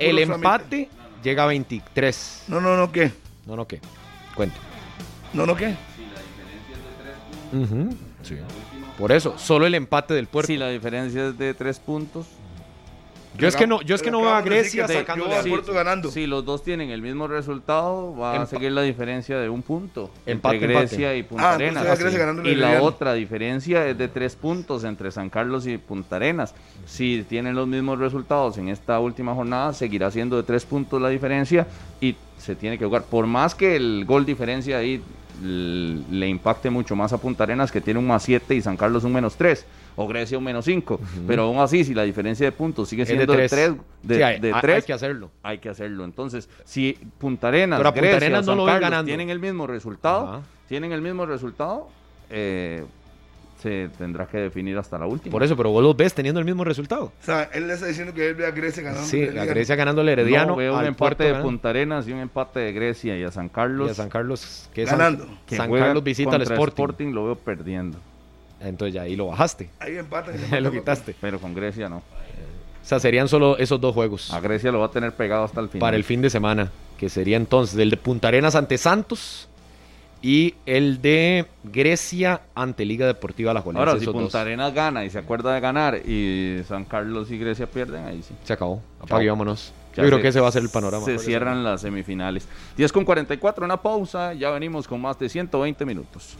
El 0.00 0.18
empate 0.18 0.88
llega 1.22 1.44
a 1.44 1.46
23. 1.46 2.44
No, 2.48 2.60
no, 2.60 2.76
no, 2.76 2.90
¿qué? 2.90 3.12
No, 3.46 3.56
no, 3.56 3.66
¿qué? 3.66 3.80
Cuente. 4.34 4.56
No, 5.32 5.46
no, 5.46 5.56
¿qué? 5.56 5.74
Ujú, 7.52 7.96
sí. 8.22 8.36
Por 8.98 9.12
eso, 9.12 9.38
solo 9.38 9.66
el 9.66 9.74
empate 9.74 10.14
del 10.14 10.26
Puerto. 10.26 10.48
Si 10.48 10.56
la 10.56 10.68
diferencia 10.68 11.28
es 11.28 11.38
de 11.38 11.54
tres 11.54 11.78
puntos. 11.78 12.26
Yo 13.40 13.48
es 13.48 13.56
que 13.56 13.66
no, 13.66 13.82
yo 13.82 13.94
es 13.94 14.02
que 14.02 14.10
no 14.10 14.20
veo 14.20 14.30
a 14.30 14.42
Grecia 14.42 14.86
de- 14.86 14.94
sacándole 14.94 15.36
yo 15.42 15.48
Puerto 15.50 15.72
ganando. 15.72 16.10
Si 16.10 16.26
los 16.26 16.44
dos 16.44 16.62
tienen 16.62 16.90
el 16.90 17.02
mismo 17.02 17.26
resultado, 17.26 18.14
va 18.16 18.40
a 18.42 18.46
seguir 18.46 18.72
la 18.72 18.82
diferencia 18.82 19.38
de 19.38 19.48
un 19.48 19.62
punto 19.62 20.10
Empate, 20.26 20.56
entre 20.56 20.68
Grecia 20.74 21.16
y 21.16 21.22
Punta 21.22 21.50
Ah, 21.50 21.54
Arenas. 21.54 21.98
Grecia 21.98 22.34
y 22.44 22.54
la 22.54 22.82
otra 22.82 23.14
diferencia 23.14 23.86
es 23.86 23.96
de 23.98 24.08
tres 24.08 24.36
puntos 24.36 24.84
entre 24.84 25.10
San 25.10 25.30
Carlos 25.30 25.66
y 25.66 25.78
Punta 25.78 26.16
Arenas. 26.16 26.54
Si 26.86 27.24
tienen 27.28 27.54
los 27.54 27.66
mismos 27.66 27.98
resultados 27.98 28.58
en 28.58 28.68
esta 28.68 28.98
última 29.00 29.34
jornada, 29.34 29.72
seguirá 29.72 30.10
siendo 30.10 30.36
de 30.36 30.42
tres 30.42 30.64
puntos 30.64 31.00
la 31.00 31.08
diferencia 31.08 31.66
y 32.00 32.16
se 32.38 32.54
tiene 32.54 32.78
que 32.78 32.84
jugar. 32.84 33.02
Por 33.04 33.26
más 33.26 33.54
que 33.54 33.76
el 33.76 34.04
gol 34.06 34.24
diferencia 34.24 34.78
ahí 34.78 35.02
le 35.42 36.28
impacte 36.28 36.70
mucho 36.70 36.94
más 36.96 37.12
a 37.12 37.18
Punta 37.18 37.44
Arenas, 37.44 37.72
que 37.72 37.80
tiene 37.80 37.98
un 37.98 38.06
más 38.06 38.22
7 38.24 38.54
y 38.54 38.60
San 38.60 38.76
Carlos 38.76 39.04
un 39.04 39.12
menos 39.12 39.36
3, 39.36 39.64
o 39.96 40.06
Grecia 40.08 40.38
un 40.38 40.44
menos 40.44 40.64
5. 40.64 41.00
Pero 41.26 41.44
aún 41.44 41.58
así, 41.58 41.84
si 41.84 41.94
la 41.94 42.02
diferencia 42.04 42.46
de 42.46 42.52
puntos 42.52 42.88
sigue 42.88 43.04
siendo 43.06 43.26
de 43.32 43.36
tres. 43.38 43.50
3, 43.50 43.72
de, 44.02 44.16
Sí, 44.16 44.22
hay- 44.22 44.40
de 44.40 44.52
hay- 44.52 44.60
tres, 44.60 44.76
hay 44.76 44.82
que 44.82 44.92
hacerlo. 44.92 45.30
hay 45.42 45.58
que 45.58 45.68
hacerlo. 45.68 46.04
Entonces, 46.04 46.48
si 46.64 46.96
Punta 47.18 47.48
Arenas, 47.48 47.78
Pero 47.78 47.88
a 47.88 47.94
Punta 47.94 48.16
Arenas 48.16 48.40
no 48.46 48.52
San 48.52 48.56
lo 48.58 48.64
ven 48.64 48.74
Carlos 48.74 48.90
ganando. 48.90 49.06
tienen 49.06 49.30
el 49.30 49.38
mismo 49.40 49.66
resultado, 49.66 50.26
Ajá. 50.28 50.42
tienen 50.68 50.92
el 50.92 51.02
mismo 51.02 51.26
resultado, 51.26 51.88
eh, 52.30 52.84
se 53.60 53.90
tendrá 53.98 54.26
que 54.26 54.38
definir 54.38 54.78
hasta 54.78 54.96
la 54.98 55.04
última. 55.04 55.30
Por 55.32 55.42
eso, 55.42 55.54
pero 55.54 55.70
vos 55.70 55.82
los 55.82 55.94
ves 55.94 56.14
teniendo 56.14 56.40
el 56.40 56.46
mismo 56.46 56.64
resultado. 56.64 57.04
O 57.04 57.12
sea, 57.20 57.42
él 57.52 57.68
le 57.68 57.74
está 57.74 57.84
diciendo 57.84 58.14
que 58.14 58.30
él 58.30 58.34
ve 58.34 58.46
a 58.46 58.52
Grecia 58.52 58.82
ganando. 58.82 59.06
Sí, 59.06 59.20
Herediano. 59.20 59.50
Grecia 59.50 59.76
ganando 59.76 60.00
el 60.00 60.08
Herediano. 60.08 60.46
no, 60.52 60.56
veo 60.56 60.78
un 60.78 60.86
empate 60.86 61.24
de 61.24 61.34
Punta 61.42 61.68
Arenas 61.68 62.08
y 62.08 62.12
un 62.14 62.20
empate 62.20 62.60
de 62.60 62.72
Grecia 62.72 63.18
y 63.18 63.22
a 63.22 63.30
San 63.30 63.50
Carlos. 63.50 63.88
y 63.88 63.90
a 63.90 63.94
San 63.94 64.08
Carlos, 64.08 64.70
que 64.72 64.84
es 64.84 64.88
San- 64.88 64.98
Ganando. 64.98 65.26
que 65.46 65.56
San 65.56 65.68
juega 65.68 65.86
Carlos 65.88 66.02
visita 66.04 66.30
al 66.36 66.38
contra 66.46 66.56
Sporting. 66.56 67.12
lo 67.12 67.24
veo 67.26 67.34
perdiendo, 67.36 67.98
Entonces 68.60 68.94
ya 68.94 69.02
ahí 69.02 69.16
lo 69.16 69.26
bajaste. 69.28 69.70
Ahí 69.78 69.96
empatan. 69.96 70.34
lo 70.62 70.70
quitaste. 70.70 71.14
pero 71.20 71.38
con 71.40 71.54
Grecia 71.54 71.88
no. 71.88 71.98
O 71.98 72.02
sea, 72.90 72.98
serían 72.98 73.28
solo 73.28 73.58
esos 73.58 73.78
dos 73.80 73.94
juegos 73.94 74.32
A 74.32 74.40
Grecia 74.40 74.72
lo 74.72 74.80
va 74.80 74.86
a 74.86 74.90
tener 74.90 75.12
pegado 75.12 75.44
hasta 75.44 75.60
el 75.60 75.68
final. 75.68 75.80
para 75.80 75.96
el 75.96 76.04
fin 76.04 76.22
de 76.22 76.30
semana, 76.30 76.70
que 76.98 77.08
sería 77.10 77.36
entonces 77.36 77.78
el 77.78 77.90
de 77.90 77.96
Punta 77.96 78.28
Arenas 78.28 78.54
ante 78.54 78.78
Santos 78.78 79.48
y 80.22 80.54
el 80.66 81.00
de 81.00 81.46
Grecia 81.64 82.42
ante 82.54 82.84
Liga 82.84 83.06
Deportiva 83.06 83.54
La 83.54 83.60
Ahora, 83.60 83.92
si 83.92 83.98
esos 84.02 84.12
Punta 84.12 84.24
dos. 84.24 84.34
Arenas 84.34 84.74
gana 84.74 85.04
y 85.04 85.10
se 85.10 85.18
acuerda 85.18 85.54
de 85.54 85.60
ganar 85.60 85.96
y 86.06 86.62
San 86.68 86.84
Carlos 86.84 87.30
y 87.30 87.38
Grecia 87.38 87.66
pierden, 87.66 88.04
ahí 88.06 88.22
sí. 88.22 88.34
Se 88.44 88.52
acabó. 88.54 88.82
Apague 89.00 89.28
vámonos. 89.28 89.72
Ya 89.96 90.02
Yo 90.02 90.08
creo 90.08 90.18
se- 90.18 90.22
que 90.22 90.28
ese 90.28 90.40
va 90.40 90.48
a 90.48 90.52
ser 90.52 90.62
el 90.62 90.68
panorama. 90.68 91.04
Se 91.04 91.18
cierran 91.18 91.64
las 91.64 91.80
semifinales. 91.82 92.46
10 92.76 92.92
con 92.92 93.04
44, 93.04 93.64
una 93.64 93.80
pausa. 93.80 94.34
Ya 94.34 94.50
venimos 94.50 94.86
con 94.86 95.00
más 95.00 95.18
de 95.18 95.28
120 95.28 95.84
minutos. 95.86 96.36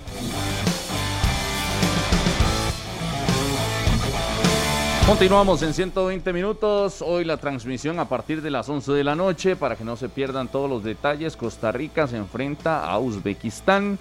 Continuamos 5.06 5.62
en 5.62 5.74
120 5.74 6.32
minutos. 6.32 7.02
Hoy 7.02 7.24
la 7.24 7.36
transmisión 7.36 7.98
a 7.98 8.08
partir 8.08 8.42
de 8.42 8.50
las 8.50 8.68
11 8.68 8.92
de 8.92 9.04
la 9.04 9.16
noche 9.16 9.56
para 9.56 9.76
que 9.76 9.84
no 9.84 9.96
se 9.96 10.08
pierdan 10.08 10.48
todos 10.48 10.70
los 10.70 10.84
detalles. 10.84 11.36
Costa 11.36 11.72
Rica 11.72 12.06
se 12.06 12.16
enfrenta 12.16 12.84
a 12.84 12.98
Uzbekistán. 12.98 13.98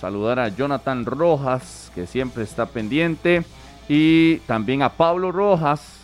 Saludar 0.00 0.38
a 0.38 0.48
Jonathan 0.48 1.04
Rojas, 1.04 1.90
que 1.94 2.06
siempre 2.06 2.44
está 2.44 2.66
pendiente. 2.66 3.44
Y 3.88 4.36
también 4.46 4.82
a 4.82 4.90
Pablo 4.90 5.32
Rojas, 5.32 5.98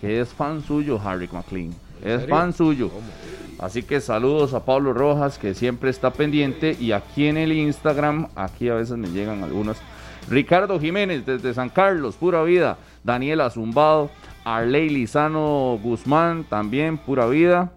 que 0.00 0.20
es 0.20 0.30
fan 0.30 0.62
suyo, 0.62 1.00
Harry 1.04 1.28
McLean. 1.30 1.74
Es 2.02 2.26
fan 2.26 2.52
suyo. 2.52 2.90
Así 3.58 3.82
que 3.82 4.00
saludos 4.00 4.54
a 4.54 4.64
Pablo 4.64 4.92
Rojas, 4.92 5.38
que 5.38 5.54
siempre 5.54 5.90
está 5.90 6.12
pendiente. 6.12 6.76
Y 6.78 6.92
aquí 6.92 7.26
en 7.26 7.36
el 7.36 7.52
Instagram, 7.52 8.28
aquí 8.36 8.68
a 8.68 8.74
veces 8.74 8.96
me 8.96 9.08
llegan 9.08 9.42
algunos. 9.42 9.76
Ricardo 10.28 10.78
Jiménez 10.78 11.24
desde 11.26 11.54
San 11.54 11.68
Carlos, 11.68 12.16
pura 12.16 12.42
vida. 12.42 12.78
Daniela 13.04 13.50
Zumbado, 13.50 14.10
Arley 14.44 14.88
Lizano 14.88 15.78
Guzmán, 15.82 16.44
también 16.44 16.98
pura 16.98 17.26
vida. 17.26 17.70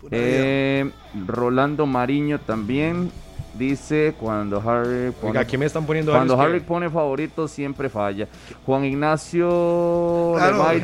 Pura 0.00 0.10
Eh, 0.12 0.90
Rolando 1.26 1.86
Mariño 1.86 2.38
también 2.40 3.10
dice 3.54 4.14
cuando 4.20 4.58
Harry 4.60 5.10
pone, 5.10 5.30
Oiga, 5.30 5.40
aquí 5.40 5.58
me 5.58 5.66
están 5.66 5.84
poniendo 5.84 6.12
cuando 6.12 6.40
Harry 6.40 6.60
que- 6.60 6.66
pone 6.66 6.88
favorito 6.90 7.48
siempre 7.48 7.88
falla. 7.88 8.28
Juan 8.64 8.84
Ignacio 8.84 9.48
Claro, 10.36 10.70
el 10.70 10.80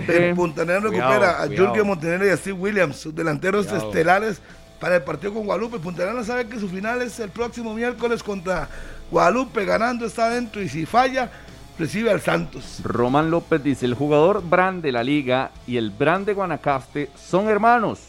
recupera 0.82 1.16
Cuidado, 1.18 1.42
a 1.42 1.46
cuidado. 1.46 1.66
Jorge 1.68 1.82
Montenegro 1.84 2.26
y 2.26 2.30
a 2.30 2.36
Steve 2.36 2.58
Williams, 2.58 2.96
sus 2.96 3.14
delanteros 3.14 3.66
Cuidado. 3.66 3.86
estelares 3.88 4.40
para 4.80 4.96
el 4.96 5.02
partido 5.02 5.34
con 5.34 5.44
Guadalupe. 5.46 5.78
Puntaner 5.78 6.24
sabe 6.24 6.46
que 6.48 6.58
su 6.58 6.68
final 6.68 7.00
es 7.02 7.18
el 7.20 7.30
próximo 7.30 7.74
miércoles 7.74 8.22
contra 8.22 8.68
Guadalupe, 9.10 9.64
ganando 9.64 10.04
está 10.06 10.26
adentro 10.26 10.60
y 10.60 10.68
si 10.68 10.84
falla, 10.86 11.30
recibe 11.78 12.10
al 12.10 12.20
Santos. 12.20 12.80
Román 12.82 13.30
López 13.30 13.62
dice, 13.62 13.86
el 13.86 13.94
jugador 13.94 14.42
Brand 14.48 14.82
de 14.82 14.92
la 14.92 15.02
liga 15.04 15.50
y 15.66 15.76
el 15.76 15.90
Brand 15.90 16.26
de 16.26 16.34
Guanacaste 16.34 17.10
son 17.16 17.48
hermanos. 17.48 18.00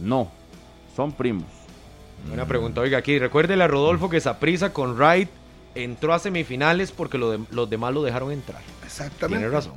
No, 0.00 0.30
son 0.96 1.12
primos. 1.12 1.46
Buena 2.28 2.46
pregunta. 2.46 2.80
Oiga, 2.80 2.98
aquí 2.98 3.18
recuérdele 3.18 3.64
a 3.64 3.68
Rodolfo 3.68 4.08
que 4.08 4.20
Saprisa 4.20 4.72
con 4.72 4.96
Wright 4.96 5.28
entró 5.74 6.12
a 6.14 6.18
semifinales 6.18 6.92
porque 6.92 7.18
lo 7.18 7.30
de- 7.32 7.40
los 7.50 7.68
demás 7.68 7.92
lo 7.92 8.02
dejaron 8.02 8.30
entrar. 8.32 8.60
Exactamente. 8.84 9.38
Tiene 9.40 9.52
razón. 9.54 9.74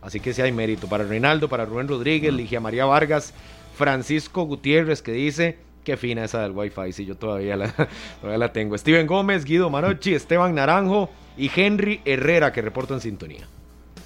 Así 0.00 0.20
que 0.20 0.32
sí 0.32 0.40
hay 0.42 0.52
mérito 0.52 0.86
para 0.88 1.04
Reinaldo, 1.04 1.48
para 1.48 1.64
Rubén 1.64 1.88
Rodríguez, 1.88 2.32
Ligia 2.32 2.60
María 2.60 2.84
Vargas, 2.84 3.34
Francisco 3.76 4.42
Gutiérrez 4.44 5.02
que 5.02 5.10
dice 5.12 5.58
qué 5.84 5.96
fina 5.96 6.24
esa 6.24 6.42
del 6.42 6.52
Wi-Fi, 6.52 6.92
sí, 6.92 7.04
yo 7.04 7.16
todavía 7.16 7.56
la, 7.56 7.72
todavía 8.20 8.38
la 8.38 8.52
tengo. 8.52 8.78
Steven 8.78 9.06
Gómez, 9.06 9.44
Guido 9.44 9.70
Manochi, 9.70 10.14
Esteban 10.14 10.54
Naranjo 10.54 11.10
y 11.38 11.50
Henry 11.54 12.00
Herrera 12.04 12.52
que 12.52 12.60
reportan 12.60 12.96
en 12.96 13.00
sintonía. 13.00 13.46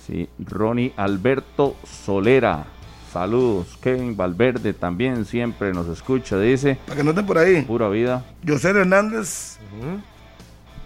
Sí, 0.06 0.28
Ronnie 0.38 0.92
Alberto 0.96 1.76
Solera. 1.84 2.66
Saludos. 3.12 3.78
Kevin 3.82 4.16
Valverde 4.16 4.72
también 4.72 5.24
siempre 5.24 5.72
nos 5.72 5.86
escucha. 5.88 6.38
Dice, 6.38 6.78
Para 6.86 6.96
que 6.96 7.04
noten 7.04 7.26
por 7.26 7.38
ahí, 7.38 7.62
pura 7.62 7.88
vida. 7.88 8.24
José 8.46 8.70
Hernández 8.70 9.59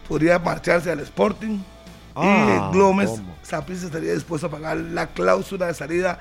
podría 0.09 0.39
marcharse 0.39 0.91
al 0.91 1.01
Sporting 1.01 1.59
Ah, 2.19 2.71
y 2.73 2.79
Gómez. 2.79 3.11
Saprissa 3.43 3.87
estaría 3.87 4.15
dispuesto 4.15 4.47
a 4.47 4.51
pagar 4.51 4.77
la 4.79 5.09
cláusula 5.09 5.67
de 5.67 5.75
salida 5.75 6.19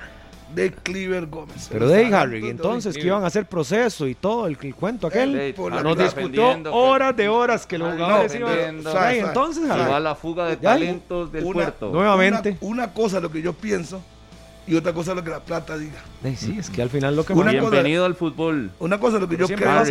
de 0.54 0.70
Cliver 0.72 1.26
Gómez. 1.26 1.68
Pero 1.70 1.88
de 1.88 1.96
ahí, 2.04 2.12
Harry, 2.12 2.48
entonces 2.48 2.94
que 2.96 3.06
iban 3.06 3.24
a 3.24 3.26
hacer 3.26 3.46
proceso 3.46 4.06
y 4.06 4.14
todo, 4.14 4.46
el, 4.46 4.56
el 4.60 4.74
cuento 4.74 5.06
aquel. 5.08 5.34
Eh, 5.38 5.54
por 5.54 5.72
la 5.72 5.82
nos 5.82 5.96
mitad. 5.96 6.14
discutió 6.14 6.56
horas 6.72 7.16
de 7.16 7.28
horas 7.28 7.66
que 7.66 7.78
los 7.78 7.92
jugadores 7.94 8.32
no, 8.32 8.38
iban. 8.52 8.76
Ay, 8.76 8.82
Suave, 8.82 8.92
suave. 8.92 9.18
entonces, 9.18 9.68
va 9.70 10.00
la 10.00 10.14
fuga 10.14 10.46
de 10.46 10.56
talentos 10.56 11.32
del 11.32 11.44
Una- 11.44 11.52
puerto. 11.54 11.90
nuevamente. 11.90 12.56
Una, 12.60 12.84
una 12.84 12.92
cosa 12.94 13.16
es 13.18 13.22
lo 13.22 13.30
que 13.30 13.42
yo 13.42 13.52
pienso 13.54 14.00
y 14.66 14.74
otra 14.76 14.92
cosa 14.92 15.10
es 15.12 15.16
lo 15.16 15.24
que 15.24 15.30
la 15.30 15.40
plata 15.40 15.76
diga. 15.76 16.00
Ay, 16.24 16.36
sí, 16.36 16.56
es 16.58 16.70
que 16.70 16.80
al 16.82 16.90
final 16.90 17.16
lo 17.16 17.24
que 17.26 17.32
Una 17.32 17.50
cosa- 17.52 17.70
Bienvenido 17.70 18.04
al 18.04 18.14
fútbol. 18.14 18.70
Una 18.78 18.98
cosa 19.00 19.16
es 19.16 19.22
lo 19.22 19.28
que 19.28 19.36
yo 19.36 19.46
creo. 19.46 19.84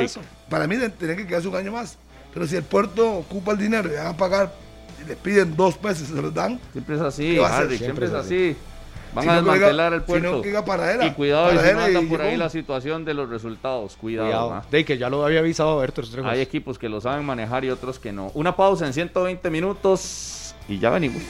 Para 0.49 0.67
mí 0.67 0.75
de- 0.77 0.89
tiene 0.89 1.15
que 1.15 1.27
quedarse 1.27 1.47
un 1.47 1.55
año 1.55 1.71
más. 1.71 1.97
Pero 2.33 2.47
si 2.47 2.55
el 2.55 2.63
puerto 2.63 3.09
ocupa 3.13 3.51
el 3.53 3.57
dinero 3.57 3.89
y 3.91 3.95
van 3.95 4.07
a 4.07 4.17
pagar 4.17 4.53
y 5.03 5.07
le 5.07 5.15
piden 5.15 5.55
dos 5.55 5.77
pesos 5.77 6.07
se 6.09 6.21
los 6.21 6.33
dan, 6.33 6.59
Siempre 6.73 6.95
es 6.95 7.01
así. 7.01 7.37
Harry, 7.39 7.77
siempre, 7.77 7.77
Siempre 7.77 8.05
es 8.07 8.11
es 8.11 8.17
así. 8.17 8.57
Van 9.15 9.23
Si 9.23 9.29
a 9.29 9.41
no 9.41 9.51
desmantelar 9.51 9.93
el 9.93 10.01
puerto. 10.03 10.43
si 10.43 10.49
no 10.49 10.65
Paradela, 10.65 11.05
y 11.07 11.11
cuidado, 11.13 11.53
y 11.53 11.57
si 11.57 11.73
no 11.73 11.79
anda 11.79 12.01
y 12.01 12.05
por 12.05 12.21
ahí 12.21 12.35
la 12.35 12.49
situación 12.49 13.05
de 13.05 13.13
los 13.13 13.29
resultados. 13.29 13.95
Cuidado. 13.95 14.27
Cuidado. 14.27 14.49
ma. 14.49 14.65
De 14.69 14.83
que 14.83 14.97
ya 14.97 15.09
lo 15.09 15.25
había 15.25 15.39
avisado 15.39 15.77
Berto 15.77 16.01
Restrepo. 16.01 16.27
Hay 16.27 16.41
equipos 16.41 16.77
que 16.77 16.89
lo 16.89 16.99
saben 16.99 17.25
manejar 17.25 17.63
y 17.63 17.69
otros 17.69 17.97
que 17.97 18.11
no. 18.11 18.29
Una 18.33 18.55
pausa 18.55 18.85
en 18.85 18.93
120 18.93 19.49
minutos 19.49 20.53
y 20.67 20.79
ya 20.79 20.89
venimos. 20.89 21.21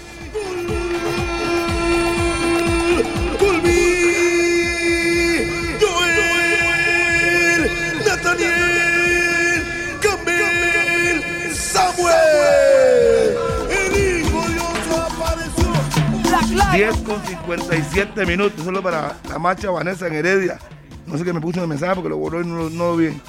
10 16.74 16.98
con 17.04 17.22
57 17.24 18.26
minutos, 18.26 18.64
solo 18.64 18.82
para 18.82 19.18
la 19.30 19.40
marcha 19.40 19.70
Vanessa 19.72 20.08
en 20.08 20.14
Heredia. 20.16 20.60
No 21.06 21.18
sé 21.18 21.24
qué 21.24 21.34
me 21.34 21.42
puso 21.42 21.58
en 21.60 21.64
el 21.64 21.70
mensaje 21.70 21.94
porque 21.96 22.10
lo 22.10 22.18
borró 22.18 22.42
y 22.42 22.46
no, 22.48 22.56
lo- 22.56 22.70
no 22.70 22.84
lo 22.92 22.96
vi. 22.98 23.20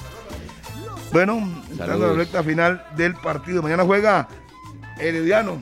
Bueno, 1.11 1.37
entrando 1.71 2.05
a 2.05 2.09
la 2.09 2.13
recta 2.15 2.43
final 2.43 2.83
del 2.95 3.13
partido. 3.15 3.61
Mañana 3.61 3.83
juega 3.85 4.27
Herediano. 4.99 5.57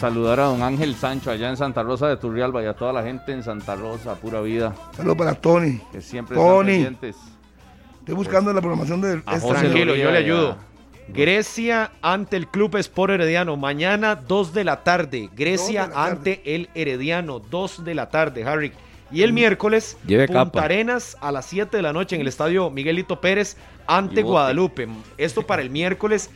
Saludar 0.00 0.38
a 0.40 0.44
don 0.44 0.62
Ángel 0.62 0.94
Sancho 0.94 1.30
allá 1.30 1.48
en 1.48 1.56
Santa 1.56 1.82
Rosa 1.82 2.06
de 2.06 2.16
Turrialba 2.18 2.62
y 2.62 2.66
a 2.66 2.74
toda 2.74 2.92
la 2.92 3.02
gente 3.02 3.32
en 3.32 3.42
Santa 3.42 3.74
Rosa, 3.74 4.14
pura 4.14 4.40
vida, 4.40 4.72
Saludos 4.96 5.16
para 5.16 5.34
Tony. 5.34 5.80
que 5.90 6.00
siempre 6.00 6.36
Tony. 6.36 6.72
están 6.74 6.94
pendientes. 6.96 7.16
Estoy 8.00 8.14
buscando 8.14 8.52
la 8.52 8.60
programación 8.60 9.00
del. 9.00 9.22
Tranquilo, 9.24 9.96
yo 9.96 10.10
le 10.12 10.18
ayudo. 10.18 10.56
Grecia 11.08 11.92
ante 12.02 12.36
el 12.36 12.48
Club 12.48 12.76
Sport 12.76 13.14
Herediano. 13.14 13.56
Mañana 13.56 14.14
2 14.14 14.52
de 14.52 14.64
la 14.64 14.82
tarde. 14.84 15.30
Grecia 15.34 15.88
la 15.88 15.94
tarde. 15.94 16.10
ante 16.10 16.54
el 16.54 16.68
Herediano. 16.74 17.40
2 17.40 17.84
de 17.84 17.94
la 17.94 18.08
tarde, 18.08 18.44
Harry. 18.44 18.72
Y 19.10 19.22
el 19.22 19.32
miércoles, 19.32 19.96
Lleve 20.06 20.26
Punta 20.26 20.44
capa. 20.44 20.62
Arenas 20.64 21.16
a 21.20 21.32
las 21.32 21.46
7 21.46 21.76
de 21.76 21.82
la 21.82 21.94
noche 21.94 22.14
en 22.14 22.20
el 22.20 22.28
estadio 22.28 22.70
Miguelito 22.70 23.20
Pérez 23.20 23.56
ante. 23.86 24.22
Guadalupe. 24.22 24.86
Esto 25.16 25.46
para 25.46 25.62
el 25.62 25.70
miércoles 25.70 26.30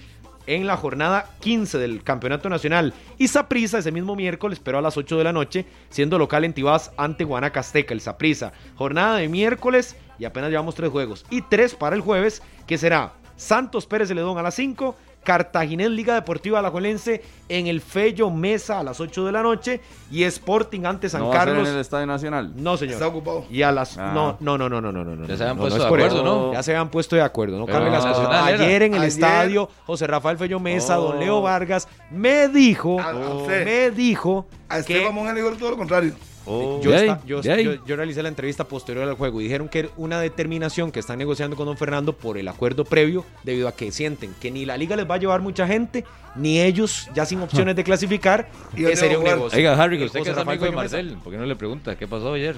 en 0.47 0.66
la 0.66 0.77
jornada 0.77 1.31
15 1.40 1.78
del 1.78 2.03
Campeonato 2.03 2.49
Nacional. 2.49 2.94
Y 3.19 3.28
Saprissa 3.28 3.78
ese 3.78 3.93
mismo 3.93 4.16
miércoles, 4.16 4.59
pero 4.59 4.78
a 4.78 4.82
las 4.82 4.97
8 4.97 5.19
de 5.19 5.24
la 5.24 5.32
noche, 5.32 5.66
siendo 5.90 6.19
local 6.19 6.44
en 6.44 6.55
Tibás 6.55 6.93
ante 6.97 7.24
Guanacasteca, 7.24 7.94
el 7.94 8.01
Saprissa. 8.01 8.53
Jornada 8.77 9.19
de 9.19 9.28
miércoles 9.28 9.97
y 10.19 10.24
apenas 10.24 10.51
llevamos 10.51 10.74
tres 10.74 10.90
juegos. 10.90 11.24
Y 11.31 11.43
tres 11.43 11.74
para 11.74 11.94
el 11.94 12.03
jueves, 12.03 12.43
que 12.66 12.78
será 12.78 13.12
Santos 13.43 13.86
Pérez 13.86 14.09
de 14.09 14.14
Ledón 14.14 14.39
a 14.39 14.43
las 14.43 14.55
5, 14.55 14.94
Cartaginés 15.24 15.90
Liga 15.90 16.14
Deportiva 16.14 16.59
Alajuelense 16.59 17.23
en 17.48 17.69
el 17.69 17.81
Fello 17.81 18.28
Mesa 18.31 18.81
a 18.81 18.82
las 18.82 18.98
8 19.01 19.24
de 19.27 19.31
la 19.32 19.40
noche 19.43 19.81
y 20.10 20.24
Sporting 20.24 20.85
ante 20.85 21.09
San 21.09 21.20
¿No 21.20 21.28
va 21.28 21.35
a 21.35 21.39
ser 21.40 21.48
Carlos. 21.48 21.69
en 21.69 21.74
el 21.74 21.81
Estadio 21.81 22.06
Nacional? 22.06 22.52
No, 22.56 22.77
señor. 22.77 22.94
Está 22.94 23.06
ocupado. 23.06 23.44
Y 23.48 23.62
a 23.62 23.70
las. 23.70 23.97
Ah. 23.98 24.10
No, 24.14 24.36
no, 24.40 24.59
no, 24.59 24.69
no, 24.69 24.81
no, 24.81 24.93
no, 24.93 25.05
no. 25.05 25.27
Ya 25.27 25.36
se 25.36 25.43
habían 25.44 25.56
no, 25.56 25.62
puesto 25.62 25.78
no 25.78 25.85
de 25.85 25.86
acuerdo, 25.86 26.06
eso. 26.06 26.24
¿no? 26.24 26.52
Ya 26.52 26.62
se 26.64 26.73
habían 26.73 26.89
puesto 26.90 27.14
de 27.16 27.23
acuerdo, 27.23 27.56
no 27.59 27.66
cambien 27.66 27.93
las 27.93 28.05
cosas. 28.05 28.28
Ayer 28.44 28.82
en 28.82 28.94
el 28.94 29.01
Ayer- 29.02 29.09
estadio, 29.09 29.69
José 29.86 30.06
Rafael 30.09 30.39
Fello 30.39 30.59
Mesa, 30.59 30.98
Oh. 30.98 31.12
don 31.12 31.20
Leo 31.20 31.40
Vargas, 31.43 31.86
me 32.10 32.48
dijo, 32.48 32.98
A- 33.01 33.10
a 33.10 33.14
usted. 33.35 33.64
me 33.64 33.90
dijo 33.93 34.47
A 34.69 34.82
que 34.82 34.94
Esteban 34.94 35.14
Monge 35.14 35.35
le 35.35 35.43
dijo 35.43 35.52
todo 35.56 35.70
lo 35.70 35.77
contrario. 35.77 36.14
Oh. 36.44 36.81
yo, 36.82 36.93
ahí, 36.94 37.78
realicé 37.86 38.23
la 38.23 38.28
entrevista 38.28 38.64
posterior 38.64 39.09
al 39.09 39.14
juego 39.14 39.40
y 39.40 39.44
dijeron 39.44 39.69
que 39.69 39.78
era 39.81 39.89
una 39.97 40.20
determinación 40.20 40.90
que 40.90 40.98
están 41.01 41.19
negociando 41.19 41.55
con 41.56 41.66
don 41.66 41.77
Fernando 41.77 42.12
por 42.14 42.36
el 42.39 42.48
acuerdo 42.48 42.85
previo, 42.85 43.24
debido 43.44 43.69
a 43.69 43.73
que 43.77 43.93
sienten 43.93 44.35
que 44.40 44.51
ni 44.51 44.64
la 44.64 44.77
liga 44.77 44.97
les 44.97 45.09
va 45.09 45.14
a 45.14 45.19
llevar 45.19 45.40
mucha 45.40 45.66
gente, 45.66 46.05
ni 46.35 46.60
ellos 46.60 47.09
ya 47.14 47.24
sin 47.27 47.40
opciones 47.43 47.77
de 47.77 47.85
clasificar, 47.85 48.48
Y 48.77 48.85
que 48.85 48.97
sería 48.97 49.19
un 49.19 49.24
negocio. 49.24 49.56
Oiga, 49.56 49.81
Harry, 49.81 49.98
que 49.98 50.05
usted 50.06 50.23
que 50.23 50.31
es 50.31 50.36
Rafael 50.36 50.59
amigo 50.59 50.64
de. 50.70 50.77
Marcel, 50.77 51.16
¿por 51.23 51.32
qué 51.32 51.39
no 51.39 51.47
le 51.47 51.55
pregunta 51.56 51.97
qué 51.97 52.06
pasó 52.09 52.32
ayer? 52.35 52.56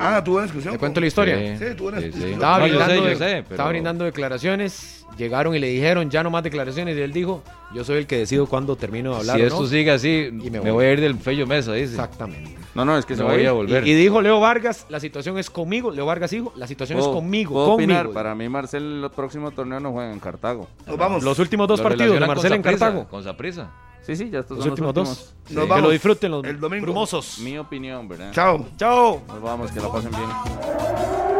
Ah, 0.00 0.20
tuvo 0.24 0.36
una 0.36 0.44
discusión. 0.44 0.72
¿Te 0.74 0.78
con- 0.78 0.88
cuento 0.88 1.00
la 1.00 1.06
historia? 1.06 1.56
Sí, 1.58 1.64
tuvo 1.76 1.88
una 1.88 1.98
Sí, 1.98 2.02
sí. 2.02 2.06
discusión. 2.08 2.32
Estaba, 2.34 2.58
No, 2.58 2.66
yo 2.66 2.72
brindando, 2.74 2.94
sé, 2.94 3.00
yo 3.00 3.06
de- 3.08 3.16
sé, 3.16 3.42
pero- 3.42 3.50
estaba 3.50 3.68
brindando 3.70 4.04
declaraciones, 4.04 5.06
llegaron 5.16 5.54
y 5.54 5.58
le 5.60 5.68
dijeron 5.68 6.10
ya 6.10 6.22
no 6.24 6.30
más 6.30 6.42
declaraciones 6.42 6.96
y 6.96 7.00
él 7.00 7.12
dijo, 7.12 7.42
yo 7.74 7.84
soy 7.84 7.98
el 7.98 8.06
que 8.06 8.18
decido 8.18 8.46
cuándo 8.46 8.76
termino 8.76 9.10
de 9.12 9.16
hablar. 9.20 9.36
si 9.36 9.42
o 9.42 9.46
esto 9.46 9.60
no". 9.62 9.66
sigue 9.66 9.90
así, 9.90 10.28
Y 10.30 10.50
me, 10.50 10.50
me 10.50 10.58
voy. 10.60 10.70
voy. 10.72 10.84
a 10.86 10.92
ir 10.92 11.00
del 11.00 11.16
Fello 11.18 11.46
Mesa, 11.46 11.72
dice. 11.74 11.90
Exactamente. 11.92 12.56
No, 12.74 12.84
no, 12.84 12.96
es 12.96 13.04
que 13.04 13.14
se 13.16 13.20
No 13.22 13.26
va 13.26 13.32
a 13.32 13.34
voy 13.34 13.42
ir. 13.42 13.48
a 13.48 13.52
volver. 13.52 13.86
Y, 13.86 13.90
y 13.90 13.94
dijo 13.94 14.20
Leo 14.22 14.38
Vargas, 14.40 14.86
la 14.88 15.00
situación 15.00 15.38
es 15.38 15.50
conmigo, 15.50 15.90
Leo 15.90 16.06
Vargas 16.06 16.30
dijo, 16.30 16.52
la 16.56 16.66
situación 16.66 16.98
es 16.98 17.04
¿Puedo- 17.04 17.16
conmigo, 17.16 17.52
puedo 17.54 17.70
conmigo. 17.72 17.92
opinar? 17.92 18.10
Para 18.14 18.34
mí, 18.34 18.48
Marcel, 18.48 19.02
el 19.04 19.10
próximo 19.10 19.50
torneo 19.50 19.80
no 19.80 19.92
juega 19.92 20.12
en 20.12 20.20
Cartago. 20.20 20.68
Nos 20.86 20.96
vamos. 20.96 21.22
Los 21.22 21.38
últimos 21.38 21.66
dos 21.68 21.80
Lo 21.80 21.84
partidos 21.88 22.18
de 22.20 22.26
Marcel 22.26 22.52
en 22.52 22.62
Cartago. 22.62 23.08
Con 23.08 23.22
Saprissa. 23.24 23.70
Sí, 24.02 24.16
sí, 24.16 24.30
ya 24.30 24.38
estos 24.40 24.56
Los 24.56 24.64
son 24.64 24.70
últimos 24.72 24.94
los 24.96 25.08
dos. 25.08 25.08
últimos. 25.18 25.34
Nos 25.50 25.64
que 25.64 25.68
vamos 25.68 25.84
lo 25.84 25.90
disfruten 25.90 26.30
los 26.30 26.44
el 26.44 26.58
domingo. 26.58 26.82
brumosos. 26.86 27.38
Mi 27.40 27.58
opinión, 27.58 28.08
¿verdad? 28.08 28.32
Chao. 28.32 28.66
Chao. 28.78 29.20
Nos 29.28 29.42
vamos, 29.42 29.70
que 29.70 29.78
la 29.80 29.88
pasen 29.92 30.10
bien. 30.10 31.39